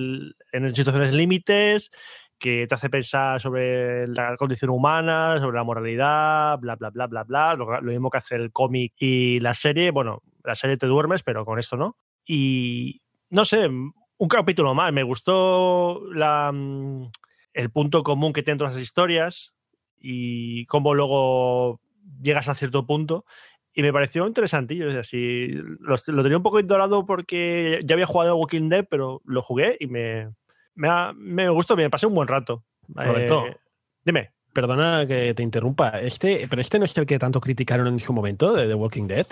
en 0.51 0.75
situaciones 0.75 1.13
límites 1.13 1.91
que 2.37 2.67
te 2.67 2.75
hace 2.75 2.89
pensar 2.89 3.39
sobre 3.39 4.07
la 4.07 4.35
condición 4.35 4.71
humana, 4.71 5.39
sobre 5.39 5.55
la 5.55 5.63
moralidad, 5.63 6.59
bla, 6.59 6.75
bla, 6.75 6.89
bla, 6.89 7.07
bla, 7.07 7.23
bla. 7.23 7.55
Lo, 7.55 7.79
lo 7.79 7.91
mismo 7.91 8.09
que 8.09 8.17
hace 8.17 8.35
el 8.35 8.51
cómic 8.51 8.93
y 8.97 9.39
la 9.39 9.53
serie. 9.53 9.91
Bueno, 9.91 10.21
la 10.43 10.53
serie 10.53 10.75
te 10.75 10.85
duermes, 10.85 11.23
pero 11.23 11.45
con 11.45 11.57
esto 11.57 11.77
no. 11.77 11.95
Y 12.25 13.01
no 13.29 13.45
sé, 13.45 13.67
un 13.67 14.27
capítulo 14.27 14.73
más. 14.73 14.91
Me 14.91 15.03
gustó 15.03 16.01
la, 16.13 16.51
mm, 16.51 17.05
el 17.53 17.69
punto 17.71 18.03
común 18.03 18.33
que 18.33 18.43
tienen 18.43 18.57
todas 18.57 18.73
las 18.73 18.83
historias 18.83 19.53
y 19.99 20.65
cómo 20.65 20.93
luego 20.93 21.79
llegas 22.21 22.49
a 22.49 22.55
cierto 22.55 22.85
punto. 22.85 23.25
Y 23.73 23.81
me 23.81 23.91
pareció 23.93 24.27
interesantillo. 24.27 24.89
O 24.89 24.91
sea, 24.91 25.03
sí, 25.03 25.47
lo, 25.79 25.95
lo 26.07 26.23
tenía 26.23 26.37
un 26.37 26.43
poco 26.43 26.59
ignorado 26.59 27.05
porque 27.05 27.79
ya 27.85 27.95
había 27.95 28.05
jugado 28.05 28.35
Walking 28.35 28.69
Dead, 28.69 28.85
pero 28.89 29.21
lo 29.25 29.41
jugué 29.41 29.77
y 29.79 29.87
me, 29.87 30.29
me, 30.75 30.89
ha- 30.89 31.13
me 31.15 31.49
gustó 31.49 31.75
bien. 31.75 31.89
Pasé 31.89 32.05
un 32.07 32.13
buen 32.13 32.27
rato. 32.27 32.63
Roberto. 32.87 33.47
Eh, 33.47 33.57
dime. 34.05 34.31
Perdona 34.53 35.05
que 35.07 35.33
te 35.33 35.41
interrumpa. 35.41 35.89
Este, 35.99 36.45
pero 36.47 36.61
este 36.61 36.77
no 36.77 36.85
es 36.85 36.95
el 36.97 37.07
que 37.07 37.17
tanto 37.17 37.41
criticaron 37.41 37.87
en 37.87 37.99
su 37.99 38.13
momento 38.13 38.53
de 38.53 38.67
The 38.67 38.75
Walking 38.75 39.07
Dead. 39.07 39.25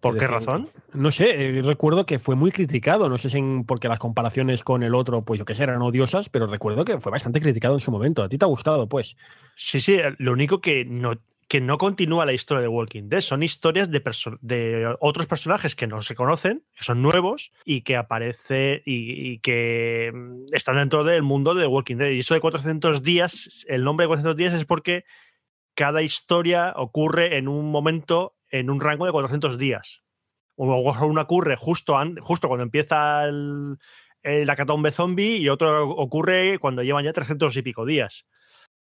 ¿Por 0.00 0.18
qué 0.18 0.26
razón? 0.26 0.68
no 0.92 1.10
sé, 1.10 1.58
eh, 1.58 1.62
recuerdo 1.62 2.04
que 2.04 2.18
fue 2.18 2.34
muy 2.34 2.50
criticado. 2.52 3.08
No 3.08 3.16
sé 3.16 3.30
si 3.30 3.38
en- 3.38 3.64
porque 3.64 3.88
las 3.88 3.98
comparaciones 3.98 4.62
con 4.62 4.82
el 4.82 4.94
otro, 4.94 5.22
pues 5.24 5.38
yo 5.38 5.44
que 5.46 5.54
sé, 5.54 5.62
eran 5.62 5.80
odiosas, 5.80 6.28
pero 6.28 6.46
recuerdo 6.46 6.84
que 6.84 7.00
fue 7.00 7.10
bastante 7.12 7.40
criticado 7.40 7.72
en 7.74 7.80
su 7.80 7.90
momento. 7.90 8.22
¿A 8.22 8.28
ti 8.28 8.36
te 8.36 8.44
ha 8.44 8.48
gustado, 8.48 8.86
pues? 8.88 9.16
Sí, 9.56 9.80
sí, 9.80 9.96
lo 10.18 10.32
único 10.32 10.60
que 10.60 10.84
no, 10.84 11.12
que 11.48 11.60
no 11.60 11.78
continúa 11.78 12.26
la 12.26 12.32
historia 12.32 12.62
de 12.62 12.68
Walking 12.68 13.08
Dead. 13.08 13.20
Son 13.20 13.42
historias 13.42 13.90
de, 13.90 14.02
de 14.40 14.96
otros 15.00 15.26
personajes 15.26 15.76
que 15.76 15.86
no 15.86 16.02
se 16.02 16.14
conocen, 16.14 16.64
que 16.74 16.84
son 16.84 17.02
nuevos 17.02 17.52
y 17.64 17.82
que 17.82 17.96
aparece 17.96 18.82
y, 18.84 19.38
que 19.40 20.10
mm, 20.14 20.54
están 20.54 20.76
dentro 20.76 21.04
del 21.04 21.22
mundo 21.22 21.54
de 21.54 21.66
Walking 21.66 21.96
Dead. 21.96 22.10
Y 22.10 22.20
eso 22.20 22.34
de 22.34 22.40
400 22.40 23.02
días, 23.02 23.66
el 23.68 23.84
nombre 23.84 24.04
de 24.04 24.08
400 24.08 24.36
días 24.36 24.54
es 24.54 24.64
porque 24.64 25.04
cada 25.74 26.02
historia 26.02 26.72
ocurre 26.76 27.36
en 27.36 27.48
un 27.48 27.70
momento, 27.70 28.36
en 28.50 28.70
un 28.70 28.80
rango 28.80 29.06
de 29.06 29.12
400 29.12 29.58
días. 29.58 30.02
Una 30.56 31.22
ocurre 31.22 31.56
justo, 31.56 31.98
justo 32.20 32.46
cuando 32.46 32.62
empieza 32.62 33.24
el, 33.24 33.76
el 34.22 34.48
acatombe 34.48 34.92
zombie 34.92 35.38
y 35.38 35.48
otro 35.48 35.90
ocurre 35.90 36.58
cuando 36.60 36.82
llevan 36.82 37.04
ya 37.04 37.12
300 37.12 37.56
y 37.56 37.62
pico 37.62 37.84
días 37.84 38.26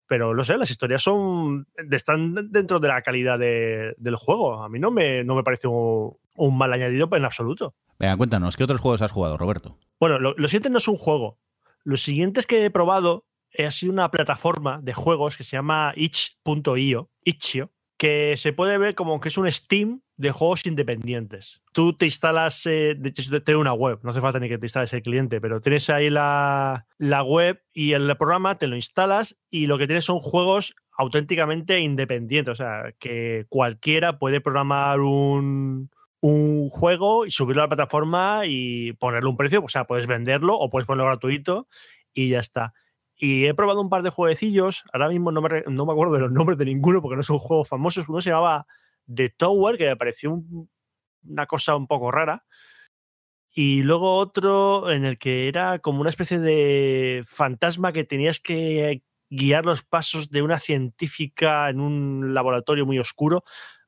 pero 0.06 0.34
no 0.34 0.44
sé, 0.44 0.56
las 0.56 0.70
historias 0.70 1.02
son 1.02 1.66
están 1.90 2.50
dentro 2.50 2.80
de 2.80 2.88
la 2.88 3.02
calidad 3.02 3.38
de- 3.38 3.94
del 3.96 4.16
juego. 4.16 4.62
A 4.62 4.68
mí 4.68 4.78
no 4.78 4.90
me, 4.90 5.24
no 5.24 5.34
me 5.34 5.42
parece 5.42 5.68
un, 5.68 6.16
un 6.36 6.58
mal 6.58 6.72
añadido 6.72 7.08
en 7.12 7.24
absoluto. 7.24 7.74
Venga, 7.98 8.16
cuéntanos, 8.16 8.56
¿qué 8.56 8.64
otros 8.64 8.80
juegos 8.80 9.02
has 9.02 9.10
jugado, 9.12 9.36
Roberto? 9.38 9.78
Bueno, 10.00 10.18
lo, 10.18 10.34
lo 10.36 10.48
siguiente 10.48 10.70
no 10.70 10.78
es 10.78 10.88
un 10.88 10.96
juego. 10.96 11.38
Los 11.84 12.02
siguientes 12.02 12.46
que 12.46 12.64
he 12.64 12.70
probado 12.70 13.26
ha 13.58 13.70
sido 13.70 13.92
una 13.92 14.10
plataforma 14.10 14.80
de 14.82 14.94
juegos 14.94 15.36
que 15.36 15.44
se 15.44 15.56
llama 15.56 15.92
itch.io, 15.96 17.10
itch.io, 17.24 17.70
que 17.96 18.36
se 18.36 18.52
puede 18.52 18.78
ver 18.78 18.94
como 18.94 19.20
que 19.20 19.28
es 19.28 19.38
un 19.38 19.50
Steam 19.50 20.00
de 20.16 20.30
juegos 20.30 20.64
independientes. 20.66 21.62
Tú 21.72 21.92
te 21.94 22.04
instalas, 22.04 22.64
eh, 22.66 22.94
de 22.96 23.08
hecho, 23.08 23.42
tiene 23.42 23.60
una 23.60 23.72
web, 23.72 23.98
no 24.02 24.10
hace 24.10 24.20
falta 24.20 24.38
ni 24.38 24.48
que 24.48 24.58
te 24.58 24.66
instales 24.66 24.92
el 24.92 25.02
cliente, 25.02 25.40
pero 25.40 25.60
tienes 25.60 25.90
ahí 25.90 26.08
la, 26.08 26.86
la 26.98 27.22
web 27.22 27.62
y 27.72 27.92
el 27.92 28.16
programa 28.16 28.54
te 28.54 28.66
lo 28.66 28.76
instalas 28.76 29.36
y 29.50 29.66
lo 29.66 29.78
que 29.78 29.86
tienes 29.86 30.04
son 30.04 30.20
juegos 30.20 30.76
auténticamente 30.96 31.80
independientes. 31.80 32.52
O 32.52 32.54
sea, 32.54 32.94
que 32.98 33.46
cualquiera 33.48 34.18
puede 34.18 34.40
programar 34.40 35.00
un, 35.00 35.90
un 36.20 36.68
juego 36.68 37.26
y 37.26 37.30
subirlo 37.30 37.62
a 37.62 37.64
la 37.64 37.68
plataforma 37.68 38.42
y 38.46 38.92
ponerle 38.94 39.28
un 39.28 39.36
precio. 39.36 39.62
O 39.64 39.68
sea, 39.68 39.84
puedes 39.84 40.06
venderlo 40.06 40.56
o 40.56 40.70
puedes 40.70 40.86
ponerlo 40.86 41.06
gratuito 41.06 41.66
y 42.12 42.28
ya 42.28 42.38
está. 42.38 42.72
Y 43.16 43.46
he 43.46 43.54
probado 43.54 43.80
un 43.80 43.90
par 43.90 44.02
de 44.02 44.10
jueguecillos. 44.10 44.84
Ahora 44.92 45.08
mismo 45.08 45.32
no 45.32 45.42
me, 45.42 45.64
no 45.66 45.86
me 45.86 45.92
acuerdo 45.92 46.14
de 46.14 46.20
los 46.20 46.32
nombres 46.32 46.58
de 46.58 46.64
ninguno 46.64 47.02
porque 47.02 47.16
no 47.16 47.22
son 47.22 47.38
juegos 47.38 47.68
famosos. 47.68 48.08
Uno 48.08 48.20
se 48.20 48.30
llamaba 48.30 48.66
The 49.12 49.30
Tower, 49.30 49.76
que 49.78 49.86
me 49.86 49.96
pareció 49.96 50.32
un- 50.32 50.70
una 51.24 51.46
cosa 51.46 51.76
un 51.76 51.86
poco 51.86 52.10
rara. 52.12 52.44
Y 53.56 53.82
luego 53.82 54.16
otro 54.16 54.90
en 54.90 55.04
el 55.04 55.16
que 55.18 55.46
era 55.48 55.78
como 55.78 56.00
una 56.00 56.10
especie 56.10 56.40
de 56.40 57.22
fantasma 57.26 57.92
que 57.92 58.04
tenías 58.04 58.40
que 58.40 59.02
guiar 59.30 59.64
los 59.64 59.82
pasos 59.84 60.30
de 60.30 60.42
una 60.42 60.58
científica 60.58 61.68
en 61.70 61.80
un 61.80 62.34
laboratorio 62.34 62.84
muy 62.86 62.98
oscuro. 62.98 63.44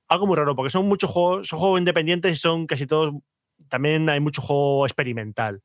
Algo 0.08 0.26
muy 0.26 0.36
raro, 0.36 0.54
porque 0.56 0.70
son 0.70 0.86
muchos 0.88 1.10
juegos, 1.10 1.48
son 1.48 1.58
juegos 1.60 1.80
independientes 1.80 2.32
y 2.32 2.36
son 2.36 2.66
casi 2.66 2.86
todos. 2.86 3.14
También 3.68 4.08
hay 4.08 4.20
mucho 4.20 4.42
juego 4.42 4.86
experimental. 4.86 5.62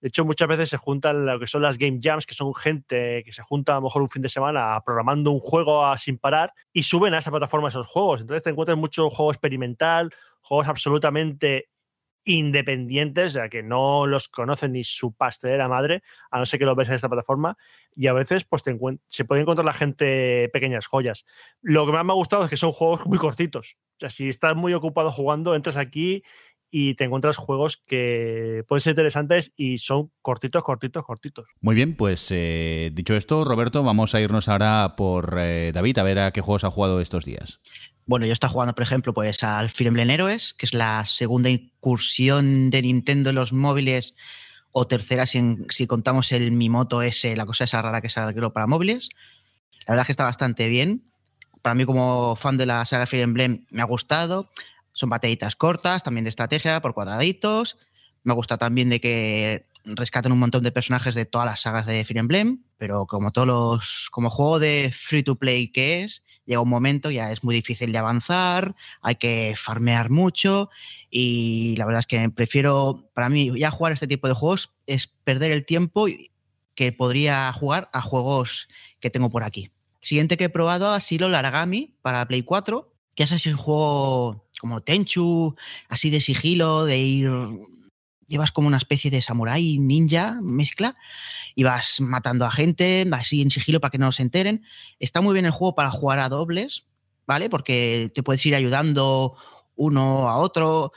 De 0.00 0.08
hecho, 0.08 0.24
muchas 0.24 0.48
veces 0.48 0.68
se 0.70 0.76
juntan 0.76 1.26
lo 1.26 1.38
que 1.38 1.46
son 1.46 1.62
las 1.62 1.78
game 1.78 1.98
jams, 2.02 2.26
que 2.26 2.34
son 2.34 2.54
gente 2.54 3.22
que 3.24 3.32
se 3.32 3.42
junta 3.42 3.72
a 3.72 3.76
lo 3.76 3.82
mejor 3.82 4.02
un 4.02 4.08
fin 4.08 4.22
de 4.22 4.28
semana 4.28 4.80
programando 4.84 5.30
un 5.30 5.40
juego 5.40 5.84
a- 5.86 5.98
sin 5.98 6.18
parar 6.18 6.52
y 6.72 6.82
suben 6.84 7.14
a 7.14 7.18
esa 7.18 7.30
plataforma 7.30 7.68
esos 7.68 7.86
juegos. 7.86 8.20
Entonces 8.22 8.42
te 8.42 8.50
encuentras 8.50 8.78
mucho 8.78 9.10
juego 9.10 9.30
experimental, 9.30 10.10
juegos 10.40 10.68
absolutamente 10.68 11.68
independientes, 12.24 13.32
sea, 13.32 13.48
que 13.48 13.62
no 13.62 14.06
los 14.06 14.28
conoce 14.28 14.68
ni 14.68 14.84
su 14.84 15.12
pastelera 15.14 15.68
madre, 15.68 16.02
a 16.30 16.38
no 16.38 16.46
ser 16.46 16.58
que 16.60 16.66
lo 16.66 16.74
ves 16.74 16.88
en 16.88 16.94
esta 16.94 17.08
plataforma, 17.08 17.56
y 17.94 18.06
a 18.06 18.12
veces 18.12 18.44
pues 18.44 18.62
se 19.08 19.24
puede 19.24 19.40
encontrar 19.40 19.64
la 19.64 19.72
gente 19.72 20.48
pequeñas 20.52 20.86
joyas. 20.86 21.24
Lo 21.62 21.86
que 21.86 21.92
más 21.92 22.04
me 22.04 22.12
ha 22.12 22.14
gustado 22.16 22.44
es 22.44 22.50
que 22.50 22.56
son 22.56 22.72
juegos 22.72 23.06
muy 23.06 23.18
cortitos. 23.18 23.76
O 23.96 24.00
sea, 24.00 24.10
si 24.10 24.28
estás 24.28 24.54
muy 24.54 24.74
ocupado 24.74 25.10
jugando, 25.10 25.54
entras 25.54 25.76
aquí 25.76 26.22
y 26.70 26.94
te 26.94 27.04
encuentras 27.04 27.36
juegos 27.36 27.76
que 27.86 28.64
pueden 28.68 28.80
ser 28.80 28.92
interesantes 28.92 29.52
y 29.56 29.78
son 29.78 30.10
cortitos, 30.22 30.62
cortitos, 30.62 31.04
cortitos. 31.04 31.46
Muy 31.60 31.74
bien, 31.74 31.96
pues 31.96 32.28
eh, 32.30 32.90
dicho 32.94 33.16
esto, 33.16 33.44
Roberto, 33.44 33.82
vamos 33.82 34.14
a 34.14 34.20
irnos 34.20 34.48
ahora 34.48 34.94
por 34.96 35.36
eh, 35.40 35.72
David 35.74 35.98
a 35.98 36.02
ver 36.04 36.18
a 36.20 36.30
qué 36.32 36.40
juegos 36.40 36.64
ha 36.64 36.70
jugado 36.70 37.00
estos 37.00 37.24
días. 37.24 37.60
Bueno, 38.06 38.26
yo 38.26 38.32
estaba 38.32 38.52
jugando, 38.52 38.74
por 38.74 38.82
ejemplo, 38.82 39.12
pues 39.14 39.42
al 39.44 39.68
Fire 39.70 39.88
Emblem 39.88 40.10
Heroes, 40.10 40.54
que 40.54 40.66
es 40.66 40.74
la 40.74 41.04
segunda 41.04 41.48
incursión 41.50 42.70
de 42.70 42.82
Nintendo 42.82 43.30
en 43.30 43.36
los 43.36 43.52
móviles, 43.52 44.14
o 44.72 44.86
tercera 44.86 45.26
si, 45.26 45.38
en- 45.38 45.66
si 45.70 45.86
contamos 45.86 46.30
el 46.32 46.52
Mimoto 46.52 47.02
S, 47.02 47.34
la 47.36 47.46
cosa 47.46 47.64
esa 47.64 47.82
rara 47.82 48.00
que 48.00 48.08
salió 48.08 48.52
para 48.52 48.66
móviles. 48.66 49.10
La 49.86 49.92
verdad 49.92 50.02
es 50.02 50.06
que 50.06 50.12
está 50.12 50.24
bastante 50.24 50.68
bien. 50.68 51.02
Para 51.62 51.74
mí, 51.74 51.84
como 51.84 52.36
fan 52.36 52.56
de 52.56 52.66
la 52.66 52.84
saga 52.86 53.06
Fire 53.06 53.22
Emblem, 53.22 53.66
me 53.70 53.82
ha 53.82 53.84
gustado. 53.86 54.48
Son 55.00 55.08
batallitas 55.08 55.56
cortas, 55.56 56.02
también 56.02 56.24
de 56.24 56.28
estrategia, 56.28 56.82
por 56.82 56.92
cuadraditos. 56.92 57.78
Me 58.22 58.34
gusta 58.34 58.58
también 58.58 58.90
de 58.90 59.00
que 59.00 59.64
rescatan 59.86 60.30
un 60.30 60.38
montón 60.38 60.62
de 60.62 60.72
personajes 60.72 61.14
de 61.14 61.24
todas 61.24 61.46
las 61.46 61.60
sagas 61.60 61.86
de 61.86 62.04
Fire 62.04 62.18
Emblem, 62.18 62.64
pero 62.76 63.06
como 63.06 63.32
todos 63.32 63.46
los. 63.46 64.08
como 64.10 64.28
juego 64.28 64.58
de 64.58 64.92
free 64.94 65.22
to 65.22 65.36
play 65.36 65.68
que 65.68 66.02
es, 66.02 66.22
llega 66.44 66.60
un 66.60 66.68
momento, 66.68 67.10
ya 67.10 67.32
es 67.32 67.42
muy 67.42 67.54
difícil 67.54 67.92
de 67.92 67.96
avanzar, 67.96 68.76
hay 69.00 69.14
que 69.14 69.54
farmear 69.56 70.10
mucho 70.10 70.68
y 71.08 71.76
la 71.78 71.86
verdad 71.86 72.00
es 72.00 72.06
que 72.06 72.28
prefiero, 72.28 73.08
para 73.14 73.30
mí, 73.30 73.58
ya 73.58 73.70
jugar 73.70 73.94
este 73.94 74.06
tipo 74.06 74.28
de 74.28 74.34
juegos 74.34 74.70
es 74.86 75.06
perder 75.06 75.50
el 75.50 75.64
tiempo 75.64 76.08
que 76.74 76.92
podría 76.92 77.50
jugar 77.54 77.88
a 77.94 78.02
juegos 78.02 78.68
que 79.00 79.08
tengo 79.08 79.30
por 79.30 79.44
aquí. 79.44 79.70
Siguiente 80.02 80.36
que 80.36 80.44
he 80.44 80.50
probado 80.50 80.92
ha 80.92 81.00
sido 81.00 81.30
Laragami 81.30 81.94
para 82.02 82.28
Play 82.28 82.42
4, 82.42 82.92
que 83.14 83.22
es 83.22 83.46
un 83.46 83.56
juego 83.56 84.49
como 84.60 84.82
Tenchu, 84.82 85.56
así 85.88 86.10
de 86.10 86.20
sigilo, 86.20 86.84
de 86.84 86.98
ir... 86.98 87.30
Llevas 88.26 88.52
como 88.52 88.68
una 88.68 88.76
especie 88.76 89.10
de 89.10 89.22
samurái 89.22 89.78
ninja 89.78 90.38
mezcla 90.40 90.94
y 91.56 91.64
vas 91.64 92.00
matando 92.00 92.44
a 92.44 92.52
gente 92.52 93.04
así 93.10 93.42
en 93.42 93.50
sigilo 93.50 93.80
para 93.80 93.90
que 93.90 93.98
no 93.98 94.12
se 94.12 94.22
enteren. 94.22 94.64
Está 95.00 95.20
muy 95.20 95.32
bien 95.32 95.46
el 95.46 95.50
juego 95.50 95.74
para 95.74 95.90
jugar 95.90 96.20
a 96.20 96.28
dobles, 96.28 96.84
¿vale? 97.26 97.50
Porque 97.50 98.12
te 98.14 98.22
puedes 98.22 98.46
ir 98.46 98.54
ayudando 98.54 99.34
uno 99.74 100.28
a 100.28 100.36
otro. 100.36 100.92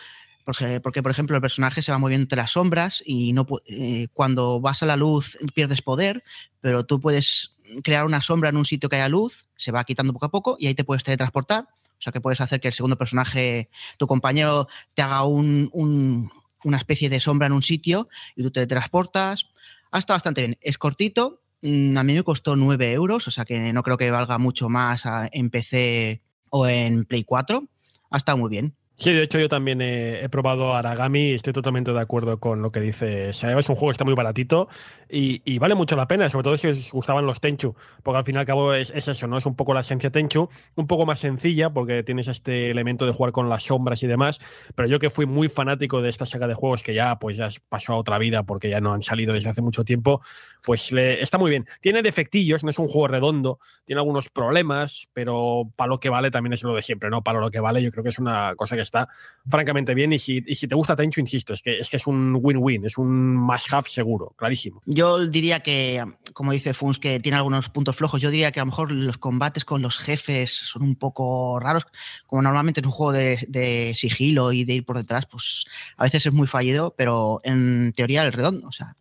Porque, 0.45 0.80
porque, 0.80 1.01
por 1.01 1.11
ejemplo, 1.11 1.36
el 1.36 1.41
personaje 1.41 1.82
se 1.82 1.91
va 1.91 1.97
moviendo 1.97 2.24
entre 2.24 2.38
las 2.38 2.51
sombras 2.51 3.01
y 3.05 3.34
no, 3.34 3.47
eh, 3.66 4.09
cuando 4.14 4.59
vas 4.59 4.84
a 4.84 4.86
la 4.86 4.97
luz 4.97 5.38
pierdes 5.55 5.82
poder, 5.82 6.24
pero 6.59 6.86
tú 6.86 6.99
puedes 6.99 7.55
crear 7.84 8.05
una 8.05 8.22
sombra 8.22 8.49
en 8.49 8.57
un 8.57 8.66
sitio 8.66 8.89
que 8.89 8.97
haya 8.97 9.09
luz, 9.09 9.47
se 9.55 9.72
va 9.72 9.86
quitando 9.86 10.14
poco 10.14 10.26
a 10.26 10.32
poco 10.32 10.57
y 10.59 10.68
ahí 10.68 10.76
te 10.76 10.84
puedes 10.84 11.03
teletransportar. 11.03 11.68
O 12.04 12.12
sea 12.12 12.12
que 12.12 12.20
puedes 12.20 12.41
hacer 12.41 12.60
que 12.60 12.68
el 12.68 12.74
segundo 12.74 12.97
personaje, 12.97 13.70
tu 13.97 14.08
compañero, 14.08 14.68
te 14.93 15.01
haga 15.04 15.24
un- 15.24 15.70
un- 15.72 16.30
una 16.66 16.76
especie 16.78 17.08
de 17.10 17.22
sombra 17.22 17.47
en 17.47 17.54
un 17.54 17.62
sitio 17.62 18.10
y 18.36 18.43
tú 18.43 18.51
te 18.51 18.68
transportas. 18.68 19.45
Ha 19.89 19.99
estado 19.99 20.16
bastante 20.18 20.41
bien. 20.41 20.58
Es 20.60 20.78
cortito. 20.78 21.39
mm, 21.62 21.97
A 21.97 22.04
mí 22.04 22.14
me 22.14 22.24
costó 22.24 22.58
9 22.58 22.91
euros, 22.91 23.26
o 23.30 23.32
sea 23.32 23.45
que 23.45 23.72
no 23.72 23.84
creo 23.84 23.95
que 23.95 24.12
valga 24.12 24.38
mucho 24.38 24.68
más 24.68 25.04
en 25.32 25.49
PC 25.49 26.22
o 26.49 26.68
en 26.68 27.06
Play 27.06 27.24
4. 27.24 27.70
Ha 28.12 28.18
estado 28.18 28.38
muy 28.38 28.49
bien. 28.49 28.76
Sí, 28.95 29.11
de 29.11 29.23
hecho 29.23 29.39
yo 29.39 29.49
también 29.49 29.81
he, 29.81 30.29
probado 30.29 30.75
Aragami 30.75 31.31
y 31.31 31.33
estoy 31.33 31.51
totalmente 31.51 31.91
de 31.91 31.99
acuerdo 31.99 32.39
con 32.39 32.61
lo 32.61 32.69
que 32.71 32.79
dice 32.79 33.29
Es 33.29 33.43
un 33.43 33.75
juego 33.75 33.87
que 33.87 33.91
está 33.91 34.05
muy 34.05 34.13
baratito 34.13 34.69
y, 35.09 35.57
vale 35.57 35.75
mucho 35.75 35.95
la 35.95 36.07
pena, 36.07 36.29
sobre 36.29 36.43
todo 36.43 36.57
si 36.57 36.67
os 36.67 36.91
gustaban 36.91 37.25
los 37.25 37.39
Tenchu, 37.39 37.75
porque 38.03 38.17
al 38.19 38.23
fin 38.23 38.35
y 38.35 38.37
al 38.39 38.45
cabo 38.45 38.73
es, 38.73 38.91
eso, 38.91 39.27
¿no? 39.27 39.37
Es 39.37 39.45
un 39.45 39.55
poco 39.55 39.73
la 39.73 39.81
esencia 39.81 40.11
Tenchu, 40.11 40.47
un 40.75 40.87
poco 40.87 41.05
más 41.05 41.19
sencilla 41.19 41.71
porque 41.71 42.03
tienes 42.03 42.27
este 42.27 42.69
elemento 42.69 43.05
de 43.05 43.13
jugar 43.13 43.31
con 43.31 43.49
las 43.49 43.63
sombras 43.63 44.03
y 44.03 44.07
demás, 44.07 44.39
pero 44.75 44.87
yo 44.87 44.99
que 44.99 45.09
fui 45.09 45.25
muy 45.25 45.49
fanático 45.49 46.01
de 46.01 46.09
esta 46.09 46.25
saga 46.25 46.47
de 46.47 46.53
juegos 46.53 46.83
que 46.83 46.93
ya 46.93 47.17
pues 47.17 47.37
ya 47.37 47.49
pasó 47.69 47.93
a 47.93 47.97
otra 47.97 48.19
vida 48.19 48.43
porque 48.43 48.69
ya 48.69 48.79
no 48.79 48.93
han 48.93 49.01
salido 49.01 49.33
desde 49.33 49.49
hace 49.49 49.61
mucho 49.61 49.83
tiempo, 49.83 50.21
pues 50.63 50.91
está 50.93 51.37
muy 51.37 51.49
bien. 51.49 51.67
Tiene 51.81 52.03
defectillos, 52.03 52.63
no 52.63 52.69
es 52.69 52.79
un 52.79 52.87
juego 52.87 53.07
redondo, 53.07 53.59
tiene 53.85 53.99
algunos 53.99 54.29
problemas, 54.29 55.09
pero 55.13 55.71
para 55.75 55.89
lo 55.89 55.99
que 55.99 56.09
vale 56.09 56.31
también 56.31 56.53
es 56.53 56.63
lo 56.63 56.75
de 56.75 56.81
siempre, 56.81 57.09
¿no? 57.09 57.23
Para 57.23 57.39
lo 57.39 57.51
que 57.51 57.59
vale 57.59 57.81
yo 57.81 57.91
creo 57.91 58.03
que 58.03 58.09
es 58.09 58.19
una 58.19 58.53
cosa 58.55 58.75
que 58.75 58.82
está 58.84 59.07
francamente 59.47 59.93
bien 59.93 60.13
y 60.13 60.19
si, 60.19 60.41
te 60.41 60.75
gusta 60.75 60.95
Tenchu, 60.95 61.19
insisto, 61.19 61.53
es 61.53 61.61
que 61.61 61.79
es, 61.79 61.89
que 61.89 61.97
es 61.97 62.07
un 62.07 62.38
win-win, 62.41 62.86
es 62.86 62.97
un 62.97 63.36
must-have 63.36 63.89
seguro, 63.89 64.34
clarísimo. 64.38 64.81
Yo 64.86 65.25
diría 65.27 65.61
que, 65.61 66.03
como 66.34 66.51
dice 66.51 66.73
Funs, 66.73 66.99
que 66.99 67.19
tiene 67.19 67.38
algunos 67.38 67.69
puntos 67.69 67.95
flojos, 67.95 68.21
yo 68.21 68.29
diría 68.29 68.51
que 68.51 68.59
a 68.59 68.63
lo 68.63 68.67
mejor 68.67 68.91
los 68.91 69.17
combates 69.17 69.65
con 69.65 69.81
los 69.81 69.97
jefes 69.97 70.51
son 70.51 70.84
un 70.84 70.95
poco 70.95 71.59
raros, 71.59 71.86
como 72.27 72.41
normalmente 72.41 72.81
es 72.81 72.86
un 72.86 72.91
juego 72.91 73.11
de, 73.11 73.93
sigilo 73.95 74.51
y 74.51 74.63
de 74.63 74.73
ir 74.73 74.86
por 74.86 74.97
detrás, 74.97 75.25
pues 75.25 75.65
a 75.97 76.03
veces 76.03 76.25
es 76.25 76.34
muy 76.34 76.47
fallido, 76.47 76.93
pero 76.97 77.41
en 77.43 77.93
teoría 77.95 78.23
el 78.23 78.34
redondo, 78.34 78.67
o 78.67 78.71
sea, 78.71 78.95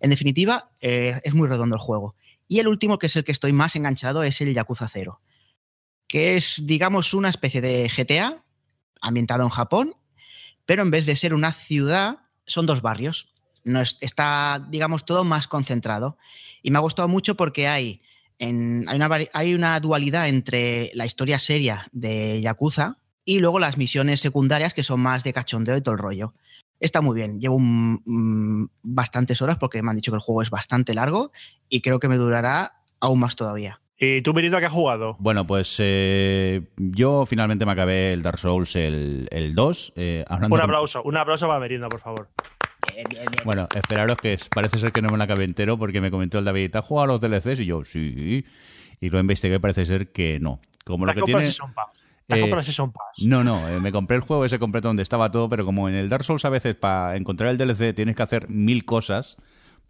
en 0.00 0.10
definitiva, 0.10 0.70
eh, 0.80 1.20
es 1.24 1.34
muy 1.34 1.46
redondo 1.48 1.76
el 1.76 1.80
juego. 1.80 2.14
Y 2.48 2.58
el 2.58 2.68
último, 2.68 2.98
que 2.98 3.06
es 3.06 3.14
el 3.16 3.22
que 3.22 3.32
estoy 3.32 3.52
más 3.52 3.76
enganchado, 3.76 4.22
es 4.24 4.40
el 4.40 4.52
Yakuza 4.52 4.88
0, 4.88 5.20
que 6.08 6.36
es, 6.36 6.66
digamos, 6.66 7.14
una 7.14 7.28
especie 7.28 7.60
de 7.60 7.88
GTA, 7.88 8.42
ambientado 9.00 9.42
en 9.42 9.48
Japón, 9.48 9.94
pero 10.66 10.82
en 10.82 10.90
vez 10.90 11.06
de 11.06 11.16
ser 11.16 11.34
una 11.34 11.52
ciudad, 11.52 12.20
son 12.46 12.66
dos 12.66 12.82
barrios. 12.82 13.32
No 13.64 13.80
está, 13.80 14.66
digamos, 14.70 15.04
todo 15.04 15.24
más 15.24 15.48
concentrado. 15.48 16.16
Y 16.62 16.70
me 16.70 16.78
ha 16.78 16.82
gustado 16.82 17.08
mucho 17.08 17.36
porque 17.36 17.68
hay, 17.68 18.02
hay, 18.38 18.52
una, 18.52 19.08
hay 19.32 19.54
una 19.54 19.80
dualidad 19.80 20.28
entre 20.28 20.90
la 20.94 21.06
historia 21.06 21.38
seria 21.38 21.88
de 21.92 22.40
Yakuza 22.40 22.98
y 23.24 23.38
luego 23.38 23.58
las 23.58 23.76
misiones 23.76 24.20
secundarias 24.20 24.74
que 24.74 24.82
son 24.82 25.00
más 25.00 25.24
de 25.24 25.32
cachondeo 25.32 25.76
y 25.76 25.82
todo 25.82 25.94
el 25.94 26.00
rollo. 26.00 26.34
Está 26.80 27.02
muy 27.02 27.14
bien. 27.14 27.40
Llevo 27.40 27.58
bastantes 28.82 29.42
horas 29.42 29.58
porque 29.58 29.82
me 29.82 29.90
han 29.90 29.96
dicho 29.96 30.10
que 30.10 30.16
el 30.16 30.22
juego 30.22 30.42
es 30.42 30.50
bastante 30.50 30.94
largo 30.94 31.30
y 31.68 31.82
creo 31.82 32.00
que 32.00 32.08
me 32.08 32.16
durará 32.16 32.82
aún 32.98 33.20
más 33.20 33.36
todavía. 33.36 33.80
¿Y 34.02 34.22
tú, 34.22 34.32
Benito, 34.32 34.58
qué 34.58 34.64
has 34.64 34.72
jugado? 34.72 35.14
Bueno, 35.18 35.46
pues 35.46 35.76
eh, 35.78 36.62
yo 36.78 37.26
finalmente 37.26 37.66
me 37.66 37.72
acabé 37.72 38.14
el 38.14 38.22
Dark 38.22 38.38
Souls 38.38 38.74
el, 38.74 39.52
2. 39.54 39.92
Eh, 39.96 40.24
un 40.50 40.60
aplauso, 40.60 41.02
un 41.02 41.18
aplauso 41.18 41.46
para 41.46 41.60
Merienda, 41.60 41.90
por 41.90 42.00
favor. 42.00 42.30
Bueno, 43.44 43.68
esperaros 43.74 44.16
que 44.16 44.38
parece 44.54 44.78
ser 44.78 44.92
que 44.92 45.02
no 45.02 45.10
me 45.10 45.18
lo 45.18 45.24
acabé 45.24 45.44
entero 45.44 45.78
porque 45.78 46.00
me 46.00 46.10
comentó 46.10 46.38
el 46.38 46.46
David, 46.46 46.74
¿has 46.76 46.84
jugado 46.86 47.04
a 47.04 47.06
los 47.08 47.20
DLCs? 47.20 47.60
Y 47.60 47.66
yo, 47.66 47.84
sí. 47.84 48.46
Y 49.00 49.10
lo 49.10 49.18
investigué, 49.18 49.60
parece 49.60 49.84
ser 49.84 50.10
que 50.12 50.40
no. 50.40 50.60
Como 50.84 51.04
lo 51.04 51.12
que 51.12 51.20
tiene... 51.20 51.46
Eh, 52.32 52.50
no, 53.24 53.44
no, 53.44 53.80
me 53.80 53.92
compré 53.92 54.16
el 54.16 54.22
juego 54.22 54.44
ese 54.44 54.58
completo 54.58 54.88
donde 54.88 55.02
estaba 55.02 55.30
todo, 55.30 55.48
pero 55.48 55.64
como 55.64 55.88
en 55.88 55.96
el 55.96 56.08
Dark 56.08 56.24
Souls 56.24 56.44
a 56.44 56.48
veces 56.48 56.74
para 56.74 57.16
encontrar 57.16 57.50
el 57.50 57.58
DLC 57.58 57.92
tienes 57.94 58.14
que 58.16 58.22
hacer 58.22 58.48
mil 58.48 58.84
cosas, 58.84 59.36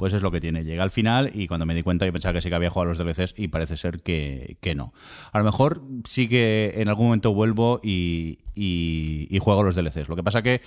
pues 0.01 0.15
es 0.15 0.23
lo 0.23 0.31
que 0.31 0.41
tiene. 0.41 0.65
Llega 0.65 0.83
al 0.83 0.91
final 0.91 1.31
y 1.35 1.47
cuando 1.47 1.67
me 1.67 1.75
di 1.75 1.83
cuenta 1.83 2.07
yo 2.07 2.13
pensaba 2.15 2.33
que 2.33 2.41
sí 2.41 2.49
que 2.49 2.55
había 2.55 2.71
jugado 2.71 2.93
a 2.93 2.95
los 2.95 2.99
DLCs 3.05 3.35
y 3.37 3.49
parece 3.49 3.77
ser 3.77 4.01
que, 4.01 4.57
no. 4.75 4.95
A 5.31 5.39
lo 5.39 5.45
mejor 5.45 5.83
sí 6.05 6.27
que 6.27 6.73
en 6.77 6.89
algún 6.89 7.09
momento 7.09 7.35
vuelvo 7.35 7.81
y, 7.83 8.39
y, 8.55 9.39
juego 9.43 9.61
a 9.61 9.65
los 9.65 9.75
DLCs. 9.75 10.09
Lo 10.09 10.17
que 10.17 10.23
pasa 10.23 10.41
que 10.41 10.63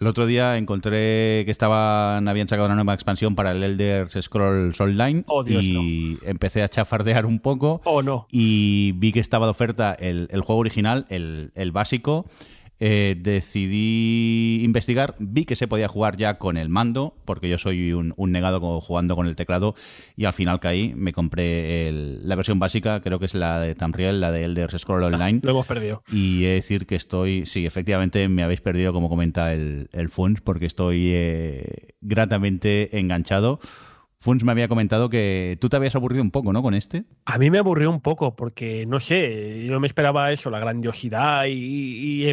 el 0.00 0.08
otro 0.08 0.26
día 0.26 0.58
encontré 0.58 1.44
que 1.44 1.52
estaban 1.52 2.26
habían 2.26 2.48
sacado 2.48 2.66
una 2.66 2.74
nueva 2.74 2.94
expansión 2.94 3.36
para 3.36 3.52
el 3.52 3.62
Elder 3.62 4.08
Scrolls 4.08 4.80
Online 4.80 5.22
oh, 5.28 5.44
y 5.46 6.18
empecé 6.24 6.64
a 6.64 6.68
chafardear 6.68 7.26
un 7.26 7.38
poco 7.38 7.80
oh, 7.84 8.02
no. 8.02 8.26
y 8.32 8.90
vi 8.96 9.12
que 9.12 9.20
estaba 9.20 9.46
de 9.46 9.50
oferta 9.50 9.92
el, 9.92 10.26
el 10.32 10.40
juego 10.40 10.58
original, 10.58 11.06
el, 11.10 11.52
el 11.54 11.70
básico 11.70 12.26
eh, 12.80 13.16
decidí 13.18 14.60
investigar, 14.62 15.16
vi 15.18 15.44
que 15.44 15.56
se 15.56 15.66
podía 15.66 15.88
jugar 15.88 16.16
ya 16.16 16.38
con 16.38 16.56
el 16.56 16.68
mando, 16.68 17.16
porque 17.24 17.48
yo 17.48 17.58
soy 17.58 17.92
un, 17.92 18.14
negado 18.30 18.80
jugando 18.80 19.16
con 19.16 19.26
el 19.26 19.36
teclado, 19.36 19.74
y 20.16 20.26
al 20.26 20.32
final 20.32 20.60
caí, 20.60 20.94
me 20.94 21.12
compré 21.12 21.90
la 21.92 22.36
versión 22.36 22.58
básica, 22.58 23.00
creo 23.00 23.18
que 23.18 23.24
es 23.26 23.34
la 23.34 23.60
de 23.60 23.74
Tamriel, 23.74 24.20
la 24.20 24.30
de 24.30 24.44
Elder 24.44 24.78
Scroll 24.78 25.02
ah, 25.02 25.06
Online. 25.08 25.40
lo 25.42 25.50
hemos 25.50 25.66
perdido. 25.66 26.02
Y 26.12 26.44
he 26.44 26.48
de 26.48 26.54
decir 26.54 26.86
que 26.86 26.96
estoy, 26.96 27.46
sí, 27.46 27.66
efectivamente 27.66 28.28
me 28.28 28.42
habéis 28.42 28.60
perdido, 28.60 28.92
como 28.92 29.08
comenta 29.08 29.52
el, 29.52 29.88
el 29.92 30.08
Funs, 30.08 30.40
porque 30.40 30.66
estoy 30.66 31.10
eh, 31.12 31.94
gratamente 32.00 32.98
enganchado 32.98 33.58
Funs 34.20 34.42
me 34.42 34.50
había 34.50 34.66
comentado 34.66 35.08
que 35.08 35.56
tú 35.60 35.68
te 35.68 35.76
habías 35.76 35.94
aburrido 35.94 36.22
un 36.22 36.32
poco, 36.32 36.52
¿no? 36.52 36.60
Con 36.60 36.74
este. 36.74 37.04
A 37.24 37.38
mí 37.38 37.50
me 37.50 37.58
aburrió 37.58 37.88
un 37.88 38.00
poco 38.00 38.34
porque, 38.34 38.84
no 38.84 38.98
sé, 38.98 39.64
yo 39.64 39.78
me 39.78 39.86
esperaba 39.86 40.32
eso, 40.32 40.50
la 40.50 40.58
grandiosidad 40.58 41.44
y, 41.46 41.52
y 41.52 42.24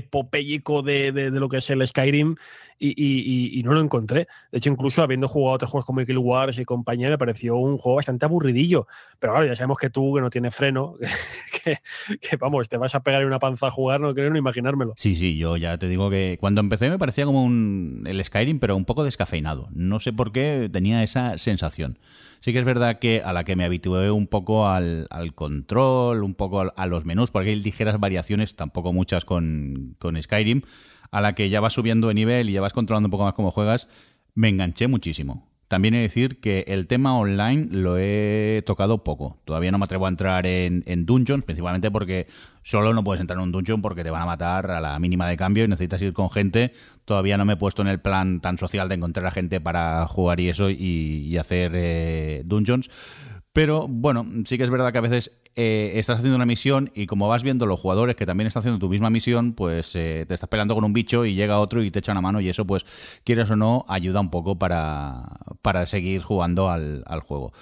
de, 0.81 1.11
de, 1.11 1.29
lo 1.29 1.47
que 1.47 1.57
es 1.57 1.69
el 1.69 1.85
Skyrim 1.85 2.37
y, 2.77 3.61
no 3.63 3.73
lo 3.73 3.81
encontré. 3.81 4.27
De 4.51 4.57
hecho, 4.57 4.69
incluso 4.69 5.01
habiendo 5.01 5.27
jugado 5.27 5.55
otros 5.55 5.71
juegos 5.71 5.85
como 5.85 6.05
Kill 6.05 6.17
Wars 6.17 6.59
y 6.59 6.65
compañía, 6.65 7.09
me 7.09 7.17
pareció 7.17 7.55
un 7.55 7.77
juego 7.77 7.97
bastante 7.97 8.25
aburridillo. 8.25 8.87
Pero 9.19 9.33
claro, 9.33 9.47
ya 9.47 9.55
sabemos 9.55 9.77
que 9.77 9.89
tú, 9.89 10.13
que 10.15 10.21
no 10.21 10.29
tienes 10.29 10.53
freno, 10.53 10.95
que, 11.63 12.37
vamos, 12.37 12.69
te 12.69 12.77
vas 12.77 12.95
a 12.95 13.01
pegar 13.01 13.21
en 13.21 13.27
una 13.27 13.39
panza 13.39 13.67
a 13.67 13.71
jugar, 13.71 14.01
no 14.01 14.13
quiero 14.13 14.29
ni 14.31 14.39
imaginármelo. 14.39 14.93
Sí, 14.97 15.15
sí, 15.15 15.37
yo 15.37 15.57
ya 15.57 15.77
te 15.77 15.87
digo 15.87 16.09
que 16.09 16.37
cuando 16.39 16.61
empecé 16.61 16.89
me 16.89 16.99
parecía 16.99 17.25
como 17.25 17.43
un, 17.43 18.03
el 18.05 18.23
Skyrim, 18.23 18.59
pero 18.59 18.75
un 18.75 18.85
poco 18.85 19.03
descafeinado. 19.03 19.67
No 19.71 19.99
sé 19.99 20.13
por 20.13 20.31
qué 20.31 20.69
tenía 20.71 21.03
esa 21.03 21.37
sensación. 21.37 21.97
Sí 22.41 22.53
que 22.53 22.59
es 22.59 22.65
verdad 22.65 22.99
que 22.99 23.23
a 23.23 23.33
la 23.33 23.43
que 23.43 23.55
me 23.55 23.65
habitué 23.65 24.11
un 24.11 24.27
poco 24.27 24.67
al, 24.67 25.07
control, 25.33 26.23
un 26.23 26.35
poco 26.35 26.71
a, 26.75 26.85
los 26.85 27.03
menús, 27.05 27.31
porque 27.31 27.49
hay 27.49 27.55
ligeras 27.55 27.99
variaciones, 27.99 28.55
tampoco 28.55 28.93
muchas 28.93 29.25
con, 29.25 29.95
con 29.97 30.21
Skyrim 30.21 30.61
a 31.11 31.21
la 31.21 31.35
que 31.35 31.49
ya 31.49 31.59
vas 31.59 31.73
subiendo 31.73 32.07
de 32.09 32.13
nivel 32.13 32.49
y 32.49 32.53
ya 32.53 32.61
vas 32.61 32.73
controlando 32.73 33.07
un 33.07 33.11
poco 33.11 33.25
más 33.25 33.33
cómo 33.33 33.51
juegas, 33.51 33.87
me 34.33 34.49
enganché 34.49 34.87
muchísimo. 34.87 35.47
También 35.67 35.95
he 35.95 35.97
de 35.97 36.03
decir 36.03 36.39
que 36.39 36.63
el 36.67 36.85
tema 36.85 37.17
online 37.17 37.67
lo 37.71 37.97
he 37.97 38.61
tocado 38.67 39.03
poco. 39.03 39.39
Todavía 39.45 39.71
no 39.71 39.79
me 39.79 39.85
atrevo 39.85 40.05
a 40.05 40.09
entrar 40.09 40.45
en, 40.45 40.83
dungeons, 41.05 41.43
principalmente 41.43 41.89
porque 41.89 42.27
solo 42.61 42.93
no 42.93 43.03
puedes 43.03 43.19
entrar 43.19 43.39
en 43.39 43.43
un 43.43 43.51
dungeon 43.51 43.81
porque 43.81 44.03
te 44.03 44.11
van 44.11 44.21
a 44.21 44.25
matar 44.27 44.69
a 44.69 44.79
la 44.79 44.99
mínima 44.99 45.27
de 45.27 45.37
cambio 45.37 45.63
y 45.63 45.67
necesitas 45.67 46.01
ir 46.03 46.13
con 46.13 46.29
gente. 46.29 46.71
Todavía 47.03 47.37
no 47.37 47.45
me 47.45 47.53
he 47.53 47.57
puesto 47.57 47.81
en 47.81 47.87
el 47.87 47.99
plan 47.99 48.41
tan 48.41 48.59
social 48.59 48.87
de 48.89 48.95
encontrar 48.95 49.25
a 49.25 49.31
gente 49.31 49.59
para 49.59 50.05
jugar 50.07 50.39
y 50.39 50.49
eso 50.49 50.69
y, 50.69 51.35
hacer 51.37 51.71
eh, 51.73 52.43
dungeons. 52.45 52.91
Pero 53.51 53.87
bueno, 53.87 54.25
sí 54.45 54.57
que 54.57 54.65
es 54.65 54.69
verdad 54.69 54.91
que 54.91 54.99
a 54.99 55.01
veces 55.01 55.31
eh, 55.55 55.93
estás 55.95 56.17
haciendo 56.17 56.35
una 56.35 56.45
misión 56.45 56.91
y 56.93 57.05
como 57.05 57.27
vas 57.27 57.43
viendo 57.43 57.65
los 57.65 57.79
jugadores 57.79 58.15
que 58.15 58.25
también 58.25 58.47
están 58.47 58.61
haciendo 58.61 58.79
tu 58.79 58.89
misma 58.89 59.09
misión, 59.09 59.53
pues 59.53 59.95
eh, 59.95 60.25
te 60.27 60.33
estás 60.33 60.49
peleando 60.49 60.75
con 60.75 60.83
un 60.83 60.93
bicho 60.93 61.25
y 61.25 61.35
llega 61.35 61.59
otro 61.59 61.81
y 61.81 61.91
te 61.91 61.99
echa 61.99 62.11
una 62.11 62.21
mano 62.21 62.41
y 62.41 62.49
eso, 62.49 62.65
pues 62.65 62.85
quieres 63.23 63.49
o 63.49 63.55
no, 63.55 63.85
ayuda 63.87 64.19
un 64.19 64.29
poco 64.29 64.57
para, 64.57 65.23
para 65.61 65.85
seguir 65.85 66.21
jugando 66.21 66.69
al, 66.69 67.03
al 67.07 67.21
juego. 67.21 67.53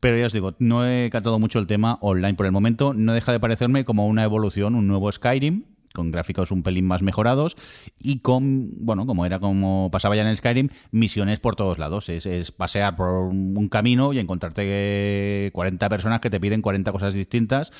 Pero 0.00 0.18
ya 0.18 0.26
os 0.26 0.32
digo, 0.32 0.54
no 0.58 0.84
he 0.88 1.10
catado 1.10 1.38
mucho 1.38 1.58
el 1.58 1.68
tema 1.68 1.98
online 2.00 2.34
por 2.34 2.46
el 2.46 2.50
momento. 2.50 2.92
No 2.92 3.12
deja 3.12 3.30
de 3.30 3.38
parecerme 3.38 3.84
como 3.84 4.08
una 4.08 4.24
evolución, 4.24 4.74
un 4.74 4.88
nuevo 4.88 5.12
Skyrim, 5.12 5.62
con 5.92 6.10
gráficos 6.10 6.50
un 6.50 6.62
pelín 6.62 6.86
más 6.86 7.02
mejorados 7.02 7.56
y 7.98 8.20
con, 8.20 8.70
bueno, 8.84 9.06
como 9.06 9.26
era 9.26 9.38
como 9.38 9.90
pasaba 9.90 10.16
ya 10.16 10.22
en 10.22 10.28
el 10.28 10.36
Skyrim, 10.36 10.68
misiones 10.90 11.40
por 11.40 11.56
todos 11.56 11.78
lados. 11.78 12.08
Es, 12.08 12.52
pasear 12.52 12.96
por 12.96 13.08
un 13.08 13.68
camino 13.68 14.12
y 14.12 14.18
encontrarte 14.18 15.50
40 15.52 15.88
personas 15.88 16.20
que 16.20 16.30
te 16.30 16.40
piden 16.40 16.62
40 16.62 16.92
cosas 16.92 17.14
distintas. 17.14 17.72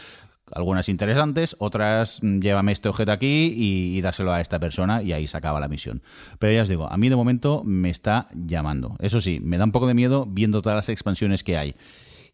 Algunas 0.54 0.88
interesantes, 0.88 1.56
otras 1.60 2.22
mm, 2.22 2.40
llévame 2.40 2.72
este 2.72 2.88
objeto 2.88 3.12
aquí 3.12 3.54
y, 3.56 3.96
y, 3.96 4.00
dáselo 4.00 4.32
a 4.32 4.40
esta 4.40 4.58
persona 4.58 5.02
y 5.02 5.12
ahí 5.12 5.26
se 5.26 5.36
acaba 5.36 5.60
la 5.60 5.68
misión. 5.68 6.02
Pero 6.38 6.52
ya 6.52 6.62
os 6.62 6.68
digo, 6.68 6.90
a 6.90 6.96
mí 6.96 7.08
de 7.08 7.16
momento 7.16 7.62
me 7.64 7.90
está 7.90 8.26
llamando. 8.34 8.96
Eso 8.98 9.20
sí, 9.20 9.40
me 9.40 9.56
da 9.56 9.64
un 9.64 9.72
poco 9.72 9.86
de 9.86 9.94
miedo 9.94 10.26
viendo 10.28 10.60
todas 10.60 10.76
las 10.76 10.88
expansiones 10.88 11.42
que 11.42 11.56
hay. 11.56 11.74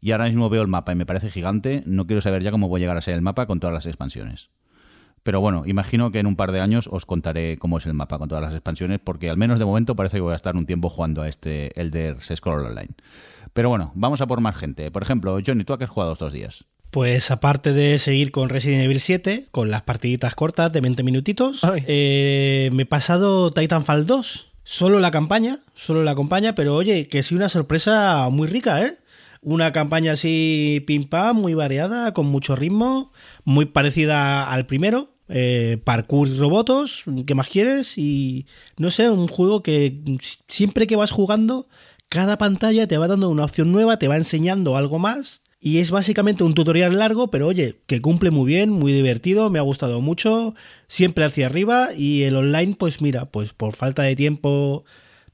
Y 0.01 0.12
ahora 0.12 0.26
mismo 0.26 0.49
veo 0.49 0.62
el 0.62 0.68
mapa 0.68 0.93
y 0.93 0.97
me 0.97 1.07
parece 1.07 1.31
gigante. 1.31 1.83
No 1.87 2.07
quiero 2.07 2.20
saber 2.20 2.43
ya 2.43 2.51
cómo 2.51 2.68
voy 2.68 2.81
a 2.81 2.83
llegar 2.83 2.97
a 2.97 3.01
ser 3.01 3.14
el 3.14 3.22
mapa 3.22 3.47
con 3.47 3.61
todas 3.61 3.74
las 3.74 3.87
expansiones. 3.87 4.51
Pero 5.29 5.43
bueno, 5.43 5.64
imagino 5.66 6.11
que 6.11 6.20
en 6.20 6.26
un 6.26 6.37
par 6.37 6.53
de 6.53 6.61
años 6.62 6.89
os 6.91 7.05
contaré 7.05 7.59
cómo 7.59 7.76
es 7.76 7.85
el 7.85 7.93
mapa 7.93 8.16
con 8.16 8.31
todas 8.31 8.43
las 8.43 8.55
expansiones, 8.55 8.99
porque 8.99 9.29
al 9.29 9.37
menos 9.37 9.59
de 9.59 9.66
momento 9.66 9.95
parece 9.95 10.16
que 10.16 10.22
voy 10.22 10.33
a 10.33 10.37
estar 10.37 10.57
un 10.57 10.64
tiempo 10.64 10.89
jugando 10.89 11.20
a 11.20 11.29
este 11.29 11.79
Elder 11.79 12.18
Scrolls 12.18 12.66
Online. 12.66 12.95
Pero 13.53 13.68
bueno, 13.68 13.93
vamos 13.95 14.22
a 14.22 14.26
por 14.26 14.41
más 14.41 14.57
gente. 14.57 14.91
Por 14.91 15.03
ejemplo, 15.03 15.39
Johnny, 15.47 15.64
¿tú 15.64 15.74
a 15.74 15.79
qué 15.79 15.85
has 15.85 15.91
jugado 15.91 16.14
estos 16.14 16.33
días? 16.33 16.64
Pues 16.91 17.31
aparte 17.31 17.74
de 17.74 17.99
seguir 17.99 18.31
con 18.31 18.49
Resident 18.49 18.85
Evil 18.85 19.01
7, 19.01 19.49
con 19.51 19.70
las 19.70 19.83
partiditas 19.83 20.35
cortas 20.35 20.72
de 20.72 20.81
20 20.81 21.03
minutitos, 21.03 21.61
eh, 21.87 22.70
me 22.72 22.85
he 22.85 22.87
pasado 22.87 23.51
Titanfall 23.51 24.07
2. 24.07 24.47
Solo 24.64 24.99
la 24.99 25.11
campaña, 25.11 25.59
solo 25.74 26.05
la 26.05 26.14
campaña, 26.14 26.55
pero 26.55 26.74
oye, 26.74 27.07
que 27.09 27.22
sí 27.22 27.35
una 27.35 27.51
sorpresa 27.51 28.31
muy 28.31 28.49
rica, 28.49 28.81
¿eh? 28.81 28.97
Una 29.43 29.74
campaña 29.74 30.12
así 30.12 30.83
pim 30.87 31.05
pam, 31.05 31.37
muy 31.37 31.53
variada, 31.53 32.14
con 32.14 32.29
mucho 32.29 32.57
ritmo, 32.57 33.12
muy 33.45 33.66
parecida 33.66 34.51
al 34.51 34.64
primero, 34.64 35.18
eh, 35.29 35.79
parkour 35.85 36.37
robotos, 36.37 37.05
¿qué 37.26 37.35
más 37.35 37.49
quieres? 37.49 37.99
Y 37.99 38.47
no 38.76 38.91
sé, 38.91 39.11
un 39.11 39.29
juego 39.29 39.62
que 39.62 40.01
siempre 40.49 40.87
que 40.87 40.97
vas 40.97 41.11
jugando, 41.11 41.68
cada 42.09 42.38
pantalla 42.38 42.87
te 42.87 42.99
va 42.99 43.09
dando 43.09 43.29
una 43.29 43.45
opción 43.45 43.72
nueva, 43.72 43.99
te 43.99 44.09
va 44.09 44.17
enseñando 44.17 44.76
algo 44.76 44.99
más. 44.99 45.42
Y 45.61 45.79
es 45.79 45.91
básicamente 45.91 46.45
un 46.45 46.55
tutorial 46.55 46.96
largo, 46.99 47.30
pero 47.30 47.49
oye, 47.49 47.80
que 47.87 48.00
cumple 48.00 48.30
muy 48.30 48.46
bien, 48.46 48.71
muy 48.71 48.92
divertido, 48.92 49.50
me 49.50 49.59
ha 49.59 49.63
gustado 49.63 50.00
mucho, 50.00 50.55
siempre 50.87 51.25
hacia 51.25 51.46
arriba 51.46 51.88
y 51.96 52.22
el 52.22 52.37
online, 52.37 52.76
pues 52.79 53.03
mira, 53.03 53.26
pues 53.26 53.55
por 53.55 53.75
falta 53.75 54.03
de 54.05 54.14
tiempo 54.14 54.84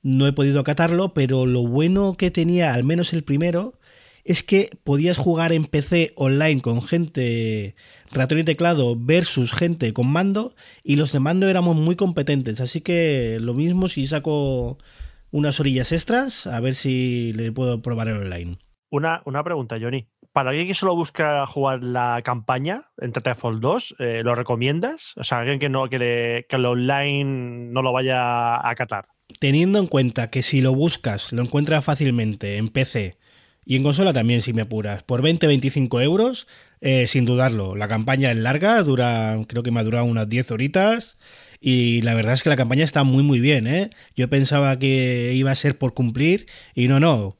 no 0.02 0.26
he 0.26 0.32
podido 0.32 0.60
acatarlo, 0.60 1.12
pero 1.12 1.44
lo 1.44 1.66
bueno 1.66 2.14
que 2.14 2.30
tenía, 2.30 2.72
al 2.72 2.84
menos 2.84 3.12
el 3.12 3.22
primero, 3.22 3.74
es 4.24 4.42
que 4.42 4.70
podías 4.84 5.18
jugar 5.18 5.52
en 5.52 5.66
PC 5.66 6.12
online 6.16 6.60
con 6.62 6.82
gente 6.82 7.76
ratón 8.10 8.38
y 8.38 8.44
teclado 8.44 8.96
versus 8.98 9.52
gente 9.52 9.92
con 9.92 10.08
mando 10.08 10.54
y 10.82 10.96
los 10.96 11.12
de 11.12 11.20
mando 11.20 11.48
éramos 11.48 11.76
muy 11.76 11.96
competentes, 11.96 12.60
así 12.60 12.80
que 12.80 13.38
lo 13.40 13.54
mismo 13.54 13.88
si 13.88 14.06
saco 14.06 14.78
unas 15.30 15.58
orillas 15.60 15.92
extras, 15.92 16.46
a 16.46 16.60
ver 16.60 16.74
si 16.74 17.32
le 17.34 17.52
puedo 17.52 17.82
probar 17.82 18.08
en 18.08 18.16
online. 18.16 18.58
Una, 18.90 19.22
una 19.24 19.42
pregunta, 19.42 19.76
Johnny. 19.80 20.06
Para 20.32 20.50
alguien 20.50 20.68
que 20.68 20.74
solo 20.74 20.94
busca 20.94 21.44
jugar 21.46 21.82
la 21.82 22.22
campaña 22.22 22.84
en 22.98 23.10
Titanfall 23.10 23.60
2, 23.60 23.96
eh, 23.98 24.20
¿lo 24.24 24.36
recomiendas? 24.36 25.14
O 25.16 25.24
sea, 25.24 25.38
alguien 25.38 25.58
que 25.58 25.68
no 25.68 25.88
que, 25.88 26.46
que 26.48 26.56
el 26.56 26.64
online 26.64 27.72
no 27.72 27.82
lo 27.82 27.92
vaya 27.92 28.54
a 28.54 28.70
acatar. 28.70 29.06
Teniendo 29.40 29.80
en 29.80 29.86
cuenta 29.86 30.30
que 30.30 30.42
si 30.44 30.60
lo 30.60 30.72
buscas, 30.72 31.32
lo 31.32 31.42
encuentras 31.42 31.84
fácilmente 31.84 32.56
en 32.56 32.68
PC 32.68 33.16
y 33.64 33.76
en 33.76 33.82
consola 33.82 34.12
también, 34.12 34.42
si 34.42 34.52
me 34.52 34.62
apuras, 34.62 35.02
por 35.02 35.22
20-25 35.22 36.02
euros, 36.02 36.46
eh, 36.80 37.06
sin 37.06 37.24
dudarlo. 37.24 37.76
La 37.76 37.88
campaña 37.88 38.30
es 38.30 38.36
larga, 38.36 38.82
dura, 38.82 39.40
creo 39.48 39.62
que 39.62 39.70
me 39.70 39.80
ha 39.80 39.84
durado 39.84 40.04
unas 40.04 40.28
10 40.28 40.50
horitas. 40.50 41.18
Y 41.60 42.02
la 42.02 42.12
verdad 42.12 42.34
es 42.34 42.42
que 42.42 42.50
la 42.50 42.56
campaña 42.56 42.84
está 42.84 43.04
muy, 43.04 43.22
muy 43.22 43.40
bien. 43.40 43.66
¿eh? 43.66 43.88
Yo 44.14 44.28
pensaba 44.28 44.78
que 44.78 45.32
iba 45.34 45.50
a 45.50 45.54
ser 45.54 45.78
por 45.78 45.94
cumplir 45.94 46.46
y 46.74 46.88
no, 46.88 47.00
no. 47.00 47.38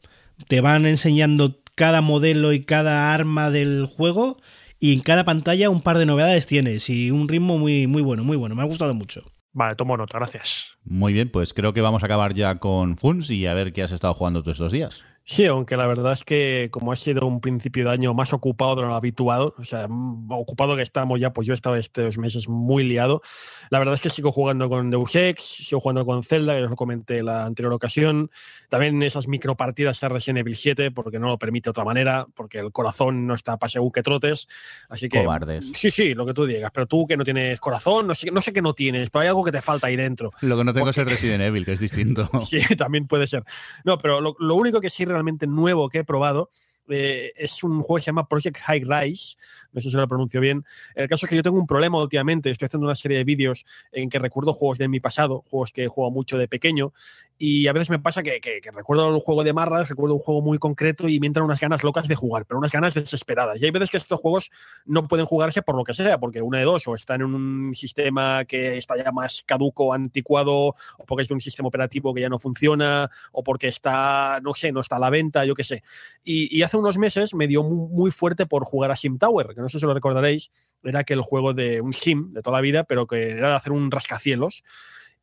Te 0.49 0.63
van 0.63 0.87
enseñando 0.87 1.61
cada 1.75 2.01
modelo 2.01 2.55
y 2.55 2.61
cada 2.63 3.13
arma 3.13 3.51
del 3.51 3.85
juego 3.85 4.41
y 4.81 4.95
en 4.95 5.01
cada 5.01 5.25
pantalla 5.25 5.69
un 5.69 5.83
par 5.83 5.99
de 5.99 6.07
novedades 6.07 6.47
tienes 6.47 6.89
y 6.89 7.11
un 7.11 7.29
ritmo 7.29 7.59
muy, 7.59 7.87
muy 7.87 8.01
bueno, 8.01 8.25
muy 8.25 8.39
bueno. 8.39 8.55
Me 8.55 8.63
ha 8.63 8.67
gustado 8.67 8.95
mucho. 8.95 9.25
Vale, 9.53 9.77
tomo 9.77 9.97
nota, 9.97 10.19
gracias. 10.19 10.73
Muy 10.85 11.13
bien, 11.13 11.31
pues 11.31 11.55
creo 11.55 11.73
que 11.73 11.81
vamos 11.81 12.03
a 12.03 12.07
acabar 12.07 12.35
ya 12.35 12.57
con 12.57 12.97
Funs 12.97 13.31
y 13.31 13.47
a 13.47 13.55
ver 13.55 13.73
qué 13.73 13.83
has 13.83 13.93
estado 13.93 14.15
jugando 14.15 14.43
todos 14.43 14.57
estos 14.57 14.73
días. 14.73 15.05
Sí, 15.27 15.47
aunque 15.47 15.79
la 15.79 15.87
verdad 15.87 16.13
es 16.13 16.23
que 16.23 16.69
como 16.71 16.93
ha 16.93 16.97
sido 16.97 17.27
un 17.27 17.41
principio 17.41 17.87
de 17.87 17.91
año 17.93 18.13
más 18.13 18.35
ocupado 18.35 18.77
de 18.77 18.83
lo 18.83 18.95
habituado, 18.95 19.55
o 19.57 19.65
sea, 19.65 19.89
ocupado 20.29 20.77
que 20.77 20.83
estamos 20.83 21.19
ya, 21.19 21.33
pues 21.33 21.49
yo 21.49 21.55
he 21.55 21.57
estado 21.57 21.77
estos 21.77 22.19
meses 22.19 22.47
muy 22.47 22.85
liado. 22.85 23.23
La 23.71 23.79
verdad 23.79 23.95
es 23.95 24.03
que 24.03 24.11
sigo 24.11 24.31
jugando 24.33 24.69
con 24.69 24.91
Deus 24.91 25.17
Ex, 25.17 25.43
sigo 25.43 25.81
jugando 25.81 26.05
con 26.05 26.23
Zelda, 26.25 26.55
que 26.55 26.65
os 26.65 26.71
lo 26.71 26.77
comenté 26.77 27.23
la 27.23 27.47
anterior 27.47 27.73
ocasión. 27.73 28.31
También 28.69 29.03
esas 29.03 29.27
micropartidas 29.27 30.03
a 30.05 30.11
Resident 30.11 30.41
Evil 30.41 30.57
7, 30.57 30.91
porque 30.91 31.19
no 31.19 31.29
lo 31.29 31.39
permite 31.39 31.69
de 31.69 31.71
otra 31.71 31.85
manera, 31.85 32.27
porque 32.35 32.59
el 32.59 32.71
corazón 32.71 33.27
no 33.27 33.33
está 33.33 33.57
para 33.57 33.71
según 33.71 33.93
que 33.93 34.03
trotes. 34.03 34.47
Así 34.91 35.09
que. 35.09 35.25
Cobardes. 35.25 35.73
Sí, 35.75 35.91
sí, 35.91 36.13
lo 36.13 36.27
que 36.27 36.35
tú 36.35 36.45
digas. 36.45 36.71
Pero 36.75 36.87
tú 36.87 37.07
que 37.07 37.17
no 37.17 37.25
tienes 37.25 37.59
corazón, 37.61 38.07
no 38.07 38.15
sé, 38.15 38.31
no 38.31 38.43
sé 38.43 38.53
qué 38.53 38.61
no 38.61 38.75
tienes, 38.75 39.09
pero 39.09 39.23
hay 39.23 39.29
algo 39.29 39.43
que 39.43 39.53
te 39.53 39.63
falta 39.63 39.87
ahí 39.87 39.97
dentro. 39.97 40.33
Lo 40.43 40.59
que 40.59 40.65
no 40.65 40.75
tengo 40.75 40.91
es 40.91 40.99
el 40.99 41.07
Resident 41.07 41.43
Evil, 41.43 41.65
que 41.65 41.73
es 41.73 41.81
distinto. 41.81 42.29
sí, 42.47 42.61
también 42.77 43.07
puede 43.07 43.27
ser. 43.27 43.43
No, 43.85 43.97
pero 43.97 44.21
lo, 44.21 44.37
lo 44.39 44.55
único 44.57 44.83
que 44.83 44.91
sí 44.91 45.07
realmente 45.15 45.47
nuevo 45.47 45.89
que 45.89 45.99
he 45.99 46.05
probado 46.05 46.51
eh, 46.89 47.33
es 47.37 47.63
un 47.65 47.81
juego 47.83 47.97
que 47.97 48.03
se 48.03 48.07
llama 48.07 48.29
Project 48.29 48.59
High 48.59 48.85
Rise. 48.85 49.37
No 49.75 49.81
sé 49.81 49.91
si 49.91 49.97
lo 49.97 50.09
pronuncio 50.09 50.41
bien. 50.41 50.65
El 50.95 51.09
caso 51.09 51.27
es 51.27 51.31
que 51.31 51.37
yo 51.37 51.43
tengo 51.43 51.59
un 51.59 51.67
problema 51.67 52.01
últimamente. 52.01 52.51
Estoy 52.51 52.67
haciendo 52.67 52.87
una 52.87 52.95
serie 52.95 53.19
de 53.19 53.25
vídeos 53.25 53.65
en 53.93 54.09
que 54.09 54.19
recuerdo 54.19 54.53
juegos 54.53 54.79
de 54.79 54.89
mi 54.89 55.01
pasado, 55.01 55.45
juegos 55.51 55.73
que 55.73 55.85
he 55.85 55.89
jugado 55.89 56.11
mucho 56.11 56.39
de 56.39 56.49
pequeño. 56.49 56.93
Y 57.37 57.67
a 57.67 57.73
veces 57.73 57.91
me 57.91 57.99
pasa 57.99 58.23
que, 58.23 58.41
que, 58.41 58.61
que 58.61 58.71
recuerdo 58.71 59.13
un 59.13 59.21
juego 59.21 59.43
de 59.43 59.53
marras, 59.53 59.89
recuerdo 59.89 60.15
un 60.15 60.21
juego 60.21 60.41
muy 60.41 60.59
concreto 60.59 61.09
y 61.09 61.19
me 61.19 61.27
entran 61.27 61.45
unas 61.45 61.61
ganas 61.61 61.83
locas 61.83 62.07
de 62.07 62.15
jugar, 62.15 62.47
pero 62.47 62.59
unas 62.59 62.71
ganas 62.71 62.95
desesperadas. 62.95 63.61
Y 63.61 63.65
hay 63.65 63.71
veces 63.73 63.91
que 63.91 63.97
estos 63.97 64.21
juegos 64.21 64.51
no 64.85 65.09
pueden 65.09 65.27
jugarse 65.27 65.63
por 65.63 65.75
lo 65.75 65.83
que 65.83 65.95
sea, 65.95 66.19
porque 66.19 66.41
una 66.41 66.59
de 66.59 66.65
dos, 66.65 66.87
o 66.87 66.95
están 66.95 67.23
en 67.23 67.35
un 67.35 67.75
sistema 67.75 68.45
que 68.45 68.79
está 68.79 68.97
ya 68.97 69.11
más 69.11 69.43
caduco, 69.45 69.93
anticuado, 69.93 70.55
o 70.57 71.05
porque 71.07 71.23
es 71.23 71.29
de 71.29 71.35
un 71.35 71.41
sistema 71.41 71.69
operativo 71.69 72.15
que 72.15 72.21
ya 72.21 72.29
no 72.29 72.39
funciona, 72.39 73.11
o 73.33 73.43
porque 73.43 73.69
está, 73.69 74.41
no 74.43 74.55
sé, 74.55 74.71
no 74.71 74.81
está 74.81 74.97
a 74.97 75.01
la 75.01 75.11
venta, 75.11 75.45
yo 75.45 75.55
qué 75.55 75.65
sé. 75.65 75.83
Y, 76.23 76.57
y 76.57 76.63
hace 76.63 76.77
unos 76.77 76.99
meses 76.99 77.35
me 77.35 77.47
dio 77.47 77.65
muy, 77.65 78.11
fuerte 78.11 78.47
por 78.47 78.65
jugar 78.65 78.91
a 78.91 78.97
Sim 78.97 79.19
Tower, 79.19 79.55
que 79.55 79.61
no 79.65 79.69
sé 79.69 79.81
si 79.81 79.87
lo 79.87 79.95
recordaréis, 79.95 80.51
era 80.85 81.01
aquel 81.01 81.21
juego 81.21 81.55
de 81.55 81.81
un 81.81 81.93
sim 81.93 82.33
de 82.33 82.43
toda 82.43 82.59
la 82.59 82.61
vida, 82.61 82.85
pero 82.85 83.07
que 83.07 83.31
era 83.31 83.49
de 83.49 83.55
hacer 83.55 83.73
un 83.73 83.91
rascacielos. 83.91 84.63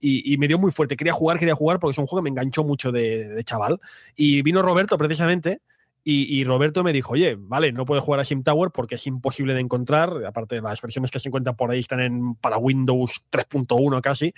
Y, 0.03 0.35
me 0.39 0.47
dio 0.47 0.57
muy 0.57 0.71
fuerte. 0.71 0.97
Quería 0.97 1.13
jugar, 1.13 1.37
quería 1.37 1.53
jugar, 1.53 1.79
porque 1.79 1.91
es 1.91 1.97
un 1.99 2.07
juego 2.07 2.23
que 2.23 2.23
me 2.23 2.29
enganchó 2.31 2.63
mucho 2.63 2.91
de, 2.91 3.29
de 3.29 3.43
chaval. 3.43 3.79
Y 4.15 4.41
vino 4.41 4.63
Roberto 4.63 4.97
precisamente. 4.97 5.61
Y, 6.03 6.43
Roberto 6.43 6.83
me 6.83 6.91
dijo, 6.91 7.13
oye, 7.13 7.37
vale, 7.37 7.71
no 7.71 7.85
puedes 7.85 8.03
jugar 8.03 8.19
a 8.19 8.23
Sim 8.23 8.41
Tower 8.41 8.71
porque 8.71 8.95
es 8.95 9.05
imposible 9.05 9.53
de 9.53 9.59
encontrar. 9.59 10.25
Aparte, 10.25 10.59
las 10.59 10.81
versiones 10.81 11.11
que 11.11 11.19
se 11.19 11.29
encuentran 11.29 11.55
por 11.55 11.69
ahí 11.69 11.81
están 11.81 11.99
en, 11.99 12.33
para 12.33 12.57
Windows 12.57 13.21
3.1 13.31 14.01
casi. 14.01 14.33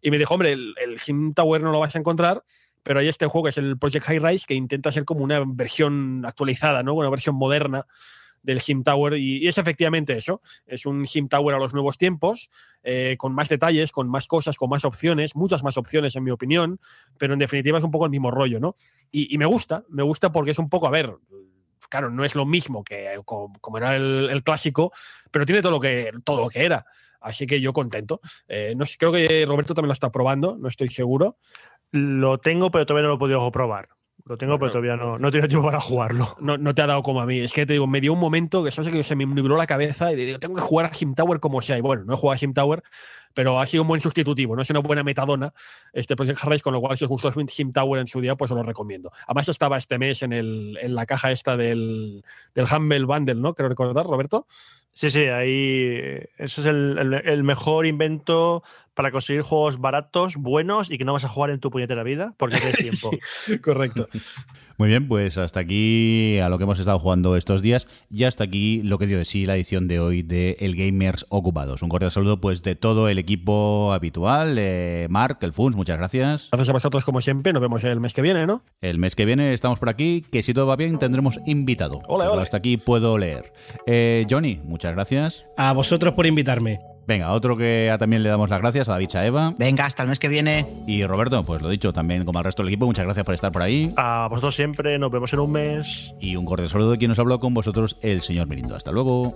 Y 0.00 0.10
me 0.10 0.16
dijo, 0.16 0.32
hombre, 0.32 0.52
el, 0.52 0.74
el 0.82 0.98
Sim 0.98 1.34
Tower 1.34 1.62
no 1.62 1.72
lo 1.72 1.80
vas 1.80 1.94
a 1.94 1.98
encontrar 1.98 2.42
pero 2.82 3.00
hay 3.00 3.08
este 3.08 3.26
juego 3.26 3.44
que 3.44 3.50
es 3.50 3.58
el 3.58 3.78
Project 3.78 4.06
High 4.06 4.18
Rise 4.18 4.44
que 4.46 4.54
intenta 4.54 4.90
ser 4.90 5.04
como 5.04 5.22
una 5.22 5.42
versión 5.46 6.24
actualizada, 6.26 6.82
¿no? 6.82 6.94
Una 6.94 7.10
versión 7.10 7.36
moderna 7.36 7.86
del 8.42 8.60
Sim 8.60 8.82
Tower 8.82 9.14
y, 9.14 9.46
es 9.46 9.58
efectivamente 9.58 10.14
eso, 10.14 10.42
es 10.66 10.86
un 10.86 11.06
Sim 11.06 11.28
Tower 11.28 11.54
a 11.54 11.58
los 11.58 11.72
nuevos 11.72 11.98
tiempos, 11.98 12.50
eh, 12.82 13.16
con 13.18 13.34
más 13.34 13.48
detalles, 13.48 13.92
con 13.92 14.08
más 14.08 14.26
cosas, 14.26 14.56
con 14.56 14.70
más 14.70 14.84
opciones, 14.84 15.36
muchas 15.36 15.62
más 15.62 15.76
opciones 15.76 16.16
en 16.16 16.24
mi 16.24 16.30
opinión, 16.30 16.80
pero 17.18 17.32
en 17.32 17.38
definitiva 17.38 17.78
es 17.78 17.84
un 17.84 17.90
poco 17.90 18.04
el 18.04 18.10
mismo 18.10 18.30
rollo, 18.30 18.60
¿no? 18.60 18.76
Y, 19.10 19.36
me 19.38 19.46
gusta, 19.46 19.84
me 19.88 20.02
gusta 20.02 20.32
porque 20.32 20.52
es 20.52 20.58
un 20.58 20.68
poco, 20.68 20.86
a 20.86 20.90
ver, 20.90 21.14
claro, 21.88 22.10
no 22.10 22.24
es 22.24 22.34
lo 22.34 22.46
mismo 22.46 22.82
que 22.82 23.20
como, 23.24 23.76
era 23.76 23.96
el, 23.96 24.42
clásico, 24.42 24.92
pero 25.30 25.44
tiene 25.44 25.60
todo 25.60 25.72
lo 25.72 25.80
que, 25.80 26.12
todo 26.24 26.42
lo 26.42 26.48
que 26.48 26.64
era. 26.64 26.84
Así 27.20 27.46
que 27.46 27.60
yo 27.60 27.72
contento. 27.72 28.20
Eh, 28.48 28.74
no 28.76 28.84
creo 28.98 29.12
que 29.12 29.44
Roberto 29.46 29.74
también 29.74 29.88
lo 29.88 29.92
está 29.92 30.10
probando, 30.10 30.56
no 30.58 30.68
estoy 30.68 30.88
seguro. 30.88 31.36
Lo 31.92 32.38
tengo, 32.38 32.70
pero 32.70 32.86
todavía 32.86 33.04
no 33.04 33.10
lo 33.10 33.14
he 33.16 33.18
podido 33.18 33.52
probar. 33.52 33.90
Lo 34.26 34.36
tengo, 34.38 34.52
bueno, 34.52 34.60
pero 34.60 34.72
todavía 34.72 34.96
no, 34.96 35.18
no 35.18 35.30
tengo 35.32 35.48
tiempo 35.48 35.66
para 35.66 35.80
jugarlo. 35.80 36.36
No, 36.40 36.56
no, 36.56 36.74
te 36.74 36.82
ha 36.82 36.86
dado 36.86 37.02
como 37.02 37.20
a 37.20 37.26
mí. 37.26 37.40
Es 37.40 37.52
que 37.52 37.66
te 37.66 37.72
digo, 37.72 37.88
me 37.88 38.00
dio 38.00 38.12
un 38.12 38.20
momento 38.20 38.62
que, 38.62 38.70
que 38.70 39.02
se 39.02 39.16
me 39.16 39.26
nubló 39.26 39.56
la 39.56 39.66
cabeza 39.66 40.12
y 40.12 40.16
digo, 40.16 40.38
tengo 40.38 40.54
que 40.54 40.62
jugar 40.62 40.86
a 40.86 40.94
Sim 40.94 41.14
Tower 41.14 41.40
como 41.40 41.60
sea. 41.60 41.76
Y 41.76 41.80
bueno, 41.80 42.04
no 42.04 42.14
he 42.14 42.16
jugado 42.16 42.34
a 42.34 42.38
Sim 42.38 42.54
Tower, 42.54 42.82
pero 43.34 43.58
ha 43.58 43.66
sido 43.66 43.82
un 43.82 43.88
buen 43.88 44.00
sustitutivo, 44.00 44.54
no 44.54 44.62
es 44.62 44.70
una 44.70 44.80
buena 44.80 45.02
metadona 45.02 45.52
este 45.92 46.16
Project 46.16 46.38
Hard 46.42 46.60
con 46.60 46.74
lo 46.74 46.80
cual 46.80 46.96
si 46.96 47.04
os 47.04 47.10
gustó 47.10 47.32
Sim 47.48 47.72
Tower 47.72 48.00
en 48.00 48.06
su 48.06 48.20
día, 48.20 48.36
pues 48.36 48.50
os 48.50 48.56
lo 48.56 48.62
recomiendo. 48.62 49.10
Además 49.26 49.48
estaba 49.48 49.76
este 49.76 49.98
mes 49.98 50.22
en, 50.22 50.32
el, 50.32 50.78
en 50.80 50.94
la 50.94 51.06
caja 51.06 51.32
esta 51.32 51.56
del, 51.56 52.24
del 52.54 52.66
Humble 52.72 53.04
Bundle, 53.04 53.34
¿no? 53.34 53.54
Creo 53.54 53.68
recordar, 53.68 54.06
Roberto. 54.06 54.46
Sí, 54.94 55.08
sí, 55.08 55.20
ahí 55.20 55.98
eso 56.36 56.60
es 56.60 56.66
el, 56.66 56.98
el, 56.98 57.14
el, 57.14 57.42
mejor 57.44 57.86
invento 57.86 58.62
para 58.94 59.10
conseguir 59.10 59.42
juegos 59.42 59.80
baratos, 59.80 60.36
buenos 60.36 60.90
y 60.90 60.98
que 60.98 61.04
no 61.04 61.12
vas 61.12 61.24
a 61.24 61.28
jugar 61.28 61.50
en 61.50 61.60
tu 61.60 61.70
puñetera 61.70 62.02
vida 62.02 62.34
porque 62.36 62.58
tienes 62.58 62.76
tiempo. 62.78 63.10
sí, 63.44 63.58
correcto. 63.58 64.08
Muy 64.78 64.88
bien, 64.88 65.06
pues 65.06 65.38
hasta 65.38 65.60
aquí 65.60 66.38
a 66.38 66.48
lo 66.48 66.58
que 66.58 66.64
hemos 66.64 66.78
estado 66.78 66.98
jugando 66.98 67.36
estos 67.36 67.62
días 67.62 67.86
y 68.10 68.24
hasta 68.24 68.44
aquí 68.44 68.82
lo 68.82 68.98
que 68.98 69.06
dio 69.06 69.18
de 69.18 69.24
sí 69.24 69.46
la 69.46 69.54
edición 69.54 69.86
de 69.86 70.00
hoy 70.00 70.22
de 70.22 70.56
El 70.60 70.74
Gamers 70.74 71.26
Ocupados. 71.28 71.82
Un 71.82 71.88
cordial 71.88 72.10
saludo 72.10 72.40
pues 72.40 72.62
de 72.62 72.74
todo 72.74 73.08
el 73.08 73.18
equipo 73.18 73.92
habitual, 73.92 74.56
eh, 74.58 75.06
Mark, 75.10 75.38
el 75.42 75.52
Funs, 75.52 75.76
muchas 75.76 75.98
gracias. 75.98 76.48
Gracias 76.50 76.68
a 76.68 76.72
vosotros 76.72 77.04
como 77.04 77.20
siempre, 77.20 77.52
nos 77.52 77.62
vemos 77.62 77.84
el 77.84 78.00
mes 78.00 78.12
que 78.12 78.22
viene, 78.22 78.46
¿no? 78.46 78.64
El 78.80 78.98
mes 78.98 79.14
que 79.14 79.24
viene 79.24 79.52
estamos 79.52 79.78
por 79.78 79.88
aquí, 79.88 80.24
que 80.32 80.42
si 80.42 80.52
todo 80.52 80.66
va 80.66 80.76
bien 80.76 80.98
tendremos 80.98 81.38
invitado. 81.46 82.00
Ole, 82.08 82.26
ole. 82.26 82.42
Hasta 82.42 82.56
aquí 82.56 82.76
puedo 82.76 83.18
leer. 83.18 83.52
Eh, 83.86 84.26
Johnny, 84.28 84.60
muchas 84.64 84.94
gracias. 84.94 85.46
A 85.56 85.72
vosotros 85.72 86.14
por 86.14 86.26
invitarme. 86.26 86.80
Venga, 87.06 87.32
otro 87.32 87.56
que 87.56 87.94
también 87.98 88.22
le 88.22 88.28
damos 88.28 88.48
las 88.48 88.60
gracias 88.60 88.88
a 88.88 88.92
David 88.92 89.08
Chaeva. 89.08 89.54
Venga, 89.58 89.86
hasta 89.86 90.02
el 90.02 90.08
mes 90.08 90.18
que 90.18 90.28
viene. 90.28 90.66
Y 90.86 91.04
Roberto, 91.04 91.42
pues 91.42 91.60
lo 91.62 91.68
dicho, 91.68 91.92
también 91.92 92.24
como 92.24 92.38
al 92.38 92.44
resto 92.44 92.62
del 92.62 92.68
equipo, 92.68 92.86
muchas 92.86 93.04
gracias 93.04 93.26
por 93.26 93.34
estar 93.34 93.50
por 93.50 93.62
ahí. 93.62 93.92
A 93.96 94.28
vosotros 94.30 94.54
siempre, 94.54 94.98
nos 94.98 95.10
vemos 95.10 95.32
en 95.32 95.40
un 95.40 95.52
mes. 95.52 96.14
Y 96.20 96.36
un 96.36 96.44
cordial 96.44 96.68
saludo 96.68 96.92
de 96.92 96.98
quien 96.98 97.08
nos 97.08 97.18
habló 97.18 97.38
con 97.38 97.54
vosotros, 97.54 97.96
el 98.02 98.22
señor 98.22 98.46
Mirindo. 98.46 98.76
Hasta 98.76 98.92
luego. 98.92 99.34